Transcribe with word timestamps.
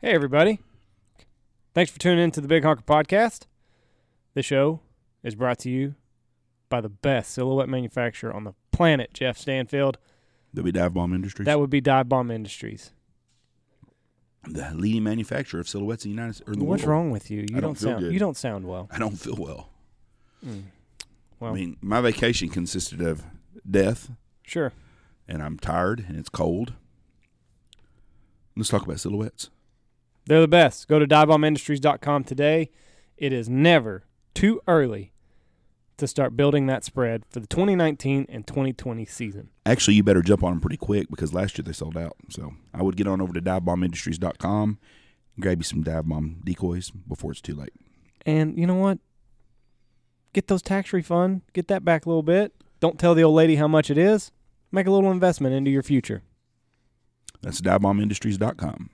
Hey, 0.00 0.12
everybody. 0.12 0.60
Thanks 1.74 1.90
for 1.90 1.98
tuning 1.98 2.24
in 2.24 2.30
to 2.32 2.40
the 2.40 2.48
Big 2.48 2.64
Honker 2.64 2.82
Podcast. 2.82 3.42
This 4.34 4.46
show 4.46 4.80
is 5.22 5.34
brought 5.34 5.58
to 5.60 5.70
you 5.70 5.94
by 6.68 6.80
the 6.80 6.88
best 6.88 7.32
silhouette 7.32 7.68
manufacturer 7.68 8.32
on 8.32 8.44
the 8.44 8.54
planet, 8.72 9.12
Jeff 9.12 9.36
Stanfield. 9.36 9.98
That 10.54 10.62
would 10.64 10.72
be 10.72 10.78
Dive 10.78 10.94
Bomb 10.94 11.12
Industries, 11.14 11.46
That 11.46 11.60
would 11.60 11.70
be 11.70 11.80
Dive 11.80 12.08
Bomb 12.08 12.30
Industries. 12.30 12.92
the 14.48 14.72
leading 14.74 15.04
manufacturer 15.04 15.60
of 15.60 15.68
silhouettes 15.68 16.04
in 16.04 16.10
the 16.10 16.14
United 16.16 16.36
States. 16.36 16.58
What's 16.58 16.84
wrong 16.84 17.10
with 17.10 17.30
you? 17.30 17.42
You 17.42 17.46
don't, 17.48 17.60
don't 17.60 17.74
feel 17.78 17.90
sound 17.90 18.00
good. 18.04 18.12
you 18.12 18.18
don't 18.18 18.36
sound 18.36 18.66
well. 18.66 18.88
I 18.90 18.98
don't 18.98 19.16
feel 19.18 19.36
well. 19.38 19.68
Mm. 20.44 20.62
Well, 21.38 21.52
I 21.52 21.54
mean, 21.54 21.76
my 21.80 22.00
vacation 22.00 22.48
consisted 22.48 23.00
of 23.00 23.22
death, 23.70 24.10
sure. 24.42 24.72
and 25.28 25.42
I'm 25.42 25.58
tired, 25.58 26.04
and 26.08 26.16
it's 26.18 26.28
cold. 26.28 26.72
Let's 28.56 28.70
talk 28.70 28.82
about 28.84 28.98
silhouettes. 29.00 29.50
They're 30.26 30.40
the 30.40 30.48
best. 30.48 30.88
Go 30.88 30.98
to 30.98 31.06
divebombindustries.com 31.06 32.24
today. 32.24 32.70
It 33.16 33.32
is 33.32 33.48
never 33.48 34.04
too 34.34 34.60
early 34.66 35.12
to 36.00 36.06
start 36.06 36.36
building 36.36 36.66
that 36.66 36.82
spread 36.82 37.24
for 37.28 37.40
the 37.40 37.46
2019 37.46 38.26
and 38.28 38.46
2020 38.46 39.04
season. 39.04 39.50
Actually, 39.66 39.94
you 39.94 40.02
better 40.02 40.22
jump 40.22 40.42
on 40.42 40.52
them 40.52 40.60
pretty 40.60 40.78
quick 40.78 41.08
because 41.10 41.34
last 41.34 41.58
year 41.58 41.62
they 41.62 41.72
sold 41.72 41.96
out. 41.96 42.16
So 42.30 42.54
I 42.72 42.82
would 42.82 42.96
get 42.96 43.06
on 43.06 43.20
over 43.20 43.32
to 43.32 43.40
divebombindustries.com 43.42 44.78
and 45.36 45.42
grab 45.42 45.58
you 45.58 45.64
some 45.64 45.82
dive 45.82 46.08
bomb 46.08 46.40
decoys 46.44 46.90
before 46.90 47.32
it's 47.32 47.40
too 47.40 47.54
late. 47.54 47.74
And 48.24 48.58
you 48.58 48.66
know 48.66 48.74
what? 48.74 48.98
Get 50.32 50.48
those 50.48 50.62
tax 50.62 50.92
refund. 50.92 51.42
Get 51.52 51.68
that 51.68 51.84
back 51.84 52.06
a 52.06 52.08
little 52.08 52.22
bit. 52.22 52.54
Don't 52.80 52.98
tell 52.98 53.14
the 53.14 53.24
old 53.24 53.34
lady 53.34 53.56
how 53.56 53.68
much 53.68 53.90
it 53.90 53.98
is. 53.98 54.32
Make 54.72 54.86
a 54.86 54.90
little 54.90 55.10
investment 55.10 55.54
into 55.54 55.70
your 55.70 55.82
future. 55.82 56.22
That's 57.42 57.60
divebombindustries.com. 57.60 58.90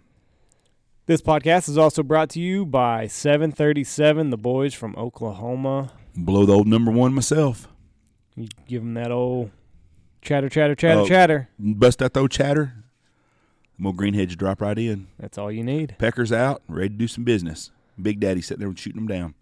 This 1.07 1.23
podcast 1.23 1.69
is 1.69 1.79
also 1.79 2.03
brought 2.03 2.31
to 2.31 2.41
you 2.41 2.67
by 2.67 3.07
737, 3.07 4.31
the 4.31 4.37
boys 4.37 4.75
from 4.75 4.97
Oklahoma. 4.97 5.93
Blow 6.17 6.45
the 6.45 6.53
old 6.53 6.67
number 6.67 6.91
one 6.91 7.15
myself. 7.15 7.69
You 8.35 8.49
give 8.67 8.83
them 8.83 8.95
that 8.95 9.13
old 9.13 9.53
chatter, 10.21 10.49
chatter, 10.49 10.75
chatter, 10.75 11.01
Oh. 11.03 11.07
chatter. 11.07 11.49
Bust 11.59 12.03
out 12.03 12.13
the 12.15 12.21
old 12.21 12.33
chatter. 12.33 12.73
More 13.79 13.95
greenheads 13.95 14.37
drop 14.37 14.61
right 14.61 14.77
in. 14.79 15.07
That's 15.19 15.39
all 15.39 15.53
you 15.53 15.63
need. 15.63 15.95
Pecker's 15.99 16.33
out, 16.33 16.63
ready 16.67 16.89
to 16.89 16.95
do 16.97 17.07
some 17.07 17.23
business. 17.25 17.71
Big 18.01 18.19
Daddy 18.21 18.41
sitting 18.43 18.61
there 18.61 18.69
and 18.69 18.79
shooting 18.79 19.07
them 19.07 19.35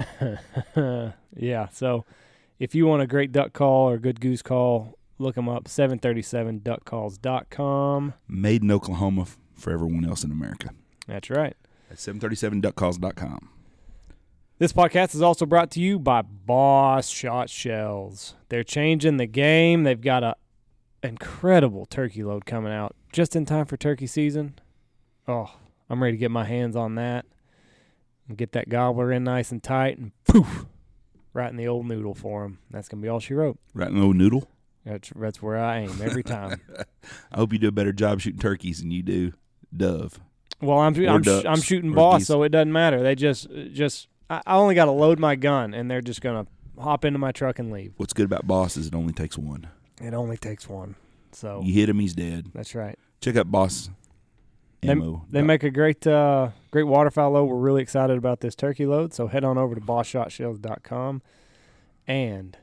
down. 0.76 1.14
yeah. 1.34 1.68
So 1.70 2.04
if 2.58 2.74
you 2.74 2.86
want 2.86 3.02
a 3.02 3.06
great 3.06 3.32
duck 3.32 3.52
call 3.54 3.88
or 3.88 3.96
good 3.98 4.20
goose 4.20 4.42
call, 4.42 4.98
look 5.18 5.34
them 5.36 5.48
up 5.48 5.64
737duckcalls.com. 5.64 8.14
Made 8.28 8.62
in 8.62 8.70
Oklahoma 8.70 9.22
f- 9.22 9.38
for 9.54 9.72
everyone 9.72 10.04
else 10.04 10.22
in 10.24 10.30
America. 10.30 10.70
That's 11.06 11.30
right. 11.30 11.56
At 11.90 11.98
737duckcalls.com. 11.98 13.50
This 14.58 14.72
podcast 14.72 15.14
is 15.14 15.22
also 15.22 15.46
brought 15.46 15.70
to 15.72 15.80
you 15.80 15.98
by 15.98 16.22
Boss 16.22 17.08
Shot 17.08 17.50
Shells. 17.50 18.34
They're 18.48 18.62
changing 18.64 19.16
the 19.16 19.26
game. 19.26 19.82
They've 19.82 20.00
got 20.00 20.22
a 20.22 20.36
incredible 21.02 21.86
turkey 21.86 22.22
load 22.22 22.46
coming 22.46 22.72
out 22.72 22.94
just 23.12 23.36
in 23.36 23.44
time 23.44 23.66
for 23.66 23.76
turkey 23.76 24.06
season. 24.06 24.54
Oh, 25.28 25.50
I'm 25.90 26.02
ready 26.02 26.16
to 26.16 26.20
get 26.20 26.30
my 26.30 26.44
hands 26.44 26.76
on 26.76 26.94
that 26.94 27.26
and 28.28 28.38
get 28.38 28.52
that 28.52 28.68
gobbler 28.68 29.12
in 29.12 29.24
nice 29.24 29.52
and 29.52 29.62
tight 29.62 29.98
and 29.98 30.12
poof, 30.26 30.66
right 31.32 31.50
in 31.50 31.56
the 31.56 31.68
old 31.68 31.86
noodle 31.86 32.14
for 32.14 32.44
him. 32.44 32.58
That's 32.70 32.88
gonna 32.88 33.02
be 33.02 33.08
all 33.08 33.20
she 33.20 33.34
wrote. 33.34 33.58
Right 33.74 33.88
in 33.88 33.96
the 33.96 34.04
old 34.04 34.16
noodle. 34.16 34.48
That's 34.84 35.10
that's 35.16 35.42
where 35.42 35.58
I 35.58 35.80
aim 35.80 36.00
every 36.02 36.22
time. 36.22 36.60
I 37.32 37.38
hope 37.38 37.52
you 37.52 37.58
do 37.58 37.68
a 37.68 37.72
better 37.72 37.92
job 37.92 38.20
shooting 38.20 38.40
turkeys 38.40 38.80
than 38.80 38.90
you 38.90 39.02
do 39.02 39.32
dove. 39.76 40.20
Well, 40.60 40.78
I'm 40.78 40.94
I'm, 41.06 41.22
ducks, 41.22 41.46
I'm 41.46 41.60
shooting 41.60 41.92
boss, 41.92 42.20
geese. 42.20 42.26
so 42.28 42.42
it 42.42 42.48
doesn't 42.50 42.72
matter. 42.72 43.02
They 43.02 43.14
just 43.14 43.48
just 43.72 44.08
I, 44.30 44.40
only 44.46 44.74
got 44.74 44.86
to 44.86 44.90
load 44.92 45.18
my 45.18 45.36
gun, 45.36 45.74
and 45.74 45.90
they're 45.90 46.00
just 46.00 46.20
gonna 46.20 46.46
hop 46.78 47.04
into 47.04 47.18
my 47.18 47.32
truck 47.32 47.58
and 47.58 47.70
leave. 47.70 47.92
What's 47.96 48.12
good 48.12 48.24
about 48.24 48.46
Boss 48.46 48.76
is 48.76 48.86
it 48.86 48.94
only 48.94 49.12
takes 49.12 49.36
one. 49.38 49.68
It 50.00 50.14
only 50.14 50.36
takes 50.36 50.68
one, 50.68 50.96
so 51.32 51.60
You 51.64 51.72
hit 51.74 51.88
him, 51.88 51.98
he's 52.00 52.14
dead. 52.14 52.50
that's 52.54 52.74
right. 52.74 52.98
Check 53.20 53.36
out 53.36 53.50
Boss 53.50 53.90
They, 54.82 54.94
they 55.30 55.42
make 55.42 55.62
a 55.62 55.70
great 55.70 56.06
uh, 56.06 56.50
great 56.70 56.82
waterfowl 56.84 57.30
load. 57.32 57.44
We're 57.44 57.56
really 57.56 57.82
excited 57.82 58.18
about 58.18 58.40
this 58.40 58.54
turkey 58.54 58.86
load, 58.86 59.12
so 59.14 59.28
head 59.28 59.44
on 59.44 59.56
over 59.56 59.74
to 59.74 59.80
bossshotshells.com 59.80 61.22
and 62.06 62.56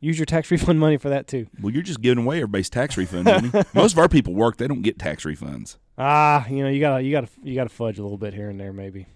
use 0.00 0.18
your 0.18 0.26
tax 0.26 0.50
refund 0.52 0.80
money 0.80 0.96
for 0.96 1.08
that 1.08 1.26
too. 1.26 1.46
well, 1.60 1.72
you're 1.72 1.82
just 1.82 2.00
giving 2.00 2.24
away 2.24 2.36
everybody's 2.38 2.70
tax 2.70 2.96
refund 2.98 3.24
money. 3.24 3.50
Most 3.74 3.92
of 3.92 3.98
our 3.98 4.08
people 4.08 4.34
work; 4.34 4.56
they 4.56 4.68
don't 4.68 4.82
get 4.82 4.98
tax 4.98 5.24
refunds. 5.24 5.76
Ah, 5.98 6.46
you 6.48 6.62
know 6.62 6.68
you 6.68 6.80
gotta 6.80 7.02
you 7.02 7.10
gotta 7.10 7.28
you 7.42 7.54
gotta 7.54 7.70
fudge 7.70 7.98
a 7.98 8.02
little 8.02 8.18
bit 8.18 8.34
here 8.34 8.50
and 8.50 8.60
there, 8.60 8.72
maybe. 8.72 9.06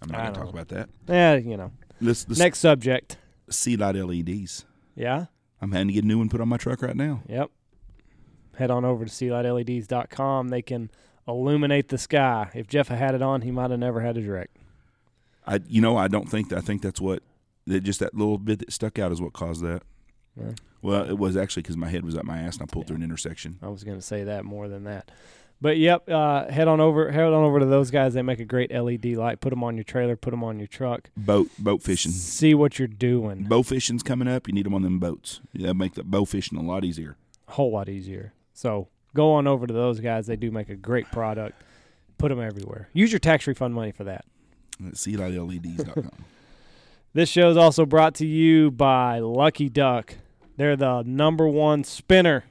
I'm 0.00 0.10
not 0.10 0.20
I 0.20 0.26
to 0.26 0.32
talk 0.32 0.44
know. 0.44 0.50
about 0.50 0.68
that. 0.68 0.88
Yeah, 1.08 1.34
you 1.36 1.56
know. 1.56 1.72
Let's, 2.00 2.26
let's 2.28 2.38
Next 2.38 2.60
subject. 2.60 3.16
Sealight 3.50 3.94
LEDs. 3.96 4.64
Yeah. 4.94 5.26
I'm 5.60 5.72
having 5.72 5.88
to 5.88 5.94
get 5.94 6.04
a 6.04 6.06
new 6.06 6.18
one 6.18 6.28
put 6.28 6.40
on 6.40 6.48
my 6.48 6.56
truck 6.56 6.82
right 6.82 6.94
now. 6.94 7.22
Yep. 7.28 7.50
Head 8.56 8.70
on 8.70 8.84
over 8.84 9.04
to 9.04 9.10
sealightleds.com. 9.10 10.48
They 10.48 10.62
can 10.62 10.90
illuminate 11.26 11.88
the 11.88 11.98
sky. 11.98 12.50
If 12.54 12.68
Jeff 12.68 12.88
had 12.88 12.98
had 12.98 13.14
it 13.14 13.22
on, 13.22 13.42
he 13.42 13.50
might 13.50 13.70
have 13.70 13.80
never 13.80 14.00
had 14.00 14.16
his 14.16 14.26
wreck. 14.26 14.50
I, 15.46 15.60
you 15.68 15.80
know, 15.80 15.96
I 15.96 16.08
don't 16.08 16.28
think 16.30 16.50
that. 16.50 16.58
I 16.58 16.60
think 16.60 16.82
that's 16.82 17.00
what 17.00 17.22
that 17.66 17.80
just 17.80 18.00
that 18.00 18.14
little 18.14 18.38
bit 18.38 18.60
that 18.60 18.72
stuck 18.72 18.98
out 18.98 19.10
is 19.12 19.20
what 19.20 19.32
caused 19.32 19.62
that. 19.62 19.82
Yeah. 20.38 20.52
Well, 20.82 21.08
it 21.08 21.18
was 21.18 21.36
actually 21.36 21.62
because 21.62 21.76
my 21.76 21.88
head 21.88 22.04
was 22.04 22.16
up 22.16 22.24
my 22.24 22.38
ass 22.38 22.58
and 22.58 22.68
I 22.68 22.72
pulled 22.72 22.86
through 22.86 22.96
an 22.96 23.02
intersection. 23.02 23.58
I 23.62 23.68
was 23.68 23.82
going 23.82 23.98
to 23.98 24.02
say 24.02 24.24
that 24.24 24.44
more 24.44 24.68
than 24.68 24.84
that. 24.84 25.10
But 25.60 25.76
yep, 25.76 26.08
uh, 26.08 26.50
head 26.50 26.68
on 26.68 26.80
over. 26.80 27.10
Head 27.10 27.24
on 27.24 27.32
over 27.32 27.58
to 27.58 27.66
those 27.66 27.90
guys. 27.90 28.14
They 28.14 28.22
make 28.22 28.38
a 28.38 28.44
great 28.44 28.70
LED 28.72 29.06
light. 29.16 29.40
Put 29.40 29.50
them 29.50 29.64
on 29.64 29.76
your 29.76 29.84
trailer. 29.84 30.14
Put 30.14 30.30
them 30.30 30.44
on 30.44 30.58
your 30.58 30.68
truck. 30.68 31.10
Boat 31.16 31.48
boat 31.58 31.82
fishing. 31.82 32.12
See 32.12 32.54
what 32.54 32.78
you're 32.78 32.86
doing. 32.86 33.44
Bow 33.44 33.62
fishing's 33.62 34.02
coming 34.04 34.28
up. 34.28 34.46
You 34.46 34.54
need 34.54 34.66
them 34.66 34.74
on 34.74 34.82
them 34.82 34.98
boats. 35.00 35.40
Yeah, 35.52 35.72
make 35.72 35.94
the 35.94 36.04
bow 36.04 36.24
fishing 36.24 36.58
a 36.58 36.62
lot 36.62 36.84
easier. 36.84 37.16
A 37.48 37.52
whole 37.52 37.72
lot 37.72 37.88
easier. 37.88 38.34
So 38.52 38.88
go 39.14 39.32
on 39.32 39.46
over 39.48 39.66
to 39.66 39.72
those 39.74 39.98
guys. 39.98 40.26
They 40.26 40.36
do 40.36 40.50
make 40.52 40.68
a 40.68 40.76
great 40.76 41.10
product. 41.10 41.60
Put 42.18 42.28
them 42.28 42.40
everywhere. 42.40 42.88
Use 42.92 43.10
your 43.10 43.18
tax 43.20 43.46
refund 43.46 43.74
money 43.74 43.90
for 43.92 44.04
that. 44.04 44.24
At 44.84 44.94
sealightleds.com. 44.94 46.24
This 47.14 47.30
show 47.30 47.50
is 47.50 47.56
also 47.56 47.86
brought 47.86 48.14
to 48.16 48.26
you 48.26 48.70
by 48.70 49.18
Lucky 49.20 49.68
Duck. 49.68 50.14
They're 50.56 50.76
the 50.76 51.02
number 51.04 51.48
one 51.48 51.82
spinner. 51.82 52.44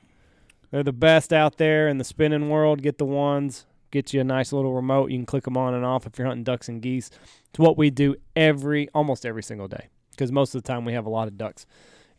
They're 0.72 0.84
the 0.84 0.94
best 0.94 1.32
out 1.32 1.58
there 1.58 1.88
in 1.88 1.98
the 1.98 2.04
spinning 2.04 2.50
world. 2.50 2.82
Get 2.82 2.98
the 2.98 3.06
ones. 3.06 3.66
Get 3.90 4.14
you 4.14 4.20
a 4.20 4.26
nice 4.26 4.52
little 4.52 4.74
remote. 4.74 5.12
You 5.12 5.18
can 5.18 5.26
click 5.26 5.46
them 5.46 5.56
on 5.58 5.74
and 5.74 5.86
off 5.86 6.06
if 6.06 6.18
you're 6.18 6.28
hunting 6.28 6.44
ducks 6.44 6.68
and 6.68 6.82
geese. 6.82 7.10
It's 7.50 7.60
what 7.60 7.78
we 7.78 7.90
do 7.90 8.16
every, 8.36 8.90
almost 8.90 9.26
every 9.26 9.44
single 9.44 9.70
day, 9.70 9.88
because 10.12 10.32
most 10.32 10.54
of 10.54 10.62
the 10.62 10.68
time 10.68 10.84
we 10.84 10.94
have 10.94 11.06
a 11.06 11.10
lot 11.10 11.30
of 11.30 11.38
ducks 11.38 11.66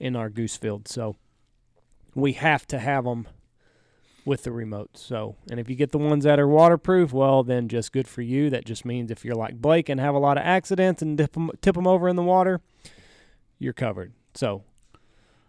in 0.01 0.17
our 0.17 0.31
goose 0.31 0.57
field. 0.57 0.89
So 0.89 1.17
we 2.15 2.33
have 2.33 2.67
to 2.69 2.79
have 2.79 3.05
them 3.05 3.29
with 4.25 4.45
the 4.45 4.53
remote. 4.53 4.97
So, 4.97 5.37
and 5.51 5.61
if 5.61 5.69
you 5.69 5.77
get 5.77 5.93
the 5.93 5.99
ones 5.99 6.25
that 6.25 6.39
are 6.41 6.49
waterproof, 6.49 7.13
well, 7.13 7.43
then 7.43 7.69
just 7.69 7.93
good 7.93 8.09
for 8.09 8.23
you. 8.23 8.51
That 8.51 8.65
just 8.65 8.85
means 8.85 9.11
if 9.11 9.25
you're 9.25 9.35
like 9.35 9.61
Blake 9.61 9.89
and 9.89 10.01
have 10.01 10.15
a 10.15 10.19
lot 10.19 10.39
of 10.39 10.45
accidents 10.45 11.03
and 11.03 11.17
dip 11.19 11.37
'em- 11.37 11.51
tip 11.61 11.75
them 11.75 11.87
over 11.87 12.09
in 12.09 12.17
the 12.17 12.23
water, 12.23 12.61
you're 13.59 13.73
covered. 13.73 14.13
So, 14.35 14.65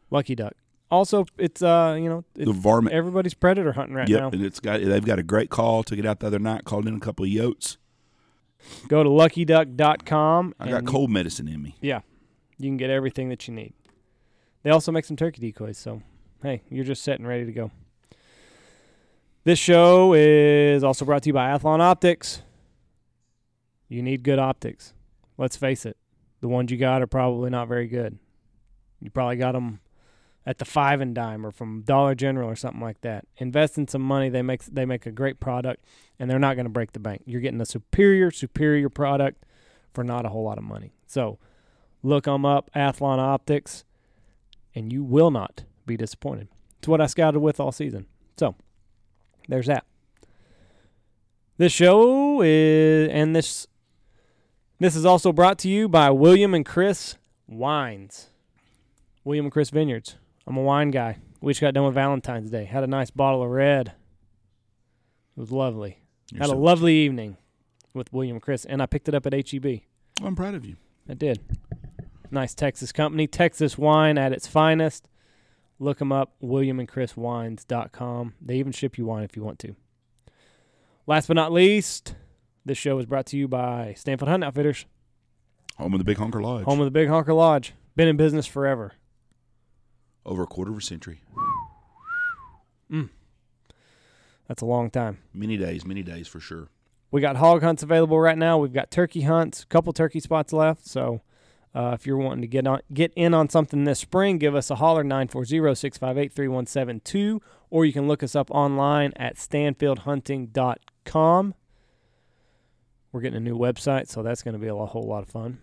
lucky 0.09 0.35
duck. 0.35 0.53
Also, 0.91 1.25
it's 1.37 1.61
uh, 1.61 1.95
you 1.99 2.09
know, 2.09 2.23
the 2.33 2.51
varmint. 2.51 2.95
everybody's 2.95 3.35
predator 3.35 3.73
hunting 3.73 3.95
right 3.95 4.09
yep, 4.09 4.21
now. 4.21 4.29
and 4.29 4.43
it's 4.43 4.59
got 4.59 4.81
they've 4.81 5.05
got 5.05 5.19
a 5.19 5.23
great 5.23 5.49
call. 5.49 5.83
Took 5.83 5.99
it 5.99 6.05
out 6.05 6.19
the 6.19 6.27
other 6.27 6.39
night. 6.39 6.65
Called 6.65 6.87
in 6.87 6.95
a 6.95 6.99
couple 6.99 7.25
of 7.25 7.31
yotes. 7.31 7.77
Go 8.87 9.03
to 9.03 9.09
luckyduck.com. 9.09 10.55
I 10.59 10.69
got 10.69 10.79
and 10.79 10.87
cold 10.87 11.11
medicine 11.11 11.47
in 11.47 11.61
me. 11.61 11.75
Yeah, 11.79 12.01
you 12.57 12.69
can 12.69 12.77
get 12.77 12.89
everything 12.89 13.29
that 13.29 13.47
you 13.47 13.53
need. 13.53 13.73
They 14.63 14.71
also 14.71 14.91
make 14.91 15.05
some 15.05 15.15
turkey 15.15 15.41
decoys, 15.41 15.77
so 15.77 16.01
hey, 16.41 16.63
you're 16.69 16.85
just 16.85 17.03
set 17.03 17.19
and 17.19 17.27
ready 17.27 17.45
to 17.45 17.51
go. 17.51 17.71
This 19.43 19.59
show 19.59 20.13
is 20.13 20.83
also 20.83 21.05
brought 21.05 21.23
to 21.23 21.29
you 21.29 21.33
by 21.33 21.49
Athlon 21.49 21.79
Optics. 21.79 22.41
You 23.87 24.01
need 24.01 24.23
good 24.23 24.37
optics. 24.37 24.93
Let's 25.37 25.55
face 25.55 25.85
it, 25.85 25.97
the 26.41 26.47
ones 26.47 26.71
you 26.71 26.77
got 26.77 27.01
are 27.01 27.07
probably 27.07 27.49
not 27.49 27.67
very 27.67 27.87
good. 27.87 28.19
You 28.99 29.09
probably 29.09 29.37
got 29.37 29.53
them 29.53 29.79
at 30.49 30.57
the 30.57 30.65
five 30.65 30.99
and 30.99 31.13
dime 31.13 31.45
or 31.45 31.51
from 31.51 31.83
Dollar 31.83 32.15
General 32.15 32.49
or 32.49 32.55
something 32.55 32.81
like 32.81 33.01
that. 33.01 33.23
Invest 33.37 33.77
in 33.77 33.87
some 33.87 34.01
money. 34.01 34.29
They 34.29 34.41
make 34.41 34.65
they 34.65 34.83
make 34.83 35.05
a 35.05 35.11
great 35.11 35.39
product, 35.39 35.85
and 36.17 36.27
they're 36.27 36.39
not 36.39 36.55
going 36.55 36.65
to 36.65 36.71
break 36.71 36.93
the 36.93 36.99
bank. 36.99 37.21
You're 37.27 37.39
getting 37.39 37.61
a 37.61 37.67
superior 37.67 38.31
superior 38.31 38.89
product 38.89 39.45
for 39.93 40.03
not 40.03 40.25
a 40.25 40.29
whole 40.29 40.43
lot 40.43 40.57
of 40.57 40.63
money. 40.63 40.91
So 41.05 41.37
look 42.01 42.23
them 42.23 42.47
up, 42.47 42.71
Athlon 42.75 43.19
Optics, 43.19 43.85
and 44.73 44.91
you 44.91 45.03
will 45.03 45.29
not 45.29 45.65
be 45.85 45.95
disappointed. 45.95 46.47
It's 46.79 46.87
what 46.87 46.99
I 46.99 47.05
scouted 47.05 47.41
with 47.41 47.59
all 47.59 47.71
season. 47.71 48.07
So 48.35 48.55
there's 49.47 49.67
that. 49.67 49.85
This 51.57 51.71
show 51.71 52.41
is 52.41 53.07
and 53.09 53.35
this 53.35 53.67
this 54.79 54.95
is 54.95 55.05
also 55.05 55.31
brought 55.31 55.59
to 55.59 55.69
you 55.69 55.87
by 55.87 56.09
William 56.09 56.55
and 56.55 56.65
Chris 56.65 57.17
Wines. 57.47 58.31
William 59.23 59.45
and 59.45 59.53
Chris 59.53 59.69
Vineyards. 59.69 60.15
I'm 60.47 60.57
a 60.57 60.61
wine 60.61 60.91
guy. 60.91 61.17
We 61.41 61.51
just 61.53 61.61
got 61.61 61.73
done 61.73 61.85
with 61.85 61.93
Valentine's 61.93 62.49
Day. 62.51 62.65
Had 62.65 62.83
a 62.83 62.87
nice 62.87 63.11
bottle 63.11 63.43
of 63.43 63.49
red. 63.49 63.89
It 65.37 65.39
was 65.39 65.51
lovely. 65.51 65.99
You're 66.31 66.39
Had 66.41 66.49
so, 66.49 66.55
a 66.55 66.57
lovely 66.57 66.95
evening. 66.95 67.37
with 67.93 68.11
William 68.13 68.35
and 68.35 68.41
Chris, 68.43 68.65
and 68.65 68.81
I 68.81 68.85
picked 68.85 69.07
it 69.09 69.15
up 69.15 69.25
at 69.25 69.33
HEB. 69.49 69.81
I'm 70.23 70.35
proud 70.35 70.53
of 70.55 70.65
you. 70.65 70.75
I 71.09 71.13
did. 71.13 71.39
Nice 72.31 72.53
Texas 72.53 72.91
company, 72.91 73.25
Texas 73.25 73.77
wine 73.77 74.17
at 74.17 74.31
its 74.33 74.45
finest. 74.47 75.07
Look 75.79 75.97
them 75.99 76.11
up, 76.11 76.33
williamandchriswines.com. 76.43 78.33
They 78.41 78.55
even 78.57 78.71
ship 78.71 78.97
you 78.97 79.05
wine 79.05 79.23
if 79.23 79.35
you 79.35 79.43
want 79.43 79.59
to. 79.59 79.75
Last 81.07 81.27
but 81.27 81.33
not 81.35 81.51
least, 81.51 82.15
this 82.65 82.77
show 82.77 82.99
is 82.99 83.05
brought 83.05 83.25
to 83.27 83.37
you 83.37 83.47
by 83.47 83.93
Stanfield 83.97 84.29
Hunt 84.29 84.43
Outfitters, 84.43 84.85
Home 85.77 85.93
of 85.93 85.99
the 85.99 86.03
Big 86.03 86.17
Honker 86.17 86.41
Lodge. 86.41 86.65
home 86.65 86.79
of 86.79 86.85
the 86.85 86.91
Big 86.91 87.07
Honker 87.07 87.33
Lodge. 87.33 87.73
Been 87.95 88.07
in 88.09 88.17
business 88.17 88.45
forever. 88.45 88.93
Over 90.25 90.43
a 90.43 90.47
quarter 90.47 90.71
of 90.71 90.77
a 90.77 90.81
century. 90.81 91.21
That's 94.49 94.61
a 94.63 94.65
long 94.65 94.89
time. 94.89 95.19
Many 95.33 95.55
days, 95.57 95.85
many 95.85 96.01
days 96.01 96.27
for 96.27 96.39
sure. 96.39 96.69
We 97.11 97.21
got 97.21 97.35
hog 97.37 97.63
hunts 97.63 97.83
available 97.83 98.19
right 98.19 98.37
now. 98.37 98.57
We've 98.57 98.73
got 98.73 98.91
turkey 98.91 99.21
hunts, 99.21 99.63
a 99.63 99.67
couple 99.67 99.93
turkey 99.93 100.19
spots 100.19 100.51
left. 100.51 100.85
So 100.87 101.21
uh, 101.73 101.91
if 101.93 102.05
you're 102.07 102.17
wanting 102.17 102.41
to 102.41 102.47
get 102.47 102.67
on 102.67 102.81
get 102.91 103.13
in 103.15 103.35
on 103.35 103.47
something 103.49 103.83
this 103.83 103.99
spring, 103.99 104.39
give 104.39 104.55
us 104.55 104.71
a 104.71 104.75
holler 104.75 105.03
940-658-3172 105.03 107.39
or 107.69 107.85
you 107.85 107.93
can 107.93 108.07
look 108.07 108.23
us 108.23 108.35
up 108.35 108.49
online 108.49 109.13
at 109.15 109.35
stanfieldhunting.com. 109.35 111.53
We're 113.11 113.21
getting 113.21 113.37
a 113.37 113.39
new 113.39 113.57
website, 113.57 114.07
so 114.07 114.21
that's 114.23 114.43
going 114.43 114.53
to 114.53 114.59
be 114.59 114.67
a 114.67 114.75
whole 114.75 115.07
lot 115.07 115.23
of 115.23 115.29
fun. 115.29 115.59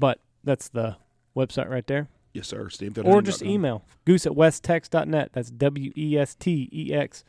But 0.00 0.18
that's 0.44 0.68
the 0.68 0.96
website 1.36 1.68
right 1.68 1.86
there. 1.86 2.08
Yes, 2.38 2.46
sir. 2.46 2.68
Stanfield 2.68 3.04
Or 3.04 3.20
just 3.20 3.42
email 3.42 3.84
goose 4.04 4.24
at 4.24 4.30
westex.net. 4.30 5.30
That's 5.32 5.50
W 5.50 5.92
E 5.96 6.16
S 6.16 6.36
T 6.36 6.68
E 6.72 6.94
X 6.94 7.24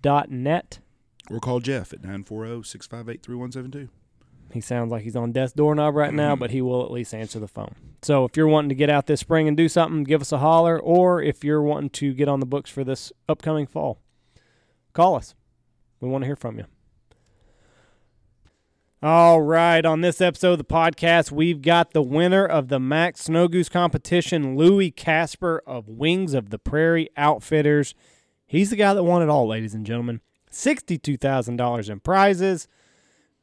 dot 0.00 0.30
net. 0.30 0.78
Or 1.30 1.38
call 1.38 1.60
Jeff 1.60 1.92
at 1.92 2.00
940 2.00 2.62
658 2.62 3.22
3172. 3.22 3.90
He 4.54 4.62
sounds 4.62 4.90
like 4.90 5.02
he's 5.02 5.16
on 5.16 5.32
death's 5.32 5.52
doorknob 5.52 5.94
right 5.94 6.14
now, 6.14 6.32
mm-hmm. 6.32 6.40
but 6.40 6.50
he 6.50 6.62
will 6.62 6.82
at 6.82 6.90
least 6.90 7.12
answer 7.12 7.38
the 7.38 7.46
phone. 7.46 7.74
So 8.00 8.24
if 8.24 8.38
you're 8.38 8.48
wanting 8.48 8.70
to 8.70 8.74
get 8.74 8.88
out 8.88 9.06
this 9.06 9.20
spring 9.20 9.46
and 9.46 9.54
do 9.54 9.68
something, 9.68 10.04
give 10.04 10.22
us 10.22 10.32
a 10.32 10.38
holler. 10.38 10.80
Or 10.80 11.20
if 11.20 11.44
you're 11.44 11.60
wanting 11.60 11.90
to 11.90 12.14
get 12.14 12.28
on 12.28 12.40
the 12.40 12.46
books 12.46 12.70
for 12.70 12.84
this 12.84 13.12
upcoming 13.28 13.66
fall, 13.66 14.00
call 14.94 15.14
us. 15.14 15.34
We 16.00 16.08
want 16.08 16.22
to 16.22 16.26
hear 16.26 16.36
from 16.36 16.56
you. 16.56 16.64
All 19.00 19.40
right, 19.40 19.86
on 19.86 20.00
this 20.00 20.20
episode 20.20 20.54
of 20.54 20.58
the 20.58 20.64
podcast, 20.64 21.30
we've 21.30 21.62
got 21.62 21.92
the 21.92 22.02
winner 22.02 22.44
of 22.44 22.66
the 22.66 22.80
Mack's 22.80 23.22
Snow 23.26 23.46
Goose 23.46 23.68
competition, 23.68 24.56
Lewie 24.56 24.90
Casper 24.90 25.62
of 25.68 25.88
Wings 25.88 26.34
of 26.34 26.50
the 26.50 26.58
Prairie 26.58 27.08
Outfitters. 27.16 27.94
He's 28.44 28.70
the 28.70 28.76
guy 28.76 28.94
that 28.94 29.04
won 29.04 29.22
it 29.22 29.28
all, 29.28 29.46
ladies 29.46 29.72
and 29.72 29.86
gentlemen. 29.86 30.20
$62,000 30.50 31.88
in 31.88 32.00
prizes. 32.00 32.66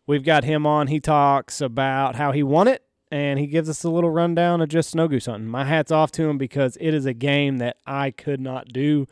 We've 0.05 0.25
got 0.25 0.43
him 0.43 0.65
on. 0.65 0.87
He 0.87 0.99
talks 0.99 1.61
about 1.61 2.17
how 2.17 2.33
he 2.33 2.43
won 2.43 2.67
it 2.67 2.83
and 3.09 3.39
he 3.39 3.47
gives 3.47 3.69
us 3.69 3.85
a 3.85 3.89
little 3.89 4.09
rundown 4.09 4.59
of 4.59 4.67
just 4.67 4.89
snow 4.89 5.07
goose 5.07 5.27
hunting. 5.27 5.47
My 5.47 5.63
hat's 5.63 5.89
off 5.89 6.11
to 6.13 6.27
him 6.27 6.37
because 6.37 6.77
it 6.81 6.93
is 6.93 7.05
a 7.05 7.13
game 7.13 7.59
that 7.59 7.77
I 7.87 8.11
could 8.11 8.41
not 8.41 8.73
do. 8.73 9.07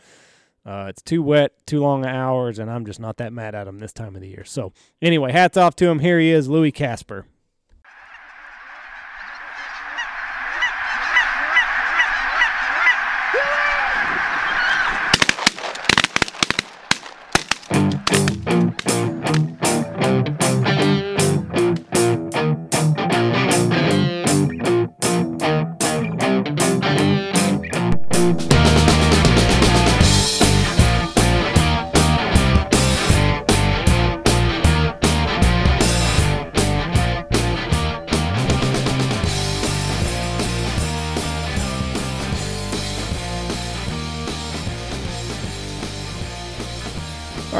Uh, 0.65 0.85
it's 0.87 1.01
too 1.01 1.21
wet, 1.21 1.51
too 1.65 1.81
long 1.81 2.05
hours, 2.05 2.57
and 2.57 2.71
I'm 2.71 2.85
just 2.85 2.99
not 2.99 3.17
that 3.17 3.33
mad 3.33 3.53
at 3.53 3.67
him 3.67 3.79
this 3.79 3.91
time 3.91 4.15
of 4.15 4.21
the 4.21 4.29
year. 4.29 4.45
So, 4.45 4.71
anyway, 5.01 5.31
hats 5.31 5.57
off 5.57 5.75
to 5.77 5.87
him. 5.87 5.99
Here 5.99 6.19
he 6.19 6.31
is, 6.31 6.47
Lewie 6.47 6.73
Casper. 6.73 7.25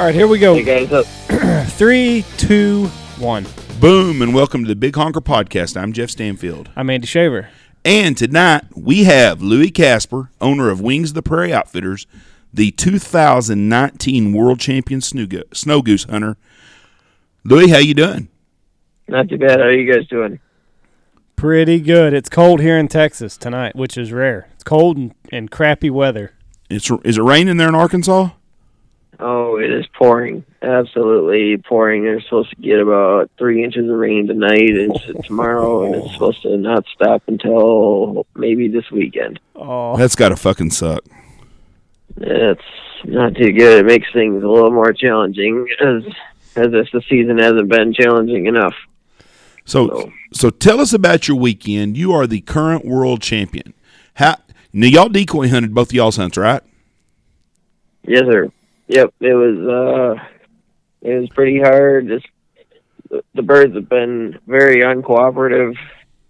All 0.03 0.07
right, 0.07 0.15
here 0.15 0.27
we 0.27 0.37
go. 0.37 0.53
Hey 0.53 0.85
guys, 0.85 1.07
Three, 1.77 2.25
two, 2.35 2.87
one. 3.19 3.45
Boom, 3.79 4.21
and 4.21 4.35
welcome 4.35 4.63
to 4.65 4.67
the 4.67 4.75
Big 4.75 4.97
Honker 4.97 5.21
Podcast. 5.21 5.81
I'm 5.81 5.93
Jeff 5.93 6.09
Stanfield. 6.09 6.69
I'm 6.75 6.89
Andy 6.89 7.07
Shaver. 7.07 7.47
And 7.85 8.17
tonight 8.17 8.65
we 8.75 9.05
have 9.05 9.39
Lewie 9.39 9.73
Casper, 9.73 10.29
owner 10.41 10.69
of 10.69 10.81
Wings 10.81 11.11
of 11.11 11.15
the 11.15 11.21
Prairie 11.21 11.53
Outfitters, 11.53 12.05
the 12.53 12.71
2019 12.71 14.33
World 14.33 14.59
Champion 14.59 14.99
snow 14.99 15.25
go- 15.25 15.43
snow 15.53 15.81
goose 15.81 16.03
hunter. 16.03 16.35
Lewie, 17.45 17.69
how 17.69 17.77
you 17.77 17.93
doing? 17.93 18.27
not 19.07 19.29
too 19.29 19.37
bad. 19.37 19.61
How 19.61 19.67
are 19.67 19.71
you 19.71 19.89
guys 19.89 20.05
doing? 20.09 20.41
Pretty 21.37 21.79
good. 21.79 22.13
It's 22.13 22.27
cold 22.27 22.59
here 22.59 22.77
in 22.77 22.89
Texas 22.89 23.37
tonight, 23.37 23.73
which 23.73 23.97
is 23.97 24.11
rare. 24.11 24.49
It's 24.55 24.65
cold 24.65 24.97
and, 24.97 25.15
and 25.31 25.49
crappy 25.49 25.89
weather. 25.89 26.33
It's 26.69 26.91
is 27.05 27.17
it 27.17 27.23
raining 27.23 27.55
there 27.55 27.69
in 27.69 27.75
Arkansas? 27.75 28.31
Oh, 29.25 29.55
it 29.55 29.71
is 29.71 29.85
pouring. 29.97 30.43
Absolutely 30.61 31.55
pouring. 31.55 32.03
They're 32.03 32.19
supposed 32.19 32.49
to 32.49 32.57
get 32.57 32.81
about 32.81 33.31
three 33.37 33.63
inches 33.63 33.89
of 33.89 33.95
rain 33.95 34.27
tonight 34.27 34.75
and 34.75 35.23
tomorrow, 35.23 35.85
and 35.85 35.95
it's 35.95 36.07
oh. 36.09 36.11
supposed 36.11 36.41
to 36.41 36.57
not 36.57 36.83
stop 36.93 37.23
until 37.27 38.27
maybe 38.35 38.67
this 38.67 38.91
weekend. 38.91 39.39
Oh, 39.55 39.95
That's 39.95 40.15
got 40.15 40.29
to 40.29 40.35
fucking 40.35 40.71
suck. 40.71 41.05
It's 42.17 42.61
not 43.05 43.33
too 43.35 43.53
good. 43.53 43.79
It 43.79 43.85
makes 43.85 44.11
things 44.11 44.43
a 44.43 44.47
little 44.47 44.71
more 44.71 44.91
challenging 44.91 45.69
as 45.79 46.03
as 46.57 46.73
if 46.73 46.91
the 46.91 47.01
season 47.09 47.37
hasn't 47.37 47.69
been 47.69 47.93
challenging 47.93 48.47
enough. 48.47 48.75
So, 49.63 49.87
So- 49.87 50.11
so 50.33 50.49
tell 50.49 50.81
us 50.81 50.91
about 50.91 51.29
your 51.29 51.37
weekend. 51.37 51.95
You 51.95 52.11
are 52.11 52.27
the 52.27 52.41
current 52.41 52.83
world 52.83 53.21
champion. 53.21 53.73
How 54.15 54.35
now 54.73 54.87
y'all 54.87 55.07
decoy 55.07 55.47
hunted 55.47 55.73
both 55.73 55.91
of 55.91 55.93
y'all's 55.93 56.17
hunts, 56.17 56.35
right? 56.35 56.61
Yes, 58.05 58.23
sir. 58.29 58.51
Yep, 58.93 59.11
it 59.21 59.33
was 59.33 59.57
uh 59.57 60.23
it 61.01 61.19
was 61.19 61.29
pretty 61.29 61.59
hard. 61.59 62.07
Just 62.09 62.27
the, 63.09 63.23
the 63.33 63.41
birds 63.41 63.73
have 63.73 63.89
been 63.89 64.37
very 64.45 64.81
uncooperative 64.83 65.75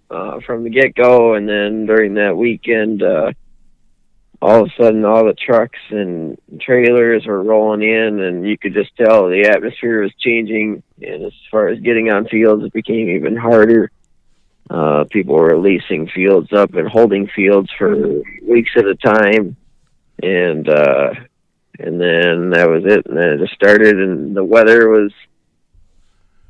uh 0.10 0.40
from 0.46 0.64
the 0.64 0.70
get 0.70 0.96
go 0.96 1.34
and 1.34 1.48
then 1.50 1.86
during 1.86 2.14
that 2.14 2.38
weekend 2.38 3.04
uh 3.04 3.34
all 4.42 4.62
of 4.64 4.68
a 4.68 4.82
sudden 4.82 5.04
all 5.04 5.26
the 5.26 5.34
trucks 5.34 5.80
and 5.90 6.38
trailers 6.62 7.26
were 7.26 7.44
rolling 7.44 7.82
in 7.82 8.22
and 8.22 8.48
you 8.48 8.58
could 8.58 8.74
just 8.74 8.96
tell 8.96 9.28
the 9.28 9.50
atmosphere 9.50 10.02
was 10.02 10.14
changing 10.18 10.82
and 11.02 11.26
as 11.26 11.34
far 11.52 11.68
as 11.68 11.82
getting 11.82 12.12
on 12.12 12.30
fields 12.30 12.64
it 12.64 12.72
became 12.72 13.10
even 13.10 13.36
harder. 13.36 13.92
Uh 14.70 15.04
people 15.12 15.36
were 15.36 15.58
leasing 15.58 16.08
fields 16.08 16.54
up 16.54 16.76
and 16.76 16.88
holding 16.88 17.28
fields 17.28 17.70
for 17.78 18.22
weeks 18.42 18.72
at 18.78 18.86
a 18.86 18.96
time 18.96 19.58
and 20.22 20.70
uh 20.70 21.14
and 21.80 22.00
then 22.00 22.52
that 22.52 22.70
was 22.70 22.84
it. 22.86 23.06
And 23.06 23.18
then 23.18 23.30
it 23.30 23.40
just 23.40 23.54
started, 23.54 24.00
and 24.00 24.36
the 24.36 24.44
weather 24.44 24.90
was 24.90 25.12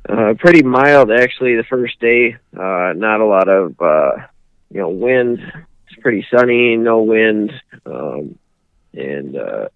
uh, 0.08 0.34
pretty 0.38 0.62
mild 0.62 1.10
actually. 1.10 1.56
The 1.56 1.64
first 1.64 1.98
day, 2.00 2.36
uh, 2.56 2.92
not 2.94 3.20
a 3.20 3.26
lot 3.26 3.48
of 3.48 3.80
uh, 3.80 4.12
you 4.70 4.80
know 4.80 4.90
wind. 4.90 5.40
It's 5.40 6.00
pretty 6.00 6.26
sunny, 6.34 6.76
no 6.76 7.02
wind, 7.02 7.52
um, 7.86 8.38
and 8.92 9.36
uh, 9.36 9.68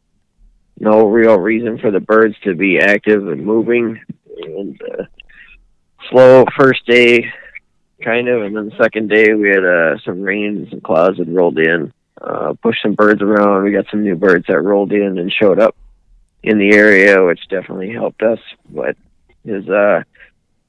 no 0.78 1.06
real 1.06 1.38
reason 1.38 1.78
for 1.78 1.90
the 1.90 2.00
birds 2.00 2.36
to 2.44 2.54
be 2.54 2.78
active 2.78 3.26
and 3.28 3.44
moving. 3.44 4.00
And 4.42 4.80
uh, 4.82 5.04
slow 6.10 6.44
first 6.56 6.86
day, 6.86 7.32
kind 8.02 8.28
of, 8.28 8.42
and 8.42 8.56
then 8.56 8.68
the 8.68 8.82
second 8.82 9.08
day 9.08 9.34
we 9.34 9.48
had 9.48 9.64
uh, 9.64 9.98
some 10.04 10.20
rain 10.20 10.58
and 10.58 10.70
some 10.70 10.80
clouds 10.80 11.18
had 11.18 11.34
rolled 11.34 11.58
in 11.58 11.92
uh, 12.20 12.54
pushed 12.62 12.82
some 12.82 12.94
birds 12.94 13.22
around. 13.22 13.64
We 13.64 13.72
got 13.72 13.86
some 13.90 14.02
new 14.02 14.16
birds 14.16 14.46
that 14.48 14.60
rolled 14.60 14.92
in 14.92 15.18
and 15.18 15.32
showed 15.32 15.58
up 15.58 15.76
in 16.42 16.58
the 16.58 16.72
area, 16.72 17.24
which 17.24 17.48
definitely 17.48 17.92
helped 17.92 18.22
us. 18.22 18.38
But 18.68 18.96
is 19.44 19.68
uh, 19.68 20.02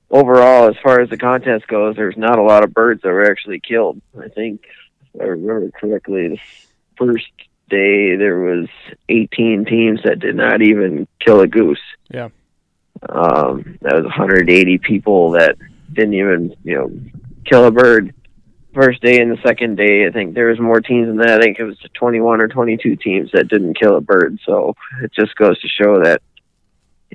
overall, 0.10 0.70
as 0.70 0.76
far 0.82 1.02
as 1.02 1.10
the 1.10 1.18
contest 1.18 1.68
goes, 1.68 1.96
there's 1.96 2.18
not 2.18 2.40
a 2.40 2.44
lot 2.44 2.64
of 2.64 2.74
birds 2.74 3.02
that 3.02 3.10
were 3.10 3.30
actually 3.30 3.60
killed. 3.60 4.02
I 4.20 4.28
think, 4.30 4.66
if 5.14 5.22
I 5.22 5.26
remember 5.26 5.72
correctly, 5.72 6.30
the 6.30 6.40
first 6.98 7.28
day 7.70 8.16
there 8.16 8.40
was 8.40 8.68
18 9.10 9.66
teams 9.66 10.02
that 10.04 10.20
did 10.20 10.36
not 10.36 10.62
even 10.62 11.08
kill 11.20 11.42
a 11.42 11.48
goose. 11.48 11.80
Yeah. 12.10 12.30
Um, 13.08 13.78
that 13.82 13.96
was 13.96 14.04
180 14.04 14.78
people 14.80 15.32
that 15.32 15.56
didn't 15.94 16.16
even, 16.16 16.56
you 16.64 16.76
know, 16.76 16.92
kill 17.46 17.66
a 17.66 17.72
bird 17.72 18.14
first 18.74 19.02
day 19.02 19.20
and 19.22 19.32
the 19.32 19.42
second 19.46 19.76
day, 19.78 20.06
I 20.06 20.12
think 20.12 20.34
there 20.34 20.48
was 20.48 20.60
more 20.60 20.82
teams 20.82 21.08
than 21.08 21.18
that. 21.18 21.40
I 21.40 21.44
think 21.44 21.60
it 21.60 21.64
was 21.64 21.78
21 21.94 22.42
or 22.42 22.48
22 22.48 22.96
teams 22.98 23.32
that 23.32 23.48
didn't 23.48 23.80
kill 23.80 23.96
a 23.98 24.02
bird. 24.02 24.40
So 24.46 24.76
it 25.02 25.12
just 25.14 25.36
goes 25.36 25.60
to 25.62 25.68
show 25.68 26.04
that, 26.04 26.22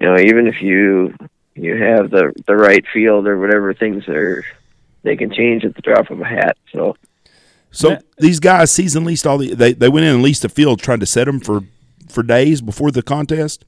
you 0.01 0.07
know, 0.07 0.19
even 0.19 0.47
if 0.47 0.61
you 0.61 1.15
you 1.55 1.77
have 1.77 2.11
the 2.11 2.33
the 2.47 2.57
right 2.57 2.85
field 2.93 3.27
or 3.29 3.39
whatever 3.39 3.73
things 3.73 4.09
are 4.09 4.45
they 5.05 5.17
can 5.17 5.33
change 5.33 5.65
at 5.65 5.75
the 5.77 5.83
drop 5.83 6.11
of 6.11 6.21
a 6.21 6.25
hat. 6.25 6.57
So 6.73 6.97
So 7.71 7.91
Yeah. 7.91 7.99
these 8.19 8.41
guys 8.41 8.73
season 8.73 9.05
leased 9.05 9.27
all 9.27 9.39
the 9.39 9.55
they, 9.55 9.73
they 9.73 9.89
went 9.89 10.07
in 10.07 10.15
and 10.15 10.23
leased 10.23 10.43
the 10.43 10.49
field, 10.49 10.81
tried 10.81 11.01
to 11.01 11.07
set 11.07 11.27
them 11.27 11.41
for 11.41 11.61
for 12.09 12.23
days 12.23 12.61
before 12.61 12.91
the 12.91 13.03
contest. 13.03 13.65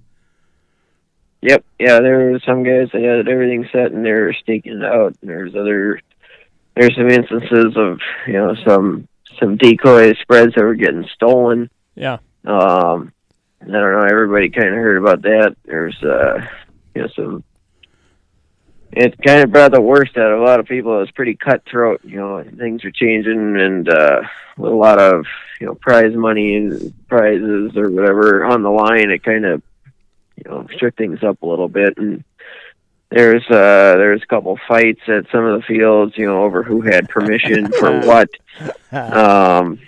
Yep, 1.43 1.65
yeah, 1.79 2.01
there 2.01 2.31
were 2.33 2.41
some 2.45 2.65
guys 2.65 2.89
that 2.93 3.03
had 3.03 3.29
everything 3.29 3.69
set 3.71 3.93
and 3.93 4.05
they 4.05 4.11
were 4.11 4.33
staking 4.33 4.79
it 4.79 4.85
out. 4.85 5.15
And 5.21 5.31
there's 5.31 5.55
other, 5.55 6.01
there's 6.77 6.95
some 6.95 7.09
instances 7.09 7.77
of 7.77 8.01
you 8.27 8.35
know 8.35 8.55
some 8.67 9.09
some 9.41 9.57
decoy 9.57 10.15
spreads 10.21 10.55
that 10.55 10.65
were 10.65 10.75
getting 10.75 11.09
stolen. 11.15 11.71
Yeah. 11.95 12.19
Um, 12.45 13.13
I 13.61 13.67
don't 13.67 13.73
know. 13.73 14.07
Everybody 14.09 14.51
kind 14.51 14.69
of 14.69 14.75
heard 14.75 14.99
about 14.99 15.23
that. 15.23 15.57
There's 15.65 16.01
uh, 16.03 16.47
you 16.95 17.03
know 17.03 17.09
some. 17.17 17.45
It 18.93 19.21
kind 19.21 19.43
of 19.43 19.51
brought 19.51 19.73
the 19.73 19.81
worst 19.81 20.17
out 20.17 20.33
of 20.33 20.41
a 20.41 20.45
lot 20.45 20.61
of 20.61 20.67
people. 20.67 20.97
It 20.97 21.01
was 21.01 21.11
pretty 21.11 21.35
cutthroat. 21.35 22.03
You 22.05 22.17
know, 22.17 22.45
things 22.57 22.85
were 22.85 22.93
changing, 22.93 23.59
and 23.59 23.89
uh, 23.89 24.23
with 24.57 24.73
a 24.73 24.77
lot 24.77 24.99
of 24.99 25.27
you 25.61 25.67
know 25.67 25.75
prize 25.75 26.15
money 26.15 26.57
and 26.57 26.95
prizes 27.09 27.77
or 27.77 27.91
whatever 27.91 28.45
on 28.45 28.63
the 28.63 28.71
line. 28.71 29.11
It 29.11 29.25
kind 29.25 29.45
of 29.45 29.63
you 30.37 30.51
know 30.51 30.67
shook 30.79 30.95
things 30.97 31.23
up 31.23 31.43
a 31.43 31.47
little 31.47 31.69
bit, 31.69 31.97
and 31.97 32.23
there's 33.11 33.45
uh 33.49 33.97
there's 33.97 34.23
a 34.23 34.27
couple 34.27 34.59
fights 34.69 35.01
at 35.09 35.31
some 35.31 35.45
of 35.45 35.61
the 35.61 35.67
fields. 35.67 36.17
You 36.17 36.27
know, 36.27 36.43
over 36.43 36.63
who 36.63 36.81
had 36.81 37.09
permission 37.09 37.71
for 37.79 38.01
what. 38.01 38.29
Um, 38.91 39.79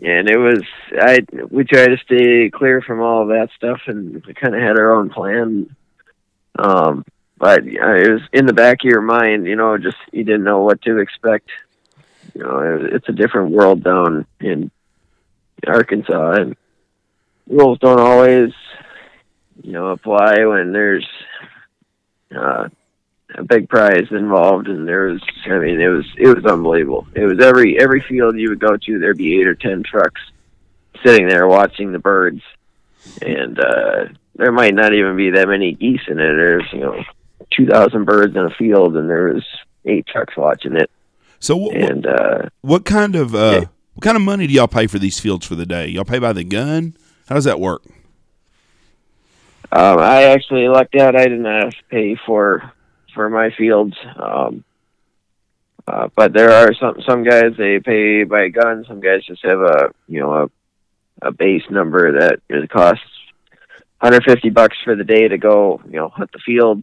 and 0.00 0.28
it 0.30 0.38
was 0.38 0.62
I 0.98 1.20
we 1.50 1.64
tried 1.64 1.88
to 1.88 1.98
stay 1.98 2.50
clear 2.50 2.80
from 2.80 3.00
all 3.00 3.22
of 3.22 3.28
that 3.28 3.50
stuff, 3.56 3.82
and 3.86 4.24
we 4.24 4.32
kind 4.34 4.54
of 4.54 4.62
had 4.62 4.78
our 4.78 4.94
own 4.94 5.10
plan. 5.10 5.74
Um, 6.58 7.04
but 7.38 7.60
uh, 7.60 7.94
it 7.94 8.10
was 8.10 8.22
in 8.32 8.46
the 8.46 8.52
back 8.52 8.78
of 8.82 8.90
your 8.90 9.02
mind, 9.02 9.46
you 9.46 9.56
know, 9.56 9.76
just 9.76 9.96
you 10.12 10.24
didn't 10.24 10.44
know 10.44 10.62
what 10.62 10.80
to 10.82 10.98
expect. 10.98 11.50
You 12.34 12.42
know, 12.42 12.58
it, 12.60 12.94
it's 12.94 13.08
a 13.08 13.12
different 13.12 13.50
world 13.50 13.82
down 13.82 14.26
in 14.40 14.70
Arkansas, 15.66 16.32
and 16.32 16.56
rules 17.46 17.78
don't 17.78 18.00
always, 18.00 18.52
you 19.62 19.72
know, 19.72 19.88
apply 19.88 20.44
when 20.44 20.72
there's 20.72 21.06
uh, 22.34 22.68
a 23.34 23.44
big 23.44 23.68
prize 23.68 24.06
involved, 24.10 24.68
and 24.68 24.86
there 24.86 25.06
was, 25.08 25.20
I 25.46 25.58
mean, 25.58 25.80
it 25.80 25.88
was 25.88 26.06
it 26.16 26.34
was 26.34 26.44
unbelievable. 26.46 27.06
It 27.14 27.24
was 27.26 27.44
every 27.44 27.78
every 27.80 28.00
field 28.08 28.36
you 28.38 28.50
would 28.50 28.60
go 28.60 28.76
to, 28.76 28.98
there'd 28.98 29.18
be 29.18 29.40
eight 29.40 29.46
or 29.48 29.54
ten 29.54 29.82
trucks 29.82 30.20
sitting 31.04 31.28
there 31.28 31.46
watching 31.46 31.92
the 31.92 31.98
birds, 31.98 32.40
and 33.22 33.58
uh, 33.58 34.06
there 34.36 34.52
might 34.52 34.74
not 34.74 34.94
even 34.94 35.16
be 35.16 35.30
that 35.30 35.48
many 35.48 35.72
geese 35.72 36.00
in 36.08 36.18
it. 36.18 36.36
There's 36.36 36.64
you 36.72 36.80
know 36.80 37.02
two 37.52 37.66
thousand 37.66 38.04
birds 38.04 38.34
in 38.36 38.42
a 38.42 38.50
field, 38.50 38.96
and 38.96 39.08
there 39.08 39.32
was 39.34 39.44
eight 39.84 40.06
trucks 40.06 40.36
watching 40.36 40.74
it, 40.76 40.90
So 41.38 41.56
what, 41.56 41.76
and 41.76 42.06
uh, 42.06 42.48
what 42.62 42.84
kind 42.84 43.14
of 43.14 43.34
uh, 43.34 43.58
Yeah. 43.60 43.68
what 43.94 44.02
kind 44.02 44.16
of 44.16 44.22
money 44.22 44.46
do 44.46 44.52
y'all 44.54 44.66
pay 44.66 44.86
for 44.88 44.98
these 44.98 45.20
fields 45.20 45.46
for 45.46 45.54
the 45.54 45.66
day? 45.66 45.86
Y'all 45.88 46.04
pay 46.04 46.18
by 46.18 46.32
the 46.32 46.42
gun? 46.44 46.96
How 47.28 47.34
does 47.36 47.44
that 47.44 47.60
work? 47.60 47.82
Um, 49.72 49.98
I 49.98 50.24
actually 50.24 50.68
lucked 50.68 50.94
out. 50.94 51.16
I 51.16 51.24
didn't 51.24 51.44
have 51.44 51.70
to 51.70 51.84
pay 51.90 52.16
for 52.26 52.72
for 53.14 53.28
my 53.28 53.50
fields. 53.50 53.96
Um, 54.16 54.64
uh, 55.88 56.08
but 56.14 56.32
there 56.32 56.50
are 56.50 56.74
some 56.74 57.00
some 57.06 57.24
guys 57.24 57.52
they 57.56 57.80
pay 57.80 58.24
by 58.24 58.48
gun. 58.48 58.84
Some 58.86 59.00
guys 59.00 59.24
just 59.24 59.44
have 59.44 59.60
a 59.60 59.90
you 60.08 60.20
know 60.20 60.32
a 60.32 60.50
a 61.22 61.32
base 61.32 61.62
number 61.70 62.20
that 62.20 62.40
it 62.48 62.68
costs 62.68 63.04
150 64.00 64.50
bucks 64.50 64.76
for 64.84 64.94
the 64.94 65.04
day 65.04 65.28
to 65.28 65.38
go 65.38 65.80
you 65.86 65.96
know 65.96 66.08
hunt 66.08 66.30
the 66.32 66.38
field. 66.38 66.82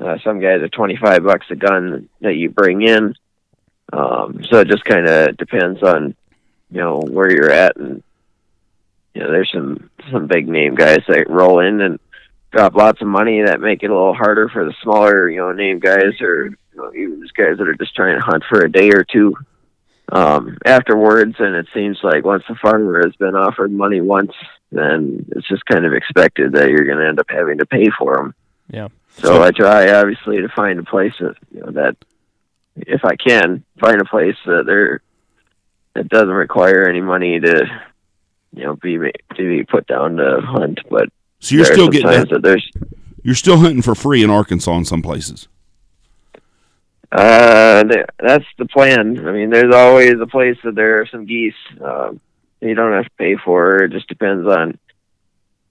Uh, 0.00 0.16
some 0.22 0.40
guys 0.40 0.62
are 0.62 0.68
25 0.68 1.24
bucks 1.24 1.46
a 1.50 1.56
gun 1.56 2.08
that 2.20 2.34
you 2.34 2.50
bring 2.50 2.82
in. 2.82 3.14
Um, 3.92 4.44
so 4.48 4.60
it 4.60 4.68
just 4.68 4.84
kind 4.84 5.08
of 5.08 5.36
depends 5.36 5.82
on 5.82 6.14
you 6.70 6.80
know 6.80 7.00
where 7.00 7.30
you're 7.30 7.50
at 7.50 7.76
and 7.76 8.02
you 9.14 9.22
know 9.22 9.30
there's 9.30 9.50
some 9.52 9.90
some 10.12 10.26
big 10.26 10.48
name 10.48 10.74
guys 10.74 11.00
that 11.08 11.28
roll 11.28 11.60
in 11.60 11.80
and 11.80 11.98
drop 12.50 12.74
lots 12.74 13.00
of 13.00 13.08
money 13.08 13.42
that 13.42 13.60
make 13.60 13.82
it 13.82 13.90
a 13.90 13.94
little 13.94 14.14
harder 14.14 14.48
for 14.48 14.64
the 14.64 14.74
smaller, 14.82 15.28
you 15.28 15.38
know, 15.38 15.52
name 15.52 15.78
guys 15.78 16.20
or 16.20 16.46
you 16.46 16.56
know, 16.74 16.92
even 16.94 17.20
just 17.22 17.34
guys 17.34 17.58
that 17.58 17.68
are 17.68 17.74
just 17.74 17.94
trying 17.94 18.16
to 18.16 18.24
hunt 18.24 18.44
for 18.48 18.60
a 18.60 18.70
day 18.70 18.90
or 18.90 19.04
two 19.04 19.34
um, 20.10 20.58
afterwards. 20.64 21.36
And 21.38 21.54
it 21.54 21.66
seems 21.74 21.98
like 22.02 22.24
once 22.24 22.44
the 22.48 22.54
farmer 22.54 23.02
has 23.04 23.14
been 23.16 23.34
offered 23.34 23.70
money 23.70 24.00
once, 24.00 24.32
then 24.72 25.26
it's 25.32 25.48
just 25.48 25.64
kind 25.66 25.84
of 25.84 25.92
expected 25.92 26.52
that 26.52 26.68
you're 26.68 26.84
going 26.84 26.98
to 26.98 27.08
end 27.08 27.20
up 27.20 27.26
having 27.28 27.58
to 27.58 27.66
pay 27.66 27.88
for 27.98 28.16
them. 28.16 28.34
Yeah. 28.70 28.88
So 29.18 29.42
I 29.42 29.50
try 29.50 29.92
obviously 29.92 30.42
to 30.42 30.48
find 30.48 30.78
a 30.78 30.84
place 30.84 31.14
that 31.20 31.34
you 31.52 31.60
know 31.60 31.72
that 31.72 31.96
if 32.76 33.04
I 33.04 33.16
can 33.16 33.64
find 33.80 34.00
a 34.00 34.04
place 34.04 34.36
that 34.46 34.64
there 34.64 35.00
that 35.94 36.08
doesn't 36.08 36.28
require 36.28 36.88
any 36.88 37.00
money 37.00 37.40
to 37.40 37.66
you 38.54 38.64
know 38.64 38.76
be 38.76 38.96
to 38.96 39.12
be 39.36 39.64
put 39.64 39.86
down 39.86 40.16
to 40.16 40.40
hunt, 40.40 40.80
but 40.88 41.08
So 41.40 41.54
you're 41.54 41.64
still 41.64 41.88
getting 41.88 42.10
that, 42.10 42.28
that 42.30 42.42
there's 42.42 42.68
you're 43.22 43.34
still 43.34 43.58
hunting 43.58 43.82
for 43.82 43.94
free 43.94 44.22
in 44.22 44.30
Arkansas 44.30 44.76
in 44.76 44.84
some 44.84 45.02
places. 45.02 45.48
Uh, 47.10 47.84
that's 48.18 48.44
the 48.58 48.66
plan. 48.66 49.26
I 49.26 49.32
mean, 49.32 49.50
there's 49.50 49.74
always 49.74 50.14
a 50.20 50.26
place 50.26 50.58
that 50.64 50.74
there 50.74 51.00
are 51.00 51.06
some 51.06 51.26
geese. 51.26 51.54
Um, 51.80 52.20
you 52.60 52.74
don't 52.74 52.92
have 52.92 53.04
to 53.04 53.10
pay 53.18 53.36
for. 53.36 53.84
It 53.84 53.92
just 53.92 54.08
depends 54.08 54.46
on 54.46 54.78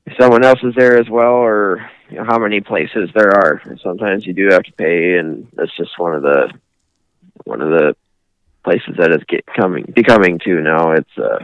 if 0.06 0.14
someone 0.20 0.44
else 0.44 0.60
is 0.64 0.74
there 0.76 0.98
as 0.98 1.10
well, 1.10 1.34
or 1.34 1.90
you 2.10 2.18
know, 2.18 2.24
how 2.24 2.40
many 2.40 2.62
places 2.62 3.10
there 3.14 3.32
are. 3.32 3.62
And 3.66 3.80
sometimes 3.82 4.26
you 4.26 4.34
do 4.34 4.48
have 4.50 4.64
to 4.64 4.72
pay, 4.74 5.18
and 5.18 5.48
that's 5.54 5.76
just 5.76 6.00
one 6.00 6.16
of 6.16 6.22
the 6.24 6.54
one 7.44 7.62
of 7.62 7.70
the 7.70 7.96
places 8.64 8.96
that 8.98 9.12
is 9.12 9.24
get 9.28 9.46
coming 9.46 9.86
becoming 9.94 10.40
to 10.40 10.62
now. 10.62 10.92
It's 10.92 11.18
uh, 11.18 11.44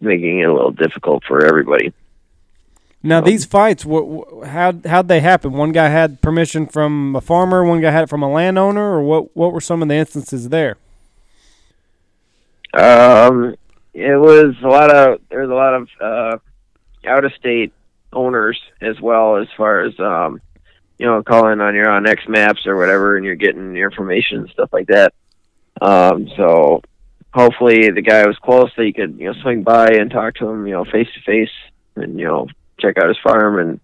making 0.00 0.40
it 0.40 0.48
a 0.48 0.52
little 0.52 0.70
difficult 0.70 1.24
for 1.24 1.44
everybody. 1.44 1.92
Now 3.02 3.20
these 3.22 3.46
fights, 3.46 3.84
wh- 3.84 4.20
wh- 4.42 4.46
how 4.46 4.74
how'd 4.84 5.08
they 5.08 5.20
happen? 5.20 5.52
One 5.52 5.72
guy 5.72 5.88
had 5.88 6.20
permission 6.20 6.66
from 6.66 7.16
a 7.16 7.20
farmer, 7.20 7.64
one 7.64 7.80
guy 7.80 7.90
had 7.90 8.04
it 8.04 8.10
from 8.10 8.22
a 8.22 8.30
landowner, 8.30 8.92
or 8.92 9.02
what? 9.02 9.34
What 9.34 9.52
were 9.52 9.60
some 9.60 9.80
of 9.82 9.88
the 9.88 9.94
instances 9.94 10.50
there? 10.50 10.76
Um, 12.74 13.56
it 13.94 14.16
was 14.20 14.54
a 14.62 14.68
lot 14.68 14.94
of 14.94 15.20
there 15.30 15.40
was 15.40 15.50
a 15.50 15.54
lot 15.54 15.74
of 15.74 15.88
uh, 16.00 16.38
out 17.08 17.24
of 17.24 17.32
state 17.34 17.72
owners 18.12 18.60
as 18.80 19.00
well 19.00 19.36
as 19.36 19.48
far 19.56 19.80
as 19.82 19.98
um, 19.98 20.40
you 20.98 21.06
know 21.06 21.22
calling 21.22 21.60
on 21.60 21.74
your 21.74 21.88
on 21.88 22.06
X 22.06 22.28
Maps 22.28 22.66
or 22.66 22.76
whatever, 22.76 23.16
and 23.16 23.24
you're 23.24 23.34
getting 23.34 23.74
your 23.74 23.90
information 23.90 24.40
and 24.40 24.50
stuff 24.50 24.70
like 24.74 24.88
that. 24.88 25.14
Um, 25.80 26.28
so 26.36 26.82
hopefully 27.32 27.90
the 27.90 28.02
guy 28.02 28.26
was 28.26 28.36
close 28.38 28.70
that 28.76 28.84
you 28.84 28.92
could 28.92 29.18
you 29.18 29.32
know 29.32 29.40
swing 29.40 29.62
by 29.62 29.88
and 29.88 30.10
talk 30.10 30.34
to 30.34 30.48
him 30.48 30.66
you 30.66 30.72
know 30.72 30.84
face 30.84 31.08
to 31.14 31.20
face 31.22 31.50
and 31.96 32.18
you 32.18 32.26
know 32.26 32.48
check 32.80 32.98
out 32.98 33.08
his 33.08 33.18
farm 33.22 33.58
and 33.58 33.80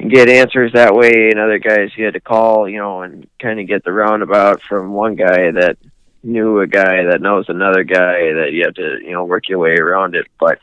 and 0.00 0.10
get 0.12 0.28
answers 0.28 0.72
that 0.74 0.94
way 0.94 1.30
and 1.30 1.40
other 1.40 1.58
guys 1.58 1.90
he 1.94 2.02
had 2.02 2.14
to 2.14 2.20
call 2.20 2.68
you 2.68 2.78
know 2.78 3.02
and 3.02 3.26
kind 3.40 3.58
of 3.60 3.66
get 3.66 3.84
the 3.84 3.92
roundabout 3.92 4.62
from 4.62 4.92
one 4.92 5.16
guy 5.16 5.50
that 5.50 5.76
knew 6.22 6.60
a 6.60 6.66
guy 6.66 7.04
that 7.04 7.20
knows 7.20 7.46
another 7.48 7.84
guy 7.84 8.32
that 8.34 8.50
you 8.52 8.62
have 8.64 8.74
to 8.74 8.98
you 9.02 9.12
know 9.12 9.24
work 9.24 9.48
your 9.48 9.58
way 9.58 9.74
around 9.74 10.14
it 10.14 10.26
but 10.38 10.58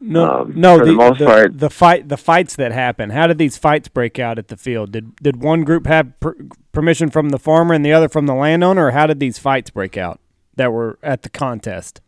No, 0.00 0.42
Um, 0.42 0.52
no. 0.54 0.78
for 0.78 0.84
the 0.86 0.92
most 0.92 1.18
part- 1.18 1.58
the 1.58 1.68
fight, 1.70 2.08
the 2.08 2.16
fights 2.16 2.54
that 2.56 2.70
happen. 2.70 3.10
How 3.10 3.26
did 3.26 3.36
these 3.38 3.56
fights 3.56 3.88
break 3.88 4.18
out 4.20 4.38
at 4.38 4.46
the 4.46 4.56
field? 4.56 4.92
Did 4.92 5.16
did 5.16 5.42
one 5.42 5.64
group 5.64 5.86
have 5.88 6.18
per- 6.20 6.36
permission 6.70 7.10
from 7.10 7.30
the 7.30 7.38
farmer 7.38 7.74
and 7.74 7.84
the 7.84 7.92
other 7.92 8.08
from 8.08 8.26
the 8.26 8.34
landowner, 8.34 8.86
or 8.86 8.90
how 8.92 9.06
did 9.08 9.18
these 9.18 9.38
fights 9.38 9.70
break 9.70 9.96
out 9.96 10.20
that 10.54 10.72
were 10.72 10.98
at 11.02 11.22
the 11.22 11.28
contest? 11.28 12.00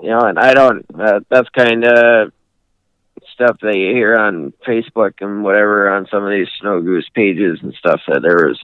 you 0.00 0.08
know 0.10 0.20
and 0.20 0.36
i 0.38 0.52
don't 0.52 0.84
uh, 0.98 1.20
that's 1.30 1.48
kind 1.50 1.84
of 1.84 2.32
stuff 3.32 3.56
that 3.62 3.76
you 3.76 3.94
hear 3.94 4.16
on 4.16 4.52
facebook 4.66 5.12
and 5.20 5.42
whatever 5.42 5.90
on 5.90 6.06
some 6.10 6.24
of 6.24 6.30
these 6.30 6.48
snow 6.60 6.80
goose 6.80 7.08
pages 7.14 7.58
and 7.62 7.74
stuff 7.74 8.00
that 8.08 8.22
there 8.22 8.46
was 8.48 8.60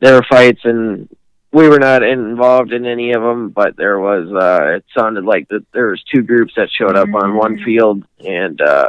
there 0.00 0.14
were 0.14 0.26
fights 0.30 0.60
and 0.64 1.08
we 1.52 1.68
were 1.68 1.78
not 1.78 2.02
involved 2.02 2.72
in 2.72 2.86
any 2.86 3.12
of 3.12 3.22
them 3.22 3.50
but 3.50 3.76
there 3.76 3.98
was 4.00 4.28
uh 4.32 4.76
it 4.76 4.84
sounded 4.96 5.24
like 5.24 5.48
that 5.48 5.64
there 5.72 5.88
was 5.88 6.02
two 6.04 6.22
groups 6.22 6.52
that 6.56 6.68
showed 6.70 6.96
up 6.96 7.08
on 7.14 7.34
one 7.36 7.58
field 7.64 8.04
and 8.26 8.60
uh 8.60 8.88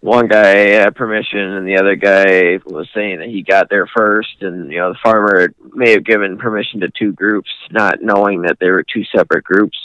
one 0.00 0.28
guy 0.28 0.56
had 0.82 0.94
permission 0.94 1.40
and 1.40 1.66
the 1.66 1.78
other 1.78 1.96
guy 1.96 2.58
was 2.66 2.86
saying 2.94 3.18
that 3.18 3.28
he 3.28 3.42
got 3.42 3.68
there 3.70 3.86
first 3.96 4.36
and 4.42 4.70
you 4.70 4.78
know 4.78 4.92
the 4.92 4.98
farmer 5.02 5.52
may 5.74 5.92
have 5.92 6.04
given 6.04 6.38
permission 6.38 6.80
to 6.80 6.88
two 6.98 7.12
groups 7.12 7.50
not 7.70 8.00
knowing 8.02 8.42
that 8.42 8.58
they 8.60 8.70
were 8.70 8.84
two 8.84 9.04
separate 9.14 9.44
groups 9.44 9.78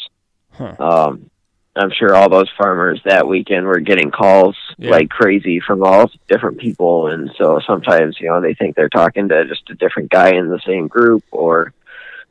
Huh. 0.53 0.75
um, 0.79 1.29
I'm 1.75 1.91
sure 1.91 2.13
all 2.15 2.29
those 2.29 2.49
farmers 2.57 2.99
that 3.05 3.27
weekend 3.27 3.65
were 3.65 3.79
getting 3.79 4.11
calls 4.11 4.57
Yeah. 4.77 4.91
like 4.91 5.09
crazy 5.09 5.59
from 5.61 5.83
all 5.83 6.11
different 6.27 6.57
people, 6.59 7.07
and 7.07 7.31
so 7.37 7.59
sometimes 7.65 8.19
you 8.19 8.27
know 8.29 8.41
they 8.41 8.53
think 8.53 8.75
they're 8.75 8.89
talking 8.89 9.29
to 9.29 9.45
just 9.45 9.69
a 9.69 9.75
different 9.75 10.09
guy 10.09 10.31
in 10.31 10.49
the 10.49 10.59
same 10.65 10.87
group, 10.87 11.23
or 11.31 11.73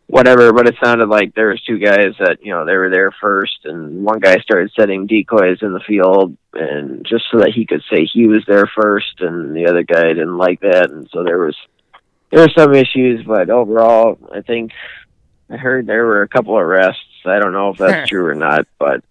whatever. 0.08 0.52
But 0.52 0.66
it 0.68 0.76
sounded 0.82 1.08
like 1.08 1.34
there 1.34 1.48
was 1.48 1.62
two 1.62 1.78
guys 1.78 2.14
that 2.18 2.38
you 2.42 2.52
know 2.52 2.66
they 2.66 2.76
were 2.76 2.90
there 2.90 3.12
first, 3.18 3.64
and 3.64 4.04
one 4.04 4.20
guy 4.20 4.36
started 4.40 4.72
setting 4.78 5.06
decoys 5.06 5.62
in 5.62 5.72
the 5.72 5.80
field, 5.80 6.36
and 6.52 7.06
just 7.06 7.24
so 7.30 7.38
that 7.38 7.52
he 7.54 7.64
could 7.64 7.82
say 7.90 8.04
he 8.04 8.26
was 8.26 8.44
there 8.46 8.66
first, 8.78 9.20
and 9.20 9.56
the 9.56 9.66
other 9.66 9.84
guy 9.84 10.02
didn't 10.08 10.36
like 10.36 10.60
that, 10.60 10.90
and 10.90 11.08
so 11.10 11.24
there 11.24 11.38
was 11.38 11.56
there 12.30 12.42
were 12.42 12.52
some 12.54 12.74
issues. 12.74 13.24
But 13.24 13.48
overall, 13.48 14.18
I 14.34 14.42
think 14.42 14.72
I 15.48 15.56
heard 15.56 15.86
there 15.86 16.04
were 16.04 16.20
a 16.22 16.28
couple 16.28 16.54
of 16.56 16.62
arrests. 16.62 17.00
I 17.24 17.38
don't 17.38 17.52
know 17.52 17.70
if 17.70 17.78
that's 17.78 18.08
true 18.10 18.26
or 18.26 18.34
not, 18.34 18.66
but 18.78 19.02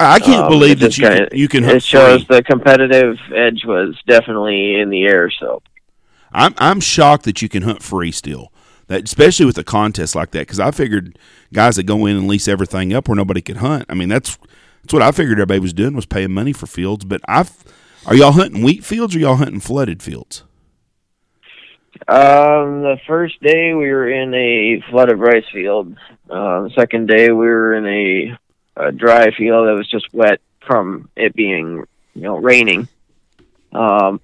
I 0.00 0.18
can't 0.18 0.44
um, 0.44 0.48
believe 0.50 0.80
that 0.80 0.96
you 0.98 1.04
can, 1.04 1.16
kinda- 1.16 1.36
you 1.36 1.48
can 1.48 1.64
hunt 1.64 1.76
it 1.76 1.82
shows 1.82 2.24
free. 2.24 2.36
the 2.36 2.42
competitive 2.42 3.16
edge 3.34 3.64
was 3.64 3.96
definitely 4.06 4.76
in 4.80 4.90
the 4.90 5.04
air. 5.04 5.30
So 5.30 5.62
I'm 6.32 6.54
I'm 6.58 6.80
shocked 6.80 7.24
that 7.24 7.42
you 7.42 7.48
can 7.48 7.62
hunt 7.62 7.82
free 7.82 8.12
still. 8.12 8.52
That 8.88 9.04
especially 9.04 9.46
with 9.46 9.58
a 9.58 9.64
contest 9.64 10.14
like 10.14 10.30
that 10.30 10.40
because 10.40 10.60
I 10.60 10.70
figured 10.70 11.18
guys 11.52 11.76
that 11.76 11.84
go 11.84 12.06
in 12.06 12.16
and 12.16 12.26
lease 12.26 12.48
everything 12.48 12.92
up 12.92 13.08
where 13.08 13.16
nobody 13.16 13.40
could 13.40 13.58
hunt. 13.58 13.84
I 13.88 13.94
mean 13.94 14.08
that's 14.08 14.38
that's 14.82 14.92
what 14.92 15.02
I 15.02 15.12
figured 15.12 15.38
everybody 15.38 15.60
was 15.60 15.72
doing 15.72 15.94
was 15.94 16.06
paying 16.06 16.32
money 16.32 16.52
for 16.52 16.66
fields. 16.66 17.04
But 17.04 17.20
I 17.28 17.44
are 18.06 18.14
y'all 18.14 18.32
hunting 18.32 18.62
wheat 18.62 18.84
fields 18.84 19.14
or 19.14 19.18
y'all 19.18 19.36
hunting 19.36 19.60
flooded 19.60 20.02
fields? 20.02 20.44
Um, 22.06 22.82
the 22.82 22.96
first 23.06 23.42
day 23.42 23.74
we 23.74 23.90
were 23.90 24.08
in 24.08 24.32
a 24.32 24.80
flooded 24.90 25.18
rice 25.18 25.44
field. 25.52 25.96
Uh, 26.30 26.62
the 26.62 26.70
second 26.76 27.08
day 27.08 27.30
we 27.30 27.46
were 27.46 27.74
in 27.74 27.86
a, 27.86 28.38
a 28.78 28.92
dry 28.92 29.30
field 29.32 29.66
that 29.66 29.74
was 29.74 29.88
just 29.88 30.12
wet 30.12 30.40
from 30.66 31.08
it 31.16 31.34
being, 31.34 31.84
you 32.14 32.22
know, 32.22 32.36
raining. 32.36 32.88
Um, 33.72 34.20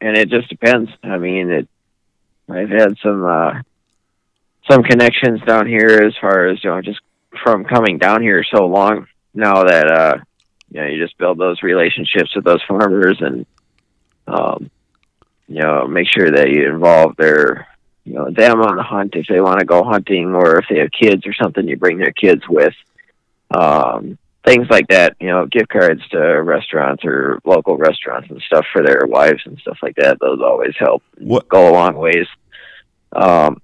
and 0.00 0.16
it 0.16 0.28
just 0.30 0.48
depends. 0.48 0.90
I 1.02 1.18
mean, 1.18 1.50
it. 1.50 1.68
I've 2.48 2.70
had 2.70 2.96
some 3.02 3.24
uh, 3.24 3.62
some 4.68 4.82
connections 4.82 5.40
down 5.42 5.66
here 5.66 6.02
as 6.02 6.14
far 6.20 6.48
as 6.48 6.62
you 6.64 6.70
know, 6.70 6.80
just 6.80 7.00
from 7.44 7.64
coming 7.64 7.98
down 7.98 8.22
here 8.22 8.44
so 8.44 8.66
long 8.66 9.06
now 9.34 9.62
that 9.64 9.86
uh, 9.86 10.16
you 10.70 10.80
know 10.80 10.86
you 10.86 10.98
just 10.98 11.16
build 11.18 11.38
those 11.38 11.62
relationships 11.62 12.34
with 12.34 12.44
those 12.44 12.62
farmers 12.66 13.18
and 13.20 13.46
um, 14.26 14.70
you 15.50 15.60
know, 15.60 15.86
make 15.88 16.06
sure 16.08 16.30
that 16.30 16.48
you 16.48 16.68
involve 16.68 17.16
their, 17.16 17.66
you 18.04 18.14
know, 18.14 18.30
them 18.30 18.60
on 18.60 18.76
the 18.76 18.84
hunt 18.84 19.16
if 19.16 19.26
they 19.26 19.40
want 19.40 19.58
to 19.58 19.66
go 19.66 19.82
hunting 19.82 20.32
or 20.32 20.58
if 20.58 20.66
they 20.70 20.78
have 20.78 20.90
kids 20.92 21.26
or 21.26 21.34
something, 21.34 21.66
you 21.66 21.76
bring 21.76 21.98
their 21.98 22.12
kids 22.12 22.42
with. 22.48 22.72
Um, 23.50 24.18
things 24.44 24.68
like 24.70 24.88
that, 24.88 25.16
you 25.20 25.28
know, 25.28 25.46
gift 25.46 25.68
cards 25.68 26.06
to 26.08 26.18
restaurants 26.18 27.04
or 27.04 27.40
local 27.44 27.76
restaurants 27.76 28.30
and 28.30 28.40
stuff 28.42 28.64
for 28.72 28.82
their 28.82 29.02
wives 29.06 29.42
and 29.44 29.58
stuff 29.58 29.78
like 29.82 29.96
that. 29.96 30.18
Those 30.20 30.40
always 30.40 30.74
help 30.78 31.02
What 31.18 31.48
go 31.48 31.70
a 31.70 31.72
long 31.72 31.96
ways. 31.96 32.26
Um, 33.12 33.60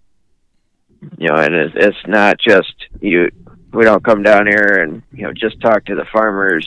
you 1.19 1.29
know, 1.29 1.37
and 1.37 1.55
it's, 1.55 1.75
it's 1.77 2.07
not 2.07 2.39
just 2.39 2.75
you. 3.01 3.31
We 3.73 3.85
don't 3.85 4.05
come 4.05 4.23
down 4.23 4.47
here 4.47 4.83
and 4.83 5.03
you 5.13 5.25
know 5.25 5.33
just 5.33 5.61
talk 5.61 5.85
to 5.87 5.95
the 5.95 6.07
farmers 6.13 6.67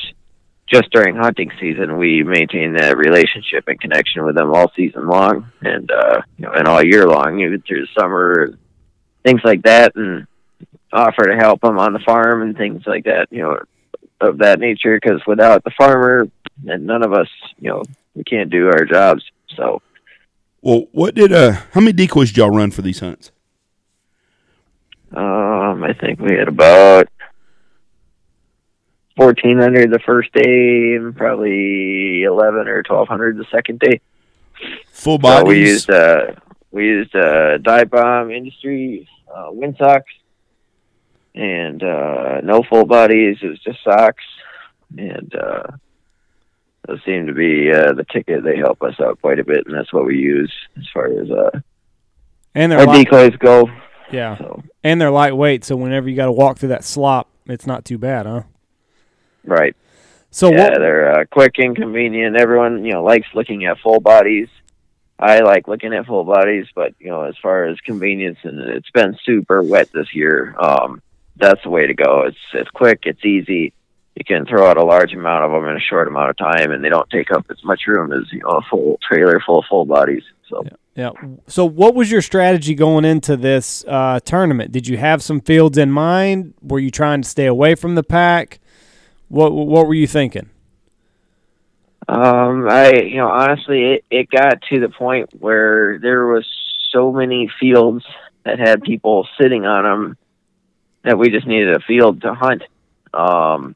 just 0.68 0.92
during 0.92 1.16
hunting 1.16 1.52
season. 1.60 1.98
We 1.98 2.24
maintain 2.24 2.74
that 2.74 2.98
relationship 2.98 3.68
and 3.68 3.80
connection 3.80 4.24
with 4.26 4.36
them 4.36 4.54
all 4.54 4.72
season 4.76 5.08
long, 5.08 5.52
and 5.62 5.90
uh, 5.92 6.22
you 6.38 6.46
know, 6.46 6.54
and 6.54 6.68
all 6.68 6.84
year 6.84 7.08
long, 7.08 7.40
even 7.40 7.62
through 7.62 7.82
the 7.82 8.00
summer, 8.00 8.58
things 9.24 9.42
like 9.44 9.64
that, 9.64 9.96
and 9.96 10.28
offer 10.92 11.24
to 11.26 11.36
help 11.36 11.62
them 11.62 11.78
on 11.80 11.94
the 11.94 12.00
farm 12.00 12.42
and 12.42 12.58
things 12.58 12.84
like 12.86 13.06
that. 13.06 13.28
You 13.32 13.42
know, 13.44 13.60
of 14.22 14.40
that 14.40 14.60
nature. 14.60 15.00
Because 15.02 15.22
without 15.28 15.64
the 15.64 15.72
farmer, 15.72 16.28
and 16.68 16.86
none 16.86 17.04
of 17.04 17.14
us, 17.14 17.30
you 17.60 17.70
know, 17.70 17.84
we 18.16 18.24
can't 18.24 18.50
do 18.50 18.68
our 18.68 18.86
jobs. 18.86 19.24
So. 19.56 19.82
well 20.62 20.88
what 20.92 21.16
did 21.16 21.32
uh 21.34 21.54
how 21.74 21.82
many 21.82 21.94
decoys 21.94 22.30
did 22.30 22.38
y'all 22.38 22.50
run 22.50 22.72
for 22.72 22.82
these 22.82 23.00
hunts? 23.00 23.32
Um, 25.12 25.84
I 25.84 25.94
think 25.94 26.20
we 26.20 26.36
had 26.38 26.48
about 26.48 27.08
fourteen 29.16 29.58
hundred 29.58 29.92
the 29.92 30.00
first 30.00 30.32
day, 30.34 30.96
and 30.96 31.16
probably 31.16 32.24
eleven 32.24 32.68
or 32.68 32.84
twelve 32.84 33.08
hundred 33.08 33.38
the 33.38 33.46
second 33.52 33.80
day. 33.80 34.02
Full 34.92 35.18
So 35.18 35.22
bodies. 35.22 35.48
we 35.48 35.60
used 35.60 35.90
uh, 35.90 36.34
we 36.72 36.86
used 36.86 37.16
uh, 37.16 37.58
dive 37.58 37.90
bomb 37.90 38.30
industry 38.32 39.08
uh, 39.34 39.48
wind 39.52 39.76
socks, 39.80 40.12
and 41.36 41.82
uh, 41.84 42.42
no 42.44 42.64
full 42.64 42.86
bodies. 42.86 43.38
It 43.42 43.48
was 43.48 43.60
just 43.60 43.84
socks, 43.84 44.24
and 44.98 45.34
uh, 45.36 45.64
those 46.88 47.00
seem 47.06 47.28
to 47.28 47.34
be 47.34 47.72
uh, 47.72 47.94
the 47.94 48.06
ticket. 48.12 48.44
They 48.44 48.58
help 48.58 48.82
us 48.82 49.00
out 49.00 49.22
quite 49.22 49.40
a 49.40 49.44
bit, 49.44 49.66
and 49.66 49.76
that's 49.76 49.94
what 49.94 50.06
we 50.06 50.18
use 50.18 50.54
as 50.78 50.86
far 50.94 51.06
as 51.08 51.30
uh, 51.30 51.60
And 52.56 52.74
our 52.74 52.86
light, 52.86 53.06
decoys 53.06 53.36
go. 53.38 53.70
yeah, 54.12 54.38
So 54.38 54.64
and 54.84 55.00
they're 55.00 55.12
lightweight. 55.12 55.64
So 55.66 55.76
whenever 55.76 56.10
you 56.10 56.16
got 56.16 56.26
to 56.26 56.32
walk 56.32 56.58
through 56.58 56.70
that 56.70 56.84
slop, 56.84 57.30
it's 57.46 57.68
not 57.68 57.86
too 57.86 57.98
bad, 57.98 58.26
huh? 58.26 58.44
right. 59.44 59.76
So 60.32 60.52
yeah, 60.52 60.70
what? 60.70 60.80
they're 60.80 61.22
uh, 61.22 61.26
quick 61.32 61.56
and 61.58 61.76
convenient. 61.76 62.38
Everyone, 62.38 62.86
you 62.86 62.94
know, 62.94 63.04
likes 63.04 63.28
looking 63.34 63.66
at 63.66 63.80
full 63.80 64.00
bodies. 64.00 64.48
I 65.18 65.40
like 65.40 65.68
looking 65.68 65.92
at 65.94 66.06
full 66.06 66.24
bodies, 66.24 66.68
but 66.76 66.94
you 67.00 67.10
know, 67.10 67.24
as 67.24 67.36
far 67.42 67.66
as 67.66 67.80
convenience, 67.82 68.38
and 68.44 68.60
it's 68.60 68.92
been 68.92 69.18
super 69.26 69.64
wet 69.64 69.90
this 69.92 70.14
year. 70.14 70.56
Um, 70.60 71.02
that's 71.40 71.64
the 71.64 71.70
way 71.70 71.88
to 71.88 71.94
go. 71.94 72.24
It's 72.28 72.38
it's 72.54 72.70
quick, 72.72 73.02
it's 73.04 73.24
easy. 73.26 73.74
You 74.16 74.26
can 74.26 74.46
throw 74.46 74.68
out 74.68 74.78
a 74.78 74.84
large 74.84 75.14
amount 75.14 75.46
of 75.46 75.52
them 75.52 75.70
in 75.70 75.78
a 75.78 75.80
short 75.80 76.08
amount 76.08 76.30
of 76.30 76.38
time, 76.38 76.72
and 76.72 76.84
they 76.84 76.90
don't 76.90 77.10
take 77.10 77.32
up 77.32 77.46
as 77.50 77.64
much 77.64 77.82
room 77.88 78.12
as 78.12 78.32
you 78.32 78.40
know 78.40 78.50
a 78.50 78.62
full 78.70 79.00
trailer 79.08 79.42
full 79.46 79.60
of 79.60 79.66
full 79.70 79.86
bodies. 79.86 80.24
So 80.50 80.66
Yeah. 80.96 81.12
So 81.48 81.66
what 81.66 81.96
was 81.96 82.12
your 82.12 82.22
strategy 82.22 82.76
going 82.76 83.06
into 83.06 83.38
this 83.38 83.86
uh, 83.88 84.20
tournament? 84.20 84.72
Did 84.72 84.88
you 84.88 84.98
have 84.98 85.24
some 85.24 85.40
fields 85.40 85.78
in 85.78 85.92
mind? 85.92 86.54
Were 86.62 86.80
you 86.80 86.92
trying 86.92 87.22
to 87.22 87.30
stay 87.30 87.46
away 87.46 87.76
from 87.76 87.96
the 87.96 88.04
pack? 88.04 88.60
What 89.30 89.54
What 89.54 89.88
were 89.88 89.94
you 89.94 90.08
thinking? 90.08 90.50
Um, 92.08 92.68
I, 92.68 92.94
you 92.94 93.18
know, 93.18 93.28
honestly, 93.28 93.94
it, 93.94 94.06
it 94.10 94.30
got 94.32 94.64
to 94.70 94.80
the 94.80 94.90
point 94.90 95.30
where 95.40 96.00
there 96.00 96.26
was 96.26 96.46
so 96.92 97.12
many 97.12 97.52
fields 97.60 98.04
that 98.44 98.58
had 98.58 98.82
people 98.82 99.28
sitting 99.40 99.66
on 99.66 99.84
them 99.84 100.18
that 101.04 101.18
we 101.18 101.30
just 101.30 101.48
needed 101.48 101.76
a 101.76 101.80
field 101.80 102.22
to 102.22 102.34
hunt. 102.34 102.64
Um, 103.14 103.76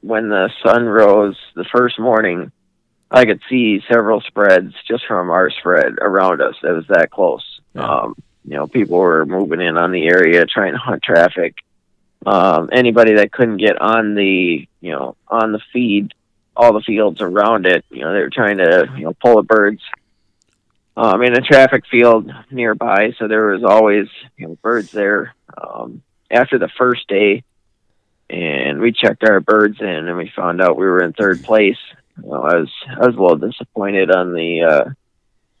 when 0.00 0.28
the 0.28 0.50
sun 0.64 0.84
rose 0.84 1.36
the 1.54 1.64
first 1.64 1.98
morning, 1.98 2.52
I 3.10 3.24
could 3.24 3.40
see 3.48 3.82
several 3.90 4.20
spreads 4.20 4.74
just 4.86 5.06
from 5.06 5.30
our 5.30 5.50
spread 5.50 5.94
around 6.00 6.42
us. 6.42 6.54
It 6.62 6.70
was 6.70 6.86
that 6.88 7.10
close. 7.10 7.60
Yeah. 7.74 7.88
Um, 7.88 8.16
you 8.44 8.56
know, 8.56 8.66
people 8.66 8.98
were 8.98 9.26
moving 9.26 9.60
in 9.60 9.76
on 9.76 9.92
the 9.92 10.06
area 10.06 10.46
trying 10.46 10.72
to 10.72 10.78
hunt 10.78 11.02
traffic. 11.02 11.54
Um, 12.24 12.68
anybody 12.72 13.14
that 13.16 13.32
couldn't 13.32 13.58
get 13.58 13.80
on 13.80 14.14
the, 14.14 14.66
you 14.80 14.92
know, 14.92 15.16
on 15.28 15.52
the 15.52 15.60
feed 15.72 16.12
all 16.58 16.72
the 16.72 16.80
fields 16.80 17.20
around 17.20 17.66
it. 17.66 17.84
You 17.88 18.00
know, 18.00 18.12
they 18.12 18.20
were 18.20 18.30
trying 18.30 18.58
to 18.58 18.88
you 18.96 19.04
know 19.04 19.14
pull 19.14 19.36
the 19.36 19.42
birds 19.42 19.80
um, 20.96 21.22
in 21.22 21.32
a 21.32 21.40
traffic 21.40 21.84
field 21.86 22.30
nearby, 22.50 23.14
so 23.18 23.28
there 23.28 23.46
was 23.46 23.62
always 23.62 24.08
you 24.36 24.48
know 24.48 24.58
birds 24.60 24.90
there. 24.90 25.34
Um, 25.56 26.02
after 26.30 26.58
the 26.58 26.68
first 26.78 27.06
day, 27.08 27.42
and 28.30 28.80
we 28.80 28.92
checked 28.92 29.24
our 29.28 29.40
birds 29.40 29.78
in, 29.80 29.86
and 29.86 30.16
we 30.16 30.30
found 30.34 30.60
out 30.60 30.76
we 30.76 30.86
were 30.86 31.02
in 31.02 31.12
third 31.12 31.42
place. 31.44 31.78
Well, 32.20 32.42
I 32.42 32.56
was 32.56 32.70
I 32.90 33.06
was 33.06 33.16
a 33.16 33.20
little 33.20 33.36
disappointed 33.38 34.10
on 34.10 34.32
the 34.34 34.62
uh, 34.62 34.90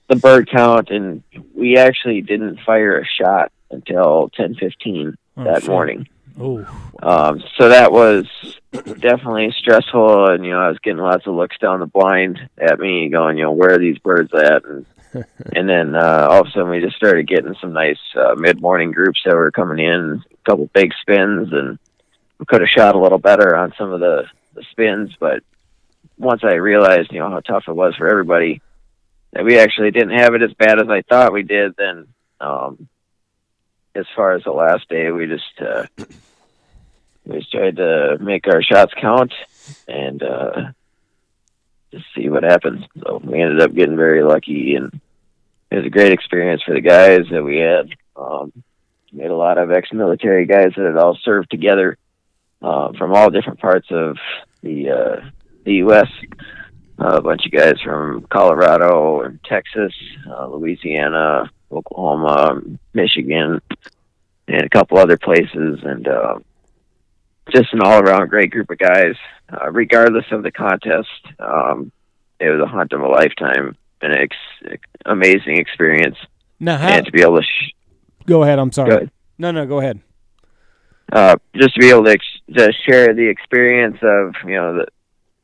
the 0.08 0.16
bird 0.16 0.50
count, 0.50 0.90
and 0.90 1.22
we 1.54 1.76
actually 1.78 2.20
didn't 2.20 2.60
fire 2.66 2.98
a 2.98 3.04
shot 3.06 3.52
until 3.70 4.30
ten 4.34 4.54
fifteen 4.54 5.16
Oh, 5.36 5.44
that 5.44 5.60
shit. 5.62 5.70
morning. 5.70 6.08
Oh, 6.40 6.64
Um, 7.02 7.42
so 7.56 7.68
that 7.68 7.90
was 7.92 8.26
definitely 9.00 9.52
stressful, 9.58 10.26
and 10.30 10.44
you 10.44 10.50
know 10.52 10.60
I 10.60 10.68
was 10.68 10.78
getting 10.80 10.98
lots 11.02 11.26
of 11.26 11.34
looks 11.34 11.56
down 11.58 11.80
the 11.80 11.86
blind 11.86 12.38
at 12.58 12.78
me, 12.78 13.08
going, 13.08 13.38
you 13.38 13.44
know, 13.44 13.52
where 13.52 13.74
are 13.74 13.78
these 13.78 13.98
birds 13.98 14.32
at? 14.34 14.64
And 14.64 14.86
and 15.56 15.68
then 15.68 15.94
uh, 15.94 16.26
all 16.30 16.40
of 16.42 16.48
a 16.48 16.50
sudden 16.50 16.68
we 16.70 16.80
just 16.80 16.96
started 16.96 17.26
getting 17.28 17.54
some 17.60 17.72
nice 17.72 17.98
uh, 18.16 18.34
mid 18.36 18.60
morning 18.60 18.90
groups 18.92 19.20
that 19.24 19.34
were 19.34 19.50
coming 19.50 19.78
in, 19.84 20.22
couple 20.48 20.70
big 20.72 20.92
spins, 21.00 21.52
and 21.52 21.78
we 22.38 22.46
could 22.46 22.62
have 22.62 22.70
shot 22.70 22.94
a 22.94 22.98
little 22.98 23.18
better 23.18 23.56
on 23.56 23.74
some 23.76 23.92
of 23.92 24.00
the, 24.00 24.24
the 24.54 24.62
spins, 24.70 25.14
but 25.20 25.42
once 26.16 26.42
I 26.42 26.54
realized, 26.54 27.12
you 27.12 27.20
know, 27.20 27.30
how 27.30 27.40
tough 27.40 27.64
it 27.68 27.76
was 27.76 27.94
for 27.96 28.08
everybody, 28.08 28.60
that 29.32 29.44
we 29.44 29.58
actually 29.58 29.90
didn't 29.90 30.18
have 30.18 30.34
it 30.34 30.42
as 30.42 30.52
bad 30.54 30.80
as 30.80 30.88
I 30.88 31.02
thought 31.02 31.32
we 31.32 31.42
did, 31.42 31.74
then 31.76 32.06
um, 32.40 32.88
as 33.94 34.06
far 34.16 34.32
as 34.32 34.44
the 34.44 34.52
last 34.52 34.88
day, 34.88 35.10
we 35.10 35.26
just 35.26 35.60
uh, 35.60 35.84
we 37.26 37.38
just 37.38 37.52
tried 37.52 37.76
to 37.76 38.16
make 38.20 38.46
our 38.46 38.62
shots 38.62 38.92
count 38.98 39.32
and 39.86 40.22
uh, 40.22 40.72
just 41.92 42.06
see 42.16 42.28
what 42.28 42.42
happens. 42.42 42.84
So 43.02 43.20
we 43.22 43.40
ended 43.40 43.60
up 43.60 43.74
getting 43.74 43.96
very 43.96 44.22
lucky, 44.22 44.76
and 44.76 45.00
it 45.70 45.76
was 45.76 45.86
a 45.86 45.90
great 45.90 46.12
experience 46.12 46.62
for 46.62 46.74
the 46.74 46.80
guys 46.80 47.26
that 47.30 47.44
we 47.44 47.58
had. 47.58 47.90
Um, 48.16 48.52
had 49.16 49.30
a 49.30 49.36
lot 49.36 49.58
of 49.58 49.70
ex-military 49.70 50.46
guys 50.46 50.72
that 50.76 50.86
had 50.86 50.96
all 50.96 51.16
served 51.22 51.50
together 51.50 51.96
uh, 52.62 52.92
from 52.92 53.14
all 53.14 53.30
different 53.30 53.60
parts 53.60 53.88
of 53.90 54.16
the 54.62 54.90
uh, 54.90 55.30
the 55.64 55.74
U.S. 55.74 56.08
Uh, 57.00 57.16
a 57.16 57.22
bunch 57.22 57.46
of 57.46 57.52
guys 57.52 57.74
from 57.84 58.22
Colorado 58.30 59.22
and 59.22 59.42
Texas, 59.44 59.92
uh, 60.28 60.46
Louisiana, 60.48 61.50
Oklahoma, 61.70 62.60
Michigan, 62.92 63.60
and 64.48 64.62
a 64.62 64.68
couple 64.68 64.98
other 64.98 65.16
places, 65.16 65.78
and 65.84 66.08
uh, 66.08 66.38
just 67.50 67.72
an 67.72 67.80
all 67.82 68.00
around 68.00 68.28
great 68.28 68.50
group 68.50 68.70
of 68.70 68.78
guys. 68.78 69.14
Uh, 69.50 69.70
regardless 69.70 70.26
of 70.32 70.42
the 70.42 70.50
contest, 70.50 71.08
um, 71.38 71.92
it 72.40 72.50
was 72.50 72.60
a 72.60 72.66
hunt 72.66 72.92
of 72.92 73.00
a 73.00 73.08
lifetime, 73.08 73.76
an 74.02 74.12
ex- 74.12 74.78
amazing 75.06 75.56
experience, 75.56 76.16
Now, 76.60 76.76
how, 76.76 76.88
and 76.88 77.06
to 77.06 77.12
be 77.12 77.22
able 77.22 77.36
to. 77.36 77.42
Sh- 77.42 77.72
go 78.28 78.42
ahead. 78.44 78.58
I'm 78.58 78.72
sorry. 78.72 79.06
Go. 79.06 79.10
No, 79.38 79.50
no, 79.50 79.66
go 79.66 79.80
ahead. 79.80 80.00
uh, 81.12 81.36
just 81.54 81.74
to 81.74 81.80
be 81.80 81.90
able 81.90 82.04
to, 82.04 82.10
ex- 82.10 82.40
to 82.56 82.72
share 82.86 83.14
the 83.14 83.28
experience 83.28 83.98
of 84.02 84.34
you 84.44 84.56
know 84.56 84.74
the, 84.78 84.86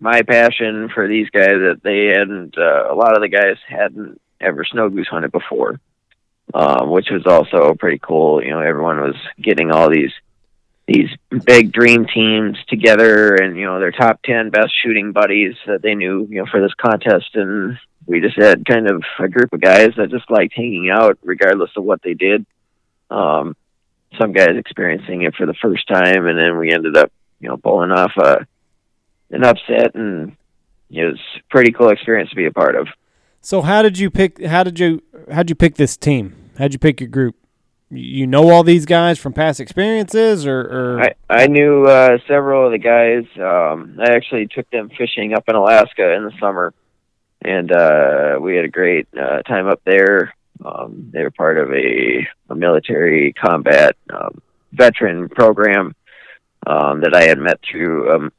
my 0.01 0.23
passion 0.23 0.91
for 0.95 1.09
these 1.09 1.29
guys 1.31 1.55
that 1.67 1.81
they 1.83 2.07
hadn't 2.07 2.57
uh, 2.59 2.93
a 2.93 2.95
lot 2.95 3.15
of 3.17 3.23
the 3.23 3.29
guys 3.29 3.57
hadn't 3.69 4.21
ever 4.41 4.65
snow 4.65 4.89
goose 4.91 5.09
hunted 5.09 5.33
before, 5.33 5.81
um, 6.53 6.91
which 6.91 7.09
was 7.11 7.27
also 7.27 7.75
pretty 7.75 7.99
cool. 7.99 8.43
You 8.43 8.51
know, 8.51 8.61
everyone 8.61 9.01
was 9.01 9.17
getting 9.41 9.71
all 9.71 9.89
these 9.91 10.13
these 10.87 11.09
big 11.47 11.73
dream 11.73 12.05
teams 12.07 12.59
together, 12.69 13.35
and 13.37 13.57
you 13.57 13.65
know 13.65 13.81
their 13.81 13.93
top 13.93 14.21
ten 14.23 14.51
best 14.51 14.73
shooting 14.83 15.13
buddies 15.13 15.55
that 15.67 15.81
they 15.83 15.95
knew 15.95 16.27
you 16.29 16.41
know 16.43 16.47
for 16.51 16.61
this 16.61 16.75
contest, 16.75 17.31
and 17.35 17.79
we 18.07 18.21
just 18.21 18.37
had 18.37 18.67
kind 18.67 18.91
of 18.91 19.03
a 19.19 19.29
group 19.29 19.51
of 19.55 19.63
guys 19.63 19.93
that 19.97 20.11
just 20.11 20.31
liked 20.31 20.53
hanging 20.55 20.91
out 20.91 21.17
regardless 21.23 21.71
of 21.77 21.85
what 21.85 22.03
they 22.03 22.13
did. 22.13 22.45
Um, 23.15 23.57
some 24.19 24.33
guys 24.33 24.57
experiencing 24.57 25.23
it 25.23 25.35
for 25.35 25.47
the 25.47 25.55
first 25.55 25.87
time, 25.89 26.27
and 26.27 26.39
then 26.39 26.59
we 26.59 26.73
ended 26.73 26.97
up, 26.97 27.13
you 27.41 27.49
know, 27.49 27.57
pulling 27.57 27.91
off 27.91 28.13
a 28.17 28.47
an 29.31 29.45
upset, 29.45 29.95
and 29.95 30.37
it 30.91 31.05
was 31.05 31.21
a 31.37 31.43
pretty 31.51 31.73
cool 31.73 31.89
experience 31.89 32.31
to 32.31 32.37
be 32.37 32.47
a 32.47 32.53
part 32.53 32.77
of. 32.77 32.89
So, 33.41 33.63
how 33.63 33.83
did 33.83 33.99
you 33.99 34.11
pick? 34.11 34.45
How 34.45 34.63
did 34.63 34.79
you? 34.79 35.03
How'd 35.33 35.51
you 35.51 35.57
pick 35.57 35.75
this 35.77 35.97
team? 35.97 36.51
How'd 36.59 36.73
you 36.73 36.79
pick 36.79 37.01
your 37.01 37.09
group? 37.09 37.37
You 37.91 38.27
know 38.27 38.51
all 38.51 38.65
these 38.65 38.87
guys 38.87 39.19
from 39.19 39.33
past 39.33 39.61
experiences, 39.61 40.47
or, 40.47 40.61
or 40.61 41.01
I 41.03 41.15
I 41.29 41.47
knew 41.47 41.85
uh, 41.85 42.19
several 42.27 42.67
of 42.67 42.73
the 42.73 42.79
guys. 42.79 43.25
Um, 43.37 43.99
I 44.01 44.15
actually 44.15 44.47
took 44.49 44.69
them 44.71 44.91
fishing 44.97 45.35
up 45.35 45.45
in 45.49 45.55
Alaska 45.55 46.15
in 46.15 46.25
the 46.25 46.33
summer, 46.41 46.73
and 47.43 47.71
uh, 47.71 48.39
we 48.41 48.57
had 48.57 48.65
a 48.65 48.69
great 48.69 49.07
uh, 49.17 49.43
time 49.43 49.69
up 49.69 49.81
there. 49.85 50.35
Um, 50.65 51.11
they 51.13 51.23
were 51.23 51.31
part 51.31 51.59
of 51.59 51.73
a, 51.73 52.27
a 52.51 52.55
military 52.55 53.33
combat 53.33 53.97
um, 54.11 54.43
veteran 54.73 55.29
program 55.29 55.95
um, 56.67 57.01
that 57.01 57.15
I 57.15 57.25
had 57.25 57.39
met 57.39 57.61
through 57.63 58.15
um, 58.15 58.33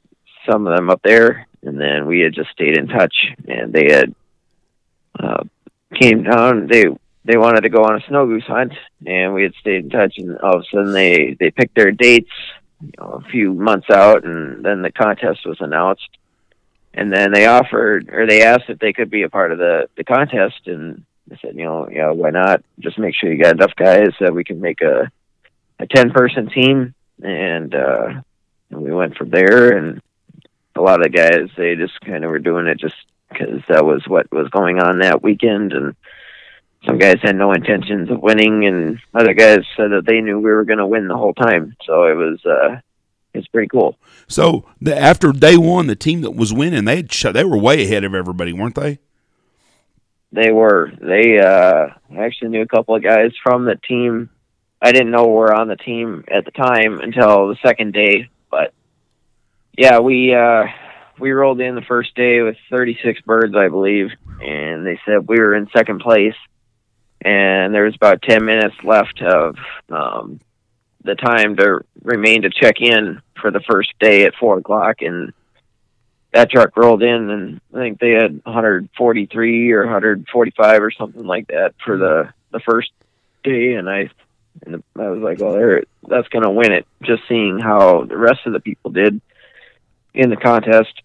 some 0.49 0.67
of 0.67 0.75
them 0.75 0.89
up 0.89 1.01
there, 1.03 1.47
and 1.63 1.79
then 1.79 2.05
we 2.05 2.19
had 2.19 2.33
just 2.33 2.51
stayed 2.51 2.77
in 2.77 2.87
touch. 2.87 3.15
And 3.47 3.73
they 3.73 3.87
had 3.91 4.15
uh, 5.19 5.43
came 5.99 6.23
down. 6.23 6.67
They 6.67 6.85
they 7.23 7.37
wanted 7.37 7.61
to 7.61 7.69
go 7.69 7.83
on 7.83 7.95
a 7.95 8.07
snow 8.07 8.25
goose 8.27 8.45
hunt, 8.45 8.73
and 9.05 9.33
we 9.33 9.43
had 9.43 9.53
stayed 9.59 9.85
in 9.85 9.89
touch. 9.89 10.17
And 10.17 10.37
all 10.39 10.57
of 10.57 10.61
a 10.61 10.65
sudden, 10.65 10.93
they 10.93 11.35
they 11.39 11.51
picked 11.51 11.75
their 11.75 11.91
dates, 11.91 12.31
you 12.81 12.91
know, 12.99 13.21
a 13.25 13.29
few 13.29 13.53
months 13.53 13.89
out, 13.89 14.23
and 14.23 14.63
then 14.63 14.81
the 14.81 14.91
contest 14.91 15.45
was 15.45 15.57
announced. 15.59 16.09
And 16.93 17.11
then 17.11 17.33
they 17.33 17.45
offered, 17.45 18.09
or 18.09 18.25
they 18.25 18.43
asked 18.43 18.69
if 18.69 18.79
they 18.79 18.93
could 18.93 19.09
be 19.09 19.23
a 19.23 19.29
part 19.29 19.51
of 19.51 19.57
the 19.57 19.89
the 19.97 20.03
contest, 20.03 20.67
and 20.67 21.03
I 21.31 21.37
said, 21.41 21.55
you 21.55 21.63
know, 21.63 21.89
yeah, 21.91 22.11
why 22.11 22.29
not? 22.29 22.63
Just 22.79 22.99
make 22.99 23.15
sure 23.15 23.31
you 23.31 23.41
got 23.41 23.55
enough 23.55 23.75
guys 23.75 24.11
that 24.19 24.33
we 24.33 24.43
can 24.43 24.61
make 24.61 24.81
a 24.81 25.11
a 25.79 25.87
ten 25.87 26.11
person 26.11 26.49
team, 26.49 26.93
and 27.21 27.73
uh, 27.73 28.21
and 28.69 28.81
we 28.81 28.91
went 28.91 29.17
from 29.17 29.29
there. 29.29 29.77
And 29.77 30.01
a 30.75 30.81
lot 30.81 30.99
of 30.99 31.03
the 31.03 31.09
guys, 31.09 31.49
they 31.57 31.75
just 31.75 31.99
kind 32.01 32.23
of 32.23 32.31
were 32.31 32.39
doing 32.39 32.67
it 32.67 32.79
just 32.79 32.95
because 33.29 33.61
that 33.69 33.85
was 33.85 34.03
what 34.07 34.31
was 34.31 34.49
going 34.49 34.79
on 34.79 34.99
that 34.99 35.23
weekend, 35.23 35.73
and 35.73 35.95
some 36.85 36.99
guys 36.99 37.17
had 37.21 37.35
no 37.35 37.51
intentions 37.51 38.11
of 38.11 38.21
winning, 38.21 38.65
and 38.65 38.99
other 39.13 39.33
guys 39.33 39.59
said 39.75 39.91
that 39.91 40.05
they 40.05 40.21
knew 40.21 40.37
we 40.37 40.51
were 40.51 40.65
going 40.65 40.79
to 40.79 40.87
win 40.87 41.07
the 41.07 41.17
whole 41.17 41.33
time. 41.33 41.75
So 41.85 42.05
it 42.05 42.15
was 42.15 42.45
uh, 42.45 42.79
it's 43.33 43.47
pretty 43.47 43.67
cool. 43.67 43.97
So 44.27 44.65
the, 44.79 44.97
after 44.97 45.31
day 45.31 45.57
one, 45.57 45.87
the 45.87 45.95
team 45.95 46.21
that 46.21 46.35
was 46.35 46.53
winning, 46.53 46.85
they 46.85 46.97
had 46.97 47.09
they 47.33 47.43
were 47.43 47.57
way 47.57 47.83
ahead 47.83 48.03
of 48.03 48.13
everybody, 48.13 48.53
weren't 48.53 48.75
they? 48.75 48.99
They 50.35 50.51
were. 50.51 50.91
They 51.01 51.39
uh 51.39 51.87
actually 52.17 52.49
knew 52.49 52.61
a 52.61 52.67
couple 52.67 52.95
of 52.95 53.03
guys 53.03 53.31
from 53.41 53.63
the 53.63 53.75
team. 53.75 54.29
I 54.81 54.91
didn't 54.91 55.11
know 55.11 55.27
were 55.27 55.53
on 55.53 55.69
the 55.69 55.77
team 55.77 56.25
at 56.29 56.43
the 56.43 56.51
time 56.51 56.99
until 56.99 57.47
the 57.47 57.57
second 57.65 57.93
day, 57.93 58.29
but 58.51 58.73
yeah, 59.77 59.99
we 59.99 60.35
uh 60.35 60.65
we 61.19 61.31
rolled 61.31 61.61
in 61.61 61.75
the 61.75 61.81
first 61.81 62.13
day 62.15 62.41
with 62.41 62.57
36 62.69 63.21
birds, 63.21 63.55
I 63.55 63.69
believe, 63.69 64.09
and 64.41 64.85
they 64.85 64.99
said 65.05 65.27
we 65.27 65.39
were 65.39 65.55
in 65.55 65.69
second 65.69 65.99
place. 65.99 66.35
And 67.21 67.73
there 67.73 67.85
was 67.85 67.95
about 67.95 68.21
10 68.21 68.43
minutes 68.45 68.75
left 68.83 69.21
of 69.21 69.55
um, 69.89 70.41
the 71.03 71.15
time 71.15 71.55
to 71.55 71.79
remain 72.03 72.41
to 72.41 72.49
check 72.49 72.81
in 72.81 73.21
for 73.41 73.51
the 73.51 73.61
first 73.61 73.93
day 73.99 74.25
at 74.25 74.35
four 74.35 74.57
o'clock, 74.57 74.97
and 74.99 75.33
that 76.35 76.51
truck 76.51 76.75
rolled 76.75 77.01
in, 77.01 77.29
and 77.29 77.61
I 77.73 77.77
think 77.77 77.99
they 77.99 78.11
had 78.11 78.41
143 78.43 79.71
or 79.71 79.83
145 79.83 80.83
or 80.83 80.91
something 80.91 81.25
like 81.25 81.47
that 81.47 81.75
for 81.83 81.97
the 81.97 82.33
the 82.51 82.59
first 82.59 82.91
day, 83.43 83.73
and 83.73 83.89
I 83.89 84.09
and 84.65 84.83
I 84.99 85.07
was 85.07 85.21
like, 85.21 85.39
well, 85.39 85.53
there, 85.53 85.83
that's 86.07 86.27
going 86.27 86.43
to 86.43 86.51
win 86.51 86.73
it. 86.73 86.85
Just 87.03 87.23
seeing 87.29 87.57
how 87.59 88.03
the 88.03 88.17
rest 88.17 88.41
of 88.45 88.51
the 88.51 88.59
people 88.59 88.91
did 88.91 89.21
in 90.13 90.29
the 90.29 90.35
contest, 90.35 91.01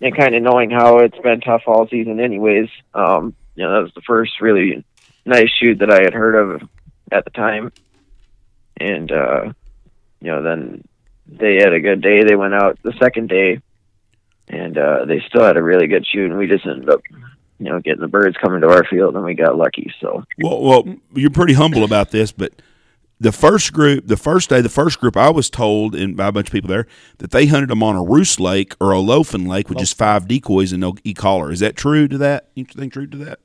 and 0.00 0.16
kind 0.16 0.34
of 0.34 0.42
knowing 0.42 0.70
how 0.70 0.98
it's 0.98 1.18
been 1.18 1.40
tough 1.40 1.62
all 1.68 1.86
season, 1.86 2.18
anyways. 2.18 2.68
Um, 2.94 3.36
you 3.54 3.62
know, 3.62 3.74
that 3.74 3.82
was 3.84 3.94
the 3.94 4.02
first 4.02 4.40
really 4.40 4.84
nice 5.24 5.50
shoot 5.60 5.78
that 5.78 5.92
I 5.92 6.02
had 6.02 6.14
heard 6.14 6.34
of 6.34 6.68
at 7.12 7.24
the 7.24 7.30
time, 7.30 7.72
and 8.76 9.12
uh, 9.12 9.52
you 10.20 10.32
know, 10.32 10.42
then 10.42 10.82
they 11.28 11.58
had 11.62 11.72
a 11.72 11.80
good 11.80 12.00
day. 12.00 12.24
They 12.24 12.34
went 12.34 12.54
out 12.54 12.80
the 12.82 12.94
second 12.98 13.28
day 13.28 13.60
and 14.48 14.76
uh, 14.78 15.04
they 15.06 15.22
still 15.28 15.44
had 15.44 15.56
a 15.56 15.62
really 15.62 15.86
good 15.86 16.06
shoot, 16.06 16.30
and 16.30 16.38
we 16.38 16.46
just 16.46 16.66
ended 16.66 16.90
up, 16.90 17.00
you 17.58 17.70
know, 17.70 17.80
getting 17.80 18.00
the 18.00 18.08
birds 18.08 18.36
coming 18.36 18.60
to 18.60 18.68
our 18.68 18.84
field, 18.84 19.14
and 19.16 19.24
we 19.24 19.34
got 19.34 19.56
lucky. 19.56 19.92
So 20.00 20.24
Well, 20.38 20.62
well, 20.62 20.96
you're 21.14 21.30
pretty 21.30 21.54
humble 21.54 21.84
about 21.84 22.10
this, 22.10 22.32
but 22.32 22.52
the 23.20 23.32
first 23.32 23.72
group, 23.72 24.06
the 24.06 24.16
first 24.16 24.50
day, 24.50 24.60
the 24.60 24.68
first 24.68 25.00
group, 25.00 25.16
I 25.16 25.30
was 25.30 25.48
told 25.48 25.94
and 25.94 26.16
by 26.16 26.28
a 26.28 26.32
bunch 26.32 26.48
of 26.48 26.52
people 26.52 26.68
there 26.68 26.86
that 27.18 27.30
they 27.30 27.46
hunted 27.46 27.70
them 27.70 27.82
on 27.82 27.96
a 27.96 28.02
roost 28.02 28.40
lake 28.40 28.74
or 28.80 28.90
a 28.90 28.98
loafing 28.98 29.46
lake 29.46 29.68
with 29.68 29.78
just 29.78 29.96
five 29.96 30.28
decoys 30.28 30.72
and 30.72 30.80
no 30.80 30.94
e 31.04 31.14
collar. 31.14 31.50
Is 31.50 31.60
that 31.60 31.76
true 31.76 32.08
to 32.08 32.18
that? 32.18 32.48
You 32.54 32.64
think 32.64 32.92
true 32.92 33.06
to 33.06 33.16
that? 33.18 33.40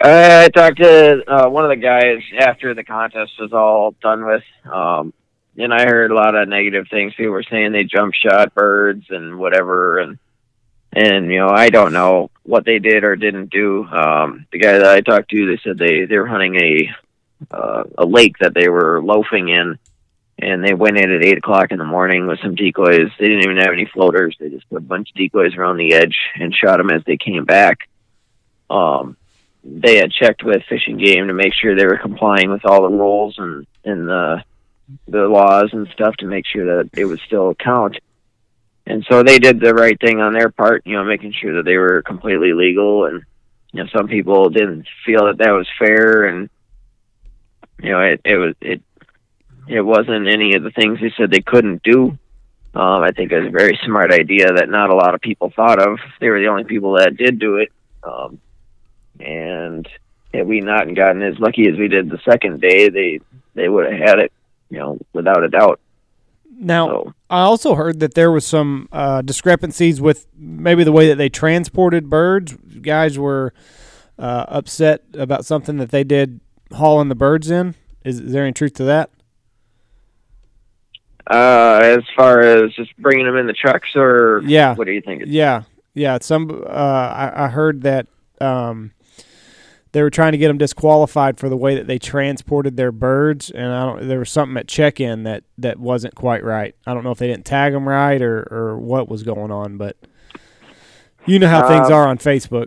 I 0.00 0.48
talked 0.50 0.76
to 0.78 1.22
uh, 1.26 1.48
one 1.48 1.64
of 1.64 1.70
the 1.70 1.76
guys 1.76 2.22
after 2.38 2.72
the 2.74 2.84
contest 2.84 3.32
was 3.40 3.52
all 3.52 3.96
done 4.00 4.24
with, 4.24 4.44
um, 4.72 5.12
and 5.58 5.74
I 5.74 5.84
heard 5.84 6.10
a 6.10 6.14
lot 6.14 6.34
of 6.34 6.48
negative 6.48 6.86
things. 6.88 7.14
People 7.14 7.32
were 7.32 7.42
saying 7.42 7.72
they 7.72 7.84
jump 7.84 8.14
shot 8.14 8.54
birds 8.54 9.06
and 9.10 9.38
whatever, 9.38 9.98
and 9.98 10.18
and 10.92 11.30
you 11.30 11.38
know 11.38 11.48
I 11.48 11.70
don't 11.70 11.92
know 11.92 12.30
what 12.44 12.64
they 12.64 12.78
did 12.78 13.04
or 13.04 13.16
didn't 13.16 13.50
do. 13.50 13.84
Um, 13.84 14.46
the 14.52 14.58
guy 14.58 14.72
that 14.72 14.86
I 14.86 15.00
talked 15.00 15.30
to, 15.30 15.46
they 15.46 15.60
said 15.62 15.76
they 15.76 16.04
they 16.04 16.16
were 16.16 16.26
hunting 16.26 16.56
a 16.56 16.90
uh, 17.50 17.84
a 17.98 18.06
lake 18.06 18.38
that 18.38 18.54
they 18.54 18.68
were 18.68 19.02
loafing 19.02 19.48
in, 19.48 19.78
and 20.38 20.64
they 20.64 20.74
went 20.74 20.96
in 20.98 21.10
at 21.10 21.24
eight 21.24 21.38
o'clock 21.38 21.72
in 21.72 21.78
the 21.78 21.84
morning 21.84 22.26
with 22.26 22.40
some 22.40 22.54
decoys. 22.54 23.10
They 23.18 23.26
didn't 23.26 23.44
even 23.44 23.58
have 23.58 23.72
any 23.72 23.86
floaters. 23.86 24.36
They 24.38 24.50
just 24.50 24.68
put 24.70 24.78
a 24.78 24.80
bunch 24.80 25.10
of 25.10 25.16
decoys 25.16 25.56
around 25.56 25.76
the 25.76 25.94
edge 25.94 26.16
and 26.36 26.54
shot 26.54 26.78
them 26.78 26.90
as 26.90 27.02
they 27.04 27.16
came 27.16 27.44
back. 27.44 27.88
Um, 28.70 29.16
they 29.64 29.96
had 29.96 30.12
checked 30.12 30.44
with 30.44 30.62
fishing 30.68 30.98
game 30.98 31.26
to 31.26 31.34
make 31.34 31.52
sure 31.52 31.74
they 31.74 31.86
were 31.86 31.98
complying 31.98 32.50
with 32.50 32.64
all 32.64 32.82
the 32.82 32.96
rules 32.96 33.38
and 33.38 33.66
and 33.84 34.06
the 34.06 34.44
the 35.06 35.26
laws 35.28 35.70
and 35.72 35.88
stuff 35.88 36.16
to 36.16 36.26
make 36.26 36.46
sure 36.46 36.76
that 36.76 36.90
it 36.98 37.04
would 37.04 37.20
still 37.20 37.54
count. 37.54 37.96
And 38.86 39.06
so 39.10 39.22
they 39.22 39.38
did 39.38 39.60
the 39.60 39.74
right 39.74 39.98
thing 40.00 40.20
on 40.20 40.32
their 40.32 40.50
part, 40.50 40.82
you 40.86 40.96
know, 40.96 41.04
making 41.04 41.32
sure 41.32 41.56
that 41.56 41.64
they 41.64 41.76
were 41.76 42.02
completely 42.02 42.54
legal. 42.54 43.04
And 43.04 43.22
you 43.72 43.82
know, 43.82 43.90
some 43.94 44.08
people 44.08 44.48
didn't 44.48 44.86
feel 45.04 45.26
that 45.26 45.38
that 45.38 45.50
was 45.50 45.68
fair, 45.78 46.24
and 46.24 46.48
you 47.82 47.90
know, 47.90 48.00
it 48.00 48.20
it 48.24 48.36
was 48.36 48.54
it 48.62 48.82
it 49.68 49.82
wasn't 49.82 50.26
any 50.26 50.54
of 50.54 50.62
the 50.62 50.70
things 50.70 50.98
they 51.00 51.12
said 51.16 51.30
they 51.30 51.42
couldn't 51.42 51.82
do. 51.82 52.18
Um, 52.74 53.02
I 53.02 53.10
think 53.10 53.30
it 53.30 53.40
was 53.40 53.48
a 53.48 53.58
very 53.58 53.78
smart 53.84 54.12
idea 54.12 54.52
that 54.54 54.70
not 54.70 54.90
a 54.90 54.94
lot 54.94 55.14
of 55.14 55.20
people 55.20 55.50
thought 55.54 55.80
of. 55.80 55.98
They 56.20 56.28
were 56.30 56.40
the 56.40 56.48
only 56.48 56.64
people 56.64 56.94
that 56.94 57.16
did 57.16 57.38
do 57.38 57.56
it. 57.56 57.70
Um, 58.02 58.40
and 59.20 59.86
had 60.32 60.46
we 60.46 60.60
not 60.60 60.94
gotten 60.94 61.22
as 61.22 61.38
lucky 61.38 61.68
as 61.68 61.76
we 61.76 61.88
did 61.88 62.08
the 62.08 62.20
second 62.24 62.60
day, 62.60 62.88
they 62.88 63.20
they 63.54 63.68
would 63.68 63.90
have 63.90 64.00
had 64.00 64.18
it, 64.20 64.32
you 64.70 64.78
know, 64.78 64.98
without 65.12 65.42
a 65.44 65.48
doubt. 65.48 65.80
Now, 66.60 66.88
So 66.88 67.14
I 67.30 67.42
also 67.42 67.74
heard 67.76 68.00
that 68.00 68.14
there 68.14 68.30
was 68.32 68.44
some 68.44 68.88
uh, 68.90 69.22
discrepancies 69.22 70.00
with 70.00 70.26
maybe 70.36 70.82
the 70.82 70.92
way 70.92 71.06
that 71.08 71.16
they 71.16 71.28
transported 71.28 72.10
birds. 72.10 72.56
Guys 72.82 73.16
were 73.18 73.52
uh, 74.18 74.44
upset 74.48 75.02
about 75.14 75.44
something 75.44 75.76
that 75.76 75.90
they 75.90 76.02
did 76.04 76.40
hauling 76.72 77.08
the 77.08 77.14
birds 77.14 77.48
in. 77.50 77.74
Is, 78.04 78.18
is 78.20 78.32
there 78.32 78.42
any 78.44 78.52
truth 78.52 78.74
to 78.74 78.84
that? 78.84 79.10
uh, 81.30 81.80
as 81.82 82.02
far 82.16 82.40
as 82.40 82.72
just 82.72 82.96
bringing 82.96 83.26
them 83.26 83.36
in 83.36 83.46
the 83.46 83.52
trucks, 83.52 83.88
or 83.94 84.40
Yeah. 84.46 84.74
what 84.74 84.86
do 84.86 84.92
you 84.92 85.00
think? 85.02 85.24
Yeah, 85.26 85.62
yeah. 85.94 86.18
Some 86.22 86.50
uh, 86.66 86.70
I, 86.70 87.44
I 87.44 87.48
heard 87.48 87.82
that 87.82 88.06
um, 88.40 88.92
they 89.92 90.02
were 90.02 90.10
trying 90.10 90.32
to 90.32 90.38
get 90.38 90.48
them 90.48 90.58
disqualified 90.58 91.38
for 91.38 91.48
the 91.48 91.56
way 91.56 91.74
that 91.74 91.86
they 91.86 91.98
transported 91.98 92.76
their 92.76 92.92
birds, 92.92 93.50
and 93.50 93.72
I 93.72 93.86
don't. 93.86 94.08
There 94.08 94.18
was 94.18 94.30
something 94.30 94.56
at 94.56 94.68
check-in 94.68 95.22
that 95.24 95.44
that 95.58 95.78
wasn't 95.78 96.14
quite 96.14 96.44
right. 96.44 96.74
I 96.86 96.94
don't 96.94 97.04
know 97.04 97.10
if 97.10 97.18
they 97.18 97.26
didn't 97.26 97.46
tag 97.46 97.72
them 97.72 97.88
right 97.88 98.20
or 98.20 98.46
or 98.50 98.78
what 98.78 99.08
was 99.08 99.22
going 99.22 99.50
on, 99.50 99.76
but 99.78 99.96
you 101.26 101.38
know 101.38 101.48
how 101.48 101.66
things 101.68 101.88
Um, 101.88 101.92
are 101.94 102.08
on 102.08 102.18
Facebook. 102.18 102.66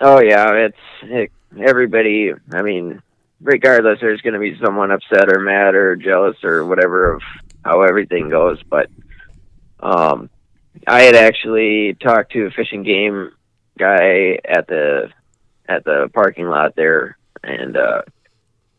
Oh 0.00 0.20
yeah, 0.20 0.52
it's 0.52 0.76
it, 1.02 1.32
everybody. 1.58 2.32
I 2.52 2.62
mean, 2.62 3.02
regardless, 3.40 3.98
there's 4.00 4.20
going 4.22 4.34
to 4.34 4.40
be 4.40 4.58
someone 4.64 4.90
upset 4.90 5.30
or 5.30 5.40
mad 5.40 5.74
or 5.74 5.96
jealous 5.96 6.36
or 6.44 6.64
whatever 6.64 7.14
of 7.14 7.22
how 7.64 7.82
everything 7.82 8.28
goes. 8.28 8.62
But 8.62 8.88
um, 9.80 10.30
I 10.86 11.02
had 11.02 11.14
actually 11.14 11.94
talked 11.94 12.32
to 12.32 12.46
a 12.46 12.50
fishing 12.50 12.82
game 12.82 13.32
guy 13.78 14.38
at 14.44 14.66
the 14.66 15.10
at 15.68 15.84
the 15.84 16.10
parking 16.14 16.48
lot 16.48 16.74
there, 16.76 17.16
and 17.42 17.76
uh, 17.76 18.02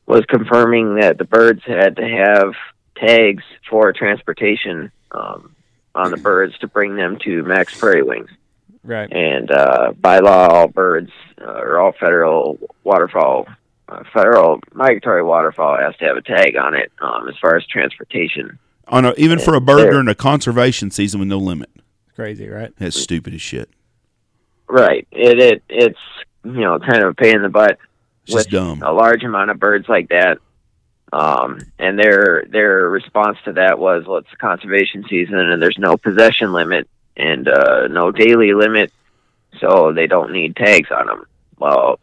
was 0.06 0.26
confirming 0.26 0.95
that 0.95 1.17
the 1.17 1.26
birds 1.26 1.62
had 1.65 1.95
to 1.97 2.08
have 2.08 2.54
tags 2.95 3.43
for 3.69 3.93
transportation 3.93 4.91
um, 5.12 5.56
on 5.93 6.12
the 6.12 6.17
birds 6.17 6.58
to 6.60 6.67
bring 6.67 6.95
them 6.95 7.17
to 7.23 7.43
Mack's 7.43 7.78
Prairie 7.78 8.04
Wings 8.04 8.30
Right. 8.88 9.12
and 9.12 9.52
uh, 9.52 9.91
by 10.00 10.19
law, 10.19 10.47
all 10.47 10.67
birds 10.69 11.12
uh, 11.41 11.52
or 11.52 11.80
all 11.80 11.91
federal 11.91 12.58
waterfowl, 12.86 13.45
uh, 13.89 14.04
federal 14.13 14.62
migratory 14.73 15.23
waterfowl 15.23 15.78
has 15.78 15.93
to 15.97 16.06
have 16.06 16.15
a 16.15 16.21
tag 16.21 16.56
on 16.56 16.73
it 16.73 16.89
um, 17.02 17.28
as 17.28 17.36
far 17.41 17.58
as 17.58 17.65
transportation. 17.67 18.58
On 18.88 19.04
a, 19.04 19.13
even 19.17 19.39
for 19.39 19.56
a 19.56 19.62
bird 19.62 19.91
during 19.91 20.08
a 20.08 20.15
conservation 20.15 20.89
season 20.89 21.19
with 21.19 21.28
no 21.28 21.38
limit. 21.38 21.69
It's 21.76 22.15
crazy, 22.15 22.47
right? 22.47 22.71
That's 22.78 22.95
stupid 22.95 23.34
as 23.34 23.41
shit. 23.41 23.69
Right. 24.69 25.06
It 25.12 25.39
it 25.39 25.63
it's 25.67 26.00
you 26.56 26.62
know 26.62 26.80
kind 26.80 27.04
of 27.04 27.10
a 27.10 27.14
pain 27.14 27.36
in 27.36 27.42
the 27.42 27.50
butt 27.50 27.80
It's 28.26 28.34
with 28.34 28.54
a 28.54 28.92
large 28.92 29.24
amount 29.24 29.52
of 29.52 29.60
birds 29.60 29.88
like 29.88 30.10
that. 30.10 30.40
Um, 31.14 31.60
and 31.80 31.98
their 31.98 32.46
their 32.50 32.90
response 32.90 33.38
to 33.46 33.54
that 33.54 33.80
was, 33.80 34.06
well, 34.06 34.18
it's 34.18 34.28
conservation 34.40 35.06
season 35.10 35.40
and 35.40 35.62
there's 35.62 35.78
no 35.78 35.96
possession 35.98 36.52
limit 36.52 36.90
and 37.16 37.48
uh, 37.48 37.88
no 37.88 38.12
daily 38.12 38.54
limit, 38.54 38.92
so 39.60 39.94
they 39.94 40.08
don't 40.08 40.34
need 40.34 40.56
tags 40.56 40.90
on 40.92 41.08
them. 41.08 41.26
Well, 41.58 42.00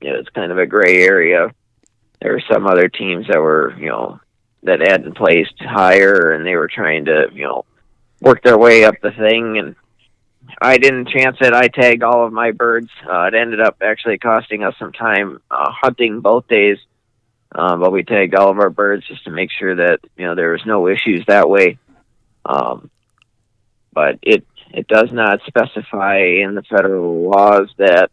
you 0.00 0.10
know, 0.10 0.18
it's 0.18 0.30
kind 0.30 0.50
of 0.50 0.58
a 0.58 0.66
gray 0.66 1.02
area. 1.02 1.54
There 2.20 2.32
were 2.32 2.42
some 2.50 2.66
other 2.66 2.88
teams 2.88 3.26
that 3.28 3.40
were, 3.40 3.74
you 3.78 3.90
know, 3.90 4.20
that 4.62 4.80
hadn't 4.80 5.16
placed 5.16 5.60
higher, 5.60 6.32
and 6.32 6.44
they 6.44 6.56
were 6.56 6.68
trying 6.68 7.04
to, 7.04 7.28
you 7.32 7.44
know, 7.44 7.64
work 8.20 8.42
their 8.42 8.58
way 8.58 8.84
up 8.84 8.94
the 9.02 9.12
thing. 9.12 9.58
And 9.58 9.76
I 10.60 10.78
didn't 10.78 11.08
chance 11.08 11.36
it. 11.40 11.52
I 11.52 11.68
tagged 11.68 12.02
all 12.02 12.26
of 12.26 12.32
my 12.32 12.52
birds. 12.52 12.90
Uh, 13.08 13.24
it 13.24 13.34
ended 13.34 13.60
up 13.60 13.76
actually 13.82 14.18
costing 14.18 14.64
us 14.64 14.74
some 14.78 14.92
time 14.92 15.40
uh, 15.50 15.70
hunting 15.70 16.20
both 16.20 16.48
days, 16.48 16.78
um, 17.54 17.80
but 17.80 17.92
we 17.92 18.02
tagged 18.02 18.34
all 18.34 18.50
of 18.50 18.58
our 18.58 18.70
birds 18.70 19.06
just 19.06 19.24
to 19.24 19.30
make 19.30 19.50
sure 19.50 19.76
that 19.76 20.00
you 20.16 20.26
know 20.26 20.34
there 20.34 20.52
was 20.52 20.64
no 20.66 20.88
issues 20.88 21.24
that 21.26 21.48
way. 21.48 21.78
Um, 22.44 22.90
but 23.92 24.18
it 24.22 24.46
it 24.72 24.88
does 24.88 25.10
not 25.12 25.40
specify 25.46 26.18
in 26.18 26.54
the 26.54 26.62
federal 26.62 27.30
laws 27.30 27.68
that 27.78 28.10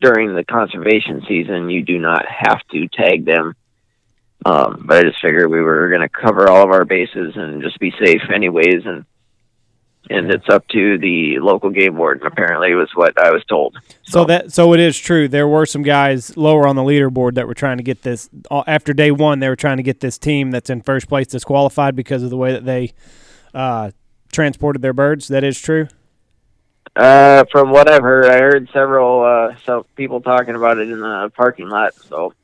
during 0.00 0.34
the 0.34 0.44
conservation 0.44 1.22
season 1.28 1.70
you 1.70 1.82
do 1.82 1.98
not 1.98 2.24
have 2.26 2.60
to 2.72 2.88
tag 2.88 3.24
them. 3.24 3.54
Um, 4.46 4.84
but 4.86 4.98
I 4.98 5.08
just 5.08 5.22
figured 5.22 5.50
we 5.50 5.60
were 5.60 5.88
going 5.88 6.02
to 6.02 6.08
cover 6.08 6.48
all 6.48 6.64
of 6.64 6.70
our 6.70 6.84
bases 6.84 7.32
and 7.36 7.62
just 7.62 7.78
be 7.78 7.92
safe 7.92 8.22
anyways, 8.34 8.84
and 8.84 9.06
and 10.10 10.30
it's 10.30 10.48
up 10.48 10.66
to 10.68 10.98
the 10.98 11.38
local 11.40 11.70
game 11.70 11.96
warden. 11.96 12.26
Apparently, 12.26 12.74
was 12.74 12.90
what 12.94 13.18
I 13.18 13.30
was 13.30 13.44
told. 13.44 13.76
So 14.02 14.24
that 14.24 14.52
so 14.52 14.74
it 14.74 14.80
is 14.80 14.98
true. 14.98 15.28
There 15.28 15.48
were 15.48 15.66
some 15.66 15.82
guys 15.82 16.36
lower 16.36 16.66
on 16.66 16.76
the 16.76 16.82
leaderboard 16.82 17.34
that 17.34 17.46
were 17.46 17.54
trying 17.54 17.78
to 17.78 17.82
get 17.82 18.02
this 18.02 18.28
uh, 18.50 18.64
after 18.66 18.92
day 18.92 19.10
one. 19.10 19.40
They 19.40 19.48
were 19.48 19.56
trying 19.56 19.78
to 19.78 19.82
get 19.82 20.00
this 20.00 20.18
team 20.18 20.50
that's 20.50 20.70
in 20.70 20.82
first 20.82 21.08
place 21.08 21.26
disqualified 21.26 21.96
because 21.96 22.22
of 22.22 22.30
the 22.30 22.36
way 22.36 22.52
that 22.52 22.64
they 22.64 22.92
uh, 23.54 23.90
transported 24.32 24.82
their 24.82 24.92
birds. 24.92 25.28
That 25.28 25.44
is 25.44 25.60
true. 25.60 25.88
Uh, 26.96 27.44
from 27.50 27.70
what 27.70 27.90
I've 27.90 28.02
heard, 28.02 28.26
I 28.26 28.38
heard 28.38 28.68
several 28.72 29.22
uh, 29.24 29.56
some 29.64 29.84
people 29.96 30.20
talking 30.20 30.54
about 30.54 30.78
it 30.78 30.88
in 30.90 31.00
the 31.00 31.32
parking 31.34 31.68
lot. 31.68 31.94
So, 31.94 32.34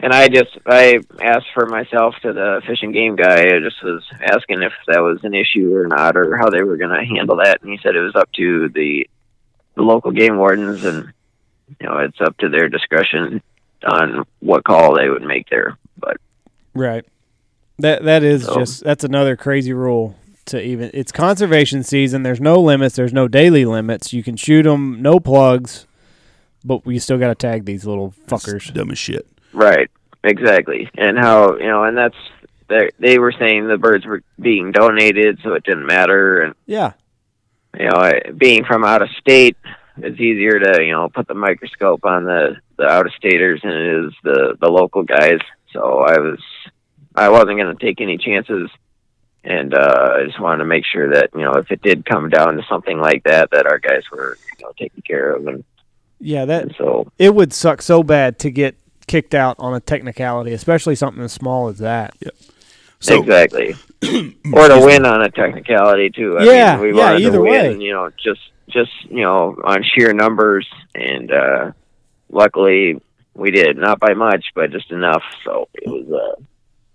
and 0.00 0.12
I 0.12 0.28
just 0.28 0.56
I 0.66 0.98
asked 1.22 1.46
for 1.54 1.66
myself 1.66 2.14
to 2.22 2.32
the 2.32 2.62
fishing 2.66 2.92
game 2.92 3.16
guy. 3.16 3.42
I 3.46 3.60
just 3.60 3.82
was 3.82 4.04
asking 4.22 4.62
if 4.62 4.72
that 4.88 5.00
was 5.00 5.20
an 5.24 5.34
issue 5.34 5.74
or 5.74 5.86
not, 5.86 6.16
or 6.16 6.36
how 6.36 6.50
they 6.50 6.62
were 6.62 6.76
going 6.76 6.90
to 6.98 7.04
handle 7.04 7.36
that. 7.36 7.62
And 7.62 7.70
he 7.70 7.78
said 7.82 7.96
it 7.96 8.00
was 8.00 8.14
up 8.16 8.30
to 8.32 8.68
the 8.68 9.08
the 9.74 9.82
local 9.82 10.10
game 10.10 10.36
wardens, 10.38 10.84
and 10.84 11.12
you 11.80 11.86
know 11.88 11.98
it's 11.98 12.20
up 12.20 12.36
to 12.38 12.48
their 12.48 12.68
discretion 12.68 13.42
on 13.86 14.24
what 14.40 14.64
call 14.64 14.96
they 14.96 15.08
would 15.08 15.22
make 15.22 15.48
there. 15.50 15.76
But 15.98 16.16
Right. 16.74 17.04
That 17.78 18.04
that 18.04 18.22
is 18.22 18.44
So- 18.44 18.54
just 18.56 18.84
that's 18.84 19.04
another 19.04 19.36
crazy 19.36 19.72
rule 19.72 20.16
to 20.46 20.62
even. 20.62 20.90
It's 20.94 21.10
conservation 21.12 21.82
season. 21.82 22.22
There's 22.22 22.40
no 22.40 22.60
limits. 22.60 22.96
There's 22.96 23.12
no 23.12 23.28
daily 23.28 23.64
limits. 23.64 24.12
You 24.12 24.22
can 24.22 24.36
shoot 24.36 24.62
them, 24.62 25.02
no 25.02 25.18
plugs, 25.20 25.86
but 26.64 26.86
we 26.86 26.98
still 26.98 27.18
got 27.18 27.28
to 27.28 27.34
tag 27.34 27.64
these 27.64 27.84
little 27.84 28.14
fuckers. 28.28 28.72
Dumb 28.72 28.90
as 28.90 28.98
shit. 28.98 29.26
Right, 29.56 29.90
exactly. 30.22 30.90
And 30.98 31.18
how 31.18 31.56
you 31.56 31.66
know, 31.66 31.84
and 31.84 31.96
that's 31.96 32.14
they 32.98 33.18
were 33.18 33.32
saying 33.32 33.66
the 33.68 33.78
birds 33.78 34.04
were 34.04 34.22
being 34.38 34.70
donated, 34.70 35.38
so 35.42 35.54
it 35.54 35.64
didn't 35.64 35.86
matter. 35.86 36.42
And 36.42 36.54
Yeah. 36.66 36.92
you 37.78 37.86
know, 37.86 37.96
I, 37.96 38.20
being 38.36 38.64
from 38.64 38.84
out 38.84 39.00
of 39.02 39.08
state, 39.18 39.56
it's 39.96 40.20
easier 40.20 40.58
to 40.58 40.84
you 40.84 40.92
know 40.92 41.08
put 41.08 41.26
the 41.26 41.34
microscope 41.34 42.04
on 42.04 42.24
the 42.24 42.56
the 42.76 42.84
out 42.84 43.06
of 43.06 43.12
staters 43.14 43.60
than 43.62 43.72
it 43.72 44.06
is 44.06 44.12
the 44.22 44.56
the 44.60 44.68
local 44.68 45.02
guys. 45.04 45.38
So 45.72 46.00
I 46.00 46.18
was 46.18 46.38
I 47.14 47.30
wasn't 47.30 47.56
going 47.58 47.74
to 47.74 47.82
take 47.84 48.00
any 48.02 48.18
chances. 48.18 48.68
And 49.42 49.72
uh, 49.74 50.16
I 50.18 50.24
just 50.26 50.40
wanted 50.40 50.58
to 50.58 50.64
make 50.64 50.84
sure 50.84 51.08
that 51.14 51.30
you 51.34 51.42
know 51.44 51.52
if 51.54 51.70
it 51.70 51.80
did 51.80 52.04
come 52.04 52.28
down 52.28 52.56
to 52.56 52.62
something 52.68 52.98
like 52.98 53.22
that, 53.24 53.50
that 53.52 53.64
our 53.66 53.78
guys 53.78 54.02
were 54.12 54.36
you 54.58 54.64
know 54.66 54.72
taken 54.78 55.00
care 55.06 55.30
of, 55.32 55.46
and, 55.46 55.64
Yeah. 56.20 56.44
That 56.44 56.62
and 56.64 56.74
so 56.76 57.10
it 57.16 57.32
would 57.34 57.54
suck 57.54 57.80
so 57.80 58.02
bad 58.02 58.38
to 58.40 58.50
get 58.50 58.74
kicked 59.06 59.34
out 59.34 59.56
on 59.58 59.74
a 59.74 59.80
technicality, 59.80 60.52
especially 60.52 60.94
something 60.94 61.22
as 61.22 61.32
small 61.32 61.68
as 61.68 61.78
that. 61.78 62.14
So 63.00 63.20
exactly. 63.20 63.74
or 64.52 64.68
to 64.68 64.80
win 64.84 65.04
on 65.06 65.22
a 65.22 65.30
technicality 65.30 66.10
too. 66.10 66.38
I 66.38 66.44
Yeah, 66.44 66.76
mean, 66.76 66.80
we 66.80 66.92
yeah, 66.98 67.12
wanted 67.12 67.20
either 67.22 67.38
to 67.38 67.42
way. 67.42 67.72
you 67.78 67.92
know, 67.92 68.10
just 68.22 68.40
just 68.68 68.90
you 69.10 69.22
know 69.22 69.56
on 69.64 69.82
sheer 69.84 70.12
numbers, 70.12 70.66
and 70.94 71.30
uh, 71.30 71.72
luckily 72.30 73.00
we 73.34 73.50
did 73.50 73.76
not 73.76 74.00
by 74.00 74.14
much, 74.14 74.46
but 74.54 74.70
just 74.70 74.90
enough. 74.90 75.22
So 75.44 75.68
it 75.74 75.88
was 75.88 76.10
uh, 76.10 76.42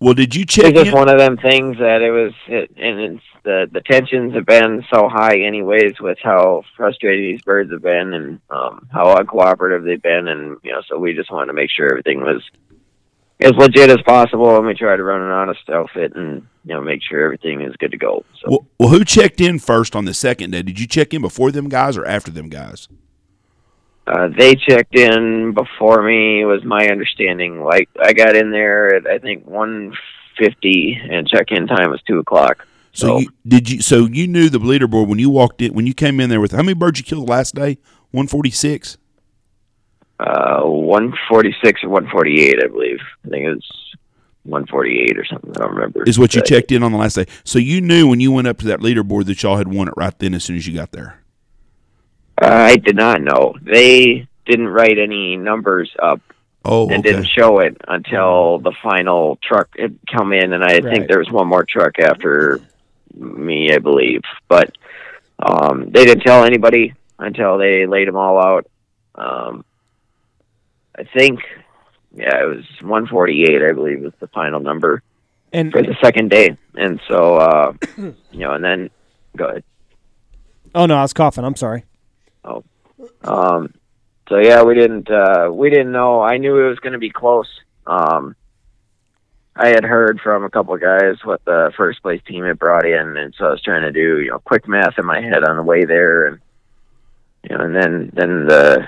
well, 0.02 0.16
did 0.16 0.36
you 0.36 0.46
check 0.46 0.74
was 0.74 0.84
just 0.84 0.88
in? 0.88 0.94
one 0.94 1.10
of 1.10 1.20
them 1.20 1.38
things 1.38 1.78
that 1.78 2.02
it 2.02 2.10
was, 2.10 2.34
it, 2.48 2.72
and 2.76 3.00
it's 3.00 3.24
the 3.44 3.70
the 3.72 3.82
tensions 3.82 4.34
have 4.34 4.48
been 4.48 4.84
so 4.92 5.08
high, 5.08 5.38
anyways, 5.38 6.00
with 6.02 6.18
how 6.24 6.64
frustrated 6.76 7.24
these 7.24 7.44
birds 7.44 7.72
have 7.72 7.84
been 7.84 8.14
and 8.16 8.42
um, 8.50 8.88
how 8.92 9.16
uncooperative 9.16 9.86
they've 9.86 10.02
been, 10.02 10.28
and 10.28 10.58
you 10.64 10.72
know, 10.72 10.82
so 10.90 10.98
we 10.98 11.14
just 11.14 11.32
wanted 11.32 11.48
to 11.48 11.54
make 11.54 11.70
sure 11.70 11.88
everything 11.88 12.22
was 12.22 12.42
as 13.42 13.52
legit 13.52 13.92
as 13.92 14.02
possible, 14.04 14.58
and 14.58 14.66
we 14.66 14.74
tried 14.74 14.98
to 14.98 15.04
run 15.04 15.22
an 15.22 15.30
honest 15.30 15.70
outfit 15.70 16.16
and 16.16 16.48
you 16.66 16.74
know 16.74 16.82
make 16.82 17.02
sure 17.04 17.24
everything 17.24 17.62
is 17.62 17.76
good 17.78 17.92
to 17.92 17.98
go. 17.98 18.26
So. 18.42 18.50
Well, 18.50 18.68
well, 18.80 18.90
who 18.90 19.06
checked 19.06 19.40
in 19.40 19.60
first 19.60 19.96
on 19.96 20.06
the 20.06 20.16
second 20.16 20.50
day? 20.50 20.64
Did 20.64 20.80
you 20.80 20.88
check 20.88 21.14
in 21.14 21.22
before 21.22 21.52
them 21.52 21.70
guys 21.70 21.96
or 21.96 22.08
after 22.08 22.32
them 22.32 22.50
guys? 22.50 22.88
Uh, 24.12 24.28
they 24.38 24.56
checked 24.56 24.96
in 24.96 25.54
before 25.54 26.04
me. 26.04 26.44
Was 26.44 26.64
my 26.66 26.90
understanding. 26.90 27.64
Like 27.64 27.88
I 28.04 28.12
got 28.12 28.36
in 28.36 28.52
there 28.52 28.96
at 28.96 29.08
I 29.08 29.20
think 29.20 29.48
one 29.48 29.94
fifty, 30.38 31.00
and 31.10 31.28
check-in 31.28 31.68
time 31.68 31.92
was 31.92 32.02
two 32.06 32.20
o'clock. 32.20 32.68
So 32.92 33.08
So- 33.08 33.20
you, 33.20 33.30
did 33.48 33.70
you? 33.70 33.82
So 33.82 34.06
you 34.06 34.28
knew 34.28 34.50
the 34.50 34.60
leaderboard 34.60 35.08
when 35.08 35.20
you 35.20 35.30
walked 35.30 35.62
in 35.62 35.74
when 35.74 35.88
you 35.88 35.94
came 35.94 36.20
in 36.20 36.30
there 36.30 36.42
with 36.42 36.52
how 36.52 36.58
many 36.62 36.74
birds 36.74 37.00
you 37.00 37.06
killed 37.06 37.28
the 37.28 37.32
last 37.32 37.56
day? 37.56 37.78
One 38.12 38.28
forty 38.28 38.52
six. 38.52 38.98
Uh, 40.20 40.62
one 40.64 41.14
forty-six 41.30 41.84
or 41.84 41.90
one 41.90 42.08
forty-eight, 42.10 42.60
I 42.64 42.68
believe. 42.68 43.00
I 43.26 43.30
think 43.30 43.46
it 43.46 43.50
was 43.56 43.96
one 44.44 44.68
forty-eight 44.68 45.18
or 45.18 45.26
something. 45.26 45.52
I 45.56 45.62
don't 45.62 45.74
remember. 45.74 46.04
Is 46.04 46.20
what 46.20 46.36
you 46.36 46.42
But, 46.42 46.48
checked 46.48 46.72
in 46.72 46.84
on 46.84 46.92
the 46.92 46.98
last 46.98 47.16
day. 47.16 47.26
So 47.44 47.58
you 47.58 47.80
knew 47.82 48.08
when 48.08 48.20
you 48.20 48.32
went 48.32 48.48
up 48.48 48.58
to 48.60 48.66
that 48.68 48.82
leaderboard 48.82 49.26
that 49.26 49.42
y'all 49.42 49.58
had 49.58 49.74
won 49.74 49.88
it 49.88 49.94
right 49.96 50.14
then 50.20 50.34
as 50.34 50.44
soon 50.44 50.58
as 50.58 50.68
you 50.68 50.76
got 50.76 50.92
there. 50.92 51.21
Uh, 52.42 52.48
I 52.50 52.76
did 52.78 52.96
not 52.96 53.22
know. 53.22 53.56
They 53.62 54.28
didn't 54.46 54.68
write 54.70 54.98
any 54.98 55.38
numbers 55.38 55.92
up 56.02 56.22
Oh, 56.64 56.84
and 56.90 57.00
okay. 57.00 57.12
didn't 57.12 57.26
show 57.28 57.60
it 57.60 57.76
until 57.88 58.60
the 58.60 58.72
final 58.84 59.38
truck 59.42 59.70
had 59.80 59.98
come 60.12 60.32
in, 60.32 60.54
and 60.54 60.64
I 60.64 60.74
Right. 60.76 60.84
think 60.84 61.08
there 61.08 61.18
was 61.20 61.32
one 61.32 61.48
more 61.48 61.64
truck 61.64 61.98
after 62.00 62.60
me, 63.16 63.72
I 63.74 63.80
believe. 63.80 64.22
But 64.48 64.72
um, 65.40 65.90
they 65.92 66.06
didn't 66.06 66.24
tell 66.24 66.44
anybody 66.44 66.94
until 67.18 67.58
they 67.58 67.86
laid 67.88 68.08
them 68.08 68.16
all 68.16 68.38
out. 68.40 68.68
Um, 69.16 69.66
I 70.98 71.04
think, 71.04 71.40
yeah, 72.16 72.44
it 72.44 72.46
was 72.48 72.66
148, 72.82 73.62
I 73.64 73.72
believe, 73.72 74.02
was 74.02 74.14
the 74.20 74.28
final 74.28 74.60
number 74.60 75.02
And 75.54 75.72
for 75.72 75.82
the 75.82 75.96
second 76.04 76.30
day, 76.30 76.56
and 76.76 77.00
so 77.08 77.38
uh, 77.38 77.74
you 77.98 78.14
know, 78.34 78.54
and 78.54 78.64
then 78.64 78.90
go 79.36 79.46
ahead. 79.46 79.64
oh 80.76 80.86
no, 80.86 80.98
I 80.98 81.02
was 81.02 81.14
coughing. 81.14 81.44
I'm 81.44 81.56
sorry. 81.56 81.86
Um, 83.24 83.74
so 84.30 84.38
yeah, 84.38 84.64
we 84.64 84.76
didn't 84.76 85.10
uh, 85.10 85.50
we 85.52 85.70
didn't 85.70 85.92
know. 85.92 86.22
I 86.22 86.38
knew 86.38 86.58
it 86.58 86.70
was 86.70 86.80
going 86.80 86.94
to 86.94 87.00
be 87.00 87.10
close. 87.10 87.50
Um, 87.86 88.36
I 89.56 89.70
had 89.70 89.84
heard 89.84 90.22
from 90.22 90.44
a 90.44 90.50
couple 90.50 90.74
of 90.74 90.82
guys 90.82 91.18
what 91.24 91.44
the 91.44 91.74
first 91.76 92.02
place 92.02 92.22
team 92.26 92.46
had 92.46 92.58
brought 92.58 92.86
in, 92.86 93.18
and 93.18 93.34
so 93.38 93.46
I 93.46 93.52
was 93.52 93.62
trying 93.62 93.82
to 93.82 93.92
do 93.92 94.22
you 94.22 94.32
know 94.32 94.40
quick 94.40 94.68
math 94.68 94.98
in 94.98 95.06
my 95.06 95.22
head 95.22 95.44
on 95.44 95.58
the 95.58 95.64
way 95.64 95.86
there, 95.86 96.28
and 96.28 96.40
you 97.44 97.58
know, 97.58 97.64
and 97.66 97.76
then 97.76 98.12
then 98.14 98.46
the 98.46 98.88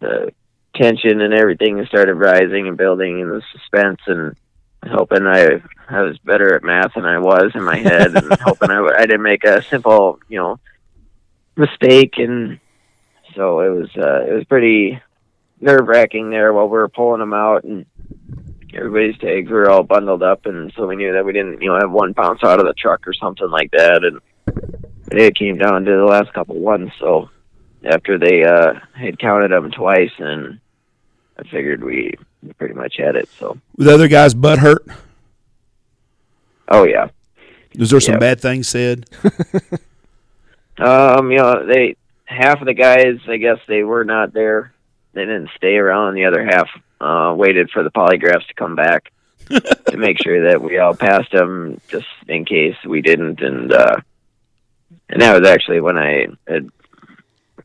the 0.00 0.32
tension 0.74 1.20
and 1.20 1.32
everything 1.32 1.84
started 1.86 2.14
rising 2.14 2.68
and 2.68 2.76
building, 2.76 3.22
and 3.22 3.30
the 3.30 3.42
suspense, 3.52 4.00
and 4.06 4.36
hoping 4.86 5.26
I 5.26 5.62
I 5.88 6.02
was 6.02 6.18
better 6.18 6.54
at 6.54 6.62
math 6.62 6.94
than 6.94 7.06
I 7.06 7.18
was 7.18 7.52
in 7.54 7.64
my 7.64 7.76
head, 7.76 8.14
and 8.14 8.32
hoping 8.42 8.70
I 8.70 8.80
I 8.80 9.06
didn't 9.06 9.22
make 9.22 9.44
a 9.44 9.62
simple 9.62 10.18
you 10.28 10.38
know 10.38 10.60
mistake, 11.56 12.14
and 12.18 12.58
so 13.34 13.60
it 13.60 13.68
was 13.68 13.88
uh, 13.96 14.24
it 14.28 14.32
was 14.34 14.44
pretty 14.44 15.00
nerve 15.60 15.86
wracking 15.86 16.30
there 16.30 16.52
while 16.52 16.66
we 16.66 16.72
were 16.76 16.88
pulling 16.88 17.20
them 17.20 17.32
out 17.32 17.64
and 17.64 17.86
everybody's 18.74 19.16
tags 19.18 19.50
were 19.50 19.70
all 19.70 19.82
bundled 19.82 20.22
up 20.22 20.44
and 20.46 20.70
so 20.76 20.86
we 20.86 20.96
knew 20.96 21.12
that 21.12 21.24
we 21.24 21.32
didn't 21.32 21.62
you 21.62 21.68
know 21.68 21.78
have 21.80 21.90
one 21.90 22.12
bounce 22.12 22.42
out 22.42 22.58
of 22.60 22.66
the 22.66 22.74
truck 22.74 23.06
or 23.06 23.14
something 23.14 23.48
like 23.48 23.70
that 23.70 24.02
and 24.04 24.20
it 25.12 25.34
came 25.36 25.56
down 25.56 25.84
to 25.84 25.92
the 25.92 26.04
last 26.04 26.30
couple 26.34 26.56
ones 26.58 26.90
so 26.98 27.30
after 27.84 28.18
they 28.18 28.44
uh 28.44 28.74
had 28.94 29.18
counted 29.18 29.52
them 29.52 29.70
twice 29.70 30.10
and 30.18 30.58
I 31.38 31.44
figured 31.44 31.82
we 31.82 32.12
pretty 32.58 32.74
much 32.74 32.96
had 32.98 33.16
it 33.16 33.28
so 33.38 33.56
With 33.76 33.88
other 33.88 34.08
guys' 34.08 34.34
butt 34.34 34.58
hurt? 34.58 34.84
oh 36.68 36.84
yeah 36.84 37.08
Was 37.78 37.90
there 37.90 38.00
some 38.00 38.14
Yeah. 38.14 38.18
bad 38.18 38.40
things 38.40 38.68
said? 38.68 39.06
Um, 40.78 41.30
you 41.30 41.38
know, 41.38 41.66
they 41.66 41.96
half 42.24 42.60
of 42.60 42.66
the 42.66 42.74
guys, 42.74 43.18
I 43.28 43.36
guess 43.36 43.58
they 43.68 43.82
were 43.82 44.04
not 44.04 44.32
there. 44.32 44.72
They 45.12 45.22
didn't 45.22 45.50
stay 45.56 45.76
around. 45.76 46.14
The 46.14 46.24
other 46.24 46.44
half 46.44 46.68
uh, 47.00 47.34
waited 47.36 47.70
for 47.70 47.82
the 47.82 47.90
polygraphs 47.90 48.46
to 48.48 48.54
come 48.54 48.74
back 48.74 49.12
to 49.48 49.96
make 49.96 50.20
sure 50.22 50.50
that 50.50 50.62
we 50.62 50.78
all 50.78 50.94
passed 50.94 51.30
them, 51.32 51.80
just 51.88 52.06
in 52.28 52.44
case 52.44 52.76
we 52.84 53.02
didn't. 53.02 53.40
And 53.40 53.72
uh, 53.72 53.96
and 55.08 55.22
that 55.22 55.38
was 55.40 55.48
actually 55.48 55.80
when 55.80 55.98
I 55.98 56.26
had 56.48 56.68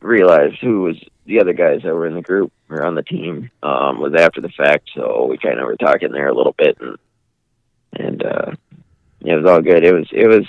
realized 0.00 0.58
who 0.60 0.82
was 0.82 0.96
the 1.26 1.40
other 1.40 1.52
guys 1.52 1.82
that 1.82 1.94
were 1.94 2.06
in 2.06 2.14
the 2.14 2.22
group 2.22 2.52
or 2.68 2.84
on 2.84 2.94
the 2.94 3.02
team. 3.02 3.50
Um, 3.62 4.00
was 4.00 4.14
after 4.14 4.40
the 4.40 4.48
fact, 4.50 4.90
so 4.94 5.26
we 5.26 5.38
kind 5.38 5.58
of 5.58 5.66
were 5.66 5.76
talking 5.76 6.12
there 6.12 6.28
a 6.28 6.34
little 6.34 6.54
bit, 6.56 6.78
and 6.80 6.96
and 7.92 8.22
uh, 8.24 8.52
it 9.22 9.34
was 9.34 9.50
all 9.50 9.60
good. 9.60 9.84
It 9.84 9.94
was 9.94 10.08
it 10.12 10.26
was 10.26 10.46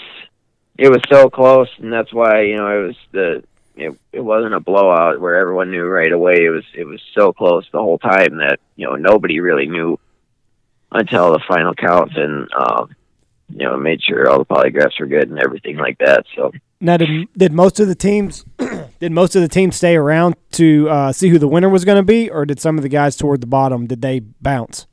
it 0.82 0.89
was 0.89 1.02
so 1.12 1.30
close, 1.30 1.70
and 1.78 1.94
that's 1.94 2.12
why 2.12 2.41
you 2.41 2.58
know 2.58 2.67
it 2.67 2.88
was 2.88 2.96
the 3.12 3.44
it, 3.76 4.00
it 4.12 4.20
wasn't 4.20 4.56
a 4.56 4.60
blowout 4.60 5.22
where 5.22 5.36
everyone 5.36 5.70
knew 5.70 5.86
right 5.86 6.12
away. 6.12 6.44
It 6.44 6.50
was 6.50 6.63
it 6.74 6.86
was 6.86 7.00
so 7.13 7.32
close 7.32 7.67
the 7.72 7.78
whole 7.78 8.00
time 8.00 8.38
that 8.38 8.60
you 8.76 8.88
know 8.88 8.96
nobody 8.96 9.39
really 9.41 9.67
knew 9.67 10.00
until 10.91 11.34
the 11.34 11.41
final 11.48 11.76
count, 11.76 12.17
and 12.17 12.50
um, 12.54 12.96
you 13.50 13.63
know 13.63 13.78
made 13.78 14.02
sure 14.02 14.28
all 14.28 14.39
the 14.39 14.46
polygraphs 14.46 15.00
were 15.00 15.06
good 15.06 15.30
and 15.30 15.39
everything 15.39 15.78
like 15.78 16.00
that. 16.00 16.26
So 16.36 16.52
Now, 16.80 16.98
did 16.98 17.28
did 17.38 17.54
most 17.54 17.80
of 17.80 17.88
the 17.88 17.94
teams 17.94 18.44
did 19.00 19.12
most 19.12 19.36
of 19.36 19.44
the 19.44 19.50
teams 19.50 19.76
stay 19.76 19.96
around 19.96 20.36
to 20.54 20.89
uh, 20.89 21.12
see 21.12 21.30
who 21.30 21.38
the 21.38 21.48
winner 21.48 21.70
was 21.70 21.86
going 21.86 21.98
to 21.98 22.04
be, 22.04 22.28
or 22.28 22.44
did 22.44 22.60
some 22.60 22.80
of 22.80 22.82
the 22.82 22.89
guys 22.89 23.15
toward 23.15 23.41
the 23.41 23.48
bottom 23.48 23.86
did 23.86 24.02
they 24.02 24.20
bounce? 24.20 24.88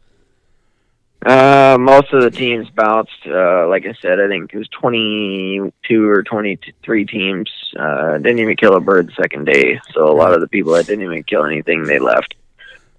Uh, 1.26 1.76
most 1.80 2.12
of 2.12 2.22
the 2.22 2.30
teams 2.30 2.68
bounced. 2.70 3.26
Uh, 3.26 3.68
like 3.68 3.86
I 3.86 3.94
said, 4.00 4.20
I 4.20 4.28
think 4.28 4.52
it 4.54 4.58
was 4.58 4.68
twenty 4.68 5.60
two 5.86 6.08
or 6.08 6.22
twenty 6.22 6.58
three 6.84 7.04
teams. 7.04 7.50
Uh, 7.78 8.18
didn't 8.18 8.38
even 8.38 8.56
kill 8.56 8.76
a 8.76 8.80
bird 8.80 9.08
the 9.08 9.22
second 9.22 9.46
day. 9.46 9.80
So 9.94 10.08
a 10.08 10.14
lot 10.14 10.32
of 10.32 10.40
the 10.40 10.48
people 10.48 10.72
that 10.74 10.86
didn't 10.86 11.04
even 11.04 11.24
kill 11.24 11.44
anything, 11.44 11.82
they 11.84 11.98
left. 11.98 12.34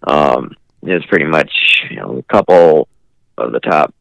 Um, 0.03 0.55
it 0.81 0.93
was 0.93 1.05
pretty 1.05 1.25
much 1.25 1.85
you 1.89 1.95
know 1.97 2.17
a 2.17 2.23
couple 2.23 2.89
of 3.37 3.53
the 3.53 3.59
top 3.61 3.93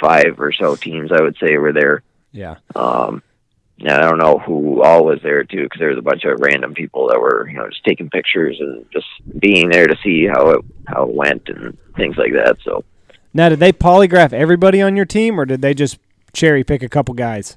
five 0.00 0.40
or 0.40 0.52
so 0.52 0.74
teams 0.76 1.12
I 1.12 1.20
would 1.20 1.36
say 1.38 1.58
were 1.58 1.72
there. 1.72 2.02
Yeah, 2.32 2.56
Um, 2.74 3.22
yeah, 3.76 3.98
I 3.98 4.02
don't 4.02 4.18
know 4.18 4.38
who 4.38 4.82
all 4.82 5.04
was 5.04 5.20
there 5.22 5.44
too, 5.44 5.64
because 5.64 5.78
there 5.78 5.90
was 5.90 5.98
a 5.98 6.02
bunch 6.02 6.24
of 6.24 6.40
random 6.40 6.72
people 6.72 7.08
that 7.08 7.20
were 7.20 7.46
you 7.48 7.58
know 7.58 7.68
just 7.68 7.84
taking 7.84 8.08
pictures 8.08 8.56
and 8.58 8.86
just 8.90 9.06
being 9.38 9.68
there 9.68 9.86
to 9.86 9.96
see 10.02 10.26
how 10.26 10.48
it 10.50 10.64
how 10.86 11.04
it 11.04 11.14
went 11.14 11.48
and 11.50 11.76
things 11.94 12.16
like 12.16 12.32
that. 12.32 12.56
So 12.64 12.84
Now, 13.36 13.50
did 13.50 13.60
they 13.60 13.72
polygraph 13.72 14.32
everybody 14.32 14.80
on 14.80 14.96
your 14.96 15.04
team, 15.04 15.38
or 15.38 15.44
did 15.44 15.60
they 15.60 15.74
just 15.74 15.98
cherry 16.32 16.64
pick 16.64 16.82
a 16.82 16.88
couple 16.88 17.14
guys? 17.14 17.56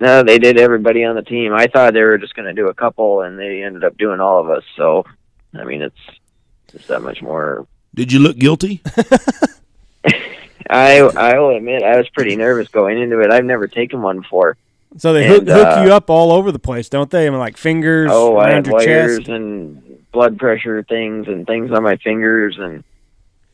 no, 0.00 0.22
they 0.22 0.38
did 0.38 0.58
everybody 0.58 1.04
on 1.04 1.14
the 1.16 1.22
team. 1.22 1.52
I 1.52 1.66
thought 1.66 1.92
they 1.92 2.02
were 2.02 2.18
just 2.18 2.34
going 2.34 2.46
to 2.46 2.52
do 2.52 2.68
a 2.68 2.74
couple, 2.74 3.20
and 3.22 3.38
they 3.38 3.62
ended 3.62 3.84
up 3.84 3.96
doing 3.98 4.20
all 4.20 4.40
of 4.40 4.48
us. 4.50 4.62
So 4.76 5.04
I 5.54 5.64
mean, 5.64 5.82
it's 5.82 5.98
it's 6.72 6.86
that 6.86 7.02
much 7.02 7.20
more. 7.20 7.66
Did 7.94 8.12
you 8.12 8.20
look 8.20 8.36
guilty? 8.38 8.80
I 10.70 11.00
I 11.00 11.38
will 11.38 11.56
admit 11.56 11.82
I 11.82 11.96
was 11.98 12.08
pretty 12.10 12.36
nervous 12.36 12.68
going 12.68 12.98
into 13.00 13.20
it. 13.20 13.30
I've 13.30 13.44
never 13.44 13.66
taken 13.68 14.00
one 14.02 14.20
before. 14.20 14.56
So 14.98 15.12
they 15.12 15.24
And, 15.24 15.46
hook, 15.46 15.56
hook 15.56 15.78
uh, 15.78 15.82
you 15.84 15.92
up 15.92 16.10
all 16.10 16.32
over 16.32 16.52
the 16.52 16.58
place, 16.58 16.88
don't 16.88 17.10
they? 17.10 17.26
I 17.26 17.30
mean, 17.30 17.38
like 17.38 17.56
fingers 17.56 18.10
Oh, 18.12 18.36
I 18.36 18.50
around 18.50 18.54
had 18.54 18.66
your 18.66 18.74
wires 18.74 19.18
chest. 19.18 19.28
and 19.28 20.10
blood 20.12 20.38
pressure 20.38 20.82
things 20.82 21.28
and 21.28 21.46
things 21.46 21.70
on 21.72 21.82
my 21.82 21.96
fingers 21.96 22.56
and 22.58 22.84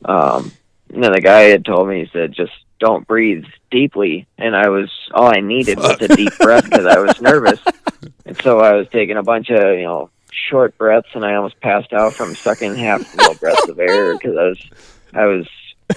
um 0.04 0.52
and 0.92 1.02
then 1.04 1.12
the 1.12 1.20
guy 1.20 1.42
had 1.42 1.64
told 1.64 1.88
me 1.88 2.00
he 2.04 2.10
said 2.12 2.32
just 2.32 2.52
don't 2.80 3.06
breathe 3.06 3.44
deeply 3.70 4.26
and 4.38 4.54
I 4.56 4.68
was 4.68 4.90
all 5.12 5.26
I 5.26 5.40
needed 5.40 5.78
was 5.78 6.00
a 6.00 6.08
deep 6.08 6.36
breath 6.38 6.64
because 6.64 6.86
I 6.86 6.98
was 7.00 7.20
nervous 7.20 7.60
and 8.26 8.36
so 8.40 8.60
I 8.60 8.72
was 8.74 8.88
taking 8.88 9.16
a 9.16 9.22
bunch 9.22 9.50
of 9.50 9.76
you 9.76 9.82
know 9.84 10.10
short 10.30 10.78
breaths 10.78 11.08
and 11.14 11.24
I 11.24 11.34
almost 11.34 11.60
passed 11.60 11.92
out 11.92 12.12
from 12.14 12.34
sucking 12.34 12.76
half 12.76 13.02
full 13.04 13.34
breaths 13.34 13.68
of 13.68 13.78
air 13.80 14.12
because 14.16 14.36
I 14.36 14.44
was 14.44 14.58
I 15.14 15.24
was 15.26 15.48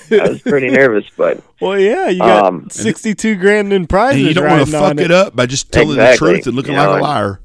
I 0.10 0.30
was 0.30 0.42
pretty 0.42 0.70
nervous 0.70 1.06
but 1.18 1.44
Well, 1.60 1.78
yeah, 1.78 2.08
you 2.10 2.20
got 2.20 2.46
Um, 2.46 2.70
sixty-two 2.70 3.36
grand 3.36 3.74
in 3.74 3.88
prizes. 3.88 4.20
And 4.22 4.28
you 4.30 4.34
don't 4.34 4.50
want 4.50 4.66
to 4.66 4.72
fuck 4.72 4.84
on 4.84 5.00
it 5.00 5.12
up 5.12 5.36
by 5.36 5.46
just 5.46 5.72
telling 5.72 5.92
Exactly. 5.92 6.28
the 6.30 6.34
truth 6.36 6.48
and 6.48 6.56
looking 6.56 6.74
You 6.74 6.80
like 6.80 7.00
a 7.00 7.04
liar. 7.04 7.42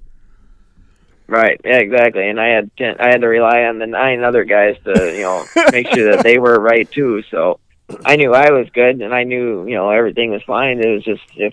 Right, 1.29 1.61
yeah, 1.65 1.79
exactly. 1.79 2.29
And 2.29 2.41
I 2.41 2.49
had 2.49 2.71
ten, 2.77 2.97
I 3.01 3.09
had 3.09 3.21
to 3.23 3.27
rely 3.29 3.63
on 3.65 3.79
the 3.79 3.87
nine 3.87 4.23
other 4.23 4.45
guys 4.45 4.77
to, 4.85 5.13
you 5.15 5.23
know, 5.23 5.45
make 5.73 5.89
sure 5.89 6.13
that 6.13 6.23
they 6.23 6.39
were 6.39 6.59
right 6.61 6.89
too. 6.91 7.23
So 7.31 7.59
I 8.05 8.17
knew 8.17 8.33
I 8.33 8.51
was 8.53 8.69
good, 8.73 9.01
and 9.03 9.13
I 9.13 9.25
knew, 9.25 9.67
you 9.67 9.75
know, 9.75 9.91
everything 9.91 10.31
was 10.31 10.43
fine. 10.47 10.79
It 10.81 10.87
was 10.95 11.03
just 11.05 11.23
if 11.37 11.53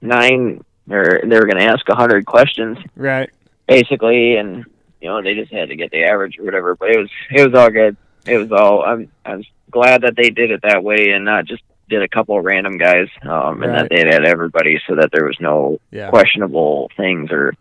nine 0.00 0.64
or 0.90 1.20
they 1.24 1.36
were 1.38 1.46
going 1.46 1.58
to 1.58 1.70
ask 1.70 1.88
a 1.88 1.94
hundred 1.94 2.24
questions 2.26 2.78
Right. 2.96 3.30
basically, 3.66 4.36
and 4.36 4.64
you 5.00 5.08
know 5.08 5.22
they 5.22 5.34
just 5.34 5.52
had 5.52 5.68
to 5.68 5.76
get 5.76 5.90
the 5.90 6.04
average 6.04 6.38
or 6.38 6.44
whatever. 6.44 6.74
But 6.74 6.90
it 6.90 6.98
was 6.98 7.10
it 7.30 7.48
was 7.50 7.58
all 7.58 7.70
good. 7.70 7.96
It 8.26 8.38
was 8.38 8.50
all. 8.52 8.82
I'm 8.82 9.12
I 9.24 9.36
was 9.36 9.46
glad 9.70 10.02
that 10.02 10.16
they 10.16 10.30
did 10.30 10.50
it 10.50 10.62
that 10.62 10.82
way 10.82 11.10
and 11.10 11.24
not 11.24 11.44
just 11.44 11.62
did 11.88 12.02
a 12.02 12.08
couple 12.08 12.38
of 12.38 12.44
random 12.44 12.76
guys, 12.78 13.08
um, 13.22 13.62
and 13.62 13.72
Right. 13.72 13.88
that 13.88 13.90
they 13.90 14.00
had 14.12 14.24
everybody 14.26 14.80
so 14.86 14.96
that 14.96 15.10
there 15.12 15.24
was 15.24 15.36
no 15.40 15.78
Yeah. 15.90 16.10
questionable 16.10 16.90
things 16.96 17.30
or 17.30 17.54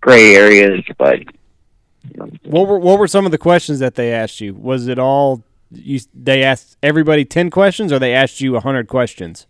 gray 0.00 0.34
areas. 0.34 0.84
But 0.98 1.20
you 1.20 2.16
know, 2.16 2.30
What 2.44 2.68
were 2.68 2.78
what 2.78 2.98
were 2.98 3.08
some 3.08 3.26
of 3.26 3.32
the 3.32 3.38
questions 3.38 3.78
that 3.78 3.94
they 3.94 4.12
asked 4.12 4.40
you? 4.40 4.54
Was 4.54 4.88
it 4.88 4.98
all 4.98 5.42
you? 5.70 6.00
They 6.14 6.42
asked 6.42 6.76
everybody 6.82 7.24
ten 7.24 7.50
questions, 7.50 7.92
or 7.92 7.98
they 7.98 8.14
asked 8.14 8.40
you 8.40 8.56
a 8.56 8.60
hundred 8.60 8.88
questions? 8.88 9.46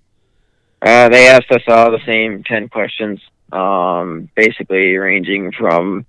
uh, 0.83 1.09
they 1.11 1.29
asked 1.29 1.51
us 1.51 1.63
all 1.69 1.91
the 1.91 2.01
same 2.07 2.43
ten 2.45 2.69
questions, 2.69 3.21
um, 3.53 4.29
basically 4.35 4.97
ranging 4.97 5.53
from, 5.53 6.07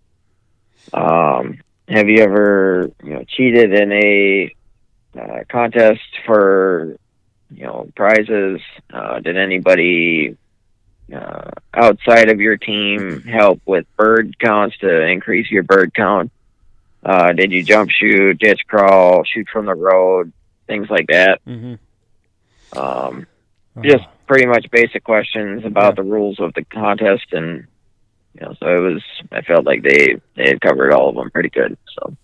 um, 0.93 1.59
have 1.89 2.07
you 2.07 2.19
ever 2.23 2.89
you 3.03 3.13
know 3.13 3.23
cheated 3.27 3.73
in 3.73 3.91
a 3.91 4.55
uh, 5.19 5.43
contest 5.49 5.99
for 6.25 6.95
you 7.53 7.65
know 7.65 7.89
prizes? 7.95 8.61
Uh, 8.93 9.19
did 9.19 9.37
anybody 9.37 10.37
uh, 11.13 11.51
outside 11.73 12.29
of 12.29 12.39
your 12.39 12.57
team 12.57 13.21
help 13.23 13.61
with 13.65 13.85
bird 13.97 14.37
counts 14.39 14.77
to 14.79 15.01
increase 15.01 15.49
your 15.51 15.63
bird 15.63 15.93
count? 15.93 16.31
Uh, 17.03 17.33
did 17.33 17.51
you 17.51 17.63
jump 17.63 17.89
shoot, 17.89 18.37
ditch 18.39 18.61
crawl, 18.67 19.23
shoot 19.23 19.47
from 19.51 19.65
the 19.65 19.73
road, 19.73 20.31
things 20.67 20.89
like 20.89 21.07
that? 21.07 21.41
Mm-hmm. 21.45 22.79
Um, 22.79 23.27
just 23.83 24.05
pretty 24.27 24.45
much 24.45 24.69
basic 24.71 25.03
questions 25.03 25.65
about 25.65 25.95
the 25.95 26.03
rules 26.03 26.39
of 26.39 26.53
the 26.53 26.63
contest, 26.63 27.33
and 27.33 27.67
you 28.33 28.41
know, 28.41 28.53
so 28.59 28.67
it 28.67 28.93
was. 28.93 29.03
I 29.31 29.41
felt 29.41 29.65
like 29.65 29.81
they 29.83 30.21
they 30.35 30.49
had 30.49 30.61
covered 30.61 30.93
all 30.93 31.09
of 31.09 31.15
them 31.15 31.31
pretty 31.31 31.49
good. 31.49 31.77
So 31.95 32.15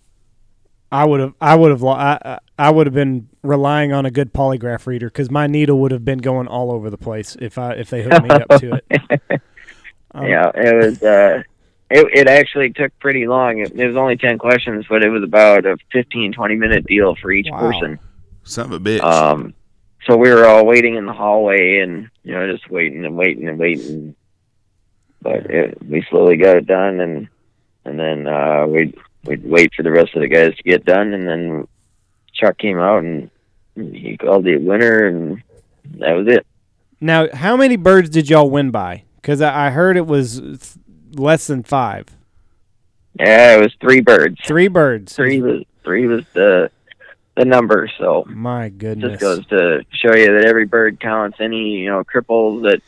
I 0.90 1.04
would 1.04 1.20
have, 1.20 1.34
I 1.40 1.54
would 1.54 1.70
have, 1.70 1.84
I, 1.84 2.18
I- 2.24 2.38
I 2.60 2.70
would 2.72 2.88
have 2.88 2.94
been 2.94 3.28
relying 3.44 3.92
on 3.92 4.04
a 4.04 4.10
good 4.10 4.32
polygraph 4.34 4.84
reader 4.88 5.06
because 5.06 5.30
my 5.30 5.46
needle 5.46 5.78
would 5.80 5.92
have 5.92 6.04
been 6.04 6.18
going 6.18 6.48
all 6.48 6.72
over 6.72 6.90
the 6.90 6.98
place 6.98 7.36
if 7.40 7.56
I 7.56 7.74
if 7.74 7.88
they 7.88 8.02
hooked 8.02 8.24
me 8.24 8.30
up 8.30 8.48
to 8.60 8.74
it. 8.74 9.40
Um, 10.14 10.26
yeah, 10.26 10.50
it 10.54 10.74
was. 10.74 11.02
Uh, 11.02 11.42
it 11.90 12.06
it 12.14 12.28
actually 12.28 12.72
took 12.72 12.98
pretty 12.98 13.26
long. 13.28 13.58
It, 13.58 13.72
it 13.78 13.86
was 13.86 13.94
only 13.94 14.16
ten 14.16 14.38
questions, 14.38 14.86
but 14.88 15.04
it 15.04 15.10
was 15.10 15.22
about 15.22 15.66
a 15.66 15.76
15, 15.92 16.32
20 16.32 16.56
minute 16.56 16.86
deal 16.86 17.14
for 17.14 17.30
each 17.30 17.46
Wow. 17.50 17.58
person. 17.60 17.98
Son 18.42 18.64
of 18.64 18.72
a 18.72 18.80
bitch. 18.80 19.02
Um, 19.02 19.52
so 20.06 20.16
we 20.16 20.30
were 20.30 20.46
all 20.46 20.64
waiting 20.64 20.96
in 20.96 21.04
the 21.04 21.12
hallway, 21.12 21.80
and 21.80 22.08
you 22.24 22.32
know, 22.32 22.50
just 22.50 22.70
waiting 22.70 23.04
and 23.04 23.16
waiting 23.18 23.46
and 23.48 23.58
waiting. 23.58 24.16
But 25.20 25.44
it, 25.50 25.78
we 25.86 26.04
slowly 26.08 26.38
got 26.38 26.56
it 26.56 26.66
done, 26.66 27.00
and 27.00 27.28
and 27.84 28.00
then 28.00 28.26
uh, 28.26 28.66
we 28.66 28.94
we'd 29.24 29.44
wait 29.44 29.72
for 29.74 29.82
the 29.82 29.90
rest 29.90 30.14
of 30.14 30.22
the 30.22 30.28
guys 30.28 30.56
to 30.56 30.62
get 30.62 30.84
done, 30.84 31.12
and 31.12 31.26
then 31.26 31.68
Chuck 32.32 32.58
came 32.58 32.78
out 32.78 33.02
and 33.04 33.30
he 33.76 34.16
called 34.16 34.44
the 34.44 34.56
winner, 34.56 35.06
and 35.06 35.42
that 35.98 36.12
was 36.12 36.26
it. 36.28 36.46
Now, 37.00 37.28
how 37.32 37.56
many 37.56 37.76
birds 37.76 38.10
did 38.10 38.28
y'all 38.28 38.50
win 38.50 38.70
by? 38.70 39.04
Because 39.16 39.40
I 39.40 39.66
I 39.68 39.70
heard 39.70 39.96
it 39.96 40.06
was 40.06 40.76
less 41.12 41.46
than 41.46 41.62
five. 41.62 42.06
Yeah, 43.18 43.56
it 43.56 43.60
was 43.60 43.74
three 43.80 44.00
birds. 44.00 44.40
Three 44.44 44.68
birds. 44.68 45.14
Three 45.14 45.40
was 45.42 45.62
three 45.84 46.06
was 46.06 46.24
the 46.34 46.70
the 47.36 47.44
number. 47.44 47.88
So 47.98 48.24
My 48.28 48.68
goodness. 48.68 49.12
just 49.12 49.20
goes 49.20 49.46
to 49.46 49.84
show 49.92 50.14
you 50.14 50.26
that 50.34 50.44
every 50.44 50.66
bird 50.66 50.98
counts. 51.00 51.38
Any 51.40 51.78
you 51.78 51.88
know 51.90 52.02
cripples 52.04 52.62
that 52.62 52.80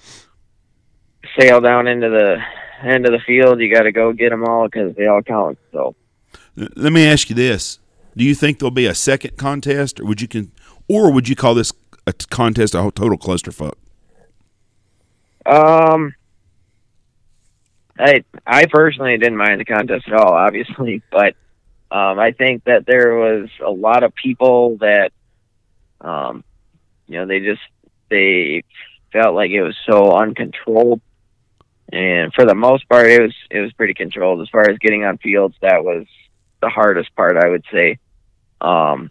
sail 1.39 1.61
down 1.61 1.87
into 1.87 2.09
the 2.09 2.39
end 2.83 3.07
of 3.07 3.13
the 3.13 3.21
field, 3.27 3.61
you 3.61 3.73
got 3.73 3.83
to 3.83 3.93
go 3.93 4.13
get 4.13 4.31
them 4.31 4.45
all 4.45 4.67
because 4.67 4.95
they 4.97 5.07
all 5.07 5.23
count. 5.23 5.59
So 5.73 5.95
Let 6.57 6.93
me 6.93 7.07
ask 7.07 7.31
you 7.31 7.37
this: 7.37 7.79
Do 8.17 8.25
you 8.25 8.35
think 8.35 8.59
there'll 8.59 8.71
be 8.71 8.87
a 8.87 8.95
second 8.95 9.37
contest, 9.37 10.01
or 10.01 10.07
would 10.07 10.21
you 10.21 10.29
can, 10.29 10.53
or 10.89 11.13
would 11.13 11.29
you 11.29 11.37
call 11.37 11.55
this 11.55 11.73
a 12.07 12.13
contest 12.13 12.75
a 12.75 12.91
total 12.95 13.19
clusterfuck? 13.19 13.75
Um, 15.47 16.15
I 17.99 18.25
I 18.47 18.67
personally 18.67 19.17
didn't 19.19 19.37
mind 19.37 19.61
the 19.61 19.65
contest 19.65 20.09
at 20.09 20.15
all, 20.15 20.33
obviously, 20.35 21.03
but 21.11 21.35
um, 21.91 22.19
I 22.19 22.33
think 22.33 22.65
that 22.65 22.87
there 22.87 23.15
was 23.17 23.49
a 23.65 23.71
lot 23.71 24.05
of 24.05 24.15
people 24.15 24.77
that, 24.79 25.13
um, 26.01 26.45
you 27.07 27.19
know, 27.19 27.27
they 27.27 27.41
just 27.41 27.63
they 28.09 28.65
felt 29.13 29.35
like 29.35 29.51
it 29.51 29.63
was 29.63 29.77
so 29.87 30.13
uncontrolled, 30.13 31.01
and 31.93 32.33
for 32.33 32.45
the 32.45 32.55
most 32.55 32.89
part, 32.89 33.07
it 33.07 33.21
was 33.21 33.35
it 33.51 33.61
was 33.61 33.73
pretty 33.73 33.95
controlled. 33.95 34.41
As 34.41 34.49
far 34.49 34.69
as 34.69 34.79
getting 34.79 35.05
on 35.05 35.19
fields, 35.19 35.57
that 35.63 35.85
was 35.85 36.07
the 36.61 36.69
hardest 36.69 37.15
part, 37.15 37.37
I 37.37 37.49
would 37.49 37.65
say. 37.73 37.99
Um, 38.61 39.11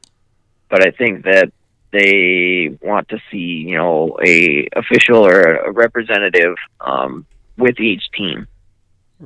but 0.69 0.85
I 0.85 0.91
think 0.91 1.25
that 1.25 1.51
they 1.91 2.77
want 2.81 3.09
to 3.09 3.19
see, 3.31 3.65
you 3.67 3.77
know, 3.77 4.17
a 4.23 4.67
official 4.75 5.25
or 5.25 5.41
a 5.41 5.71
representative 5.71 6.55
um, 6.79 7.25
with 7.57 7.79
each 7.79 8.03
team. 8.11 8.47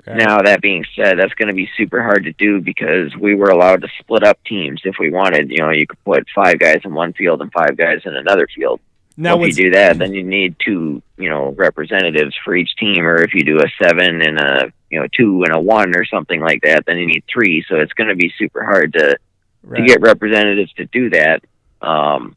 Right. 0.07 0.17
Now, 0.17 0.41
that 0.41 0.61
being 0.61 0.85
said, 0.95 1.19
that's 1.19 1.33
going 1.35 1.49
to 1.49 1.53
be 1.53 1.69
super 1.77 2.01
hard 2.01 2.23
to 2.23 2.33
do 2.33 2.61
because 2.61 3.15
we 3.15 3.35
were 3.35 3.49
allowed 3.49 3.81
to 3.81 3.89
split 3.99 4.23
up 4.23 4.39
teams 4.43 4.81
if 4.85 4.95
we 4.99 5.11
wanted. 5.11 5.51
You 5.51 5.57
know, 5.57 5.69
you 5.69 5.85
could 5.85 6.03
put 6.03 6.25
five 6.33 6.57
guys 6.57 6.81
in 6.83 6.93
one 6.93 7.13
field 7.13 7.41
and 7.41 7.51
five 7.51 7.77
guys 7.77 8.01
in 8.05 8.15
another 8.15 8.47
field. 8.55 8.79
Now, 9.15 9.41
if 9.43 9.57
you 9.57 9.65
do 9.65 9.71
that, 9.71 9.99
then 9.99 10.13
you 10.13 10.23
need 10.23 10.55
two, 10.63 11.01
you 11.17 11.29
know, 11.29 11.51
representatives 11.51 12.35
for 12.43 12.55
each 12.55 12.75
team. 12.77 13.05
Or 13.05 13.21
if 13.21 13.33
you 13.33 13.43
do 13.43 13.59
a 13.59 13.67
seven 13.81 14.21
and 14.21 14.39
a, 14.39 14.73
you 14.89 14.99
know, 14.99 15.07
two 15.15 15.43
and 15.43 15.53
a 15.53 15.59
one 15.59 15.95
or 15.95 16.03
something 16.05 16.41
like 16.41 16.61
that, 16.63 16.85
then 16.85 16.97
you 16.97 17.05
need 17.05 17.23
three. 17.31 17.63
So 17.69 17.75
it's 17.75 17.93
going 17.93 18.09
to 18.09 18.15
be 18.15 18.33
super 18.39 18.63
hard 18.63 18.93
to 18.93 19.17
right. 19.63 19.81
to 19.81 19.85
get 19.85 20.01
representatives 20.01 20.73
to 20.73 20.85
do 20.85 21.11
that. 21.11 21.43
Um, 21.81 22.35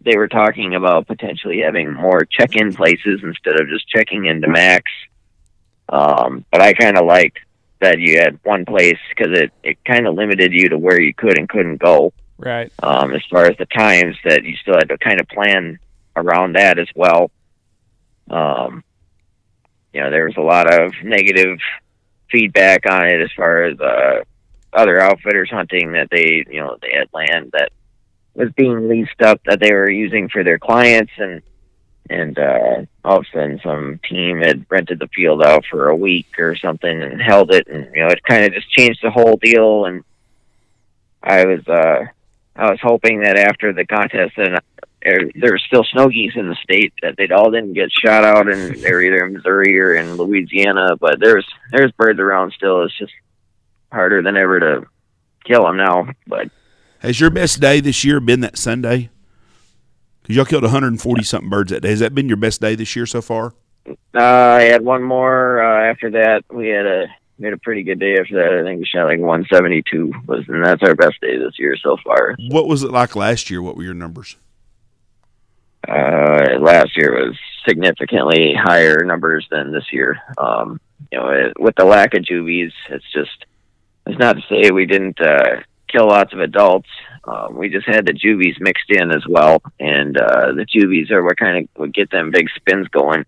they 0.00 0.16
were 0.16 0.28
talking 0.28 0.74
about 0.74 1.08
potentially 1.08 1.60
having 1.60 1.92
more 1.92 2.24
check-in 2.24 2.74
places 2.74 3.20
instead 3.22 3.60
of 3.60 3.68
just 3.68 3.88
checking 3.88 4.26
into 4.26 4.48
Mack's. 4.48 4.92
Um, 5.88 6.44
but 6.52 6.60
I 6.60 6.74
kind 6.74 6.96
of 6.96 7.06
liked 7.06 7.38
that 7.80 7.98
you 7.98 8.18
had 8.18 8.38
one 8.44 8.64
place 8.64 8.98
because 9.08 9.36
it, 9.36 9.52
it 9.62 9.84
kind 9.84 10.06
of 10.06 10.14
limited 10.14 10.52
you 10.52 10.68
to 10.68 10.78
where 10.78 11.00
you 11.00 11.14
could 11.14 11.38
and 11.38 11.48
couldn't 11.48 11.78
go. 11.78 12.12
right. 12.38 12.72
Um, 12.82 13.12
as 13.12 13.22
far 13.30 13.46
as 13.46 13.56
the 13.56 13.66
times 13.66 14.16
that 14.24 14.44
you 14.44 14.56
still 14.56 14.74
had 14.74 14.88
to 14.88 14.98
kind 14.98 15.20
of 15.20 15.28
plan 15.28 15.78
around 16.18 16.56
that 16.56 16.78
as 16.78 16.88
well. 16.94 17.30
Um, 18.30 18.84
you 19.92 20.00
know, 20.00 20.10
there 20.10 20.26
was 20.26 20.36
a 20.36 20.42
lot 20.42 20.72
of 20.72 20.92
negative 21.02 21.58
feedback 22.30 22.84
on 22.90 23.06
it 23.06 23.20
as 23.20 23.30
far 23.36 23.64
as 23.64 23.80
uh, 23.80 24.22
other 24.72 25.00
outfitters 25.00 25.50
hunting 25.50 25.92
that 25.92 26.08
they, 26.10 26.44
you 26.50 26.60
know, 26.60 26.76
they 26.80 26.92
had 26.92 27.08
land 27.12 27.50
that 27.52 27.72
was 28.34 28.52
being 28.52 28.88
leased 28.88 29.20
up 29.20 29.40
that 29.46 29.60
they 29.60 29.72
were 29.72 29.90
using 29.90 30.28
for 30.28 30.44
their 30.44 30.58
clients, 30.58 31.12
and 31.18 31.42
and 32.10 32.38
uh, 32.38 32.82
all 33.04 33.18
of 33.18 33.24
a 33.24 33.36
sudden 33.36 33.60
some 33.62 34.00
team 34.08 34.40
had 34.40 34.64
rented 34.70 34.98
the 34.98 35.08
field 35.08 35.42
out 35.42 35.64
for 35.70 35.88
a 35.88 35.96
week 35.96 36.38
or 36.38 36.56
something 36.56 37.02
and 37.02 37.20
held 37.20 37.52
it, 37.52 37.66
and 37.66 37.92
you 37.94 38.04
know, 38.04 38.10
it 38.10 38.22
kind 38.22 38.44
of 38.44 38.52
just 38.52 38.70
changed 38.70 39.00
the 39.02 39.10
whole 39.10 39.36
deal. 39.36 39.86
And 39.86 40.04
I 41.22 41.44
was 41.46 41.66
uh, 41.66 42.04
I 42.54 42.70
was 42.70 42.78
hoping 42.80 43.20
that 43.20 43.36
after 43.36 43.72
the 43.72 43.86
contest, 43.86 44.34
and 44.36 44.60
there 45.02 45.30
there 45.34 45.52
were 45.52 45.58
still 45.58 45.84
snow 45.92 46.08
geese 46.08 46.32
in 46.36 46.48
the 46.48 46.56
state 46.62 46.92
that 47.02 47.16
they'd 47.16 47.32
all 47.32 47.50
didn't 47.50 47.74
get 47.74 47.90
shot 47.92 48.24
out, 48.24 48.50
and 48.50 48.76
they're 48.82 49.02
either 49.02 49.26
in 49.26 49.34
Missouri 49.34 49.78
or 49.80 49.94
in 49.94 50.16
Louisiana. 50.16 50.96
But 50.96 51.20
there's 51.20 51.46
there's 51.72 51.92
birds 51.92 52.18
around 52.18 52.52
still. 52.52 52.82
It's 52.84 52.96
just 52.98 53.12
harder 53.92 54.22
than 54.22 54.36
ever 54.36 54.60
to 54.60 54.86
kill 55.44 55.64
them 55.64 55.76
now. 55.76 56.08
But 56.26 56.50
Has 57.00 57.20
your 57.20 57.30
best 57.30 57.60
day 57.60 57.80
this 57.80 58.04
year 58.04 58.20
been 58.20 58.40
that 58.40 58.58
Sunday? 58.58 59.10
Because 60.22 60.36
y'all 60.36 60.44
killed 60.44 60.64
140 60.64 61.22
something 61.22 61.48
birds 61.48 61.70
that 61.70 61.80
day. 61.80 61.90
Has 61.90 62.00
that 62.00 62.14
been 62.14 62.28
your 62.28 62.36
best 62.36 62.60
day 62.60 62.74
this 62.74 62.94
year 62.94 63.06
so 63.06 63.22
far? 63.22 63.54
uh, 64.14 64.20
I 64.20 64.62
had 64.62 64.84
one 64.84 65.02
more 65.02 65.62
uh, 65.62 65.90
after 65.90 66.10
that. 66.10 66.44
We 66.50 66.68
had 66.68 66.86
a 66.86 67.06
we 67.38 67.44
had 67.44 67.54
a 67.54 67.58
pretty 67.58 67.84
good 67.84 68.00
day 68.00 68.16
after 68.18 68.34
that. 68.34 68.58
I 68.58 68.62
think 68.64 68.80
we 68.80 68.86
shot 68.86 69.06
like 69.06 69.20
172 69.20 70.12
was, 70.26 70.44
and 70.48 70.64
that's 70.64 70.82
our 70.82 70.94
best 70.94 71.20
day 71.20 71.38
this 71.38 71.58
year 71.58 71.76
so 71.76 71.96
far. 72.04 72.34
What 72.50 72.66
was 72.66 72.82
it 72.82 72.90
like 72.90 73.14
last 73.14 73.48
year? 73.48 73.62
What 73.62 73.76
were 73.76 73.84
your 73.84 73.94
numbers? 73.94 74.36
Uh, 75.86 76.58
last 76.60 76.96
year 76.96 77.26
was 77.26 77.36
significantly 77.66 78.54
higher 78.54 79.04
numbers 79.04 79.46
than 79.50 79.72
this 79.72 79.92
year. 79.92 80.18
Um, 80.36 80.80
you 81.12 81.18
know, 81.18 81.28
it, 81.28 81.60
with 81.60 81.74
the 81.76 81.84
lack 81.84 82.14
of 82.14 82.24
juvies, 82.24 82.72
it's 82.90 83.10
just 83.12 83.44
it's 84.06 84.18
not 84.18 84.36
to 84.36 84.42
say 84.48 84.70
we 84.70 84.86
didn't 84.86 85.20
uh, 85.20 85.60
kill 85.86 86.08
lots 86.08 86.32
of 86.32 86.40
adults. 86.40 86.88
Um, 87.24 87.56
we 87.56 87.68
just 87.68 87.86
had 87.86 88.06
the 88.06 88.12
juvies 88.12 88.56
mixed 88.58 88.90
in 88.90 89.10
as 89.10 89.24
well, 89.28 89.62
and 89.78 90.16
uh, 90.16 90.52
the 90.52 90.64
juvies 90.64 91.10
are 91.10 91.22
what 91.22 91.36
kind 91.36 91.58
of 91.58 91.80
would 91.80 91.94
get 91.94 92.10
them 92.10 92.30
big 92.30 92.48
spins 92.56 92.88
going. 92.88 93.24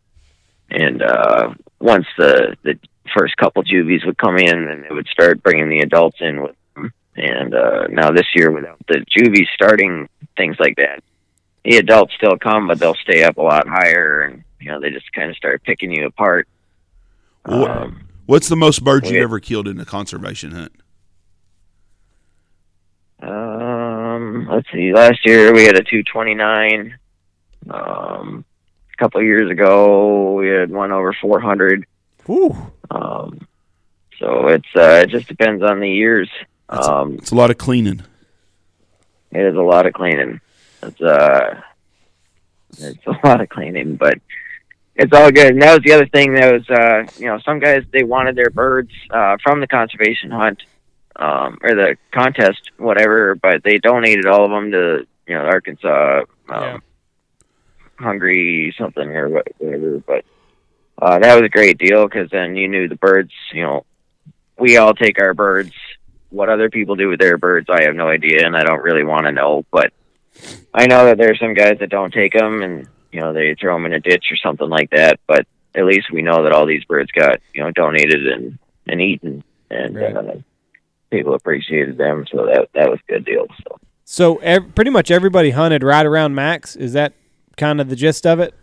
And 0.71 1.03
uh, 1.03 1.55
once 1.81 2.07
the 2.17 2.57
the 2.63 2.79
first 3.17 3.37
couple 3.37 3.63
juvies 3.63 4.05
would 4.05 4.19
come 4.19 4.39
in, 4.39 4.69
and 4.69 4.85
it 4.85 4.93
would 4.93 5.09
start 5.09 5.43
bringing 5.43 5.69
the 5.69 5.81
adults 5.81 6.19
in 6.21 6.43
with 6.43 6.57
them. 6.75 6.93
And 7.17 7.55
uh, 7.55 7.87
now 7.89 8.11
this 8.11 8.29
year, 8.35 8.51
without 8.51 8.79
the 8.89 9.05
juvies 9.17 9.49
starting 9.55 10.09
things 10.37 10.57
like 10.59 10.77
that, 10.77 11.03
the 11.65 11.77
adults 11.77 12.15
still 12.15 12.37
come, 12.39 12.67
but 12.69 12.79
they'll 12.79 12.95
stay 12.97 13.23
up 13.25 13.37
a 13.39 13.43
lot 13.43 13.67
higher, 13.69 14.23
and 14.23 14.45
you 14.61 14.69
know 14.71 14.81
they 14.81 14.91
just 14.91 15.13
kind 15.13 15.31
of 15.31 15.37
start 15.37 15.63
picking 15.63 15.91
you 15.93 16.07
apart. 16.07 16.49
What- 17.45 17.71
Um, 17.71 18.01
What's 18.27 18.49
the 18.49 18.55
most 18.57 18.85
birds 18.85 19.11
you've 19.11 19.23
ever 19.25 19.41
killed 19.41 19.67
in 19.67 19.81
a 19.81 19.85
conservation 19.85 20.53
hunt? 20.53 20.73
um, 23.23 24.47
let's 24.51 24.71
see. 24.73 24.93
Last 24.93 25.27
year 25.27 25.53
we 25.53 25.65
had 25.65 25.77
a 25.77 25.83
229. 25.83 26.97
Um, 27.69 28.45
a 28.93 28.97
couple 28.99 29.21
of 29.21 29.27
years 29.27 29.51
ago 29.51 30.35
we 30.35 30.49
had 30.49 30.71
one 30.71 30.93
over 30.93 31.13
400. 31.13 31.85
Whew. 32.27 32.57
Um, 32.91 33.47
so 34.19 34.47
it's 34.49 34.69
uh, 34.77 35.03
it 35.03 35.11
just 35.11 35.27
depends 35.29 35.63
on 35.63 35.81
the 35.81 35.91
years. 35.91 36.29
That's- 36.69 36.89
Um, 36.89 37.15
It's 37.15 37.33
a 37.33 37.35
lot 37.37 37.51
of 37.51 37.59
cleaning. 37.59 38.03
it 39.33 39.41
is 39.45 39.55
a 39.57 39.61
lot 39.63 39.87
of 39.87 39.93
cleaning. 39.93 40.41
It's 40.83 41.01
uh, 41.01 41.61
it's 42.79 43.07
a 43.07 43.27
lot 43.27 43.41
of 43.41 43.49
cleaning, 43.49 43.97
but 43.97 44.19
it's 44.97 45.13
all 45.13 45.31
good. 45.31 45.53
And 45.53 45.63
that 45.63 45.75
was 45.75 45.83
the 45.85 45.93
other 45.93 46.07
thing 46.07 46.35
that 46.35 46.53
was, 46.53 46.69
uh, 46.71 47.11
you 47.19 47.27
know, 47.27 47.39
some 47.41 47.59
guys 47.59 47.85
they 47.93 48.03
wanted 48.03 48.37
their 48.37 48.51
birds 48.51 48.91
uh, 49.11 49.37
from 49.43 49.61
the 49.61 49.67
conservation 49.67 50.31
hunt 50.31 50.63
um, 51.17 51.59
or 51.63 51.75
the 51.75 51.97
contest, 52.13 52.71
whatever, 52.79 53.35
but 53.35 53.63
they 53.63 53.79
donated 53.79 54.27
all 54.27 54.45
of 54.45 54.51
them 54.51 54.71
to 54.73 55.07
you 55.27 55.35
know 55.35 55.45
Arkansas, 55.45 56.21
um, 56.49 56.63
Yeah. 56.63 56.79
Hungry 57.99 58.75
something 58.79 59.09
or 59.09 59.29
whatever. 59.29 59.99
But 60.07 60.25
uh, 61.01 61.19
that 61.19 61.35
was 61.35 61.45
a 61.45 61.51
great 61.51 61.79
deal 61.79 62.07
because 62.07 62.31
then 62.31 62.57
you 62.57 62.69
knew 62.69 62.89
the 62.89 62.97
birds. 62.97 63.33
You 63.53 63.63
know, 63.63 63.87
we 64.59 64.77
all 64.77 64.95
take 64.95 65.21
our 65.21 65.35
birds. 65.35 65.73
What 66.31 66.49
other 66.49 66.71
people 66.71 66.95
do 66.95 67.09
with 67.09 67.19
their 67.19 67.37
birds, 67.37 67.69
I 67.69 67.83
have 67.83 67.95
no 67.95 68.09
idea, 68.09 68.47
and 68.47 68.57
I 68.57 68.63
don't 68.63 68.83
really 68.83 69.05
want 69.05 69.27
to 69.27 69.33
know. 69.33 69.65
But 69.71 69.93
I 70.73 70.87
know 70.87 71.07
that 71.07 71.19
there's 71.19 71.39
some 71.41 71.55
guys 71.55 71.79
that 71.81 71.91
don't 71.91 72.13
take 72.13 72.33
them, 72.33 72.63
and 72.63 72.87
you 73.13 73.21
know 73.21 73.33
they 73.33 73.55
throw 73.61 73.75
them 73.75 73.87
in 73.87 73.93
a 73.93 74.01
ditch 74.01 74.27
or 74.31 74.37
something 74.37 74.69
like 74.69 74.91
that. 74.91 75.19
But 75.27 75.47
at 75.75 75.85
least 75.85 76.11
we 76.13 76.23
know 76.23 76.43
that 76.45 76.53
all 76.53 76.67
these 76.67 76.85
birds 76.85 77.11
got 77.13 77.41
you 77.55 77.63
know 77.63 77.71
donated 77.73 78.27
and 78.27 78.59
and 78.87 79.01
eaten, 79.01 79.43
and 79.71 79.97
Right. 79.97 80.17
uh, 80.17 80.35
people 81.11 81.35
appreciated 81.35 81.99
them. 81.99 82.25
So 82.31 82.47
that 82.47 82.69
that 82.75 82.89
was 82.91 82.99
a 83.09 83.13
good 83.13 83.25
deal. 83.25 83.47
So 83.65 83.79
So 84.05 84.37
ev- 84.39 84.75
pretty 84.75 84.91
much 84.91 85.11
everybody 85.11 85.51
hunted 85.51 85.83
right 85.83 86.07
around 86.07 86.35
Mack's. 86.35 86.77
Is 86.77 86.93
that 86.95 87.13
kind 87.57 87.81
of 87.81 87.89
the 87.89 87.97
gist 87.97 88.27
of 88.27 88.41
it? 88.41 88.55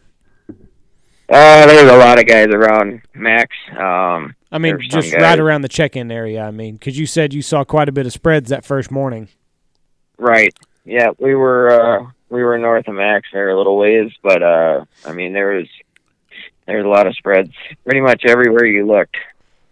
uh, 1.30 1.65
there's 1.68 1.91
a 1.91 1.97
lot 1.97 2.20
of 2.20 2.26
guys 2.26 2.47
around 2.47 3.01
Mack's. 3.13 3.55
Um, 3.72 4.34
I 4.51 4.57
mean, 4.59 4.80
just 4.80 5.11
guys- 5.11 5.22
right 5.22 5.39
around 5.39 5.61
the 5.61 5.68
check-in 5.68 6.09
area. 6.09 6.41
I 6.43 6.51
mean, 6.51 6.76
because 6.76 6.97
you 6.97 7.05
said 7.05 7.34
you 7.34 7.41
saw 7.41 7.65
quite 7.65 7.89
a 7.89 7.91
bit 7.91 8.05
of 8.05 8.13
spreads 8.13 8.49
that 8.49 8.63
first 8.63 8.91
morning. 8.91 9.28
Right. 10.18 10.53
Yeah, 10.88 11.10
we 11.20 11.36
were 11.36 11.70
uh 11.70 12.10
we 12.30 12.44
were 12.44 12.58
north 12.58 12.88
of 12.88 12.96
Mack's 12.96 13.30
there 13.34 13.50
a 13.50 13.58
little 13.58 13.78
ways, 13.78 14.12
but 14.24 14.42
uh 14.42 14.86
I 15.06 15.14
mean 15.14 15.34
there 15.34 15.50
was 15.50 15.68
there 16.66 16.78
was 16.78 16.86
a 16.86 16.90
lot 16.90 17.08
of 17.08 17.16
spreads 17.16 17.52
pretty 17.84 18.02
much 18.02 18.24
everywhere 18.26 18.66
you 18.66 18.86
looked. 18.86 19.18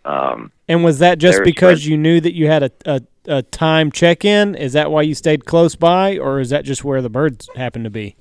Um, 0.05 0.51
And 0.67 0.83
was 0.83 0.99
that 0.99 1.17
just 1.17 1.39
was 1.39 1.45
because 1.45 1.69
friends- 1.79 1.87
you 1.87 1.97
knew 1.97 2.21
that 2.21 2.33
you 2.33 2.47
had 2.47 2.63
a, 2.63 2.71
a, 2.85 3.01
a 3.27 3.41
time 3.41 3.91
check 3.91 4.23
in? 4.23 4.53
Is 4.55 4.73
that 4.73 4.91
why 4.91 5.01
you 5.01 5.15
stayed 5.15 5.45
close 5.45 5.75
by, 5.75 6.17
or 6.19 6.39
is 6.39 6.51
that 6.51 6.63
just 6.63 6.83
where 6.83 7.01
the 7.01 7.09
birds 7.09 7.49
happened 7.55 7.85
to 7.85 7.89
be? 7.89 8.15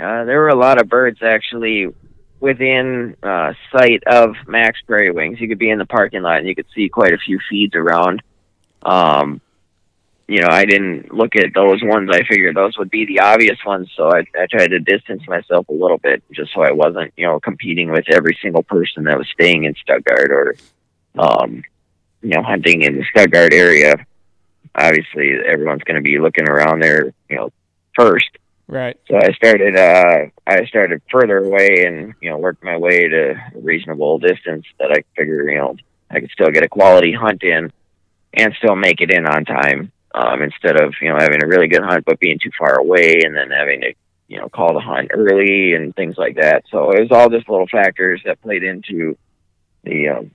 uh, 0.00 0.24
there 0.24 0.38
were 0.38 0.48
a 0.48 0.54
lot 0.54 0.80
of 0.80 0.88
birds 0.88 1.18
actually 1.22 1.88
within 2.40 3.14
uh, 3.22 3.52
sight 3.70 4.02
of 4.06 4.34
Mack's 4.46 4.80
Prairie 4.82 5.10
Wings. 5.10 5.40
You 5.40 5.48
could 5.48 5.58
be 5.58 5.68
in 5.70 5.78
the 5.78 5.84
parking 5.86 6.22
lot 6.22 6.38
and 6.38 6.48
you 6.48 6.54
could 6.54 6.66
see 6.74 6.88
quite 6.88 7.12
a 7.12 7.18
few 7.18 7.38
feeds 7.50 7.74
around. 7.74 8.22
Um, 8.82 9.40
you 10.32 10.40
know, 10.40 10.48
I 10.50 10.64
didn't 10.64 11.12
look 11.12 11.36
at 11.36 11.52
those 11.54 11.82
ones. 11.82 12.08
I 12.10 12.22
figured 12.24 12.56
those 12.56 12.78
would 12.78 12.90
be 12.90 13.04
the 13.04 13.20
obvious 13.20 13.58
ones, 13.66 13.90
so 13.94 14.08
I, 14.08 14.20
I 14.34 14.46
tried 14.50 14.68
to 14.68 14.78
distance 14.78 15.20
myself 15.28 15.68
a 15.68 15.74
little 15.74 15.98
bit, 15.98 16.22
just 16.32 16.54
so 16.54 16.62
I 16.62 16.72
wasn't, 16.72 17.12
you 17.18 17.26
know, 17.26 17.38
competing 17.38 17.90
with 17.90 18.06
every 18.08 18.38
single 18.40 18.62
person 18.62 19.04
that 19.04 19.18
was 19.18 19.28
staying 19.28 19.64
in 19.64 19.74
Stuttgart 19.74 20.30
or, 20.30 20.56
um, 21.18 21.62
you 22.22 22.30
know, 22.30 22.42
hunting 22.42 22.80
in 22.80 22.96
the 22.96 23.04
Stuttgart 23.10 23.52
area. 23.52 23.94
Obviously, 24.74 25.32
everyone's 25.46 25.82
going 25.82 25.96
to 25.96 26.02
be 26.02 26.18
looking 26.18 26.48
around 26.48 26.80
there, 26.80 27.12
you 27.28 27.36
know, 27.36 27.50
first. 27.94 28.30
Right. 28.68 28.96
So 29.08 29.18
I 29.18 29.32
started, 29.32 29.76
uh, 29.76 30.30
I 30.46 30.64
started 30.64 31.02
further 31.10 31.44
away 31.44 31.84
and, 31.86 32.14
you 32.22 32.30
know, 32.30 32.38
worked 32.38 32.64
my 32.64 32.78
way 32.78 33.06
to 33.06 33.32
a 33.32 33.60
reasonable 33.60 34.18
distance 34.18 34.64
that 34.78 34.92
I 34.92 35.04
figure, 35.14 35.50
you 35.50 35.58
know, 35.58 35.76
I 36.10 36.20
could 36.20 36.30
still 36.30 36.50
get 36.50 36.64
a 36.64 36.70
quality 36.70 37.12
hunt 37.12 37.42
in 37.42 37.70
and 38.32 38.54
still 38.54 38.76
make 38.76 39.02
it 39.02 39.10
in 39.10 39.26
on 39.26 39.44
time. 39.44 39.92
Um, 40.14 40.42
instead 40.42 40.78
of, 40.78 40.92
you 41.00 41.08
know, 41.08 41.18
having 41.18 41.42
a 41.42 41.46
really 41.46 41.68
good 41.68 41.82
hunt, 41.82 42.04
but 42.04 42.20
being 42.20 42.38
too 42.38 42.50
far 42.58 42.78
away 42.78 43.22
and 43.24 43.34
then 43.34 43.50
having 43.50 43.80
to, 43.80 43.94
you 44.28 44.38
know, 44.38 44.48
call 44.50 44.74
the 44.74 44.80
hunt 44.80 45.10
early 45.14 45.72
and 45.72 45.96
things 45.96 46.18
like 46.18 46.36
that. 46.36 46.64
So 46.70 46.90
it 46.90 47.00
was 47.00 47.10
all 47.10 47.30
just 47.30 47.48
little 47.48 47.66
factors 47.66 48.20
that 48.26 48.42
played 48.42 48.62
into 48.62 49.16
the, 49.84 50.08
um, 50.08 50.30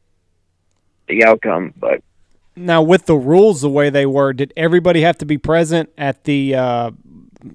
the 1.07 1.25
outcome, 1.25 1.75
but 1.77 2.01
Now, 2.55 2.81
with 2.81 3.05
the 3.05 3.15
rules 3.15 3.61
the 3.61 3.69
way 3.69 3.91
they 3.91 4.07
were, 4.07 4.33
did 4.33 4.51
everybody 4.57 5.01
have 5.01 5.19
to 5.19 5.25
be 5.25 5.37
present 5.37 5.91
at 5.95 6.23
the, 6.23 6.55
uh, 6.55 6.91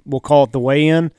we'll 0.07 0.21
call 0.21 0.45
it 0.45 0.53
the 0.53 0.61
weigh-in, 0.61 1.11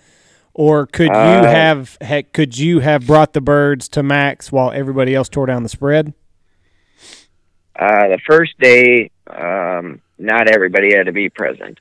or 0.54 0.88
could 0.88 1.10
you 1.10 1.12
Uh, 1.12 1.44
have 1.44 1.98
ha, 2.02 2.22
could 2.32 2.58
you 2.58 2.80
have 2.80 3.06
brought 3.06 3.34
the 3.34 3.42
birds 3.42 3.90
to 3.90 4.04
Mack's 4.04 4.54
while 4.54 4.72
everybody 4.72 5.14
else 5.14 5.28
tore 5.28 5.48
down 5.48 5.64
the 5.64 5.70
spread? 5.70 6.14
Uh, 7.76 8.08
the 8.08 8.20
first 8.26 8.58
day, 8.58 9.12
um, 9.28 10.00
not 10.18 10.50
everybody 10.50 10.96
had 10.96 11.08
to 11.08 11.12
be 11.12 11.30
present. 11.30 11.80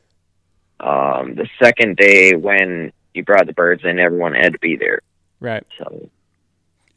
Um, 0.80 1.34
the 1.34 1.48
second 1.62 1.96
day, 1.96 2.34
when 2.34 2.92
you 3.14 3.24
brought 3.24 3.46
the 3.46 3.52
birds 3.52 3.84
in, 3.84 3.98
everyone 3.98 4.34
had 4.34 4.52
to 4.52 4.58
be 4.58 4.76
there. 4.76 5.00
Right. 5.40 5.64
So, 5.78 6.08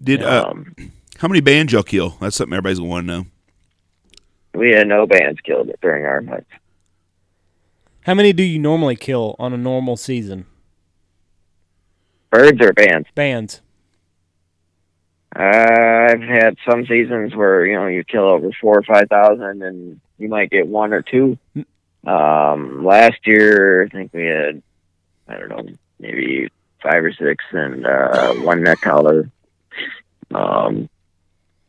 Did 0.01 0.23
uh, 0.23 0.47
um, 0.49 0.75
how 1.19 1.27
many 1.27 1.41
bands 1.41 1.73
y'all 1.73 1.83
kill? 1.83 2.17
That's 2.19 2.35
something 2.35 2.53
everybody's 2.53 2.79
gonna 2.79 2.89
want 2.89 3.07
to 3.07 3.13
know. 3.13 3.25
we 4.53 4.71
had 4.71 4.87
no 4.87 5.05
bands 5.05 5.39
killed 5.41 5.69
during 5.81 6.05
our 6.05 6.23
hunt. 6.23 6.47
How 8.05 8.13
many 8.13 8.33
do 8.33 8.43
you 8.43 8.59
normally 8.59 8.95
kill 8.95 9.35
on 9.39 9.51
a 9.53 9.57
normal 9.57 9.97
season? 9.97 10.45
Birds 12.29 12.61
or 12.61 12.73
bands? 12.73 13.07
Bands. 13.15 13.61
Uh, 15.35 16.07
I've 16.09 16.21
had 16.21 16.55
some 16.69 16.85
seasons 16.85 17.35
where 17.35 17.65
you 17.65 17.75
know 17.75 17.87
you 17.87 18.03
kill 18.03 18.23
over 18.23 18.51
four 18.61 18.77
or 18.77 18.83
five 18.83 19.09
thousand, 19.09 19.63
and 19.63 19.99
you 20.17 20.27
might 20.29 20.49
get 20.49 20.67
one 20.67 20.93
or 20.93 21.01
two. 21.01 21.37
Um, 22.05 22.85
last 22.85 23.17
year, 23.25 23.83
I 23.83 23.89
think 23.89 24.13
we 24.13 24.25
had, 24.25 24.61
I 25.27 25.37
don't 25.37 25.49
know, 25.49 25.65
maybe 25.99 26.49
five 26.81 27.03
or 27.03 27.11
six, 27.13 27.43
and 27.51 27.85
uh, 27.85 28.33
one 28.33 28.61
neck 28.63 28.81
collar. 28.81 29.29
Um, 30.33 30.89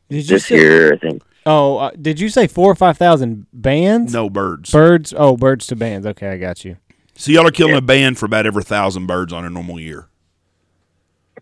Did 0.09 0.29
you 0.29 0.37
this 0.37 0.47
say, 0.47 0.57
year, 0.57 0.95
I 0.95 0.99
think 0.99 1.23
Oh, 1.49 1.77
uh, 1.79 1.91
did 2.01 2.19
you 2.19 2.29
say 2.29 2.49
four 2.49 2.71
or 2.73 2.75
five 2.75 2.99
thousand 2.99 3.47
bands? 3.53 4.13
No 4.13 4.29
birds. 4.29 4.73
Birds. 4.73 5.15
Oh, 5.17 5.37
birds 5.37 5.67
to 5.69 5.77
bands. 5.77 6.05
Okay, 6.05 6.29
I 6.29 6.39
got 6.39 6.65
you. 6.65 6.77
So 7.15 7.31
y'all 7.31 7.47
are 7.47 7.53
killing 7.53 7.73
Yeah. 7.75 7.79
a 7.79 7.83
band 7.83 8.19
for 8.19 8.27
about 8.27 8.47
every 8.47 8.65
thousand 8.65 9.07
birds 9.07 9.33
on 9.33 9.45
a 9.45 9.51
normal 9.51 9.79
year. 9.79 10.09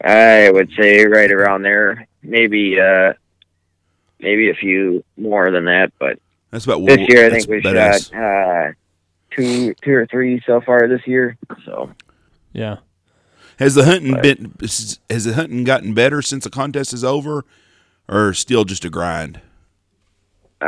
I 0.05 0.51
would 0.51 0.71
say 0.79 1.05
right 1.07 1.31
around 1.31 1.63
there, 1.63 2.07
maybe 2.23 2.79
uh, 2.79 3.15
maybe 4.21 4.51
a 4.51 4.55
few 4.55 5.03
more 5.17 5.51
than 5.51 5.65
that, 5.65 5.93
but 5.99 6.19
That's 6.55 6.67
about 6.67 6.83
what 6.83 6.97
this 6.97 7.09
year 7.09 7.27
I 7.27 7.31
think 7.31 7.49
we 7.49 7.61
badass. 7.61 8.13
shot 8.13 8.69
uh, 8.69 8.73
two 9.33 9.75
two 9.83 9.93
or 9.93 10.07
three 10.07 10.41
so 10.47 10.61
far 10.61 10.87
this 10.87 11.05
year. 11.05 11.37
So 11.65 11.91
Yeah. 12.53 12.77
Has 13.59 13.75
the 13.75 13.85
hunting 13.85 14.13
But- 14.13 14.23
been? 14.23 14.53
Has 14.61 15.25
the 15.25 15.35
hunting 15.35 15.65
gotten 15.65 15.95
better 15.95 16.23
since 16.23 16.45
the 16.45 16.51
contest 16.51 16.93
is 16.93 17.03
over, 17.03 17.45
or 18.09 18.33
still 18.35 18.63
just 18.65 18.85
a 18.85 18.89
grind? 18.89 19.41
uh, 20.61 20.65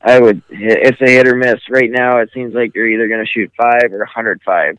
I 0.00 0.20
would 0.20 0.42
it's 0.48 1.00
a 1.00 1.06
hit 1.10 1.26
or 1.26 1.34
miss. 1.34 1.58
Right 1.68 1.90
now, 1.90 2.18
it 2.18 2.30
seems 2.32 2.54
like 2.54 2.72
you're 2.76 2.86
either 2.86 3.08
going 3.08 3.24
to 3.24 3.26
shoot 3.30 3.50
five 3.56 3.92
or 3.92 3.98
105. 3.98 4.78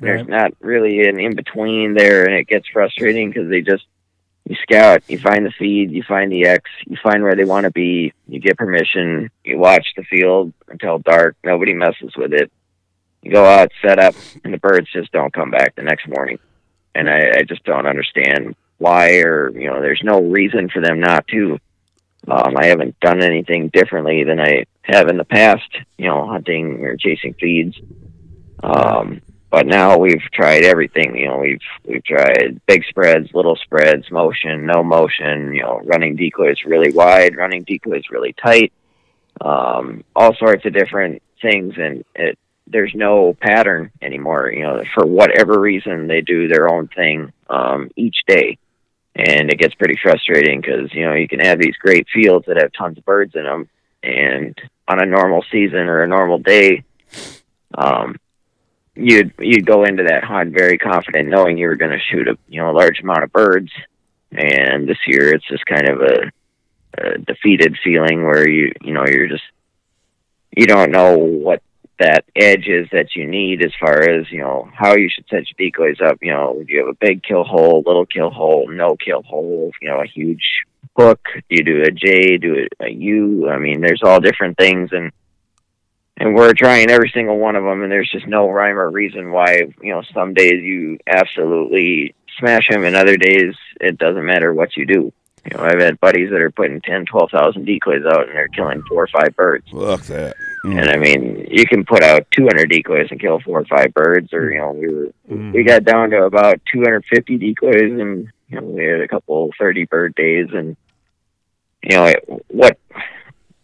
There's 0.00 0.26
not 0.26 0.52
really 0.60 1.06
an 1.06 1.20
in 1.20 1.34
between 1.36 1.92
there, 1.92 2.24
and 2.24 2.34
it 2.34 2.46
gets 2.46 2.66
frustrating 2.68 3.28
because 3.30 3.50
they 3.50 3.60
just 3.60 3.84
you 4.48 4.56
scout, 4.62 5.02
you 5.08 5.18
find 5.18 5.44
the 5.44 5.50
feed, 5.50 5.90
you 5.90 6.02
find 6.02 6.32
the 6.32 6.46
X, 6.46 6.70
you 6.86 6.96
find 7.02 7.22
where 7.22 7.34
they 7.34 7.44
want 7.44 7.64
to 7.64 7.70
be, 7.70 8.12
you 8.26 8.40
get 8.40 8.56
permission, 8.56 9.30
you 9.44 9.58
watch 9.58 9.86
the 9.96 10.02
field 10.04 10.52
until 10.68 10.98
dark. 10.98 11.36
Nobody 11.44 11.74
messes 11.74 12.14
with 12.16 12.32
it. 12.32 12.50
You 13.22 13.32
go 13.32 13.44
out, 13.44 13.70
set 13.82 13.98
up, 13.98 14.14
and 14.44 14.54
the 14.54 14.58
birds 14.58 14.90
just 14.90 15.12
don't 15.12 15.32
come 15.32 15.50
back 15.50 15.74
the 15.74 15.82
next 15.82 16.08
morning. 16.08 16.38
And 16.94 17.10
I, 17.10 17.30
I 17.38 17.42
just 17.42 17.64
don't 17.64 17.86
understand 17.86 18.54
why, 18.78 19.18
or 19.18 19.50
you 19.50 19.68
know, 19.68 19.80
there's 19.80 20.02
no 20.02 20.22
reason 20.22 20.68
for 20.70 20.80
them 20.80 21.00
not 21.00 21.26
to. 21.28 21.58
Um, 22.26 22.56
I 22.56 22.66
haven't 22.66 22.98
done 23.00 23.22
anything 23.22 23.68
differently 23.68 24.24
than 24.24 24.40
I 24.40 24.64
have 24.82 25.08
in 25.08 25.16
the 25.16 25.24
past, 25.24 25.68
you 25.96 26.06
know, 26.06 26.26
hunting 26.26 26.84
or 26.84 26.96
chasing 26.96 27.34
feeds. 27.34 27.78
Um, 28.62 29.20
but 29.50 29.66
now 29.66 29.96
we've 29.96 30.22
tried 30.32 30.64
everything. 30.64 31.16
You 31.16 31.28
know, 31.28 31.38
we've 31.38 31.60
we've 31.84 32.04
tried 32.04 32.60
big 32.66 32.84
spreads, 32.88 33.32
little 33.32 33.56
spreads, 33.56 34.10
motion, 34.10 34.66
no 34.66 34.82
motion. 34.82 35.54
You 35.54 35.62
know, 35.62 35.80
running 35.84 36.16
decoys 36.16 36.58
really 36.66 36.92
wide, 36.92 37.36
running 37.36 37.64
decoys 37.64 38.04
really 38.10 38.34
tight. 38.34 38.72
Um, 39.40 40.04
all 40.14 40.34
sorts 40.34 40.66
of 40.66 40.74
different 40.74 41.22
things, 41.40 41.74
and 41.76 42.04
it 42.14 42.38
there's 42.66 42.92
no 42.94 43.34
pattern 43.40 43.90
anymore. 44.02 44.50
You 44.52 44.62
know, 44.62 44.82
for 44.94 45.06
whatever 45.06 45.58
reason, 45.58 46.06
they 46.06 46.20
do 46.20 46.48
their 46.48 46.70
own 46.70 46.88
thing 46.88 47.32
um, 47.48 47.90
each 47.96 48.16
day, 48.26 48.58
and 49.14 49.50
it 49.50 49.58
gets 49.58 49.74
pretty 49.74 49.98
frustrating 50.02 50.60
because 50.60 50.92
you 50.92 51.04
know 51.04 51.14
you 51.14 51.28
can 51.28 51.40
have 51.40 51.58
these 51.58 51.76
great 51.76 52.06
fields 52.12 52.46
that 52.46 52.60
have 52.60 52.72
tons 52.72 52.98
of 52.98 53.04
birds 53.06 53.34
in 53.34 53.44
them, 53.44 53.68
and 54.02 54.58
on 54.86 55.02
a 55.02 55.06
normal 55.06 55.44
season 55.50 55.88
or 55.88 56.02
a 56.02 56.08
normal 56.08 56.38
day, 56.38 56.84
um, 57.74 58.16
you'd 58.98 59.32
you'd 59.38 59.66
go 59.66 59.84
into 59.84 60.04
that 60.04 60.24
hunt 60.24 60.52
very 60.52 60.78
confident, 60.78 61.28
knowing 61.28 61.56
you 61.56 61.68
were 61.68 61.76
going 61.76 61.92
to 61.92 62.00
shoot 62.10 62.28
a 62.28 62.36
you 62.48 62.60
know 62.60 62.70
a 62.70 62.76
large 62.78 63.00
amount 63.00 63.24
of 63.24 63.32
birds. 63.32 63.70
And 64.30 64.86
this 64.86 64.98
year, 65.06 65.34
it's 65.34 65.46
just 65.46 65.64
kind 65.64 65.88
of 65.88 66.00
a, 66.02 66.30
a 66.98 67.18
defeated 67.18 67.78
feeling 67.82 68.24
where 68.24 68.48
you 68.48 68.72
you 68.82 68.92
know 68.92 69.04
you're 69.06 69.28
just 69.28 69.44
you 70.56 70.66
don't 70.66 70.90
know 70.90 71.16
what 71.16 71.62
that 71.98 72.24
edge 72.36 72.68
is 72.68 72.86
that 72.92 73.16
you 73.16 73.26
need 73.26 73.64
as 73.64 73.72
far 73.80 74.02
as 74.02 74.30
you 74.30 74.38
know 74.38 74.68
how 74.74 74.96
you 74.96 75.08
should 75.08 75.24
set 75.28 75.44
your 75.48 75.56
decoys 75.70 76.00
up. 76.04 76.18
You 76.20 76.32
know, 76.32 76.62
do 76.66 76.72
you 76.72 76.80
have 76.80 76.94
a 76.94 77.06
big 77.06 77.22
kill 77.22 77.44
hole, 77.44 77.82
little 77.86 78.06
kill 78.06 78.30
hole, 78.30 78.68
no 78.68 78.96
kill 78.96 79.22
hole? 79.22 79.72
You 79.80 79.88
know, 79.88 80.00
a 80.00 80.06
huge 80.06 80.64
hook. 80.96 81.20
Do 81.34 81.40
you 81.48 81.64
do 81.64 81.82
a 81.82 81.90
J? 81.90 82.36
Do 82.38 82.66
a 82.80 82.90
U? 82.90 83.48
I 83.48 83.58
mean, 83.58 83.80
there's 83.80 84.02
all 84.04 84.20
different 84.20 84.58
things, 84.58 84.90
and 84.92 85.12
and 86.18 86.34
we're 86.34 86.52
trying 86.52 86.90
every 86.90 87.10
single 87.14 87.38
one 87.38 87.56
of 87.56 87.64
them, 87.64 87.82
and 87.82 87.90
there's 87.90 88.10
just 88.10 88.26
no 88.26 88.48
rhyme 88.50 88.78
or 88.78 88.90
reason 88.90 89.30
why. 89.30 89.62
You 89.82 89.94
know, 89.94 90.02
some 90.12 90.34
days 90.34 90.62
you 90.62 90.98
absolutely 91.06 92.14
smash 92.38 92.68
them, 92.68 92.84
and 92.84 92.96
other 92.96 93.16
days 93.16 93.54
it 93.80 93.98
doesn't 93.98 94.26
matter 94.26 94.52
what 94.52 94.76
you 94.76 94.86
do. 94.86 95.12
You 95.50 95.56
know, 95.56 95.62
I've 95.64 95.80
had 95.80 96.00
buddies 96.00 96.30
that 96.30 96.40
are 96.40 96.50
putting 96.50 96.80
ten, 96.80 97.06
twelve 97.06 97.30
thousand 97.30 97.64
decoys 97.64 98.04
out, 98.04 98.26
and 98.28 98.36
they're 98.36 98.48
killing 98.48 98.82
four 98.88 99.04
or 99.04 99.08
five 99.08 99.34
birds. 99.36 99.66
Fuck 99.70 100.02
that. 100.02 100.36
Mm. 100.64 100.80
And 100.80 100.90
I 100.90 100.96
mean, 100.96 101.46
you 101.50 101.64
can 101.66 101.84
put 101.84 102.02
out 102.02 102.26
200 102.32 102.68
decoys 102.68 103.06
and 103.12 103.20
kill 103.20 103.38
four 103.40 103.60
or 103.60 103.64
five 103.64 103.94
birds, 103.94 104.32
or 104.32 104.50
you 104.50 104.58
know, 104.58 104.72
we 104.72 104.88
were 104.88 105.08
Mm. 105.30 105.52
we 105.52 105.62
got 105.62 105.84
down 105.84 106.08
to 106.10 106.24
about 106.24 106.58
250 106.72 107.36
decoys, 107.36 107.92
and 108.00 108.28
you 108.48 108.58
know, 108.60 108.66
we 108.66 108.82
had 108.82 109.02
a 109.02 109.08
couple 109.08 109.50
30 109.58 109.84
bird 109.84 110.14
days, 110.14 110.48
and 110.54 110.74
you 111.82 111.96
know, 111.96 112.04
it, 112.06 112.24
what? 112.48 112.78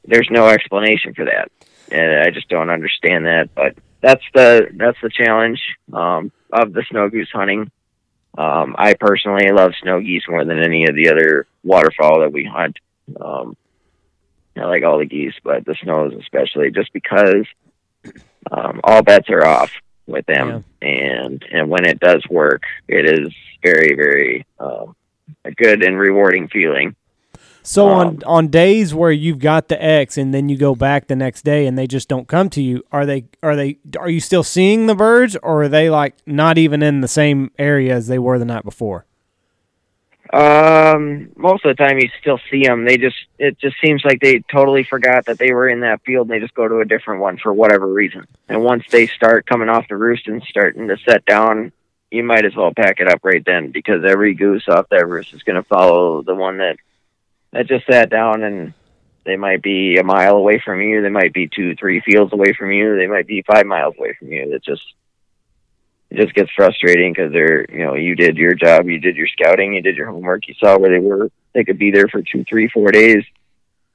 There's 0.07 0.29
no 0.31 0.49
explanation 0.49 1.15
for 1.15 1.25
that, 1.25 1.51
and 1.91 2.21
I 2.21 2.31
just 2.31 2.49
don't 2.49 2.71
understand 2.71 3.27
that. 3.27 3.55
But 3.55 3.77
that's 4.01 4.25
the 4.35 4.69
that's 4.75 4.99
the 5.03 5.11
challenge 5.11 5.61
um, 5.93 6.31
of 6.53 6.73
the 6.73 6.85
snow 6.91 7.09
goose 7.09 7.31
hunting. 7.33 7.71
Um, 8.37 8.75
I 8.77 8.95
personally 8.95 9.51
love 9.53 9.73
snow 9.81 10.01
geese 10.01 10.25
more 10.29 10.45
than 10.45 10.63
any 10.63 10.87
of 10.87 10.95
the 10.95 11.09
other 11.11 11.47
waterfowl 11.63 12.21
that 12.21 12.33
we 12.33 12.45
hunt. 12.45 12.79
Um, 13.21 13.57
I 14.57 14.65
like 14.65 14.85
all 14.85 14.99
the 14.99 15.07
geese, 15.07 15.35
but 15.43 15.65
the 15.65 15.75
snows 15.83 16.13
especially, 16.21 16.71
just 16.71 16.93
because 16.93 17.47
um, 18.51 18.81
all 18.85 19.03
bets 19.03 19.31
are 19.31 19.45
off 19.45 19.73
with 20.07 20.27
them, 20.27 20.65
and 20.83 21.45
and 21.51 21.71
when 21.71 21.85
it 21.85 22.01
does 22.01 22.23
work, 22.29 22.63
it 22.89 23.07
is 23.07 23.33
very 23.63 23.95
very 23.95 24.47
um, 24.59 24.95
a 25.45 25.53
good 25.53 25.83
and 25.83 25.99
rewarding 25.99 26.49
feeling. 26.49 26.95
So 27.67 27.89
on 27.89 28.07
Um, 28.07 28.23
on 28.27 28.49
days 28.49 28.95
where 28.95 29.11
you've 29.11 29.39
got 29.39 29.69
the 29.69 29.83
X 29.83 30.19
and 30.19 30.35
then 30.35 30.51
you 30.51 30.59
go 30.59 30.75
back 30.75 31.07
the 31.07 31.17
next 31.17 31.43
day 31.43 31.67
and 31.67 31.79
they 31.79 31.87
just 31.87 32.11
don't 32.11 32.29
come 32.29 32.51
to 32.51 32.63
you, 32.63 32.85
are 32.93 33.07
they 33.07 33.25
are 33.43 33.57
they 33.57 33.79
are 33.99 34.11
you 34.11 34.21
still 34.21 34.43
seeing 34.43 34.87
the 34.87 34.95
birds 34.95 35.35
or 35.43 35.63
are 35.63 35.69
they 35.69 35.89
like 35.89 36.15
not 36.27 36.59
even 36.59 36.83
in 36.83 37.01
the 37.01 37.09
same 37.09 37.51
area 37.59 37.95
as 37.95 38.07
they 38.07 38.19
were 38.19 38.39
the 38.39 38.45
night 38.45 38.65
before? 38.65 39.07
Um, 40.31 41.31
most 41.37 41.65
of 41.65 41.75
the 41.75 41.83
time 41.83 41.99
you 41.99 42.11
still 42.21 42.39
see 42.51 42.65
them. 42.65 42.85
They 42.85 42.99
just 42.99 43.17
it 43.39 43.59
just 43.59 43.77
seems 43.83 44.05
like 44.05 44.21
they 44.21 44.41
totally 44.53 44.85
forgot 44.85 45.25
that 45.25 45.39
they 45.39 45.53
were 45.53 45.69
in 45.69 45.81
that 45.81 46.03
field. 46.05 46.29
and 46.29 46.35
They 46.35 46.41
just 46.41 46.55
go 46.55 46.69
to 46.69 46.81
a 46.81 46.85
different 46.85 47.23
one 47.23 47.39
for 47.39 47.53
whatever 47.53 47.87
reason. 47.87 48.27
And 48.49 48.63
once 48.63 48.85
they 48.91 49.07
start 49.07 49.47
coming 49.47 49.71
off 49.71 49.89
the 49.89 49.97
roost 49.97 50.29
and 50.29 50.43
starting 50.43 50.89
to 50.89 50.99
set 51.09 51.25
down, 51.25 51.73
you 52.11 52.25
might 52.25 52.45
as 52.45 52.55
well 52.55 52.75
pack 52.75 53.01
it 53.01 53.09
up 53.09 53.21
right 53.23 53.45
then 53.45 53.71
because 53.71 54.05
every 54.05 54.35
goose 54.35 54.69
off 54.69 54.89
that 54.91 55.09
roost 55.09 55.33
is 55.33 55.43
going 55.43 55.57
to 55.57 55.69
follow 55.69 56.23
the 56.23 56.35
one 56.35 56.59
that 56.59 56.77
that 57.55 57.67
just 57.67 57.87
sat 57.87 58.11
down 58.11 58.43
and. 58.43 58.75
They 59.27 59.37
might 59.39 59.63
be 59.63 59.97
a 59.97 60.05
mile 60.05 60.37
away 60.37 60.61
from 60.63 60.83
you. 60.83 61.01
They 61.01 61.09
might 61.09 61.33
be 61.33 61.49
two, 61.49 61.75
three 61.77 62.03
fields 62.03 62.35
away 62.35 62.53
from 62.53 62.71
you. 62.73 62.95
They 62.95 63.07
might 63.07 63.27
be 63.27 63.41
five 63.41 63.65
miles 63.65 63.95
away 63.99 64.15
from 64.19 64.29
you. 64.31 64.55
It 64.55 64.63
just 64.63 64.83
it 66.11 66.21
just 66.23 66.35
gets 66.35 66.51
frustrating 66.55 67.13
because 67.13 67.33
they're 67.33 67.65
you 67.71 67.85
know 67.85 67.95
you 67.95 68.15
did 68.15 68.37
your 68.37 68.55
job 68.55 68.87
you 68.87 68.99
did 69.01 69.17
your 69.17 69.27
scouting 69.27 69.75
you 69.75 69.83
did 69.83 69.97
your 69.97 70.09
homework 70.11 70.47
you 70.47 70.55
saw 70.55 70.79
where 70.79 70.91
they 70.91 70.99
were 71.05 71.31
they 71.55 71.65
could 71.65 71.79
be 71.79 71.91
there 71.91 72.07
for 72.09 72.23
two 72.23 72.45
three 72.49 72.69
four 72.69 72.91
days 72.91 73.25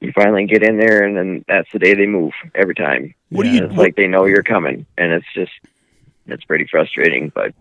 you 0.01 0.11
finally 0.13 0.45
get 0.45 0.63
in 0.63 0.77
there 0.77 1.03
and 1.05 1.15
then 1.15 1.45
that's 1.47 1.71
the 1.71 1.79
day 1.79 1.93
they 1.93 2.07
move 2.07 2.33
every 2.55 2.75
time 2.75 3.13
What 3.29 3.43
do 3.43 3.49
you? 3.49 3.65
it's 3.65 3.75
like 3.75 3.95
they 3.95 4.07
know 4.07 4.25
you're 4.25 4.43
coming 4.43 4.85
and 4.97 5.11
it's 5.13 5.27
just 5.33 5.51
it's 6.25 6.43
pretty 6.45 6.67
frustrating 6.69 7.31
but 7.33 7.53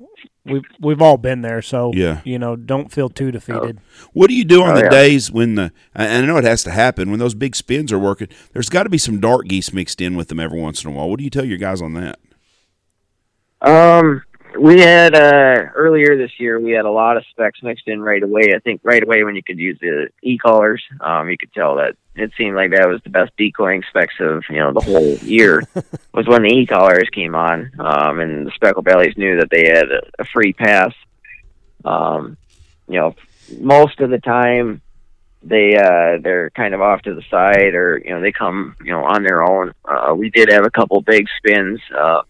We've 0.50 0.62
we've 0.80 1.02
all 1.02 1.16
been 1.16 1.42
there, 1.42 1.60
so 1.62 1.92
Yeah. 1.94 2.20
you 2.24 2.38
know, 2.38 2.56
don't 2.56 2.90
feel 2.90 3.08
too 3.08 3.30
defeated. 3.30 3.78
What 4.12 4.28
do 4.28 4.34
you 4.34 4.44
do 4.44 4.62
on 4.62 4.70
Oh, 4.72 4.74
the 4.76 4.82
yeah. 4.84 4.88
days 4.90 5.30
when 5.30 5.54
the? 5.56 5.72
And 5.94 6.24
I 6.24 6.26
know 6.26 6.36
it 6.36 6.44
has 6.44 6.62
to 6.64 6.70
happen 6.70 7.10
when 7.10 7.18
those 7.18 7.34
big 7.34 7.54
spins 7.56 7.92
are 7.92 7.98
working. 7.98 8.28
There's 8.52 8.68
got 8.68 8.84
to 8.84 8.90
be 8.90 8.98
some 8.98 9.20
dark 9.20 9.46
geese 9.46 9.72
mixed 9.72 10.00
in 10.00 10.16
with 10.16 10.28
them 10.28 10.40
every 10.40 10.60
once 10.60 10.84
in 10.84 10.90
a 10.90 10.94
while. 10.94 11.08
What 11.08 11.18
do 11.18 11.24
you 11.24 11.30
tell 11.30 11.44
your 11.44 11.58
guys 11.58 11.80
on 11.82 11.94
that? 11.94 12.18
Um, 13.60 14.22
we 14.56 14.80
had 14.80 15.14
uh 15.14 15.70
earlier 15.74 16.16
this 16.16 16.32
year 16.38 16.60
we 16.60 16.72
had 16.72 16.84
a 16.84 16.90
lot 16.90 17.16
of 17.16 17.24
specks 17.30 17.62
mixed 17.62 17.88
in 17.88 18.00
right 18.00 18.22
away. 18.22 18.52
I 18.54 18.58
think 18.60 18.80
right 18.84 19.02
away 19.02 19.24
when 19.24 19.36
you 19.36 19.42
could 19.42 19.58
use 19.58 19.78
the 19.80 20.08
e 20.22 20.38
callers, 20.38 20.82
um, 21.00 21.28
you 21.28 21.36
could 21.36 21.52
tell 21.52 21.76
that 21.76 21.96
it 22.14 22.32
seemed 22.36 22.56
like 22.56 22.72
that 22.72 22.88
was 22.88 23.00
the 23.04 23.10
best 23.10 23.32
decoying 23.36 23.82
specks 23.88 24.14
of 24.20 24.44
you 24.50 24.58
know 24.58 24.72
the 24.72 24.80
whole 24.80 25.16
year 25.18 25.62
was 26.14 26.26
when 26.26 26.42
the 26.42 26.52
e 26.52 26.66
callers 26.66 27.08
came 27.12 27.34
on. 27.34 27.70
Um, 27.78 28.20
and 28.20 28.46
the 28.46 28.52
speckle 28.52 28.82
bellies 28.82 29.16
knew 29.16 29.38
that 29.38 29.50
they 29.50 29.66
had 29.68 29.90
a, 29.90 30.02
a 30.18 30.24
free 30.24 30.52
pass. 30.52 30.92
Um, 31.84 32.36
you 32.88 32.98
know, 32.98 33.14
most 33.60 34.00
of 34.00 34.10
the 34.10 34.18
time 34.18 34.82
they 35.42 35.76
uh 35.76 36.18
they're 36.20 36.50
kind 36.50 36.74
of 36.74 36.80
off 36.80 37.02
to 37.02 37.14
the 37.14 37.22
side 37.30 37.74
or 37.74 38.02
you 38.04 38.10
know 38.10 38.20
they 38.20 38.32
come 38.32 38.74
you 38.82 38.90
know 38.90 39.04
on 39.04 39.22
their 39.22 39.42
own 39.42 39.72
uh 39.84 40.12
we 40.12 40.30
did 40.30 40.50
have 40.50 40.64
a 40.64 40.70
couple 40.70 41.00
big 41.00 41.26
spins 41.38 41.80
uh 41.96 42.22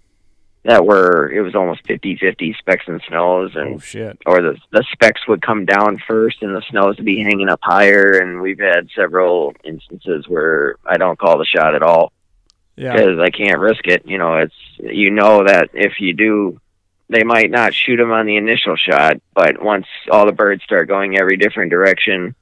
that 0.68 0.84
were 0.86 1.30
it 1.32 1.40
was 1.40 1.54
almost 1.54 1.82
50-50 1.84 2.56
specks 2.58 2.84
and 2.86 3.00
snows 3.08 3.52
and 3.56 3.76
Oh 3.76 3.78
shit. 3.78 4.18
or 4.26 4.42
the 4.42 4.56
the 4.70 4.84
specks 4.92 5.26
would 5.26 5.40
come 5.42 5.64
down 5.64 6.00
first 6.06 6.42
and 6.42 6.54
the 6.54 6.62
snows 6.70 6.96
would 6.96 7.06
be 7.06 7.22
hanging 7.22 7.48
up 7.48 7.60
higher 7.62 8.12
and 8.20 8.40
we've 8.42 8.60
had 8.60 8.88
several 8.94 9.54
instances 9.64 10.28
where 10.28 10.76
I 10.84 10.96
don't 10.98 11.18
call 11.18 11.38
the 11.38 11.46
shot 11.46 11.74
at 11.74 11.82
all 11.82 12.12
Yeah. 12.76 12.92
because 12.92 13.18
I 13.18 13.30
can't 13.30 13.58
risk 13.58 13.86
it 13.86 14.02
you 14.06 14.18
know 14.18 14.36
it's 14.36 14.54
you 14.78 15.10
know 15.10 15.44
that 15.44 15.70
if 15.72 15.94
you 16.00 16.12
do 16.14 16.60
they 17.10 17.24
might 17.24 17.50
not 17.50 17.72
shoot 17.72 17.96
them 17.96 18.12
on 18.12 18.26
the 18.26 18.36
initial 18.36 18.76
shot 18.76 19.16
but 19.34 19.62
once 19.62 19.86
all 20.12 20.26
the 20.26 20.32
birds 20.32 20.62
start 20.64 20.86
going 20.88 21.18
every 21.18 21.38
different 21.38 21.70
direction 21.70 22.34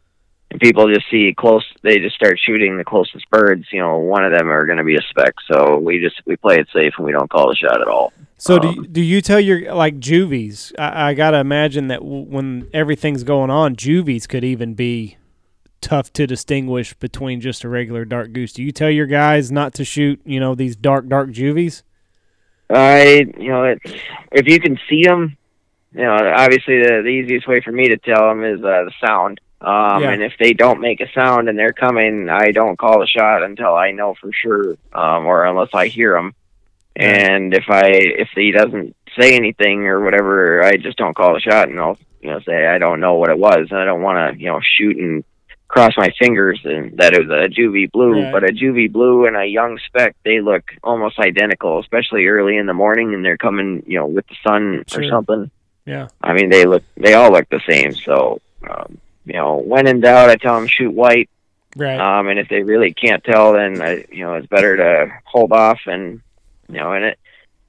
people 0.59 0.93
just 0.93 1.07
see 1.11 1.35
close 1.37 1.65
they 1.83 1.99
just 1.99 2.15
start 2.17 2.39
shooting 2.39 2.77
the 2.79 2.85
closest 2.85 3.29
birds 3.31 3.65
you 3.73 3.81
know 3.81 3.99
one 3.99 4.25
of 4.25 4.33
them 4.33 4.49
are 4.51 4.67
going 4.67 4.79
to 4.79 4.85
be 4.85 4.97
a 4.97 5.03
speck 5.11 5.35
so 5.51 5.77
we 5.79 6.01
just 6.01 6.21
we 6.27 6.37
play 6.37 6.57
it 6.59 6.69
safe 6.73 6.93
and 6.97 7.07
we 7.07 7.13
don't 7.13 7.31
call 7.31 7.49
the 7.49 7.57
shot 7.57 7.81
at 7.81 7.89
all 7.89 8.13
So 8.39 8.59
do 8.59 8.69
Um, 8.69 8.75
you, 8.75 8.87
do 8.87 9.01
you 9.01 9.21
tell 9.23 9.41
your 9.41 9.75
like 9.75 9.99
juvies? 9.99 10.73
I, 10.79 11.11
I 11.11 11.15
gotta 11.15 11.39
imagine 11.39 11.89
that 11.89 12.01
w- 12.01 12.25
when 12.25 12.69
everything's 12.75 13.25
going 13.25 13.51
on, 13.51 13.77
juvies 13.77 14.27
could 14.27 14.45
even 14.45 14.75
be 14.75 15.17
tough 15.81 16.13
to 16.15 16.27
distinguish 16.27 16.95
between 16.95 17.41
just 17.41 17.65
a 17.65 17.69
regular 17.69 18.05
dark 18.05 18.33
goose. 18.33 18.53
Do 18.53 18.63
you 18.63 18.73
tell 18.73 18.91
your 18.91 19.07
guys 19.07 19.51
not 19.51 19.73
to 19.75 19.85
shoot, 19.85 20.21
you 20.25 20.39
know, 20.41 20.55
these 20.55 20.77
dark 20.77 21.09
dark 21.09 21.31
juvies? 21.31 21.83
I, 22.69 23.25
you 23.39 23.49
know, 23.49 23.65
it's 23.65 23.95
if 24.33 24.47
you 24.47 24.61
can 24.61 24.79
see 24.89 25.03
them, 25.05 25.37
you 25.93 26.03
know, 26.03 26.15
obviously 26.15 26.83
the, 26.83 27.03
the 27.03 27.09
easiest 27.09 27.47
way 27.49 27.61
for 27.61 27.73
me 27.73 27.89
to 27.89 27.97
tell 27.97 28.29
them 28.29 28.45
is 28.45 28.59
uh, 28.61 28.85
the 28.85 28.93
sound. 29.05 29.41
Um, 29.61 30.03
Yeah. 30.03 30.11
And 30.11 30.23
if 30.23 30.35
they 30.39 30.53
don't 30.53 30.81
make 30.81 31.01
a 31.01 31.11
sound 31.13 31.49
and 31.49 31.59
they're 31.59 31.73
coming, 31.73 32.29
I 32.29 32.51
don't 32.53 32.79
call 32.79 33.01
the 33.01 33.07
shot 33.07 33.43
until 33.43 33.75
I 33.75 33.93
know 33.93 34.15
for 34.15 34.31
sure, 34.33 34.77
um, 34.93 35.27
or 35.27 35.45
unless 35.45 35.71
I 35.73 35.87
hear 35.89 36.13
them. 36.15 36.35
And 36.95 37.53
if 37.55 37.65
I 37.69 37.87
if 37.89 38.29
he 38.35 38.53
doesn't 38.53 38.97
say 39.19 39.37
anything 39.37 39.87
or 39.87 40.01
whatever, 40.03 40.63
I 40.65 40.77
just 40.77 40.97
don't 40.99 41.15
call 41.17 41.35
the 41.35 41.41
shot, 41.41 41.69
and 41.69 41.79
I'll 41.81 41.99
you 42.23 42.31
know 42.31 42.41
say 42.41 42.67
I 42.67 42.79
don't 42.79 43.01
know 43.01 43.15
what 43.15 43.31
it 43.31 43.39
was, 43.39 43.69
and 43.71 43.79
I 43.79 43.85
don't 43.85 44.03
want 44.03 44.35
to 44.35 44.41
you 44.41 44.47
know 44.51 44.61
shoot 44.63 44.97
and 44.97 45.25
cross 45.69 45.93
my 45.97 46.11
fingers 46.19 46.61
and 46.65 46.97
that 46.99 47.13
it 47.13 47.27
was 47.27 47.31
a 47.31 47.49
juvie 47.51 47.91
blue, 47.91 48.23
Right. 48.23 48.33
but 48.33 48.45
a 48.45 48.53
juvie 48.53 48.91
blue 48.91 49.27
and 49.27 49.37
a 49.37 49.45
young 49.47 49.79
speck, 49.87 50.15
they 50.25 50.41
look 50.41 50.63
almost 50.85 51.19
identical, 51.19 51.81
especially 51.81 52.27
early 52.29 52.57
in 52.57 52.67
the 52.67 52.73
morning 52.73 53.13
and 53.15 53.25
they're 53.25 53.37
coming, 53.37 53.83
you 53.85 53.99
know, 53.99 54.07
with 54.07 54.27
the 54.29 54.37
sun 54.47 54.85
Sure. 54.87 55.03
or 55.03 55.09
something. 55.09 55.51
Yeah. 55.85 56.07
I 56.23 56.35
mean, 56.35 56.51
they 56.51 56.67
look, 56.67 56.85
they 56.97 57.15
all 57.15 57.33
look 57.33 57.49
the 57.49 57.61
same. 57.69 57.93
So, 57.93 58.41
um, 58.71 58.99
you 59.27 59.35
know, 59.35 59.57
when 59.57 59.87
in 59.87 60.01
doubt, 60.01 60.31
I 60.31 60.37
tell 60.37 60.55
them 60.55 60.68
shoot 60.68 60.95
white. 60.95 61.29
Right. 61.77 62.01
Um, 62.01 62.29
and 62.29 62.39
if 62.39 62.49
they 62.49 62.62
really 62.62 62.95
can't 62.95 63.22
tell, 63.22 63.53
then 63.53 63.83
I, 63.83 64.07
you 64.11 64.24
know, 64.24 64.35
it's 64.35 64.47
better 64.47 64.77
to 64.79 65.12
hold 65.24 65.53
off 65.53 65.81
and, 65.87 66.22
you 66.68 66.79
know, 66.79 66.93
and 66.93 67.05
it, 67.05 67.18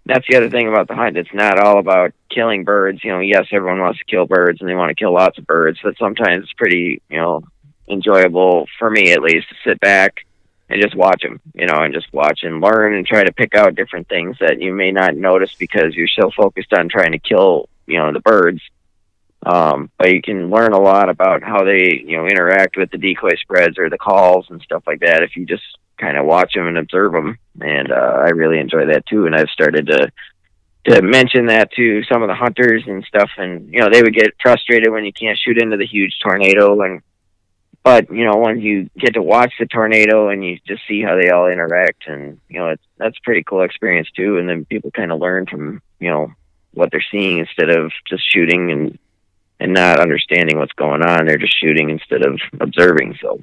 that's 0.05 0.25
the 0.29 0.37
other 0.37 0.49
thing 0.49 0.69
about 0.69 0.87
the 0.87 0.95
hunt. 0.95 1.17
It's 1.17 1.33
not 1.33 1.59
all 1.59 1.79
about 1.79 2.13
killing 2.29 2.63
birds. 2.63 3.03
You 3.03 3.11
know, 3.11 3.19
yes, 3.19 3.47
everyone 3.51 3.81
wants 3.81 3.99
to 3.99 4.05
kill 4.05 4.25
birds 4.25 4.61
and 4.61 4.69
they 4.69 4.75
want 4.75 4.89
to 4.89 4.95
kill 4.95 5.13
lots 5.13 5.37
of 5.37 5.45
birds, 5.45 5.79
but 5.83 5.97
sometimes 5.97 6.43
it's 6.43 6.53
pretty, 6.53 7.01
you 7.09 7.17
know, 7.17 7.43
enjoyable 7.89 8.67
for 8.79 8.89
me 8.89 9.11
at 9.11 9.21
least 9.21 9.49
to 9.49 9.55
sit 9.65 9.79
back 9.81 10.25
and 10.69 10.81
just 10.81 10.95
watch 10.95 11.21
them, 11.21 11.39
you 11.53 11.65
know, 11.65 11.81
and 11.81 11.93
just 11.93 12.11
watch 12.13 12.43
and 12.43 12.61
learn 12.61 12.93
and 12.95 13.05
try 13.05 13.23
to 13.23 13.33
pick 13.33 13.55
out 13.55 13.75
different 13.75 14.07
things 14.07 14.37
that 14.39 14.61
you 14.61 14.73
may 14.73 14.91
not 14.91 15.15
notice 15.15 15.53
because 15.55 15.95
you're 15.95 16.07
so 16.07 16.31
focused 16.31 16.73
on 16.73 16.89
trying 16.89 17.13
to 17.13 17.19
kill, 17.19 17.69
you 17.85 17.97
know, 17.97 18.11
the 18.11 18.19
birds. 18.19 18.61
Um, 19.47 19.89
but 19.97 20.11
you 20.11 20.21
can 20.21 20.49
learn 20.49 20.73
a 20.73 20.79
lot 20.79 21.09
about 21.09 21.41
how 21.41 21.63
they, 21.63 22.03
you 22.05 22.17
know, 22.17 22.27
interact 22.27 22.75
with 22.75 22.91
the 22.91 22.97
decoy 22.97 23.35
spreads 23.39 23.77
or 23.77 23.89
the 23.89 23.97
calls 23.97 24.45
and 24.49 24.61
stuff 24.61 24.83
like 24.85 24.99
that 24.99 25.23
if 25.23 25.37
you 25.37 25.45
just 25.45 25.63
kind 25.97 26.17
of 26.17 26.25
watch 26.25 26.53
them 26.53 26.67
and 26.67 26.77
observe 26.77 27.13
them. 27.13 27.37
And 27.61 27.89
uh, 27.91 28.23
I 28.25 28.29
really 28.29 28.59
enjoy 28.59 28.87
that 28.87 29.05
too. 29.05 29.25
And 29.25 29.33
I've 29.35 29.49
started 29.49 29.87
to 29.87 30.11
to 30.87 31.01
mention 31.01 31.47
that 31.47 31.71
to 31.73 32.03
some 32.03 32.23
of 32.23 32.29
the 32.29 32.35
hunters 32.35 32.83
and 32.87 33.03
stuff, 33.05 33.29
and 33.37 33.73
you 33.73 33.79
know, 33.79 33.89
they 33.91 34.01
would 34.01 34.13
get 34.13 34.35
frustrated 34.41 34.91
when 34.91 35.05
you 35.05 35.13
can't 35.13 35.37
shoot 35.37 35.61
into 35.61 35.77
the 35.77 35.85
huge 35.85 36.17
tornado 36.21 36.81
and 36.81 37.01
but 37.83 38.11
you 38.11 38.25
know 38.25 38.35
when 38.35 38.59
you 38.59 38.89
get 38.97 39.13
to 39.13 39.21
watch 39.21 39.53
the 39.59 39.65
tornado 39.65 40.27
and 40.27 40.43
you 40.43 40.59
just 40.67 40.81
see 40.89 41.01
how 41.01 41.15
they 41.15 41.29
all 41.29 41.47
interact 41.47 42.05
and 42.07 42.37
you 42.49 42.59
know 42.59 42.67
it's 42.67 42.83
that's 42.97 43.17
a 43.17 43.23
pretty 43.23 43.43
cool 43.43 43.61
experience 43.61 44.09
too 44.11 44.37
and 44.37 44.49
then 44.49 44.65
people 44.65 44.91
kind 44.91 45.09
of 45.09 45.21
learn 45.21 45.45
from 45.45 45.81
you 45.99 46.09
know 46.09 46.29
what 46.73 46.91
they're 46.91 47.05
seeing 47.09 47.37
instead 47.37 47.69
of 47.69 47.93
just 48.09 48.29
shooting 48.29 48.71
and 48.71 48.99
and 49.59 49.73
not 49.73 49.99
understanding 49.99 50.57
what's 50.59 50.73
going 50.73 51.01
on 51.03 51.25
they're 51.25 51.37
just 51.37 51.59
shooting 51.59 51.89
instead 51.89 52.25
of 52.25 52.39
observing 52.59 53.17
so 53.21 53.39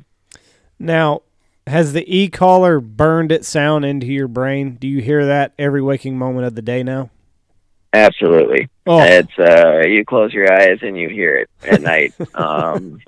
Now, 0.79 1.23
has 1.67 1.93
the 1.93 2.05
e 2.07 2.29
caller 2.29 2.79
burned 2.81 3.33
its 3.33 3.49
sound 3.49 3.85
into 3.87 4.07
your 4.07 4.29
brain? 4.29 4.75
Do 4.77 4.87
you 4.87 5.01
hear 5.01 5.25
that 5.27 5.53
every 5.59 5.81
waking 5.81 6.19
moment 6.19 6.47
of 6.47 6.55
the 6.55 6.63
day 6.63 6.83
now? 6.83 7.11
absolutely 7.93 8.69
Oh, 8.87 9.03
it's 9.03 9.39
uh 9.39 9.87
you 9.87 10.05
close 10.05 10.33
your 10.33 10.53
eyes 10.53 10.79
and 10.83 10.97
you 10.99 11.09
hear 11.09 11.37
it 11.37 11.51
at 11.63 11.81
night 11.81 12.13
um 12.35 13.01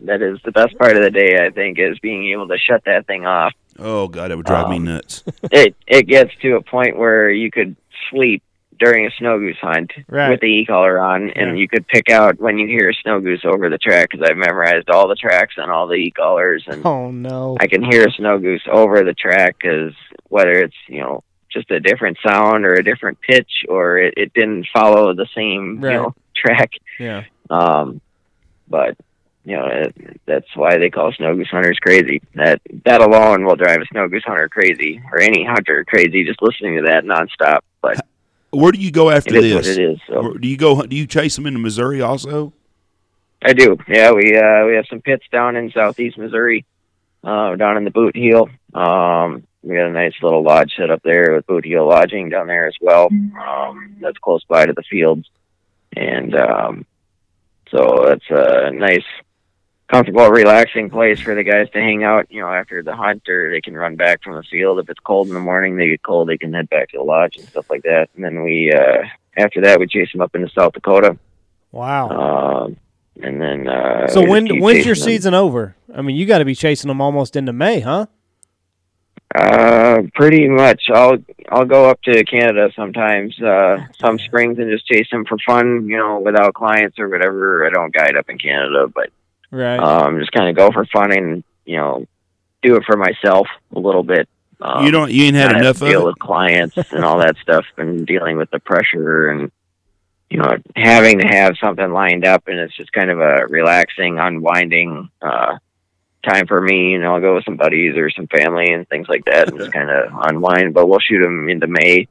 that 0.00 0.20
is 0.22 0.38
the 0.44 0.50
best 0.52 0.76
part 0.76 0.96
of 0.96 1.02
the 1.02 1.10
day 1.10 1.38
i 1.46 1.50
think 1.50 1.78
is 1.78 1.98
being 2.00 2.30
able 2.32 2.48
to 2.48 2.58
shut 2.58 2.82
that 2.84 3.06
thing 3.06 3.26
off 3.26 3.52
Oh 3.76 4.06
God, 4.06 4.30
it 4.30 4.36
would 4.36 4.46
drive 4.46 4.68
me 4.68 4.76
Um, 4.76 4.84
nuts. 4.84 5.24
it 5.50 5.74
it 5.88 6.06
gets 6.06 6.30
to 6.42 6.54
a 6.54 6.62
point 6.62 6.96
where 6.96 7.28
you 7.28 7.50
could 7.50 7.74
sleep 8.08 8.40
during 8.78 9.06
a 9.06 9.10
snow 9.18 9.38
goose 9.38 9.56
hunt 9.60 9.92
Right. 10.08 10.30
with 10.30 10.40
the 10.40 10.46
e 10.46 10.66
caller 10.66 10.98
on, 10.98 11.30
and 11.30 11.50
Yeah. 11.50 11.54
you 11.54 11.68
could 11.68 11.86
pick 11.86 12.10
out 12.10 12.38
when 12.40 12.58
you 12.58 12.66
hear 12.66 12.90
a 12.90 12.94
snow 12.94 13.20
goose 13.20 13.44
over 13.44 13.68
the 13.68 13.78
track 13.78 14.08
because 14.10 14.28
I've 14.28 14.36
memorized 14.36 14.90
all 14.90 15.08
the 15.08 15.14
tracks 15.14 15.54
on 15.58 15.70
all 15.70 15.86
the 15.86 15.94
e 15.94 16.10
callers, 16.10 16.64
and 16.66 16.84
oh 16.84 17.10
no. 17.10 17.56
I 17.60 17.66
can 17.66 17.82
hear 17.82 18.06
a 18.06 18.10
snow 18.12 18.38
goose 18.38 18.62
over 18.70 19.02
the 19.04 19.14
track 19.14 19.56
because 19.60 19.92
whether 20.28 20.52
it's 20.52 20.76
you 20.88 21.00
know 21.00 21.22
just 21.50 21.70
a 21.70 21.78
different 21.78 22.18
sound 22.26 22.64
or 22.66 22.74
a 22.74 22.82
different 22.82 23.20
pitch 23.20 23.64
or 23.68 23.98
it, 23.98 24.14
it 24.16 24.32
didn't 24.34 24.66
follow 24.74 25.14
the 25.14 25.26
same 25.36 25.80
Right. 25.80 25.92
you 25.92 25.98
know 25.98 26.14
track, 26.34 26.72
Yeah. 26.98 27.22
um, 27.50 28.00
but 28.68 28.96
you 29.44 29.56
know 29.56 29.66
it, 29.66 29.94
that's 30.26 30.48
why 30.56 30.78
they 30.78 30.90
call 30.90 31.12
snow 31.12 31.34
goose 31.36 31.48
hunters 31.50 31.78
crazy. 31.78 32.22
That 32.34 32.60
that 32.86 33.00
alone 33.02 33.44
will 33.44 33.56
drive 33.56 33.80
a 33.82 33.86
snow 33.86 34.08
goose 34.08 34.24
hunter 34.24 34.48
crazy, 34.48 35.00
or 35.12 35.20
any 35.20 35.44
hunter 35.44 35.84
crazy, 35.84 36.24
just 36.24 36.42
listening 36.42 36.76
to 36.76 36.82
that 36.90 37.04
nonstop. 37.04 37.60
But 37.82 38.04
Where 38.54 38.72
do 38.72 38.78
you 38.78 38.90
go 38.90 39.10
after 39.10 39.34
it 39.34 39.44
is 39.44 39.54
what 39.54 39.64
this? 39.64 39.76
it 39.76 39.82
is. 39.82 39.98
So 40.08 40.34
Do 40.34 40.48
you 40.48 40.56
go? 40.56 40.82
Do 40.82 40.96
you 40.96 41.06
chase 41.06 41.36
them 41.36 41.46
into 41.46 41.58
Missouri 41.58 42.00
also? 42.00 42.52
I 43.42 43.52
do. 43.52 43.76
Yeah, 43.88 44.12
we 44.12 44.36
uh, 44.36 44.64
we 44.66 44.74
have 44.76 44.86
some 44.88 45.00
pits 45.02 45.24
down 45.30 45.56
in 45.56 45.70
southeast 45.72 46.16
Missouri, 46.16 46.64
uh, 47.22 47.56
down 47.56 47.76
in 47.76 47.84
the 47.84 47.90
Boot 47.90 48.16
Heel. 48.16 48.48
Um, 48.72 49.46
we 49.62 49.76
got 49.76 49.86
a 49.86 49.92
nice 49.92 50.14
little 50.22 50.42
lodge 50.42 50.72
set 50.76 50.90
up 50.90 51.02
there 51.02 51.34
with 51.34 51.46
Boot 51.46 51.64
Heel 51.64 51.86
Lodging 51.86 52.28
down 52.30 52.46
there 52.46 52.66
as 52.66 52.74
well. 52.80 53.08
Um, 53.10 53.96
that's 54.00 54.18
close 54.18 54.44
by 54.44 54.66
to 54.66 54.72
the 54.72 54.82
fields, 54.82 55.28
and 55.94 56.34
um, 56.34 56.86
so 57.70 58.06
it's 58.08 58.24
a 58.30 58.70
nice, 58.72 59.04
comfortable, 59.88 60.28
relaxing 60.28 60.90
place 60.90 61.20
for 61.20 61.34
the 61.34 61.42
guys 61.42 61.68
to 61.70 61.80
hang 61.80 62.04
out. 62.04 62.30
You 62.30 62.40
know, 62.40 62.48
after 62.48 62.82
the 62.82 62.96
hunt, 62.96 63.28
or 63.28 63.50
they 63.50 63.60
can 63.60 63.74
run 63.74 63.96
back 63.96 64.22
from 64.22 64.34
the 64.34 64.42
field. 64.42 64.78
If 64.78 64.88
it's 64.88 65.00
cold 65.00 65.28
in 65.28 65.34
the 65.34 65.40
morning, 65.40 65.76
they 65.76 65.88
get 65.88 66.02
cold, 66.02 66.28
they 66.28 66.38
can 66.38 66.52
head 66.52 66.68
back 66.70 66.90
to 66.90 66.98
the 66.98 67.04
lodge 67.04 67.36
and 67.36 67.46
stuff 67.48 67.70
like 67.70 67.82
that. 67.82 68.08
And 68.14 68.24
then 68.24 68.42
we, 68.42 68.72
uh, 68.72 69.02
after 69.36 69.60
that, 69.62 69.78
we 69.78 69.86
chase 69.86 70.10
them 70.12 70.20
up 70.20 70.34
into 70.34 70.48
South 70.50 70.72
Dakota. 70.72 71.18
Wow. 71.72 72.08
Um, 72.08 72.76
and 73.22 73.40
then 73.40 73.68
uh, 73.68 74.08
so 74.08 74.26
when 74.26 74.60
when's 74.60 74.84
your 74.84 74.94
them. 74.94 75.04
season 75.04 75.34
over? 75.34 75.76
I 75.94 76.02
mean, 76.02 76.16
you 76.16 76.26
got 76.26 76.38
to 76.38 76.44
be 76.44 76.54
chasing 76.54 76.88
them 76.88 77.00
almost 77.00 77.36
into 77.36 77.52
May, 77.52 77.80
huh? 77.80 78.06
Uh, 79.34 80.02
pretty 80.14 80.48
much. 80.48 80.84
I'll 80.92 81.16
I'll 81.48 81.64
go 81.64 81.88
up 81.88 82.00
to 82.02 82.24
Canada 82.24 82.70
sometimes, 82.76 83.40
uh, 83.40 83.78
some 83.98 84.18
springs, 84.18 84.58
and 84.58 84.70
just 84.70 84.86
chase 84.86 85.08
them 85.10 85.24
for 85.24 85.36
fun. 85.44 85.88
You 85.88 85.96
know, 85.96 86.20
without 86.20 86.54
clients 86.54 86.98
or 86.98 87.08
whatever. 87.08 87.66
I 87.66 87.70
don't 87.70 87.92
guide 87.92 88.16
up 88.16 88.28
in 88.28 88.38
Canada, 88.38 88.86
but 88.92 89.10
Right. 89.54 89.78
um, 89.78 90.18
just 90.18 90.32
kind 90.32 90.48
of 90.48 90.56
go 90.56 90.72
for 90.72 90.84
fun 90.86 91.12
and 91.12 91.44
you 91.64 91.76
know, 91.76 92.06
do 92.62 92.76
it 92.76 92.82
for 92.86 92.96
myself 92.96 93.46
a 93.74 93.78
little 93.78 94.02
bit. 94.02 94.28
Um, 94.60 94.84
you 94.84 94.90
don't. 94.90 95.10
You 95.10 95.24
ain't 95.24 95.36
had 95.36 95.52
enough 95.52 95.78
to 95.78 95.84
of 95.84 95.90
deal 95.90 96.02
it. 96.02 96.06
with 96.06 96.18
clients 96.18 96.76
and 96.92 97.04
all 97.04 97.18
that 97.18 97.36
stuff, 97.42 97.64
and 97.76 98.06
dealing 98.06 98.36
with 98.36 98.50
the 98.50 98.58
pressure 98.60 99.28
and 99.30 99.50
you 100.30 100.38
know 100.38 100.56
having 100.76 101.18
to 101.20 101.26
have 101.26 101.54
something 101.62 101.92
lined 101.92 102.24
up, 102.24 102.48
and 102.48 102.58
it's 102.58 102.74
just 102.76 102.92
kind 102.92 103.10
of 103.10 103.20
a 103.20 103.46
relaxing, 103.48 104.18
unwinding 104.18 105.08
uh, 105.22 105.56
time 106.24 106.46
for 106.46 106.60
me. 106.60 106.92
You 106.92 106.98
know, 107.00 107.14
I'll 107.14 107.20
go 107.20 107.34
with 107.36 107.44
some 107.44 107.56
buddies 107.56 107.96
or 107.96 108.10
some 108.10 108.26
family 108.28 108.72
and 108.72 108.88
things 108.88 109.08
like 109.08 109.24
that, 109.26 109.48
and 109.48 109.58
just 109.58 109.72
kind 109.78 109.90
of 109.90 110.10
unwind. 110.28 110.74
But 110.74 110.86
we'll 110.88 111.00
shoot 111.00 111.22
them 111.22 111.48
into 111.48 111.66
May, 111.66 112.08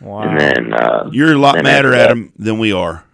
wow. 0.00 0.20
and 0.22 0.40
then 0.40 0.72
uh, 0.74 1.08
You're 1.12 1.32
a 1.32 1.38
lot 1.38 1.62
madder 1.62 1.94
at 1.94 1.98
that- 1.98 2.08
them 2.08 2.32
than 2.38 2.58
we 2.58 2.72
are. 2.72 3.04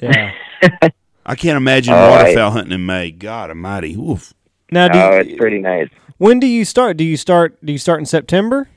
yeah. 0.00 0.32
I 1.26 1.34
can't 1.34 1.56
imagine 1.56 1.94
Oh, 1.94 1.96
I- 1.96 2.10
waterfowl 2.22 2.50
hunting 2.52 2.72
in 2.72 2.86
May. 2.86 3.10
God 3.10 3.50
Almighty. 3.50 3.94
Oof. 3.94 4.32
Now, 4.70 4.88
do 4.88 4.98
oh, 4.98 5.12
you, 5.14 5.20
it's 5.20 5.36
pretty 5.38 5.58
nice. 5.58 5.88
when 6.18 6.40
do 6.40 6.46
you 6.46 6.64
start? 6.64 6.96
Do 6.96 7.04
you 7.04 7.16
start? 7.16 7.56
Do 7.64 7.72
you 7.72 7.78
start 7.78 8.00
in 8.00 8.06
September? 8.06 8.68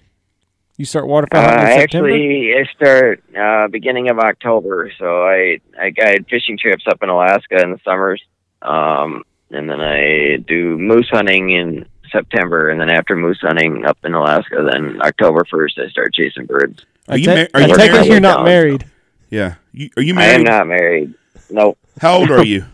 You 0.77 0.85
start 0.85 1.07
waterfowl 1.07 1.41
Uh, 1.43 1.49
hunting 1.49 1.67
in 1.73 1.79
September. 1.81 2.09
actually, 2.09 2.53
I 2.53 2.63
start 2.75 3.23
uh, 3.35 3.67
beginning 3.69 4.09
of 4.09 4.19
October. 4.19 4.91
So 4.99 5.23
I 5.23 5.59
I 5.79 5.89
guide 5.89 6.25
fishing 6.29 6.57
trips 6.57 6.85
up 6.87 7.01
in 7.01 7.09
Alaska 7.09 7.61
in 7.63 7.71
the 7.71 7.79
summers, 7.83 8.21
um, 8.61 9.23
and 9.49 9.67
then 9.69 9.81
I 9.81 10.37
do 10.47 10.77
moose 10.77 11.09
hunting 11.09 11.49
in 11.49 11.85
September, 12.11 12.69
and 12.69 12.79
then 12.79 12.89
after 12.89 13.15
moose 13.15 13.39
hunting 13.41 13.85
up 13.85 13.97
in 14.03 14.13
Alaska, 14.13 14.67
then 14.71 15.01
October 15.01 15.45
first 15.49 15.79
I 15.79 15.89
start 15.89 16.13
chasing 16.13 16.45
birds. 16.45 16.85
Are 17.07 17.17
you 17.17 17.25
ta- 17.25 17.35
mar- 17.35 17.47
are 17.55 17.61
I 17.61 17.65
you 17.65 17.75
take 17.75 17.89
it 17.89 17.93
married? 17.93 18.07
you're 18.11 18.19
not 18.19 18.35
Down. 18.37 18.45
married. 18.45 18.85
Yeah. 19.31 19.55
You, 19.73 19.89
are 19.97 20.03
you 20.03 20.13
I 20.17 20.25
am 20.25 20.43
not 20.43 20.67
married. 20.67 21.13
Nope. 21.49 21.77
How 21.99 22.17
old 22.17 22.31
are 22.31 22.45
you? 22.45 22.65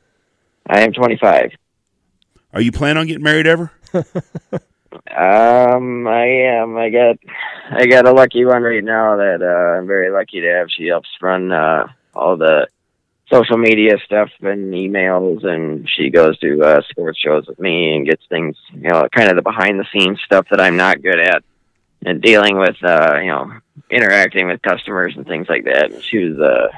I 0.66 0.80
am 0.80 0.92
25. 0.92 1.52
Are 2.52 2.60
you 2.60 2.72
planning 2.72 2.98
on 2.98 3.06
getting 3.06 3.22
married 3.22 3.46
ever? 3.46 3.72
Um, 4.90 6.06
I 6.06 6.26
am. 6.26 6.76
I 6.76 6.90
got, 6.90 7.16
I 7.70 7.86
got 7.86 8.06
a 8.06 8.12
lucky 8.12 8.44
one 8.44 8.62
right 8.62 8.84
now 8.84 9.16
that 9.16 9.42
uh, 9.42 9.78
I'm 9.78 9.86
very 9.86 10.10
lucky 10.10 10.40
to 10.40 10.48
have. 10.48 10.68
She 10.70 10.86
helps 10.86 11.08
run 11.20 11.52
uh, 11.52 11.88
all 12.14 12.36
the 12.36 12.68
social 13.30 13.58
media 13.58 13.98
stuff 14.04 14.30
and 14.40 14.72
emails, 14.72 15.44
and 15.44 15.88
she 15.88 16.10
goes 16.10 16.38
to 16.38 16.62
uh, 16.62 16.82
sports 16.88 17.18
shows 17.18 17.46
with 17.46 17.58
me 17.58 17.96
and 17.96 18.06
gets 18.06 18.24
things, 18.28 18.56
you 18.72 18.88
know, 18.88 19.08
kind 19.14 19.28
of 19.28 19.36
the 19.36 19.42
behind 19.42 19.78
the 19.78 19.86
scenes 19.92 20.20
stuff 20.24 20.46
that 20.50 20.60
I'm 20.60 20.76
not 20.76 21.02
good 21.02 21.18
at, 21.18 21.42
and 22.04 22.22
dealing 22.22 22.58
with, 22.58 22.76
uh, 22.82 23.18
you 23.20 23.28
know, 23.28 23.52
interacting 23.90 24.46
with 24.46 24.62
customers 24.62 25.14
and 25.16 25.26
things 25.26 25.48
like 25.48 25.64
that. 25.64 25.90
And 25.90 26.02
she 26.02 26.18
was, 26.18 26.38
uh, 26.38 26.68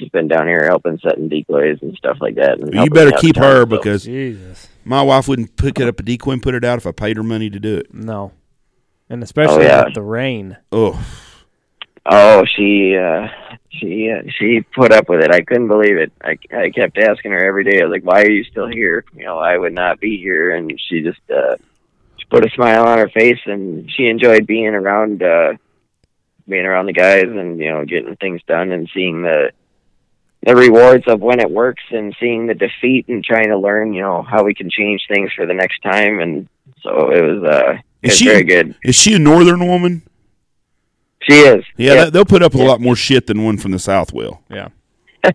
she's 0.00 0.08
been 0.08 0.26
down 0.28 0.48
here 0.48 0.64
helping 0.66 0.98
setting 0.98 1.28
decoys 1.28 1.78
and 1.82 1.94
stuff 1.96 2.16
like 2.20 2.34
that. 2.36 2.58
And 2.58 2.74
You 2.74 2.90
better 2.90 3.12
keep 3.12 3.36
her 3.36 3.60
so- 3.62 3.66
because 3.66 4.04
Jesus, 4.04 4.68
my 4.84 5.02
wife 5.02 5.28
wouldn't 5.28 5.56
pick 5.56 5.78
it 5.78 5.86
up 5.86 6.00
a 6.00 6.02
decoy 6.02 6.32
and 6.32 6.42
put 6.42 6.54
it 6.54 6.64
out 6.64 6.78
if 6.78 6.86
I 6.86 6.92
paid 6.92 7.16
her 7.18 7.22
money 7.22 7.50
to 7.50 7.60
do 7.60 7.76
it. 7.76 7.92
no, 7.94 8.32
and 9.08 9.22
especially 9.22 9.66
Oh, 9.66 9.68
yeah. 9.68 9.84
with 9.84 9.94
the 9.94 10.02
rain. 10.02 10.56
Oh, 10.72 10.98
Oh, 12.06 12.44
she 12.46 12.96
uh, 12.96 13.28
she 13.68 14.10
uh, 14.10 14.22
she 14.38 14.62
put 14.74 14.90
up 14.90 15.08
with 15.10 15.20
it. 15.20 15.30
I 15.30 15.42
couldn't 15.42 15.68
believe 15.68 15.98
it. 15.98 16.10
I 16.24 16.38
I 16.50 16.70
kept 16.70 16.96
asking 16.96 17.32
her 17.32 17.44
every 17.46 17.62
day. 17.62 17.78
I 17.80 17.84
was 17.84 17.92
like, 17.92 18.04
"Why 18.04 18.22
are 18.22 18.30
you 18.30 18.42
still 18.44 18.66
here?" 18.66 19.04
You 19.14 19.26
know, 19.26 19.38
I 19.38 19.58
would 19.58 19.74
not 19.74 20.00
be 20.00 20.16
here, 20.16 20.50
and 20.56 20.72
she 20.88 21.02
just 21.02 21.20
uh, 21.30 21.56
she 22.16 22.24
put 22.30 22.44
a 22.46 22.50
smile 22.50 22.84
on 22.88 22.96
her 22.98 23.10
face, 23.10 23.38
and 23.44 23.88
she 23.92 24.06
enjoyed 24.06 24.46
being 24.46 24.68
around 24.74 25.22
uh, 25.22 25.52
being 26.48 26.64
around 26.64 26.86
the 26.86 26.94
guys, 26.94 27.24
and 27.26 27.58
you 27.58 27.68
know, 27.70 27.84
getting 27.84 28.16
things 28.16 28.40
done, 28.48 28.72
and 28.72 28.88
seeing 28.94 29.20
the 29.22 29.52
the 30.46 30.56
rewards 30.56 31.04
of 31.06 31.20
when 31.20 31.38
it 31.40 31.50
works, 31.50 31.82
and 31.90 32.14
seeing 32.18 32.46
the 32.46 32.54
defeat, 32.54 33.08
and 33.08 33.22
trying 33.24 33.48
to 33.48 33.58
learn, 33.58 33.92
you 33.92 34.00
know, 34.00 34.22
how 34.22 34.42
we 34.44 34.54
can 34.54 34.70
change 34.70 35.02
things 35.08 35.30
for 35.36 35.44
the 35.46 35.54
next 35.54 35.80
time. 35.82 36.20
And 36.20 36.48
so 36.82 37.10
it 37.10 37.20
was 37.22 37.42
uh, 37.44 37.72
it 38.02 38.06
Is 38.06 38.10
was 38.12 38.18
she- 38.18 38.24
very 38.26 38.44
good. 38.44 38.74
is 38.84 38.94
she 38.94 39.14
a 39.14 39.18
northern 39.18 39.66
woman? 39.66 40.02
She 41.22 41.34
is. 41.34 41.64
Yeah, 41.76 41.92
Yep. 41.94 42.04
they- 42.04 42.10
they'll 42.10 42.24
put 42.24 42.42
up 42.42 42.52
with 42.52 42.62
a 42.62 42.64
Yeah. 42.64 42.70
lot 42.70 42.80
more 42.80 42.96
shit 42.96 43.26
than 43.26 43.44
one 43.44 43.58
from 43.58 43.72
the 43.72 43.78
south 43.78 44.12
will. 44.12 44.40
Yeah. 44.50 44.68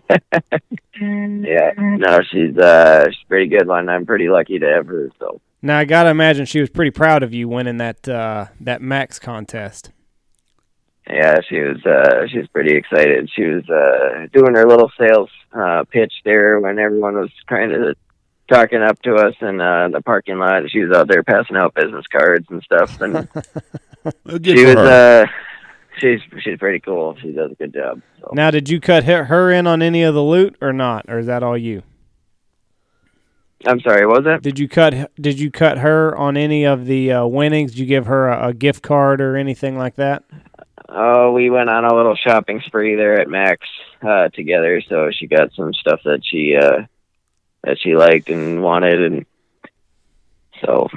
Yeah, 0.98 1.72
no, 1.76 2.20
she's 2.30 2.56
uh, 2.56 3.04
she's 3.10 3.22
a 3.24 3.28
pretty 3.28 3.48
good 3.48 3.66
one. 3.68 3.88
I'm 3.90 4.06
pretty 4.06 4.28
lucky 4.30 4.58
to 4.58 4.66
have 4.66 4.86
her. 4.86 5.10
So 5.18 5.40
Now 5.60 5.78
I 5.78 5.84
gotta 5.84 6.08
imagine 6.08 6.46
she 6.46 6.58
was 6.60 6.70
pretty 6.70 6.90
proud 6.90 7.22
of 7.22 7.34
you 7.34 7.48
winning 7.48 7.76
that 7.76 8.08
uh, 8.08 8.46
that 8.60 8.80
Mack's 8.80 9.18
contest. 9.18 9.90
Yeah, 11.08 11.40
she 11.48 11.60
was 11.60 11.84
uh, 11.84 12.26
she 12.28 12.38
was 12.38 12.48
pretty 12.48 12.76
excited. 12.76 13.30
She 13.34 13.44
was 13.44 13.68
uh, 13.68 14.26
doing 14.32 14.54
her 14.54 14.66
little 14.66 14.90
sales 14.98 15.30
uh, 15.52 15.84
pitch 15.84 16.12
there 16.24 16.58
when 16.58 16.78
everyone 16.78 17.14
was 17.14 17.30
kind 17.46 17.72
of 17.72 17.96
talking 18.48 18.82
up 18.82 19.00
to 19.02 19.14
us 19.14 19.34
in 19.40 19.60
uh, 19.60 19.88
the 19.88 20.00
parking 20.00 20.38
lot. 20.38 20.68
She 20.70 20.80
was 20.80 20.96
out 20.96 21.08
there 21.08 21.22
passing 21.22 21.56
out 21.56 21.74
business 21.74 22.06
cards 22.08 22.46
and 22.50 22.62
stuff, 22.62 23.00
and 23.00 23.28
she 24.44 24.64
was 24.64 24.76
uh, 24.76 25.26
she's 25.98 26.20
she's 26.40 26.58
pretty 26.58 26.80
cool. 26.80 27.16
She 27.20 27.32
does 27.32 27.52
a 27.52 27.54
good 27.54 27.72
job. 27.72 28.02
So. 28.20 28.30
Now, 28.32 28.50
did 28.50 28.68
you 28.68 28.80
cut 28.80 29.04
her, 29.04 29.24
her 29.24 29.52
in 29.52 29.66
on 29.66 29.82
any 29.82 30.02
of 30.02 30.14
the 30.14 30.22
loot 30.22 30.56
or 30.60 30.72
not, 30.72 31.06
or 31.08 31.18
is 31.18 31.26
that 31.26 31.42
all 31.42 31.56
you? 31.56 31.82
I'm 33.64 33.80
sorry, 33.80 34.06
what 34.06 34.18
was 34.18 34.24
that? 34.24 34.42
Did 34.42 34.58
you 34.58 34.68
cut 34.68 35.12
Did 35.20 35.40
you 35.40 35.50
cut 35.50 35.78
her 35.78 36.16
on 36.16 36.36
any 36.36 36.64
of 36.64 36.86
the 36.86 37.12
uh, 37.12 37.26
winnings? 37.26 37.72
Did 37.72 37.80
you 37.80 37.86
give 37.86 38.06
her 38.06 38.28
a, 38.28 38.48
a 38.48 38.54
gift 38.54 38.82
card 38.82 39.20
or 39.20 39.36
anything 39.36 39.78
like 39.78 39.96
that? 39.96 40.24
Oh, 40.88 41.32
we 41.32 41.50
went 41.50 41.68
on 41.68 41.84
a 41.84 41.94
little 41.94 42.14
shopping 42.14 42.62
spree 42.64 42.94
there 42.94 43.20
at 43.20 43.28
Mack's 43.28 43.68
uh, 44.02 44.28
together. 44.28 44.80
So 44.88 45.10
she 45.12 45.26
got 45.26 45.52
some 45.54 45.74
stuff 45.74 46.00
that 46.04 46.20
she 46.24 46.56
uh, 46.56 46.82
that 47.64 47.78
she 47.80 47.96
liked 47.96 48.28
and 48.28 48.62
wanted, 48.62 49.02
and 49.02 49.26
so 50.64 50.88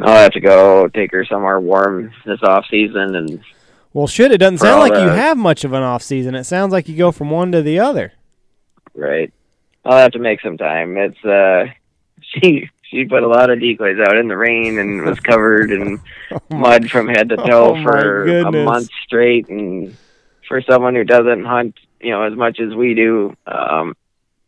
I'll 0.00 0.22
have 0.22 0.32
to 0.32 0.40
go 0.40 0.88
take 0.88 1.12
her 1.12 1.24
somewhere 1.26 1.60
warm 1.60 2.12
this 2.24 2.42
off 2.42 2.66
season. 2.70 3.14
And 3.14 3.42
Well, 3.92 4.06
shit, 4.06 4.32
it 4.32 4.38
doesn't 4.38 4.58
sound 4.58 4.80
like 4.80 5.00
you 5.00 5.08
have 5.08 5.36
much 5.36 5.64
of 5.64 5.72
an 5.74 5.82
off 5.82 6.02
season. 6.02 6.34
It 6.34 6.44
sounds 6.44 6.72
like 6.72 6.88
you 6.88 6.96
go 6.96 7.12
from 7.12 7.30
one 7.30 7.52
to 7.52 7.62
the 7.62 7.78
other. 7.78 8.12
right, 8.94 9.32
I'll 9.84 9.98
have 9.98 10.12
to 10.12 10.18
make 10.18 10.40
some 10.40 10.56
time. 10.56 10.96
It's 10.96 11.24
uh, 11.24 11.66
she 12.20 12.70
she 12.90 13.04
put 13.04 13.22
a 13.22 13.28
lot 13.28 13.50
of 13.50 13.60
decoys 13.60 13.98
out 14.00 14.16
in 14.16 14.28
the 14.28 14.36
rain 14.36 14.78
and 14.78 15.02
was 15.04 15.18
covered 15.20 15.70
in 15.72 16.00
mud 16.50 16.90
from 16.90 17.08
head 17.08 17.28
to 17.30 17.36
toe 17.36 17.76
Oh, 17.76 17.82
for 17.82 18.26
a 18.26 18.50
month 18.52 18.88
straight 19.04 19.48
and 19.48 19.96
for 20.48 20.60
someone 20.62 20.94
who 20.94 21.04
doesn't 21.04 21.44
hunt 21.44 21.74
you 22.00 22.10
know 22.10 22.22
as 22.22 22.34
much 22.36 22.60
as 22.60 22.74
we 22.74 22.94
do 22.94 23.36
um 23.46 23.94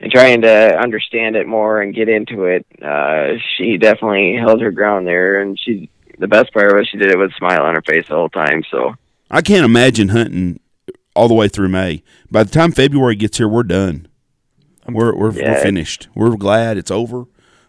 and 0.01 0.13
trying 0.13 0.43
to 0.43 0.79
understand 0.79 1.35
it 1.35 1.47
more 1.49 1.81
and 1.83 1.95
get 1.95 2.09
into 2.09 2.45
it 2.45 2.65
uh 2.83 3.33
she 3.57 3.77
definitely 3.79 4.37
held 4.37 4.61
her 4.61 4.71
ground 4.71 5.07
there 5.07 5.41
and 5.41 5.59
she 5.59 5.91
the 6.19 6.29
best 6.29 6.53
part 6.53 6.75
was 6.75 6.87
she 6.89 6.99
did 6.99 7.11
it 7.11 7.19
with 7.19 7.31
a 7.31 7.35
smile 7.35 7.63
on 7.63 7.75
her 7.75 7.83
face 7.83 8.07
the 8.09 8.15
whole 8.15 8.29
time 8.29 8.63
so 8.71 8.95
I 9.31 9.43
can't 9.43 9.65
imagine 9.65 10.09
hunting 10.09 10.59
all 11.15 11.29
the 11.29 11.35
way 11.35 11.49
through 11.49 11.69
May. 11.69 12.03
By 12.31 12.45
the 12.45 12.51
time 12.51 12.73
February 12.73 13.15
gets 13.15 13.37
here, 13.37 13.47
we're 13.49 13.63
done. 13.63 14.09
We're 14.89 15.15
we're, 15.15 15.33
we're 15.33 15.61
finished. 15.61 16.09
We're 16.15 16.37
glad 16.37 16.79
it's 16.79 16.91
over. 16.91 17.27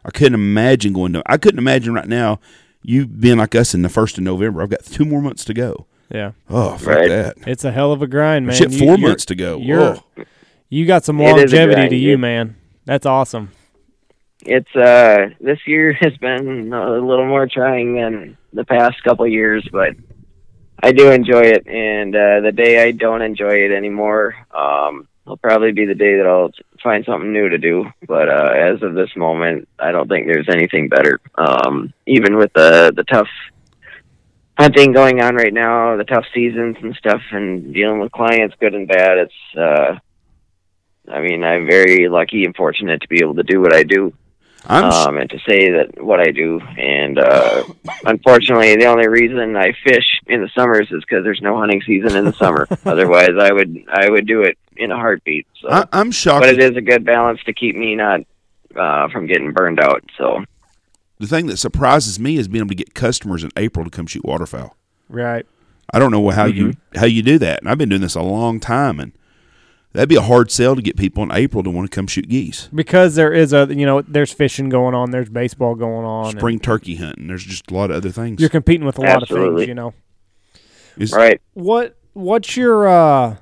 I 0.10 0.18
couldn't 0.18 0.34
imagine 0.34 0.92
going 0.94 1.14
to. 1.14 1.22
I 1.28 1.38
couldn't 1.38 1.60
imagine 1.60 1.94
right 1.94 2.08
now 2.08 2.40
you 2.82 3.06
being 3.06 3.38
like 3.38 3.54
us 3.54 3.76
in 3.76 3.84
the 3.84 3.90
first 3.90 4.18
of 4.18 4.24
November. 4.24 4.64
I've 4.64 4.70
got 4.70 4.84
two 4.84 5.06
more 5.06 5.22
months 5.22 5.46
to 5.46 5.54
go. 5.54 5.86
Yeah, 6.12 6.32
Oh, 6.50 6.76
fuck 6.78 6.96
Right. 6.96 7.08
that. 7.10 7.38
it's 7.46 7.64
a 7.64 7.72
hell 7.72 7.92
of 7.92 8.02
a 8.02 8.08
grind, 8.08 8.48
man. 8.48 8.56
Shit, 8.56 8.72
4 8.74 8.80
you're- 8.80 8.98
months 8.98 9.26
to 9.26 9.36
go. 9.36 9.60
you're- 9.60 10.00
Oh. 10.18 10.24
You 10.68 10.88
got 10.88 11.06
some 11.06 11.22
It 11.22 11.26
is 11.38 11.54
a 11.54 11.58
longevity 11.58 11.90
to 11.90 11.96
you, 11.96 12.14
It- 12.16 12.18
man. 12.18 12.56
That's 12.86 13.06
awesome. 13.06 13.52
it's 14.46 14.74
uh 14.76 15.30
this 15.42 15.60
year 15.68 15.94
has 16.00 16.16
been 16.18 16.74
a 16.74 16.92
little 17.00 17.28
more 17.28 17.46
trying 17.46 17.94
than 17.96 18.38
the 18.54 18.64
past 18.64 18.96
couple 19.04 19.26
of 19.26 19.32
years 19.32 19.68
but 19.70 19.90
i 20.82 20.94
do 20.94 21.12
enjoy 21.12 21.42
it 21.42 21.68
and 21.68 22.16
uh 22.16 22.40
the 22.40 22.54
day 22.54 22.82
i 22.82 22.92
don't 22.92 23.22
enjoy 23.22 23.52
it 23.52 23.72
anymore 23.74 24.34
um 24.56 25.09
will 25.30 25.38
probably 25.38 25.72
be 25.72 25.86
the 25.86 25.96
day 25.96 26.18
that 26.18 26.28
I'll 26.28 26.52
find 26.84 27.06
something 27.06 27.32
new 27.32 27.50
to 27.50 27.58
do. 27.58 27.86
But 28.08 28.30
uh, 28.30 28.52
as 28.54 28.82
of 28.82 28.96
this 28.96 29.16
moment, 29.16 29.70
I 29.78 29.92
don't 29.92 30.10
think 30.10 30.28
there's 30.28 30.50
anything 30.50 30.90
better. 30.90 31.22
Um, 31.36 31.94
even 32.06 32.38
with 32.38 32.52
the 32.54 32.92
the 32.96 33.04
tough 33.04 33.30
hunting 34.58 34.92
going 34.92 35.22
on 35.22 35.36
right 35.36 35.54
now, 35.54 35.96
the 35.96 36.04
tough 36.04 36.26
seasons 36.34 36.76
and 36.82 36.96
stuff, 36.96 37.22
and 37.32 37.74
dealing 37.74 38.00
with 38.00 38.12
clients, 38.12 38.56
good 38.60 38.76
and 38.76 38.88
bad. 38.88 39.18
It's, 39.18 39.58
uh, 39.58 40.00
I 41.10 41.22
mean, 41.22 41.44
I'm 41.44 41.66
very 41.66 42.10
lucky 42.10 42.44
and 42.44 42.56
fortunate 42.56 43.02
to 43.02 43.08
be 43.08 43.22
able 43.22 43.36
to 43.36 43.44
do 43.44 43.62
what 43.62 43.74
I 43.74 43.84
do, 43.84 44.14
um, 44.66 45.18
and 45.18 45.30
to 45.30 45.40
say 45.48 45.72
that 45.72 46.04
what 46.04 46.20
I 46.20 46.32
do. 46.32 46.60
And 46.60 47.20
uh, 47.20 47.64
unfortunately, 48.06 48.76
the 48.76 48.88
only 48.88 49.08
reason 49.08 49.56
I 49.56 49.72
fish 49.84 50.20
in 50.28 50.42
the 50.42 50.50
summers 50.54 50.92
is 50.92 51.02
because 51.02 51.24
there's 51.24 51.42
no 51.42 51.58
hunting 51.58 51.82
season 51.86 52.18
in 52.18 52.26
the 52.26 52.34
summer. 52.34 52.68
Otherwise, 52.86 53.36
I 53.40 53.54
would 53.54 53.86
I 53.88 54.10
would 54.10 54.28
do 54.28 54.42
it 54.42 54.58
in 54.80 54.92
a 54.92 54.96
heartbeat. 54.96 55.46
So, 55.62 55.70
I, 55.70 55.86
I'm 55.92 56.12
shocked. 56.12 56.42
but 56.44 56.50
it 56.50 56.60
is 56.60 56.76
a 56.78 56.82
good 56.82 57.06
balance 57.06 57.40
to 57.46 57.54
keep 57.54 57.76
me 57.76 57.96
not 57.96 58.22
uh, 58.76 59.10
from 59.10 59.28
getting 59.28 59.52
burned 59.52 59.80
out. 59.80 60.04
So. 60.18 60.44
the 61.20 61.28
thing 61.28 61.48
that 61.48 61.58
surprises 61.58 62.20
me 62.20 62.38
is 62.38 62.48
being 62.48 62.62
able 62.62 62.70
to 62.70 62.76
get 62.76 62.94
customers 62.94 63.44
in 63.44 63.52
April 63.58 63.84
to 63.86 63.92
come 63.92 64.08
shoot 64.08 64.24
waterfowl. 64.26 64.76
Right. 65.10 65.46
I 65.94 66.00
don't 66.00 66.12
know 66.12 66.30
how 66.30 66.46
you 66.46 66.74
how 66.96 67.06
you 67.08 67.22
do 67.24 67.38
that, 67.40 67.62
and 67.62 67.70
I've 67.70 67.78
been 67.80 67.90
doing 67.90 68.02
this 68.02 68.14
a 68.16 68.22
long 68.22 68.60
time, 68.60 69.00
and 69.00 69.12
that'd 69.92 70.08
be 70.08 70.16
a 70.16 70.22
hard 70.22 70.52
sell 70.52 70.76
to 70.76 70.84
get 70.84 70.96
people 70.98 71.24
in 71.24 71.32
April 71.32 71.64
to 71.64 71.70
want 71.72 71.90
to 71.90 71.96
come 71.96 72.06
shoot 72.06 72.30
geese. 72.30 72.70
Because 72.72 73.16
there 73.16 73.34
is 73.34 73.54
a 73.54 73.66
you 73.72 73.88
know 73.88 74.04
there's 74.04 74.32
fishing 74.32 74.70
going 74.70 74.94
on, 74.94 75.10
there's 75.10 75.30
baseball 75.30 75.74
going 75.74 76.06
on. 76.06 76.30
and 76.30 76.38
Spring 76.38 76.60
turkey 76.60 76.96
hunting. 76.98 77.26
There's 77.28 77.44
just 77.44 77.72
a 77.72 77.74
lot 77.74 77.90
of 77.90 77.98
other 77.98 78.12
things. 78.12 78.40
You're 78.40 78.52
competing 78.52 78.86
with 78.86 79.00
a 79.00 79.02
lot 79.02 79.24
of 79.24 79.30
things, 79.30 79.68
you 79.68 79.74
know. 79.74 79.96
Is- 80.96 81.12
Right. 81.12 81.42
What 81.56 81.98
what's 82.14 82.56
your 82.56 82.88
uh 82.88 83.38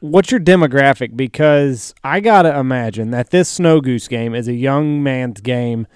what's 0.00 0.30
your 0.30 0.40
demographic 0.40 1.16
because 1.16 1.94
I 2.04 2.20
got 2.20 2.42
to 2.42 2.58
imagine 2.58 3.10
that 3.10 3.30
this 3.30 3.48
snow 3.48 3.80
goose 3.80 4.08
game 4.08 4.34
is 4.34 4.48
a 4.48 4.54
young 4.54 5.02
man's 5.02 5.40
game. 5.40 5.86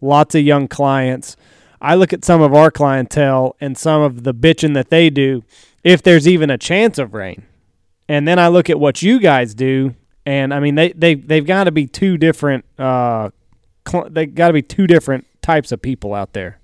Lots 0.00 0.34
of 0.34 0.42
young 0.42 0.68
clients. 0.68 1.36
I 1.80 1.94
look 1.94 2.12
at 2.12 2.24
some 2.24 2.40
of 2.40 2.54
our 2.54 2.70
clientele 2.70 3.56
and 3.60 3.76
some 3.76 4.02
of 4.02 4.24
the 4.24 4.34
bitching 4.34 4.74
that 4.74 4.90
they 4.90 5.10
do 5.10 5.42
if 5.82 6.02
there's 6.02 6.26
even 6.26 6.50
a 6.50 6.58
chance 6.58 6.98
of 6.98 7.14
rain. 7.14 7.44
And 8.08 8.26
then 8.28 8.38
I 8.38 8.48
look 8.48 8.68
at 8.68 8.78
what 8.78 9.02
you 9.02 9.18
guys 9.18 9.54
do 9.54 9.94
and 10.26 10.54
I 10.54 10.60
mean 10.60 10.74
they 10.74 10.92
they 10.92 11.14
they've 11.14 11.46
got 11.46 11.64
to 11.64 11.72
be 11.72 11.86
two 11.86 12.16
different 12.16 12.64
uh 12.78 13.30
cl- 13.86 14.08
they 14.10 14.26
got 14.26 14.48
to 14.48 14.54
be 14.54 14.62
two 14.62 14.86
different 14.86 15.26
types 15.42 15.72
of 15.72 15.82
people 15.82 16.14
out 16.14 16.32
there. 16.32 16.58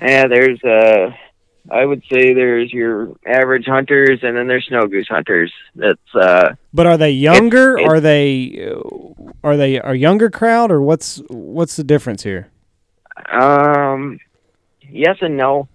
Yeah, 0.00 0.26
there's 0.28 0.62
uh 0.62 1.10
I 1.70 1.84
would 1.84 2.02
say 2.10 2.32
there's 2.34 2.72
your 2.72 3.14
average 3.26 3.66
hunters 3.66 4.20
and 4.22 4.36
then 4.36 4.46
there's 4.48 4.66
snow 4.66 4.86
goose 4.86 5.08
hunters. 5.08 5.52
That's 5.74 6.14
uh 6.14 6.54
But 6.72 6.86
are 6.86 6.96
they 6.96 7.10
younger? 7.10 7.76
it's- 7.78 7.90
are 7.90 8.00
they 8.00 8.70
uh, 8.72 9.22
are 9.44 9.56
they 9.56 9.78
a 9.80 9.92
younger 9.94 10.30
crowd 10.30 10.70
or 10.70 10.80
what's 10.82 11.20
what's 11.28 11.76
the 11.76 11.84
difference 11.84 12.22
here? 12.22 12.48
um 13.30 14.18
yes 14.88 15.16
and 15.20 15.36
no. 15.36 15.68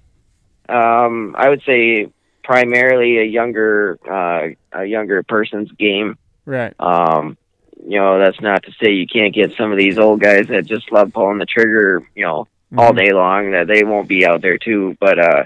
Um 0.69 1.35
I 1.37 1.49
would 1.49 1.61
say 1.65 2.07
primarily 2.43 3.19
a 3.19 3.23
younger 3.25 3.99
uh 4.09 4.47
a 4.79 4.85
younger 4.85 5.23
person's 5.23 5.71
game. 5.73 6.17
Right. 6.45 6.73
Um 6.79 7.37
you 7.85 7.99
know, 7.99 8.17
that's 8.17 8.39
not 8.39 8.63
to 8.63 8.71
say 8.81 8.91
you 8.91 9.05
can't 9.07 9.35
get 9.35 9.57
some 9.57 9.71
of 9.73 9.77
these 9.77 9.97
old 9.99 10.21
guys 10.21 10.47
that 10.47 10.65
just 10.65 10.89
love 10.91 11.11
pulling 11.11 11.37
the 11.37 11.45
trigger, 11.45 12.07
you 12.15 12.23
know, 12.25 12.47
all 12.77 12.93
Mhm. 12.93 12.97
day 12.97 13.11
long 13.13 13.51
that 13.51 13.67
they 13.67 13.83
won't 13.83 14.07
be 14.07 14.25
out 14.25 14.41
there 14.41 14.57
too 14.57 14.95
but 14.99 15.19
uh 15.19 15.43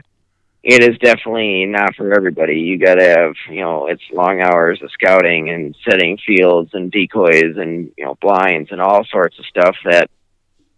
it 0.63 0.83
is 0.83 0.97
definitely 0.97 1.65
not 1.65 1.95
for 1.95 2.13
everybody. 2.13 2.59
You 2.59 2.77
got 2.77 2.95
to 2.95 3.05
have 3.05 3.33
you 3.49 3.61
know 3.61 3.87
it's 3.87 4.01
long 4.11 4.41
hours 4.41 4.81
of 4.81 4.91
scouting 4.91 5.49
and 5.49 5.75
setting 5.87 6.17
fields 6.25 6.71
and 6.73 6.91
decoys 6.91 7.55
and 7.57 7.91
you 7.97 8.05
know 8.05 8.17
blinds 8.21 8.71
and 8.71 8.81
all 8.81 9.05
sorts 9.05 9.37
of 9.39 9.45
stuff 9.45 9.75
that 9.85 10.09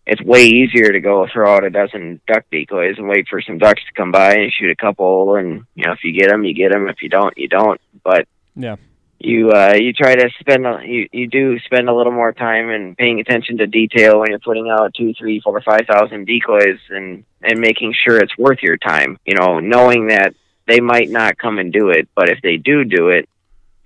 it's 0.05 0.21
way 0.23 0.43
easier 0.43 0.91
to 0.91 0.99
go 0.99 1.27
throw 1.32 1.55
out 1.55 1.63
a 1.63 1.69
dozen 1.69 2.19
duck 2.27 2.43
decoys 2.51 2.97
and 2.97 3.07
wait 3.07 3.27
for 3.30 3.41
some 3.41 3.57
ducks 3.57 3.82
to 3.86 3.93
come 3.93 4.11
by 4.11 4.34
and 4.34 4.51
shoot 4.51 4.71
a 4.71 4.75
couple. 4.75 5.36
And 5.36 5.65
you 5.75 5.86
know 5.86 5.93
if 5.93 6.03
you 6.03 6.13
get 6.13 6.30
them 6.30 6.43
you 6.43 6.53
get 6.53 6.71
them 6.71 6.88
if 6.89 7.01
you 7.01 7.09
don't 7.09 7.38
you 7.38 7.47
don't. 7.47 7.80
But 8.03 8.27
Yeah. 8.55 8.75
You 9.20 9.51
uh 9.51 9.74
you 9.74 9.91
try 9.91 10.15
to 10.15 10.30
spend 10.39 10.65
a, 10.65 10.82
you 10.86 11.09
you 11.11 11.28
do 11.28 11.59
spend 11.59 11.89
a 11.89 11.93
little 11.93 12.11
more 12.11 12.32
time 12.32 12.70
and 12.70 12.97
paying 12.97 13.20
attention 13.20 13.57
to 13.57 13.67
detail 13.67 14.20
when 14.20 14.30
you're 14.30 14.39
putting 14.39 14.70
out 14.70 14.93
two 14.93 15.13
three 15.13 15.41
four 15.41 15.59
five 15.61 15.86
thousand 15.86 16.26
decoys 16.26 16.80
and 16.89 17.26
and 17.41 17.59
making 17.59 17.93
sure 17.93 18.17
it's 18.17 18.38
worth 18.38 18.59
your 18.63 18.78
time 18.78 19.20
you 19.26 19.36
know 19.36 19.59
knowing 19.59 20.07
that 20.07 20.34
they 20.67 20.80
might 20.80 21.09
not 21.09 21.38
come 21.38 21.59
and 21.59 21.74
do 21.74 21.89
it 21.89 22.07
but 22.15 22.30
if 22.30 22.41
they 22.41 22.55
do 22.55 22.86
do 22.86 23.09
it 23.09 23.28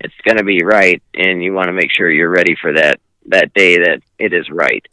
it's 0.00 0.14
going 0.22 0.36
to 0.36 0.44
be 0.44 0.62
right 0.62 1.02
and 1.14 1.42
you 1.42 1.52
want 1.52 1.66
to 1.66 1.72
make 1.72 1.90
sure 1.90 2.10
you're 2.10 2.30
ready 2.30 2.54
for 2.60 2.72
that 2.72 3.00
that 3.26 3.54
day 3.54 3.78
that 3.78 4.02
it 4.18 4.32
is 4.34 4.50
right. 4.50 4.86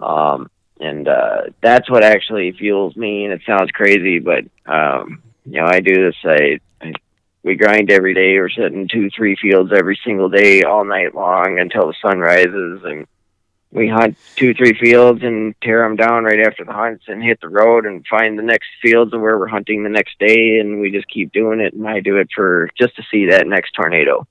Um 0.00 0.50
and 0.80 1.08
uh 1.08 1.42
that's 1.60 1.90
what 1.90 2.04
actually 2.04 2.52
fuels 2.52 2.94
me 2.94 3.24
and 3.24 3.32
it 3.32 3.40
sounds 3.44 3.70
crazy 3.72 4.20
but 4.20 4.44
um 4.64 5.22
you 5.44 5.60
know 5.60 5.66
i 5.66 5.80
do 5.80 5.92
this 6.06 6.14
i, 6.24 6.60
I 6.80 6.92
we 7.48 7.56
grind 7.56 7.90
every 7.90 8.12
day. 8.12 8.38
We're 8.38 8.50
sitting 8.50 8.88
two, 8.88 9.08
three 9.08 9.34
fields 9.34 9.72
every 9.74 9.98
single 10.04 10.28
day, 10.28 10.64
all 10.64 10.84
night 10.84 11.14
long 11.14 11.58
until 11.58 11.86
the 11.86 11.94
sun 12.02 12.18
rises, 12.18 12.82
and 12.84 13.06
we 13.72 13.88
hunt 13.88 14.18
two, 14.36 14.52
three 14.52 14.78
fields 14.78 15.22
and 15.22 15.54
tear 15.62 15.82
them 15.82 15.96
down 15.96 16.24
right 16.24 16.46
after 16.46 16.64
the 16.66 16.74
hunts, 16.74 17.04
and 17.08 17.22
hit 17.22 17.40
the 17.40 17.48
road 17.48 17.86
and 17.86 18.06
find 18.06 18.38
the 18.38 18.42
next 18.42 18.68
fields 18.82 19.14
of 19.14 19.22
where 19.22 19.38
we're 19.38 19.48
hunting 19.48 19.82
the 19.82 19.88
next 19.88 20.18
day, 20.18 20.58
and 20.58 20.78
we 20.78 20.90
just 20.90 21.08
keep 21.08 21.32
doing 21.32 21.60
it. 21.60 21.72
And 21.72 21.88
I 21.88 22.00
do 22.00 22.18
it 22.18 22.28
for 22.34 22.68
just 22.78 22.94
to 22.96 23.02
see 23.10 23.30
that 23.30 23.46
next 23.46 23.72
tornado. 23.72 24.26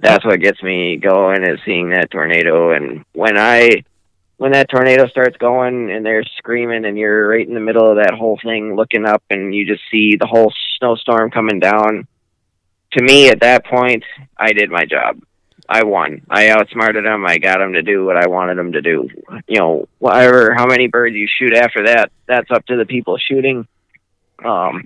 That's 0.00 0.24
what 0.24 0.40
gets 0.40 0.60
me 0.60 0.96
going 0.96 1.44
is 1.44 1.60
seeing 1.64 1.90
that 1.90 2.10
tornado, 2.10 2.72
and 2.72 3.04
when 3.12 3.38
I 3.38 3.84
when 4.38 4.52
that 4.52 4.70
tornado 4.70 5.06
starts 5.06 5.36
going 5.36 5.90
and 5.90 6.04
they're 6.04 6.24
screaming 6.38 6.86
and 6.86 6.96
you're 6.98 7.28
right 7.28 7.46
in 7.46 7.52
the 7.52 7.60
middle 7.60 7.90
of 7.90 7.98
that 7.98 8.14
whole 8.14 8.40
thing 8.42 8.74
looking 8.74 9.04
up 9.04 9.22
and 9.28 9.54
you 9.54 9.66
just 9.66 9.82
see 9.90 10.16
the 10.16 10.26
whole 10.26 10.50
snowstorm 10.78 11.30
coming 11.30 11.60
down 11.60 12.08
to 12.92 13.02
me 13.02 13.28
at 13.28 13.40
that 13.40 13.64
point 13.64 14.04
i 14.36 14.52
did 14.52 14.70
my 14.70 14.84
job. 14.84 15.20
I 15.68 15.84
won. 15.84 16.22
I 16.28 16.48
outsmarted 16.48 17.04
them 17.04 17.24
i 17.26 17.38
got 17.38 17.58
them 17.58 17.74
to 17.74 17.82
do 17.82 18.04
what 18.04 18.16
i 18.16 18.26
wanted 18.26 18.58
them 18.58 18.72
to 18.72 18.82
do. 18.82 19.08
You 19.46 19.58
know 19.58 19.88
whatever 19.98 20.54
how 20.54 20.66
many 20.66 20.88
birds 20.88 21.14
you 21.14 21.28
shoot 21.28 21.54
after 21.54 21.86
that 21.86 22.10
that's 22.26 22.50
up 22.50 22.66
to 22.66 22.76
the 22.76 22.86
people 22.86 23.18
shooting. 23.18 23.66
Um 24.44 24.84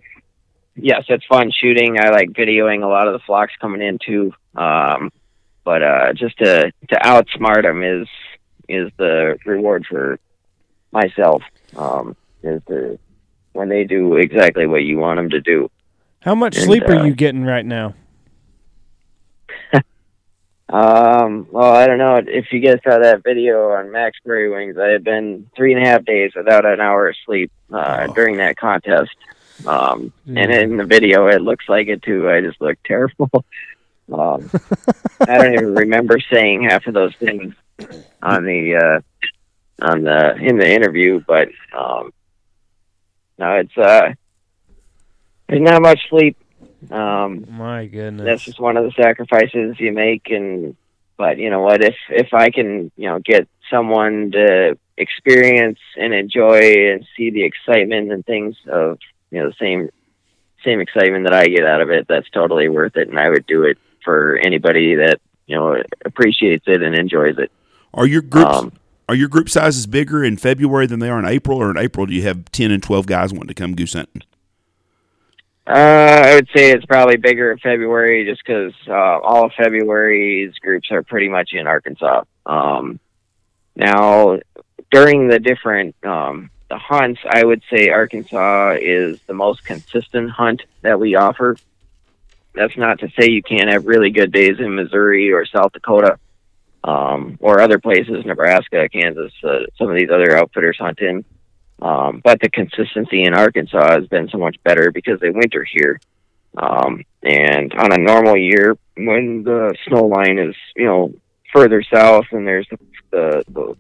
yes 0.76 1.04
it's 1.08 1.24
fun 1.26 1.50
shooting. 1.50 1.98
I 1.98 2.10
like 2.10 2.30
videoing 2.30 2.82
a 2.82 2.88
lot 2.88 3.06
of 3.06 3.14
the 3.14 3.24
flocks 3.26 3.54
coming 3.60 3.82
in 3.82 3.98
too. 3.98 4.34
Um 4.54 5.10
but 5.64 5.82
uh 5.82 6.12
just 6.12 6.36
to 6.38 6.70
to 6.90 6.96
outsmart 6.96 7.62
them 7.62 7.82
is 7.82 8.08
is 8.68 8.90
the 8.98 9.38
reward 9.46 9.86
for 9.88 10.18
myself 10.92 11.42
um 11.76 12.16
is 12.42 12.62
to 12.68 12.98
when 13.52 13.68
they 13.68 13.84
do 13.84 14.16
exactly 14.16 14.66
what 14.66 14.82
you 14.84 14.98
want 14.98 15.16
them 15.16 15.30
to 15.30 15.40
do 15.40 15.70
How 16.24 16.34
much 16.34 16.56
And, 16.56 16.64
sleep 16.64 16.84
uh, 16.88 16.94
are 16.94 17.06
you 17.06 17.14
getting 17.14 17.44
right 17.44 17.64
now? 17.66 17.94
Um, 20.66 21.46
well, 21.52 21.72
I 21.72 21.86
don't 21.86 21.98
know. 21.98 22.16
If 22.26 22.46
you 22.50 22.58
guys 22.58 22.80
saw 22.82 22.98
that 22.98 23.22
video 23.22 23.70
on 23.72 23.92
Mack's 23.92 24.18
Prairie 24.24 24.50
Wings, 24.50 24.76
I 24.76 24.88
had 24.88 25.04
been 25.04 25.48
three 25.54 25.72
and 25.72 25.80
a 25.80 25.86
half 25.86 26.04
days 26.04 26.32
without 26.34 26.64
an 26.64 26.80
hour 26.80 27.10
of 27.10 27.16
sleep 27.24 27.52
uh, 27.72 28.06
Oh. 28.08 28.14
during 28.14 28.38
that 28.38 28.56
contest. 28.56 29.14
Um, 29.66 30.12
and 30.26 30.50
in 30.50 30.76
the 30.78 30.84
video, 30.84 31.28
it 31.28 31.42
looks 31.42 31.66
like 31.68 31.86
it 31.86 32.02
too. 32.02 32.28
I 32.28 32.40
just 32.40 32.60
look 32.60 32.76
terrible. 32.82 33.30
um, 34.12 34.50
I 35.20 35.38
don't 35.38 35.52
even 35.52 35.74
remember 35.74 36.18
saying 36.32 36.64
half 36.64 36.86
of 36.88 36.94
those 36.94 37.14
things 37.16 37.54
on 38.22 38.44
the 38.44 38.74
uh, 38.74 39.00
on 39.84 40.02
the 40.02 40.34
in 40.36 40.56
the 40.58 40.68
interview, 40.68 41.22
but 41.24 41.50
um, 41.76 42.12
no, 43.38 43.52
it's 43.56 43.78
uh, 43.78 44.14
there's 45.58 45.70
not 45.70 45.82
much 45.82 46.00
sleep. 46.08 46.36
Um, 46.90 47.46
My 47.50 47.86
goodness. 47.86 48.24
that's 48.24 48.44
just 48.44 48.60
one 48.60 48.76
of 48.76 48.84
the 48.84 48.92
sacrifices 48.92 49.80
you 49.80 49.92
make 49.92 50.30
and 50.30 50.76
but 51.16 51.38
you 51.38 51.48
know 51.48 51.60
what 51.62 51.82
if 51.82 51.94
if 52.10 52.34
i 52.34 52.50
can 52.50 52.90
you 52.96 53.08
know 53.08 53.20
get 53.20 53.48
someone 53.70 54.32
to 54.32 54.76
experience 54.98 55.78
and 55.96 56.12
enjoy 56.12 56.90
and 56.92 57.06
see 57.16 57.30
the 57.30 57.42
excitement 57.44 58.12
and 58.12 58.26
things 58.26 58.56
of 58.68 58.98
you 59.30 59.40
know 59.40 59.48
the 59.48 59.54
same 59.58 59.88
same 60.64 60.80
excitement 60.80 61.24
that 61.24 61.32
i 61.32 61.46
get 61.46 61.64
out 61.64 61.80
of 61.80 61.88
it 61.90 62.06
that's 62.06 62.28
totally 62.30 62.68
worth 62.68 62.96
it 62.96 63.08
and 63.08 63.18
i 63.18 63.30
would 63.30 63.46
do 63.46 63.62
it 63.62 63.78
for 64.04 64.36
anybody 64.44 64.96
that 64.96 65.20
you 65.46 65.56
know 65.56 65.82
appreciates 66.04 66.64
it 66.66 66.82
and 66.82 66.94
enjoys 66.94 67.38
it 67.38 67.50
Are 67.94 68.06
your 68.06 68.22
groups 68.22 68.56
Um, 68.56 68.72
are 69.08 69.14
your 69.14 69.28
group 69.28 69.48
sizes 69.48 69.86
bigger 69.86 70.22
in 70.24 70.36
February 70.36 70.86
than 70.86 70.98
they 70.98 71.08
are 71.10 71.18
in 71.18 71.26
April, 71.26 71.58
or 71.58 71.70
in 71.70 71.76
April 71.78 72.06
do 72.06 72.12
you 72.14 72.22
have 72.22 72.50
ten 72.52 72.70
and 72.70 72.82
twelve 72.82 73.06
guys 73.06 73.32
wanting 73.32 73.48
to 73.48 73.54
come 73.54 73.74
goose 73.74 73.92
hunting? 73.92 74.22
Uh, 75.66 76.22
I 76.26 76.34
would 76.34 76.48
say 76.54 76.72
it's 76.72 76.84
probably 76.84 77.16
bigger 77.16 77.50
in 77.50 77.58
February 77.58 78.26
just 78.26 78.42
because 78.44 78.74
uh, 78.86 78.92
all 78.92 79.46
of 79.46 79.52
February's 79.52 80.54
groups 80.58 80.90
are 80.90 81.02
pretty 81.02 81.28
much 81.28 81.54
in 81.54 81.66
Arkansas. 81.66 82.24
Um, 82.44 83.00
now, 83.74 84.40
during 84.90 85.28
the 85.28 85.38
different 85.38 85.96
um, 86.04 86.50
the 86.68 86.76
hunts, 86.78 87.20
I 87.28 87.44
would 87.44 87.62
say 87.70 87.88
Arkansas 87.88 88.76
is 88.80 89.20
the 89.26 89.34
most 89.34 89.64
consistent 89.64 90.30
hunt 90.30 90.62
that 90.82 91.00
we 91.00 91.14
offer. 91.14 91.56
that's 92.54 92.76
not 92.76 93.00
to 93.00 93.08
say 93.18 93.30
you 93.30 93.42
can't 93.42 93.70
have 93.70 93.86
really 93.86 94.10
good 94.10 94.32
days 94.32 94.58
in 94.60 94.74
Missouri 94.74 95.32
or 95.32 95.44
South 95.46 95.72
Dakota, 95.72 96.18
um, 96.84 97.38
or 97.40 97.60
other 97.60 97.78
places, 97.78 98.24
Nebraska, 98.24 98.88
Kansas, 98.88 99.32
uh, 99.42 99.60
some 99.76 99.88
of 99.88 99.96
these 99.96 100.10
other 100.10 100.36
outfitters 100.36 100.76
hunt 100.78 101.00
in. 101.00 101.24
Um, 101.84 102.22
but 102.24 102.40
the 102.40 102.48
consistency 102.48 103.24
in 103.24 103.34
Arkansas 103.34 103.90
has 103.90 104.06
been 104.08 104.30
so 104.30 104.38
much 104.38 104.56
better 104.64 104.90
because 104.90 105.20
they 105.20 105.28
winter 105.28 105.64
here. 105.64 106.00
Um, 106.56 107.04
and 107.22 107.74
on 107.74 107.92
a 107.92 107.98
normal 107.98 108.38
year, 108.38 108.78
when 108.96 109.42
the 109.42 109.74
snow 109.86 110.06
line 110.06 110.38
is, 110.38 110.56
you 110.76 110.86
know, 110.86 111.12
further 111.52 111.82
south 111.82 112.24
and 112.32 112.46
there's 112.46 112.66
the, 112.70 112.78
the, 113.10 113.44
the 113.48 113.76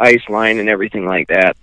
ice 0.00 0.28
line 0.28 0.58
and 0.58 0.68
everything 0.68 1.06
like 1.06 1.28
that, 1.28 1.56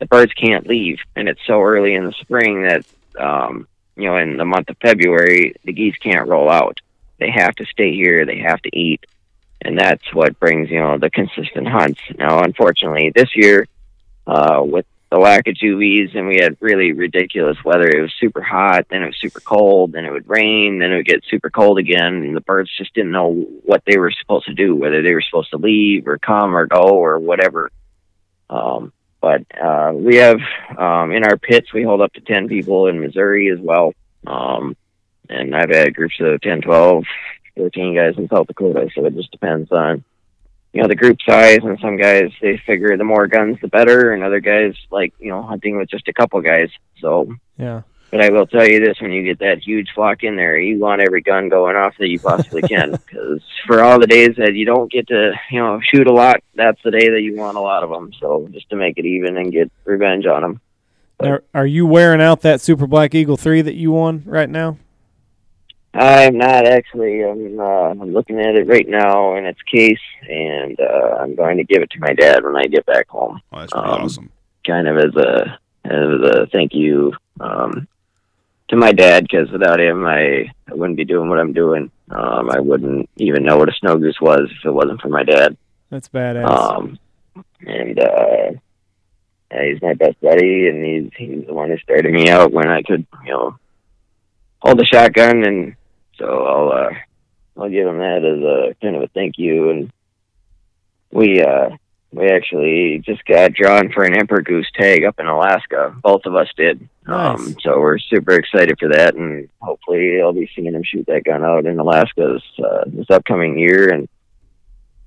the 0.00 0.06
birds 0.06 0.34
can't 0.34 0.66
leave. 0.66 0.98
And 1.16 1.30
it's 1.30 1.40
so 1.46 1.62
early 1.62 1.94
in 1.94 2.04
the 2.04 2.12
spring 2.20 2.64
that, 2.64 2.84
um, 3.18 3.66
you 3.96 4.04
know, 4.04 4.18
in 4.18 4.36
the 4.36 4.44
month 4.44 4.68
of 4.68 4.76
February, 4.82 5.54
the 5.64 5.72
geese 5.72 5.96
can't 5.96 6.28
roll 6.28 6.50
out. 6.50 6.78
They 7.18 7.30
have 7.30 7.54
to 7.54 7.64
stay 7.64 7.94
here. 7.94 8.26
They 8.26 8.40
have 8.40 8.60
to 8.62 8.78
eat. 8.78 9.06
And 9.62 9.78
that's 9.78 10.12
what 10.12 10.38
brings, 10.38 10.68
you 10.68 10.78
know, 10.78 10.98
the 10.98 11.08
consistent 11.08 11.68
hunts. 11.68 12.00
Now, 12.18 12.42
unfortunately, 12.42 13.12
this 13.14 13.34
year, 13.34 13.66
uh, 14.26 14.60
with 14.62 14.84
the 15.10 15.18
lack 15.18 15.46
of 15.46 15.54
juvies 15.54 16.10
and 16.14 16.26
we 16.26 16.36
had 16.36 16.56
really 16.60 16.92
ridiculous 16.92 17.56
weather. 17.64 17.88
It 17.88 18.02
was 18.02 18.12
super 18.20 18.42
hot, 18.42 18.86
then 18.90 19.02
it 19.02 19.06
was 19.06 19.20
super 19.20 19.40
cold, 19.40 19.92
then 19.92 20.04
it 20.04 20.12
would 20.12 20.28
rain, 20.28 20.78
then 20.78 20.92
it 20.92 20.96
would 20.96 21.06
get 21.06 21.24
super 21.30 21.50
cold 21.50 21.78
again, 21.78 22.14
and 22.14 22.36
the 22.36 22.42
birds 22.42 22.70
just 22.76 22.94
didn't 22.94 23.12
know 23.12 23.32
what 23.64 23.82
they 23.86 23.98
were 23.98 24.10
supposed 24.10 24.46
to 24.46 24.54
do, 24.54 24.76
whether 24.76 25.02
they 25.02 25.14
were 25.14 25.22
supposed 25.22 25.50
to 25.50 25.56
leave 25.56 26.06
or 26.06 26.18
come 26.18 26.54
or 26.54 26.66
go 26.66 26.82
or 26.82 27.18
whatever. 27.18 27.70
Um, 28.50 28.92
but 29.20 29.44
uh, 29.58 29.92
we 29.94 30.16
have 30.16 30.40
um, 30.76 31.12
in 31.12 31.24
our 31.24 31.36
pits, 31.36 31.72
we 31.72 31.82
hold 31.82 32.02
up 32.02 32.12
to 32.12 32.20
10 32.20 32.48
people 32.48 32.86
in 32.86 33.00
Missouri 33.00 33.50
as 33.50 33.58
well. 33.58 33.92
Um, 34.26 34.76
and 35.28 35.54
I've 35.54 35.70
had 35.70 35.94
groups 35.94 36.16
of 36.20 36.40
10, 36.40 36.62
12, 36.62 37.04
13 37.56 37.94
guys 37.94 38.14
in 38.16 38.28
South 38.28 38.46
Dakota, 38.46 38.88
so 38.94 39.04
it 39.06 39.14
just 39.14 39.32
depends 39.32 39.72
on 39.72 40.04
you 40.72 40.82
know 40.82 40.88
the 40.88 40.94
group 40.94 41.18
size 41.26 41.58
and 41.62 41.78
some 41.80 41.96
guys 41.96 42.30
they 42.42 42.56
figure 42.66 42.96
the 42.96 43.04
more 43.04 43.26
guns 43.26 43.56
the 43.62 43.68
better 43.68 44.12
and 44.12 44.22
other 44.22 44.40
guys 44.40 44.74
like 44.90 45.12
you 45.18 45.30
know 45.30 45.42
hunting 45.42 45.76
with 45.76 45.88
just 45.88 46.08
a 46.08 46.12
couple 46.12 46.40
guys 46.40 46.68
so 47.00 47.32
Yeah. 47.56 47.82
but 48.10 48.20
i 48.22 48.28
will 48.30 48.46
tell 48.46 48.66
you 48.68 48.78
this 48.78 49.00
when 49.00 49.10
you 49.12 49.22
get 49.22 49.38
that 49.38 49.58
huge 49.58 49.88
flock 49.94 50.22
in 50.24 50.36
there 50.36 50.58
you 50.58 50.78
want 50.78 51.00
every 51.00 51.22
gun 51.22 51.48
going 51.48 51.74
off 51.76 51.94
that 51.98 52.08
you 52.08 52.20
possibly 52.20 52.62
can 52.62 52.90
because 53.06 53.40
for 53.66 53.82
all 53.82 53.98
the 53.98 54.06
days 54.06 54.36
that 54.36 54.54
you 54.54 54.66
don't 54.66 54.90
get 54.92 55.08
to 55.08 55.32
you 55.50 55.58
know 55.58 55.80
shoot 55.82 56.06
a 56.06 56.12
lot 56.12 56.36
that's 56.54 56.80
the 56.84 56.90
day 56.90 57.08
that 57.08 57.22
you 57.22 57.34
want 57.36 57.56
a 57.56 57.60
lot 57.60 57.82
of 57.82 57.90
them 57.90 58.12
so 58.20 58.46
just 58.52 58.68
to 58.70 58.76
make 58.76 58.98
it 58.98 59.06
even 59.06 59.36
and 59.38 59.52
get 59.52 59.70
revenge 59.84 60.26
on 60.26 60.42
them 60.42 60.60
Are, 61.20 61.42
are 61.54 61.66
you 61.66 61.86
wearing 61.86 62.20
out 62.20 62.42
that 62.42 62.60
Super 62.60 62.86
Black 62.86 63.14
Eagle 63.14 63.36
3 63.36 63.62
that 63.62 63.74
you 63.74 63.90
won 63.90 64.22
right 64.26 64.48
now? 64.48 64.76
I'm 65.98 66.36
not 66.38 66.66
actually 66.66 67.24
i'm 67.24 67.58
uh, 67.60 67.88
i'm 67.90 68.12
looking 68.12 68.38
at 68.40 68.54
it 68.54 68.66
right 68.68 68.88
now 68.88 69.36
in 69.36 69.44
its 69.46 69.60
case 69.62 69.98
and 70.28 70.78
uh 70.80 71.16
i'm 71.20 71.34
going 71.34 71.56
to 71.56 71.64
give 71.64 71.82
it 71.82 71.90
to 71.90 71.98
my 72.00 72.12
dad 72.14 72.44
when 72.44 72.56
i 72.56 72.64
get 72.64 72.84
back 72.86 73.08
home 73.08 73.40
Oh, 73.52 73.60
that's 73.60 73.72
pretty 73.72 73.88
Um, 73.88 74.02
awesome. 74.02 74.30
kind 74.66 74.88
of 74.88 74.96
as 74.98 75.14
a 75.16 75.58
as 75.84 75.92
a 76.32 76.46
thank 76.52 76.74
you 76.74 77.12
um, 77.40 77.86
to 78.68 78.76
my 78.76 78.92
dad 78.92 79.22
because 79.22 79.50
without 79.50 79.80
him, 79.80 80.04
I, 80.04 80.50
I 80.70 80.74
wouldn't 80.74 80.98
be 80.98 81.06
doing 81.06 81.30
what 81.30 81.38
I'm 81.38 81.54
doing. 81.54 81.90
Um, 82.10 82.50
I 82.50 82.60
wouldn't 82.60 83.08
even 83.16 83.42
know 83.44 83.56
what 83.56 83.70
a 83.70 83.76
snow 83.80 83.96
goose 83.96 84.20
was 84.20 84.50
if 84.50 84.66
it 84.66 84.70
wasn't 84.70 85.00
for 85.00 85.08
my 85.08 85.22
dad. 85.22 85.56
That's 85.88 86.08
badass. 86.10 86.44
Um, 86.44 86.98
and 87.66 87.98
uh, 87.98 88.50
yeah, 89.50 89.64
he's 89.64 89.80
my 89.80 89.94
best 89.94 90.20
buddy, 90.20 90.68
and 90.68 90.84
he's 90.84 91.10
he's 91.16 91.46
the 91.46 91.54
one 91.54 91.70
who 91.70 91.78
started 91.78 92.12
me 92.12 92.28
out 92.28 92.52
when 92.52 92.68
I 92.68 92.82
could, 92.82 93.06
you 93.24 93.30
know, 93.30 93.56
hold 94.60 94.78
a 94.78 94.84
shotgun, 94.84 95.44
and 95.44 95.74
so 96.18 96.44
I'll 96.46 96.72
uh, 96.72 96.90
I'll 97.56 97.70
give 97.70 97.86
him 97.86 97.98
that 97.98 98.24
as 98.24 98.42
a 98.42 98.74
kind 98.82 98.96
of 98.96 99.02
a 99.02 99.08
thank 99.08 99.38
you. 99.38 99.70
And 99.70 99.92
we 101.10 101.42
uh, 101.42 101.70
we 102.12 102.28
actually 102.28 103.02
just 103.04 103.24
got 103.24 103.52
drawn 103.52 103.92
for 103.92 104.04
an 104.04 104.16
emperor 104.16 104.42
goose 104.42 104.70
tag 104.74 105.04
up 105.04 105.18
in 105.18 105.26
Alaska. 105.26 105.94
Both 106.02 106.22
of 106.24 106.34
us 106.34 106.48
did. 106.56 106.88
Nice. 107.06 107.38
Um, 107.38 107.56
so 107.62 107.78
we're 107.78 107.98
super 107.98 108.32
excited 108.32 108.78
for 108.78 108.88
that, 108.90 109.14
and 109.14 109.48
hopefully 109.60 110.20
I'll 110.20 110.32
be 110.32 110.50
seeing 110.54 110.74
him 110.74 110.82
shoot 110.82 111.06
that 111.06 111.24
gun 111.24 111.44
out 111.44 111.66
in 111.66 111.78
Alaska 111.78 112.34
this, 112.34 112.64
uh, 112.64 112.84
this 112.86 113.10
upcoming 113.10 113.58
year, 113.58 113.90
and 113.90 114.08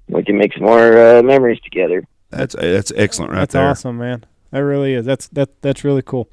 we 0.07 0.23
can 0.23 0.37
make 0.37 0.53
some 0.53 0.63
more 0.63 0.97
uh, 0.97 1.21
memories 1.23 1.59
together. 1.61 2.03
That's 2.29 2.55
that's 2.55 2.91
excellent 2.95 3.31
right 3.31 3.39
that's 3.39 3.53
there. 3.53 3.67
awesome, 3.67 3.97
man. 3.97 4.25
That 4.51 4.59
really 4.59 4.93
is. 4.93 5.05
That's 5.05 5.27
that 5.29 5.61
that's 5.61 5.83
really 5.83 6.01
cool. 6.01 6.29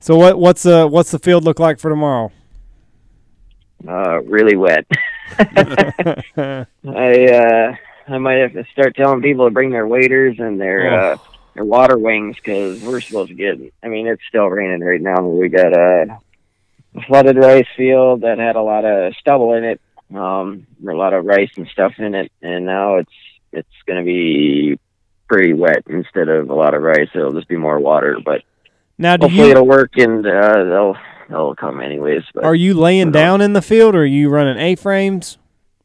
So 0.00 0.16
what 0.16 0.38
what's 0.38 0.64
uh 0.66 0.86
what's 0.86 1.10
the 1.10 1.18
field 1.18 1.44
look 1.44 1.58
like 1.58 1.78
for 1.78 1.90
tomorrow? 1.90 2.32
Uh, 3.86 4.22
really 4.22 4.56
wet. 4.56 4.86
I 5.38 6.66
uh, 6.86 7.74
I 8.08 8.18
might 8.18 8.38
have 8.38 8.52
to 8.52 8.64
start 8.72 8.94
telling 8.96 9.22
people 9.22 9.46
to 9.46 9.50
bring 9.52 9.70
their 9.70 9.86
waders 9.86 10.36
and 10.38 10.60
their 10.60 10.90
Oh. 10.92 10.96
uh, 11.12 11.16
their 11.54 11.64
water 11.64 11.96
wings 11.98 12.36
because 12.36 12.82
we're 12.82 13.00
supposed 13.00 13.30
to 13.30 13.34
get. 13.34 13.58
I 13.82 13.88
mean, 13.88 14.06
it's 14.06 14.22
still 14.28 14.46
raining 14.48 14.80
right 14.82 15.00
now. 15.00 15.22
We 15.26 15.48
got 15.48 15.72
a, 15.72 16.18
flooded 17.06 17.36
rice 17.36 17.66
field 17.76 18.22
that 18.22 18.38
had 18.38 18.56
a 18.56 18.62
lot 18.62 18.84
of 18.84 19.14
stubble 19.16 19.52
in 19.54 19.64
it, 19.64 19.80
um, 20.14 20.66
a 20.86 20.92
lot 20.92 21.12
of 21.14 21.24
rice 21.24 21.50
and 21.56 21.66
stuff 21.68 21.92
in 21.98 22.14
it, 22.14 22.30
and 22.42 22.64
now 22.66 22.96
it's 22.96 23.12
it's 23.52 23.68
going 23.86 23.98
to 23.98 24.04
be 24.04 24.78
pretty 25.28 25.52
wet 25.54 25.82
instead 25.88 26.28
of 26.28 26.50
a 26.50 26.54
lot 26.54 26.74
of 26.74 26.82
rice. 26.82 27.08
It'll 27.14 27.32
just 27.32 27.48
be 27.48 27.56
more 27.56 27.78
water, 27.78 28.18
but 28.24 28.42
now 28.98 29.16
do 29.16 29.26
hopefully 29.26 29.46
you 29.46 29.50
it'll 29.52 29.66
work 29.66 29.92
and 29.96 30.26
uh, 30.26 30.64
they'll 30.64 30.96
they'll 31.28 31.54
come 31.54 31.80
anyways. 31.80 32.22
But 32.34 32.44
are 32.44 32.54
you 32.54 32.74
laying 32.74 33.10
down 33.12 33.40
in 33.40 33.52
the 33.52 33.62
field 33.62 33.94
or 33.94 34.00
are 34.02 34.04
you 34.04 34.28
running 34.28 34.58
A 34.58 34.74
frames? 34.76 35.38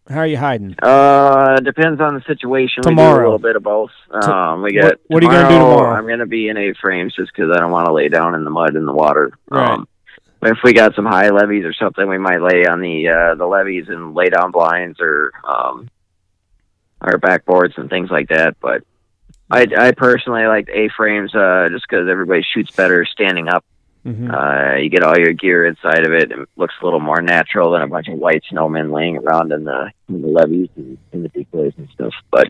How 0.09 0.19
are 0.19 0.27
you 0.27 0.37
hiding? 0.37 0.75
Uh, 0.81 1.57
depends 1.61 2.01
on 2.01 2.15
the 2.15 2.21
situation. 2.27 2.81
We 2.85 2.91
do 2.91 2.95
Tomorrow. 2.95 3.21
a 3.21 3.23
little 3.23 3.39
bit 3.39 3.55
of 3.55 3.63
both. 3.63 3.91
Um, 4.09 4.61
we 4.61 4.75
what- 4.77 4.81
got. 4.81 4.97
what 5.07 5.23
are 5.23 5.25
you 5.25 5.31
gonna 5.31 5.47
do 5.49 5.55
tomorrow? 5.59 5.95
I'm 5.97 6.07
gonna 6.07 6.25
be 6.25 6.49
in 6.49 6.57
A 6.57 6.73
frames 6.73 7.15
just 7.15 7.31
because 7.33 7.51
I 7.55 7.59
don't 7.59 7.71
want 7.71 7.85
to 7.87 7.93
lay 7.93 8.09
down 8.09 8.35
in 8.35 8.43
the 8.43 8.49
mud 8.49 8.75
and 8.75 8.87
the 8.87 8.93
water. 8.93 9.31
Right. 9.49 9.69
Um, 9.69 9.87
but 10.41 10.51
if 10.51 10.57
we 10.63 10.73
got 10.73 10.95
some 10.95 11.05
high 11.05 11.29
levees 11.29 11.63
or 11.65 11.73
something, 11.73 12.09
we 12.09 12.17
might 12.17 12.41
lay 12.41 12.65
on 12.65 12.81
the 12.81 13.07
uh, 13.07 13.35
the 13.35 13.45
levees 13.45 13.87
and 13.89 14.13
lay 14.15 14.29
down 14.29 14.51
blinds 14.51 14.99
or 14.99 15.31
um, 15.43 15.87
our 16.99 17.17
backboards 17.17 17.77
and 17.77 17.89
things 17.89 18.09
like 18.09 18.29
that. 18.29 18.57
But 18.59 18.83
I, 19.49 19.67
I 19.77 19.91
personally 19.91 20.45
like 20.47 20.67
A 20.73 20.89
frames 20.97 21.33
uh, 21.35 21.67
just 21.71 21.85
because 21.87 22.09
everybody 22.09 22.41
shoots 22.41 22.71
better 22.75 23.05
standing 23.05 23.47
up. 23.49 23.63
Hmm 24.03 24.31
Uh, 24.31 24.75
you 24.77 24.89
get 24.89 25.03
all 25.03 25.17
your 25.17 25.33
gear 25.33 25.65
inside 25.65 26.05
of 26.05 26.13
it, 26.13 26.31
and 26.31 26.41
it 26.43 26.49
looks 26.55 26.73
a 26.81 26.85
little 26.85 26.99
more 26.99 27.21
natural 27.21 27.71
than 27.71 27.81
a 27.81 27.87
bunch 27.87 28.07
of 28.07 28.17
white 28.17 28.43
snowmen 28.51 28.91
laying 28.91 29.17
around 29.17 29.51
in 29.51 29.63
the 29.63 29.91
in 30.09 30.21
the 30.21 30.27
levees 30.27 30.69
and 30.75 30.97
in 31.13 31.23
the 31.23 31.29
decoys 31.29 31.73
and 31.77 31.87
stuff. 31.93 32.13
But 32.31 32.49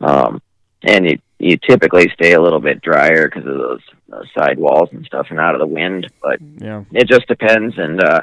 um, 0.00 0.42
and 0.82 1.06
you 1.06 1.18
you 1.38 1.56
typically 1.56 2.10
stay 2.10 2.32
a 2.34 2.40
little 2.40 2.60
bit 2.60 2.82
drier 2.82 3.28
because 3.28 3.46
of 3.46 3.56
those 3.56 3.80
uh, 4.12 4.22
side 4.36 4.58
walls 4.58 4.90
and 4.92 5.04
stuff, 5.06 5.28
and 5.30 5.40
out 5.40 5.54
of 5.54 5.60
the 5.60 5.66
wind. 5.66 6.10
But 6.22 6.38
Yeah. 6.58 6.84
it 6.92 7.08
just 7.08 7.26
depends, 7.26 7.78
and 7.78 8.02
uh, 8.02 8.20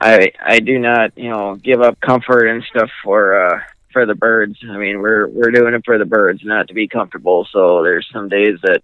I 0.00 0.32
I 0.42 0.60
do 0.60 0.78
not 0.78 1.16
you 1.16 1.30
know 1.30 1.56
give 1.56 1.80
up 1.82 2.00
comfort 2.00 2.46
and 2.46 2.62
stuff 2.64 2.90
for 3.04 3.46
uh, 3.46 3.60
for 3.92 4.06
the 4.06 4.14
birds. 4.14 4.58
I 4.66 4.76
mean 4.78 5.00
we're 5.00 5.28
we're 5.28 5.50
doing 5.50 5.74
it 5.74 5.82
for 5.84 5.98
the 5.98 6.06
birds, 6.06 6.40
not 6.44 6.68
to 6.68 6.74
be 6.74 6.88
comfortable. 6.88 7.46
So 7.52 7.82
there's 7.82 8.08
some 8.12 8.28
days 8.28 8.58
that 8.62 8.82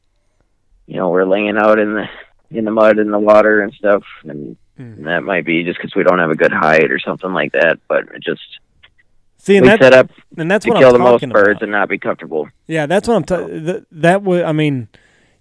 you 0.87 0.97
know 0.97 1.09
we're 1.09 1.25
laying 1.25 1.57
out 1.57 1.79
in 1.79 1.95
the 1.95 2.07
in 2.51 2.65
the 2.65 2.71
mud 2.71 2.99
and 2.99 3.13
the 3.13 3.19
water 3.19 3.61
and 3.63 3.73
stuff, 3.75 4.03
and 4.25 4.57
Mm. 4.79 5.05
that 5.05 5.23
might 5.23 5.47
be 5.47 5.65
just 5.65 5.79
because 5.79 5.95
we 5.95 6.03
don't 6.03 6.19
have 6.19 6.29
a 6.31 6.35
good 6.35 6.53
height 6.53 6.91
or 6.91 6.99
something 6.99 7.33
like 7.33 7.53
that. 7.53 7.79
But 7.89 8.05
it 8.15 8.23
just 8.23 8.43
See, 9.39 9.57
and 9.57 9.65
we 9.65 9.71
set 9.71 9.95
up 9.95 10.11
and 10.37 10.51
that's 10.51 10.67
to 10.67 10.71
what 10.73 10.81
kill 10.81 10.89
I'm 10.89 10.93
the 10.95 10.99
most 10.99 11.13
talking 11.23 11.31
birds 11.31 11.63
and 11.63 11.71
not 11.71 11.89
be 11.89 11.97
comfortable. 11.99 12.49
Yeah, 12.67 12.85
that's 12.85 13.09
what 13.09 13.15
I'm. 13.17 13.25
T- 13.25 13.61
th- 13.65 13.85
that 13.91 14.23
would. 14.23 14.43
I 14.43 14.53
mean, 14.53 14.89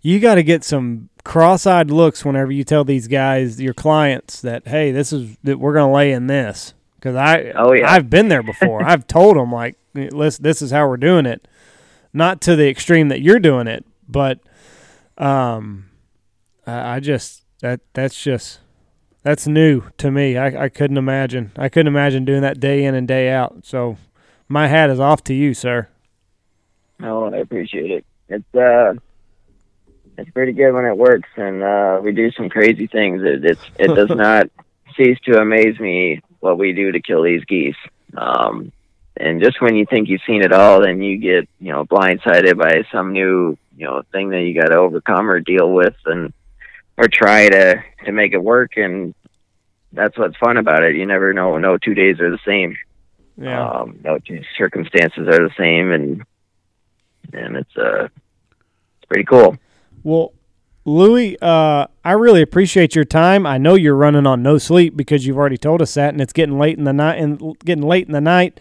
you 0.01 0.22
got 0.22 0.36
to 0.36 0.43
get 0.43 0.64
some 0.64 1.10
cross-eyed 1.26 1.91
looks 1.91 2.24
whenever 2.24 2.51
you 2.53 2.64
tell 2.64 2.86
these 2.86 3.10
guys, 3.10 3.60
your 3.62 3.74
clients, 3.74 4.39
that 4.41 4.68
hey, 4.70 4.91
this 4.93 5.12
is 5.12 5.36
that 5.43 5.60
we're 5.60 5.74
gonna 5.74 5.91
lay 5.91 6.14
in 6.14 6.28
this 6.28 6.74
because 6.95 7.18
I. 7.18 7.51
Oh, 7.58 7.74
yeah. 7.74 7.91
I've 7.91 8.10
been 8.10 8.30
there 8.30 8.43
before. 8.43 8.84
I've 8.84 9.06
told 9.16 9.36
them 9.36 9.51
like, 9.51 9.76
listen, 9.93 10.43
this 10.43 10.62
is 10.62 10.72
how 10.72 10.88
we're 10.88 10.95
doing 10.95 11.26
it, 11.26 11.45
not 12.14 12.39
to 12.43 12.56
the 12.56 12.70
extreme 12.70 13.10
that 13.10 13.20
you're 13.20 13.39
doing 13.39 13.68
it, 13.68 13.84
but 14.08 14.39
um, 15.18 15.85
I, 16.66 16.95
I 16.95 16.99
just 16.99 17.43
that 17.61 17.82
that's 17.93 18.22
just 18.22 18.59
that's 19.24 19.47
new 19.47 19.84
to 19.97 20.11
me. 20.11 20.38
I 20.38 20.66
I 20.66 20.70
couldn't 20.70 20.97
imagine. 20.97 21.51
I 21.57 21.70
couldn't 21.70 21.88
imagine 21.88 22.26
doing 22.26 22.41
that 22.41 22.59
day 22.59 22.84
in 22.86 22.95
and 22.95 23.07
day 23.07 23.30
out. 23.30 23.66
So 23.66 23.97
my 24.47 24.68
hat 24.68 24.89
is 24.89 24.99
off 24.99 25.24
to 25.26 25.34
you, 25.34 25.53
sir. 25.53 25.88
Oh, 27.01 27.26
I 27.34 27.38
appreciate 27.38 27.91
it. 27.91 28.05
It's 28.30 28.55
uh, 28.55 28.93
it's 30.18 30.30
pretty 30.32 30.53
good 30.53 30.72
when 30.72 30.86
it 30.86 30.97
works, 30.97 31.30
and 31.36 31.61
uh, 31.61 31.99
we 32.03 32.11
do 32.11 32.32
some 32.32 32.49
crazy 32.49 32.88
things. 32.88 33.22
It 33.24 33.45
it's 33.45 33.61
it 33.78 33.88
does 33.88 34.09
not 34.16 34.47
cease 34.95 35.18
to 35.26 35.39
amaze 35.39 35.80
me 35.80 36.22
what 36.39 36.57
we 36.57 36.74
do 36.74 36.91
to 36.91 37.01
kill 37.01 37.24
these 37.24 37.43
geese. 37.45 37.76
Um, 38.16 38.72
and 39.18 39.41
just 39.41 39.61
when 39.61 39.76
you 39.76 39.86
think 39.86 40.09
you've 40.09 40.22
seen 40.28 40.41
it 40.41 40.51
all, 40.51 40.82
then 40.82 41.01
you 41.01 41.18
get 41.18 41.49
you 41.59 41.72
know 41.72 41.86
blindsided 41.86 42.57
by 42.57 42.84
some 42.91 43.13
new 43.13 43.57
you 43.78 43.86
know 43.86 44.03
thing 44.11 44.30
that 44.30 44.41
you 44.41 44.59
got 44.59 44.70
to 44.70 44.78
overcome 44.78 45.30
or 45.30 45.39
deal 45.39 45.72
with, 45.72 45.95
and 46.05 46.34
or 46.98 47.08
try 47.08 47.50
to 47.50 47.84
to 48.06 48.12
make 48.12 48.34
it 48.34 48.43
work. 48.43 48.78
And 48.78 49.14
that's 49.91 50.18
what's 50.18 50.38
fun 50.38 50.58
about 50.58 50.84
it. 50.84 50.96
You 50.96 51.06
never 51.06 51.34
know. 51.34 51.58
No 51.58 51.78
two 51.78 51.93
days 51.93 52.20
are 52.20 52.32
the 52.32 52.39
same. 52.46 52.78
Yeah. 53.38 53.68
Um, 53.68 54.00
no 54.04 54.20
two 54.20 54.41
circumstances 54.58 55.28
are 55.28 55.48
the 55.48 55.54
same, 55.58 55.91
and 55.91 56.24
and 57.34 57.58
it's 57.58 57.78
uh, 57.78 58.06
it's 58.06 59.06
pretty 59.08 59.26
cool. 59.26 59.58
Well, 60.04 60.34
Lewie, 60.86 61.36
uh, 61.41 61.88
I 62.04 62.12
really 62.12 62.41
appreciate 62.41 62.96
your 62.96 63.06
time. 63.06 63.46
I 63.46 63.58
know 63.58 63.74
you're 63.74 63.96
running 63.96 64.28
on 64.28 64.43
no 64.43 64.58
sleep 64.58 64.96
because 64.96 65.26
you've 65.26 65.38
already 65.38 65.58
told 65.58 65.82
us 65.82 65.96
that, 65.96 66.14
and 66.14 66.22
it's 66.22 66.34
getting 66.34 66.60
late 66.60 66.78
in 66.78 66.84
the 66.84 66.93
night 66.93 67.20
and 67.20 67.58
getting 67.60 67.84
late 67.84 68.06
in 68.08 68.14
the 68.14 68.22
night. 68.22 68.60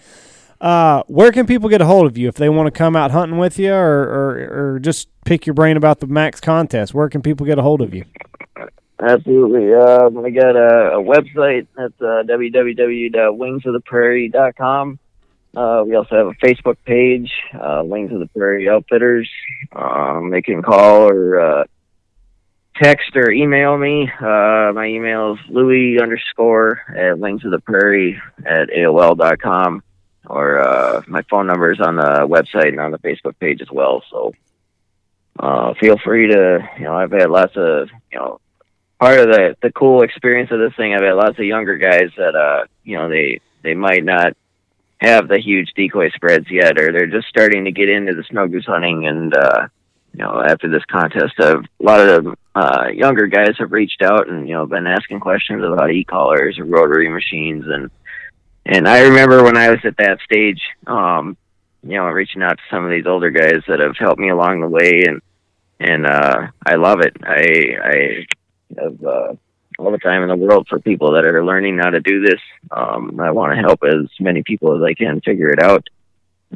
Uh, 0.64 1.04
where 1.08 1.30
can 1.30 1.46
people 1.46 1.68
get 1.68 1.82
a 1.82 1.84
hold 1.84 2.06
of 2.06 2.16
you 2.16 2.26
if 2.26 2.36
they 2.36 2.48
want 2.48 2.66
to 2.66 2.70
come 2.70 2.96
out 2.96 3.10
hunting 3.10 3.36
with 3.36 3.58
you, 3.58 3.70
or, 3.70 4.02
or 4.02 4.74
or 4.74 4.78
just 4.78 5.10
pick 5.26 5.44
your 5.44 5.52
brain 5.52 5.76
about 5.76 6.00
the 6.00 6.06
Mack's 6.06 6.40
contest? 6.40 6.94
Where 6.94 7.10
can 7.10 7.20
people 7.20 7.44
get 7.44 7.58
a 7.58 7.62
hold 7.62 7.82
of 7.82 7.92
you? 7.92 8.06
Absolutely. 8.98 9.74
Um, 9.74 10.24
I 10.24 10.30
got 10.30 10.56
a, 10.56 10.94
a 10.94 11.02
website. 11.02 11.66
That's 11.76 11.92
uh, 12.00 12.22
www.wingsoftheprairie.com. 12.24 14.98
Uh, 15.54 15.84
we 15.86 15.96
also 15.96 16.16
have 16.16 16.28
a 16.28 16.34
Facebook 16.42 16.78
page, 16.86 17.30
uh, 17.52 17.82
Wings 17.84 18.10
of 18.10 18.20
the 18.20 18.26
Prairie 18.28 18.66
Outfitters. 18.66 19.28
Um, 19.72 20.30
they 20.30 20.40
can 20.40 20.62
call 20.62 21.10
or 21.10 21.40
uh, 21.40 21.64
text 22.82 23.14
or 23.16 23.30
email 23.30 23.76
me. 23.76 24.10
Uh, 24.18 24.72
my 24.72 24.86
email 24.86 25.34
is 25.34 25.40
louis 25.50 26.00
underscore 26.00 26.80
at 26.96 27.18
wings 27.18 27.44
of 27.44 27.50
the 27.50 27.60
prairie 27.60 28.18
at 28.46 28.70
AOL.com. 28.70 29.82
Or 30.26 30.60
uh, 30.60 31.02
my 31.06 31.22
phone 31.30 31.46
number 31.46 31.72
is 31.72 31.80
on 31.80 31.96
the 31.96 32.26
website 32.26 32.68
and 32.68 32.80
on 32.80 32.90
the 32.90 32.98
Facebook 32.98 33.38
page 33.38 33.60
as 33.60 33.70
well. 33.70 34.02
So 34.10 34.32
uh, 35.38 35.74
feel 35.80 35.98
free 35.98 36.28
to, 36.28 36.68
you 36.78 36.84
know, 36.84 36.94
I've 36.94 37.12
had 37.12 37.30
lots 37.30 37.56
of, 37.56 37.88
you 38.10 38.18
know, 38.18 38.40
part 38.98 39.18
of 39.18 39.26
the 39.26 39.56
the 39.60 39.72
cool 39.72 40.02
experience 40.02 40.50
of 40.50 40.58
this 40.58 40.74
thing. 40.76 40.94
I've 40.94 41.02
had 41.02 41.12
lots 41.12 41.38
of 41.38 41.44
younger 41.44 41.76
guys 41.76 42.10
that 42.16 42.34
uh 42.34 42.64
you 42.84 42.96
know 42.96 43.08
they 43.08 43.40
they 43.62 43.74
might 43.74 44.04
not 44.04 44.34
have 44.98 45.28
the 45.28 45.38
huge 45.38 45.72
decoy 45.74 46.10
spreads 46.10 46.46
yet, 46.50 46.78
or 46.78 46.92
they're 46.92 47.06
just 47.06 47.28
starting 47.28 47.64
to 47.64 47.72
get 47.72 47.88
into 47.88 48.14
the 48.14 48.24
snow 48.24 48.46
goose 48.46 48.66
hunting. 48.66 49.06
And 49.06 49.36
uh, 49.36 49.68
you 50.12 50.20
know, 50.20 50.42
after 50.42 50.68
this 50.68 50.84
contest, 50.86 51.34
uh, 51.40 51.58
a 51.58 51.82
lot 51.82 52.00
of 52.00 52.24
the 52.24 52.36
uh, 52.54 52.88
younger 52.88 53.26
guys 53.26 53.56
have 53.58 53.72
reached 53.72 54.02
out 54.02 54.28
and 54.28 54.48
you 54.48 54.54
know 54.54 54.66
been 54.66 54.86
asking 54.86 55.20
questions 55.20 55.62
about 55.64 55.90
e 55.90 56.04
callers 56.04 56.58
or 56.58 56.64
rotary 56.64 57.08
machines, 57.08 57.64
and 57.66 57.90
and 58.66 58.88
I 58.88 59.02
remember 59.02 59.42
when 59.42 59.56
I 59.56 59.70
was 59.70 59.80
at 59.84 59.96
that 59.98 60.18
stage, 60.24 60.60
um, 60.86 61.36
you 61.82 61.96
know, 61.96 62.04
reaching 62.06 62.42
out 62.42 62.56
to 62.56 62.62
some 62.70 62.84
of 62.84 62.90
these 62.90 63.06
older 63.06 63.30
guys 63.30 63.62
that 63.68 63.80
have 63.80 63.96
helped 63.98 64.20
me 64.20 64.30
along 64.30 64.60
the 64.60 64.68
way, 64.68 65.04
and 65.06 65.20
and 65.80 66.06
uh, 66.06 66.46
I 66.64 66.74
love 66.76 67.00
it. 67.00 67.16
I 67.22 67.76
I 67.82 68.26
have 68.80 69.04
uh, 69.04 69.34
all 69.78 69.90
the 69.90 69.98
time 69.98 70.22
in 70.22 70.28
the 70.28 70.36
world 70.36 70.66
for 70.68 70.78
people 70.78 71.12
that 71.12 71.26
are 71.26 71.44
learning 71.44 71.78
how 71.78 71.90
to 71.90 72.00
do 72.00 72.20
this. 72.20 72.40
Um, 72.70 73.20
I 73.20 73.30
want 73.32 73.54
to 73.54 73.60
help 73.60 73.82
as 73.84 74.08
many 74.18 74.42
people 74.42 74.76
as 74.76 74.82
I 74.82 74.94
can 74.94 75.20
figure 75.20 75.50
it 75.50 75.62
out. 75.62 75.86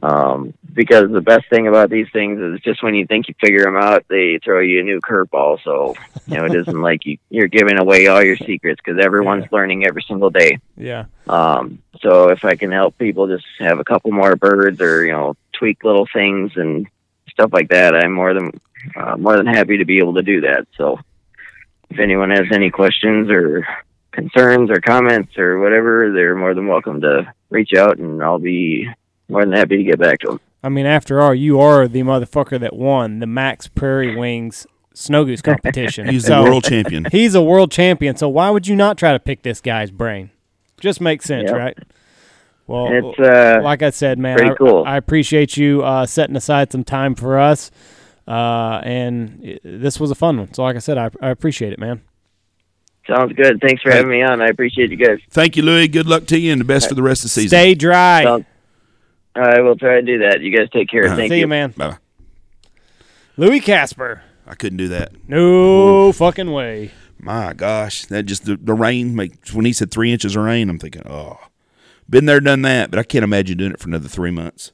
Um, 0.03 0.55
because 0.73 1.11
the 1.11 1.21
best 1.21 1.49
thing 1.51 1.67
about 1.67 1.91
these 1.91 2.07
things 2.13 2.41
is 2.41 2.61
just 2.61 2.83
when 2.83 2.95
you 2.95 3.07
think 3.07 3.29
you 3.29 3.35
figure 3.41 3.65
them 3.65 3.77
out, 3.77 4.05
they 4.09 4.39
throw 4.39 4.61
you 4.61 4.81
a 4.81 4.85
new 4.85 5.01
curveball. 5.01 5.59
So, 5.65 5.97
you 6.27 6.37
know, 6.37 6.45
it 6.45 6.55
isn't 6.55 6.81
like 6.81 7.05
you, 7.05 7.19
you're 7.31 7.49
giving 7.49 7.79
away 7.79 8.07
all 8.07 8.23
your 8.23 8.37
secrets 8.37 8.81
because 8.85 9.03
everyone's 9.05 9.51
learning 9.51 9.87
every 9.87 10.03
single 10.03 10.31
day. 10.31 10.59
Yeah. 10.77 11.07
Um, 11.27 11.83
so 12.01 12.31
if 12.31 12.45
I 12.45 12.55
can 12.55 12.71
help 12.71 12.97
people 12.99 13.27
just 13.27 13.47
have 13.59 13.81
a 13.81 13.85
couple 13.85 14.13
more 14.13 14.37
birds 14.37 14.81
or, 14.81 15.05
you 15.05 15.13
know, 15.13 15.37
tweak 15.53 15.83
little 15.83 16.07
things 16.13 16.53
and 16.57 16.87
stuff 17.29 17.51
like 17.53 17.71
that, 17.71 17.95
I'm 17.95 18.13
more 18.13 18.35
than, 18.35 18.61
uh, 18.95 19.17
more 19.17 19.37
than 19.37 19.47
happy 19.47 19.79
to 19.79 19.85
be 19.85 19.99
able 19.99 20.15
to 20.15 20.23
do 20.23 20.43
that. 20.43 20.67
So, 20.77 21.01
if 21.91 21.99
anyone 21.99 22.31
has 22.31 22.47
any 22.53 22.71
questions 22.71 23.31
or 23.31 23.67
concerns 24.13 24.71
or 24.71 24.81
comments 24.81 25.39
or 25.39 25.59
whatever, 25.59 26.13
they're 26.13 26.37
more 26.37 26.55
than 26.55 26.67
welcome 26.67 27.01
to 27.01 27.33
reach 27.51 27.73
out 27.75 27.99
and 27.99 28.23
I'll 28.23 28.39
be 28.39 28.89
more 29.29 29.45
than 29.45 29.53
happy 29.53 29.77
to 29.79 29.83
get 29.85 29.99
back 29.99 30.19
to 30.21 30.29
them. 30.29 30.41
I 30.63 30.69
mean, 30.69 30.87
after 30.87 31.21
all, 31.21 31.35
you 31.35 31.61
are 31.61 31.87
the 31.87 32.01
motherfucker 32.03 32.59
that 32.61 32.75
won 32.75 33.21
the 33.21 33.27
Mack's 33.27 33.69
Prairie 33.69 34.17
Wings 34.17 34.67
Snow 34.95 35.25
Goose 35.25 35.41
competition. 35.43 36.09
He's 36.11 36.27
So, 36.27 36.43
the 36.43 36.51
world 36.51 36.65
champion. 36.65 37.07
He's 37.13 37.35
a 37.35 37.43
world 37.43 37.71
champion, 37.71 38.17
so 38.17 38.29
why 38.29 38.51
would 38.51 38.67
you 38.67 38.75
not 38.75 38.99
try 38.99 39.13
to 39.13 39.19
pick 39.21 39.43
this 39.43 39.61
guy's 39.61 39.91
brain? 39.91 40.31
Just 40.81 41.01
makes 41.01 41.25
sense, 41.27 41.49
Yep. 41.51 41.57
right? 41.59 41.79
Well, 42.67 42.89
It's 42.91 43.19
uh, 43.21 43.61
like 43.63 43.83
I 43.83 43.91
said, 43.91 44.19
man, 44.19 44.37
pretty 44.37 44.53
I, 44.53 44.55
cool. 44.57 44.85
I 44.87 44.97
appreciate 44.97 45.57
you 45.57 45.83
uh, 45.83 46.05
setting 46.07 46.37
aside 46.37 46.71
some 46.73 46.85
time 46.85 47.15
for 47.15 47.39
us, 47.39 47.71
uh, 48.27 48.81
and 48.85 49.41
i 49.45 49.59
this 49.65 49.99
was 49.99 50.11
a 50.11 50.15
fun 50.15 50.37
one. 50.39 50.53
So, 50.53 50.65
like 50.65 50.77
I 50.77 50.81
said, 50.81 50.99
I, 50.99 51.11
I 51.23 51.31
appreciate 51.31 51.73
it, 51.73 51.79
man. 51.79 52.03
sounds 53.09 53.33
good. 53.33 53.59
Thanks 53.63 53.83
for 53.83 53.91
Hey. 53.91 53.97
having 53.99 54.11
me 54.11 54.23
on. 54.23 54.43
I 54.43 54.49
appreciate 54.49 54.91
you 54.91 54.97
guys. 54.99 55.19
Thank 55.31 55.57
you, 55.57 55.63
Lewie. 55.63 55.91
Good 55.91 56.07
luck 56.07 56.27
to 56.27 56.39
you, 56.39 56.53
and 56.53 56.61
the 56.61 56.65
best 56.67 56.89
for 56.89 56.95
the 56.95 57.03
rest 57.03 57.21
of 57.21 57.27
the 57.27 57.29
season. 57.31 57.49
Stay 57.51 57.75
dry. 57.75 58.25
Sounds- 58.25 58.45
I 59.39 59.61
will 59.61 59.77
try 59.77 59.97
to 59.97 60.03
do 60.03 60.19
that. 60.19 60.41
You 60.41 60.57
guys 60.57 60.69
take 60.71 60.89
care. 60.89 61.07
Uh-huh. 61.07 61.17
Thank 61.17 61.31
See 61.31 61.37
you. 61.37 61.43
you, 61.43 61.47
man. 61.47 61.71
Bye. 61.77 61.97
Lewie 63.37 63.63
Casper. 63.63 64.23
I 64.47 64.55
couldn't 64.55 64.79
do 64.79 64.89
that. 64.89 65.13
No 65.29 66.13
fucking 66.13 66.51
way. 66.51 66.91
My 67.21 67.53
gosh, 67.53 68.07
that 68.07 68.25
just 68.25 68.45
the, 68.45 68.57
the 68.57 68.75
rain 68.75 69.15
makes 69.15 69.53
when 69.53 69.65
he 69.65 69.73
said 69.73 69.91
three 69.91 70.13
inches 70.13 70.37
of 70.37 70.45
rain. 70.45 70.71
I'm 70.71 70.79
thinking, 70.79 71.03
oh, 71.07 71.39
been 72.09 72.27
there, 72.27 72.41
done 72.41 72.63
that. 72.63 72.91
But 72.91 72.99
I 72.99 73.03
can't 73.03 73.25
imagine 73.25 73.59
doing 73.59 73.73
it 73.73 73.81
for 73.81 73.89
another 73.89 74.09
three 74.09 74.31
months. 74.31 74.73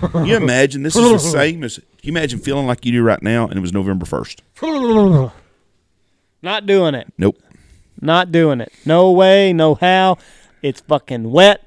Can 0.00 0.26
you 0.26 0.36
imagine 0.36 0.82
this 0.82 0.96
is 0.96 1.10
the 1.10 1.18
same 1.30 1.64
as? 1.64 1.76
Can 1.76 1.84
you 2.02 2.12
imagine 2.12 2.40
feeling 2.40 2.66
like 2.66 2.84
you 2.84 2.92
do 2.92 3.02
right 3.02 3.22
now, 3.22 3.46
and 3.46 3.56
it 3.56 3.60
was 3.60 3.72
November 3.72 4.04
first? 4.04 4.42
Not 4.60 5.32
doing 6.66 6.94
it. 6.94 7.12
Nope. 7.16 7.38
Not 8.00 8.32
doing 8.32 8.60
it. 8.60 8.72
No 8.84 9.12
way, 9.12 9.52
no 9.52 9.76
how. 9.76 10.18
It's 10.60 10.80
fucking 10.80 11.30
wet. 11.30 11.66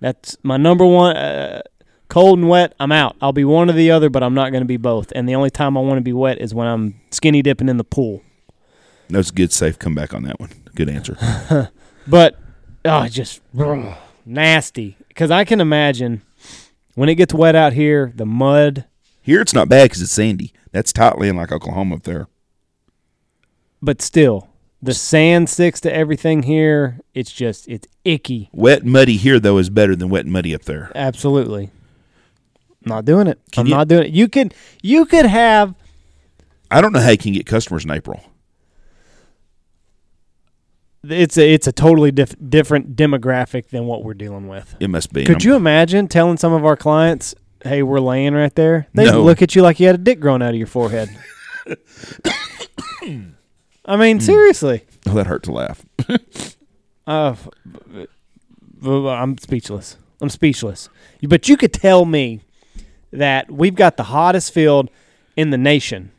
That's 0.00 0.36
my 0.42 0.56
number 0.56 0.84
one. 0.84 1.16
Uh, 1.16 1.62
cold 2.08 2.38
and 2.38 2.48
wet, 2.48 2.74
I'm 2.78 2.92
out. 2.92 3.16
I'll 3.20 3.32
be 3.32 3.44
one 3.44 3.70
or 3.70 3.72
the 3.72 3.90
other, 3.90 4.10
but 4.10 4.22
I'm 4.22 4.34
not 4.34 4.50
going 4.50 4.62
to 4.62 4.66
be 4.66 4.76
both. 4.76 5.12
And 5.14 5.28
the 5.28 5.34
only 5.34 5.50
time 5.50 5.76
I 5.76 5.80
want 5.80 5.98
to 5.98 6.02
be 6.02 6.12
wet 6.12 6.40
is 6.40 6.54
when 6.54 6.66
I'm 6.66 7.00
skinny 7.10 7.42
dipping 7.42 7.68
in 7.68 7.76
the 7.76 7.84
pool. 7.84 8.22
That's 9.08 9.30
a 9.30 9.32
good, 9.32 9.52
safe 9.52 9.78
comeback 9.78 10.12
on 10.12 10.24
that 10.24 10.40
one. 10.40 10.50
Good 10.74 10.88
answer. 10.88 11.70
But 12.06 12.38
oh, 12.84 13.08
just 13.08 13.40
ugh, 13.58 13.96
nasty. 14.24 14.96
Because 15.08 15.30
I 15.30 15.44
can 15.44 15.60
imagine 15.60 16.22
when 16.94 17.08
it 17.08 17.16
gets 17.16 17.34
wet 17.34 17.56
out 17.56 17.72
here, 17.72 18.12
the 18.14 18.26
mud. 18.26 18.84
Here 19.22 19.40
it's 19.40 19.54
not 19.54 19.68
bad 19.68 19.86
because 19.86 20.02
it's 20.02 20.12
sandy. 20.12 20.52
That's 20.70 20.92
tightly 20.92 21.28
in 21.28 21.36
like 21.36 21.50
Oklahoma 21.50 21.96
up 21.96 22.02
there. 22.04 22.28
But 23.82 24.00
still, 24.02 24.48
the 24.82 24.94
sand 24.94 25.48
sticks 25.48 25.80
to 25.80 25.92
everything 25.94 26.42
here. 26.44 27.00
It's 27.14 27.32
just 27.32 27.68
it's 27.68 27.86
icky. 28.04 28.50
Wet 28.52 28.82
and 28.82 28.92
muddy 28.92 29.16
here 29.16 29.40
though 29.40 29.58
is 29.58 29.70
better 29.70 29.96
than 29.96 30.08
wet 30.10 30.24
and 30.24 30.32
muddy 30.32 30.54
up 30.54 30.62
there. 30.62 30.92
Absolutely. 30.94 31.70
Not 32.84 33.04
doing 33.04 33.26
it. 33.26 33.40
Can 33.52 33.62
I'm 33.62 33.66
you- 33.66 33.74
not 33.74 33.88
doing 33.88 34.04
it. 34.04 34.10
You 34.12 34.28
could 34.28 34.54
you 34.82 35.06
could 35.06 35.26
have 35.26 35.74
I 36.70 36.80
don't 36.80 36.92
know 36.92 37.00
how 37.00 37.10
you 37.10 37.18
can 37.18 37.32
get 37.32 37.46
customers 37.46 37.84
in 37.84 37.90
April. 37.90 38.20
it's 41.08 41.38
a 41.38 41.52
it's 41.54 41.66
a 41.66 41.72
totally 41.72 42.10
diff- 42.10 42.34
different 42.48 42.96
demographic 42.96 43.68
than 43.68 43.86
what 43.86 44.02
we're 44.04 44.14
dealing 44.14 44.48
with. 44.48 44.74
It 44.80 44.88
must 44.90 45.12
be. 45.12 45.24
Could 45.24 45.44
you 45.44 45.54
imagine 45.56 46.08
telling 46.08 46.36
some 46.36 46.52
of 46.52 46.64
our 46.64 46.76
clients, 46.76 47.34
"Hey, 47.62 47.82
we're 47.82 48.00
laying 48.00 48.34
right 48.34 48.54
there"? 48.54 48.88
They 48.94 49.04
No. 49.04 49.22
look 49.22 49.40
at 49.42 49.54
you 49.54 49.62
like 49.62 49.78
you 49.80 49.86
had 49.86 49.94
a 49.94 49.98
dick 49.98 50.18
growing 50.20 50.42
out 50.42 50.50
of 50.50 50.56
your 50.56 50.66
forehead. 50.66 51.08
I 53.86 53.94
Hmm. 53.94 54.00
mean, 54.00 54.20
seriously. 54.20 54.84
Oh, 55.06 55.14
that 55.14 55.26
hurt 55.26 55.42
to 55.44 55.52
laugh. 55.52 55.84
Uh, 57.08 57.30
f- 57.36 57.48
b- 57.94 58.06
b- 58.82 59.08
I'm 59.08 59.38
speechless. 59.38 59.96
I'm 60.20 60.28
speechless. 60.28 60.88
But 61.22 61.48
you 61.48 61.56
could 61.56 61.72
tell 61.72 62.04
me 62.04 62.40
that 63.12 63.48
we've 63.48 63.76
got 63.76 63.96
the 63.96 64.02
hottest 64.02 64.52
field 64.52 64.90
in 65.36 65.50
the 65.50 65.56
nation. 65.56 66.10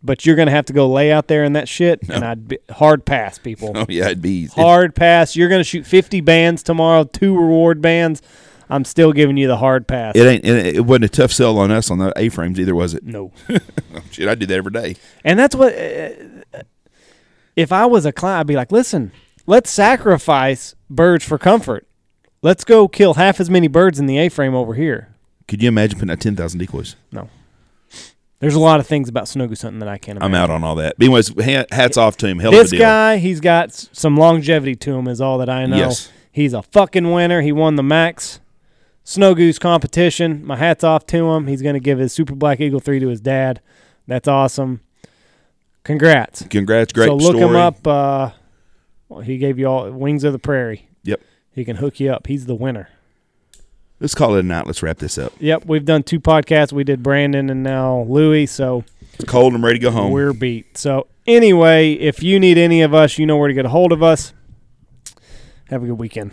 But 0.00 0.24
you're 0.24 0.36
gonna 0.36 0.52
have 0.52 0.66
to 0.66 0.72
go 0.72 0.88
lay 0.88 1.10
out 1.10 1.26
there 1.26 1.42
in 1.42 1.54
that 1.54 1.68
shit, 1.68 1.98
and 2.08 2.24
I'd 2.24 2.46
be 2.46 2.58
hard 2.70 3.04
pass, 3.04 3.36
people. 3.36 3.72
Oh 3.74 3.86
yeah, 3.88 4.04
it'd 4.06 4.22
be 4.22 4.42
easy. 4.44 4.52
hard 4.62 4.94
pass. 4.94 5.34
You're 5.34 5.48
gonna 5.48 5.64
shoot 5.64 5.84
50 5.86 6.20
bands 6.20 6.62
tomorrow, 6.62 7.02
two 7.02 7.34
reward 7.36 7.82
bands. 7.82 8.22
I'm 8.70 8.84
still 8.84 9.12
giving 9.12 9.36
you 9.36 9.46
the 9.48 9.56
hard 9.56 9.86
pass. 9.88 10.14
It 10.14 10.26
ain't. 10.26 10.44
It, 10.44 10.76
it 10.76 10.80
wasn't 10.80 11.06
a 11.06 11.08
tough 11.08 11.32
sell 11.32 11.58
on 11.58 11.70
us 11.70 11.90
on 11.90 11.98
the 11.98 12.12
A 12.16 12.28
frames 12.28 12.60
either, 12.60 12.74
was 12.74 12.94
it? 12.94 13.04
no, 13.04 13.32
Shit, 14.10 14.28
I 14.28 14.34
do 14.34 14.46
that 14.46 14.54
every 14.56 14.72
day. 14.72 14.96
and 15.24 15.38
that's 15.38 15.54
what. 15.56 15.74
Uh, 15.74 16.62
if 17.56 17.72
I 17.72 17.86
was 17.86 18.06
a 18.06 18.12
client, 18.12 18.40
I'd 18.40 18.46
be 18.46 18.54
like, 18.56 18.70
listen, 18.70 19.10
let's 19.46 19.70
sacrifice 19.70 20.74
birds 20.88 21.24
for 21.24 21.38
comfort. 21.38 21.86
Let's 22.40 22.62
go 22.64 22.86
kill 22.86 23.14
half 23.14 23.40
as 23.40 23.50
many 23.50 23.66
birds 23.66 23.98
in 23.98 24.06
the 24.06 24.16
A-frame 24.18 24.54
over 24.54 24.74
here. 24.74 25.08
Could 25.48 25.60
you 25.62 25.68
imagine 25.68 25.98
putting 25.98 26.12
out 26.12 26.20
ten 26.20 26.36
thousand 26.36 26.60
decoys? 26.60 26.94
No. 27.10 27.28
There's 28.40 28.54
a 28.54 28.60
lot 28.60 28.78
of 28.78 28.86
things 28.86 29.08
about 29.08 29.26
snow 29.26 29.48
goose 29.48 29.62
hunting 29.62 29.80
that 29.80 29.88
I 29.88 29.98
can't. 29.98 30.22
I'm 30.22 30.34
out 30.34 30.48
on 30.50 30.62
all 30.62 30.76
that. 30.76 30.94
But 30.96 31.06
anyways, 31.06 31.32
hats 31.72 31.96
off 31.96 32.16
to 32.18 32.28
him. 32.28 32.38
Hell 32.38 32.52
This 32.52 32.70
a 32.70 32.76
guy, 32.76 33.16
he's 33.16 33.40
got 33.40 33.72
some 33.72 34.16
longevity 34.16 34.76
to 34.76 34.94
him, 34.94 35.08
is 35.08 35.20
all 35.20 35.38
that 35.38 35.48
I 35.48 35.66
know. 35.66 35.76
Yes. 35.76 36.12
He's 36.30 36.52
a 36.52 36.62
fucking 36.62 37.10
winner. 37.10 37.40
He 37.40 37.50
won 37.50 37.74
the 37.74 37.82
Mack's 37.82 38.38
Snow 39.08 39.34
Goose 39.34 39.58
competition. 39.58 40.44
My 40.44 40.56
hat's 40.56 40.84
off 40.84 41.06
to 41.06 41.30
him. 41.30 41.46
He's 41.46 41.62
going 41.62 41.72
to 41.72 41.80
give 41.80 41.98
his 41.98 42.12
Super 42.12 42.34
Black 42.34 42.60
Eagle 42.60 42.78
3 42.78 43.00
to 43.00 43.08
his 43.08 43.22
dad. 43.22 43.62
That's 44.06 44.28
awesome. 44.28 44.82
Congrats. 45.82 46.42
Congrats, 46.50 46.92
great 46.92 47.06
so 47.06 47.16
look 47.16 47.36
story. 47.36 47.48
him 47.48 47.56
up. 47.56 47.86
Uh, 47.86 48.32
Well, 49.08 49.20
he 49.20 49.38
gave 49.38 49.58
you 49.58 49.64
all 49.66 49.90
wings 49.90 50.24
of 50.24 50.34
the 50.34 50.38
prairie. 50.38 50.90
Yep. 51.04 51.22
He 51.52 51.64
can 51.64 51.76
hook 51.76 51.98
you 51.98 52.12
up. 52.12 52.26
He's 52.26 52.44
the 52.44 52.54
winner. 52.54 52.90
Let's 53.98 54.14
call 54.14 54.34
it 54.36 54.40
a 54.40 54.42
night. 54.42 54.66
Let's 54.66 54.82
wrap 54.82 54.98
this 54.98 55.16
up. 55.16 55.32
Yep, 55.40 55.64
we've 55.64 55.86
done 55.86 56.02
two 56.02 56.20
podcasts. 56.20 56.74
We 56.74 56.84
did 56.84 57.02
Brandon 57.02 57.48
and 57.48 57.62
now 57.62 58.04
Lewie, 58.06 58.46
so 58.46 58.84
It's 59.14 59.24
cold. 59.24 59.54
I'm 59.54 59.64
ready 59.64 59.78
to 59.78 59.82
go 59.84 59.90
home. 59.90 60.12
we're 60.12 60.34
beat. 60.34 60.76
So 60.76 61.06
anyway, 61.26 61.94
if 61.94 62.22
you 62.22 62.38
need 62.38 62.58
any 62.58 62.82
of 62.82 62.92
us, 62.92 63.18
you 63.18 63.24
know 63.24 63.38
where 63.38 63.48
to 63.48 63.54
get 63.54 63.64
a 63.64 63.70
hold 63.70 63.90
of 63.90 64.02
us. 64.02 64.34
Have 65.70 65.82
a 65.82 65.86
good 65.86 65.98
weekend. 65.98 66.32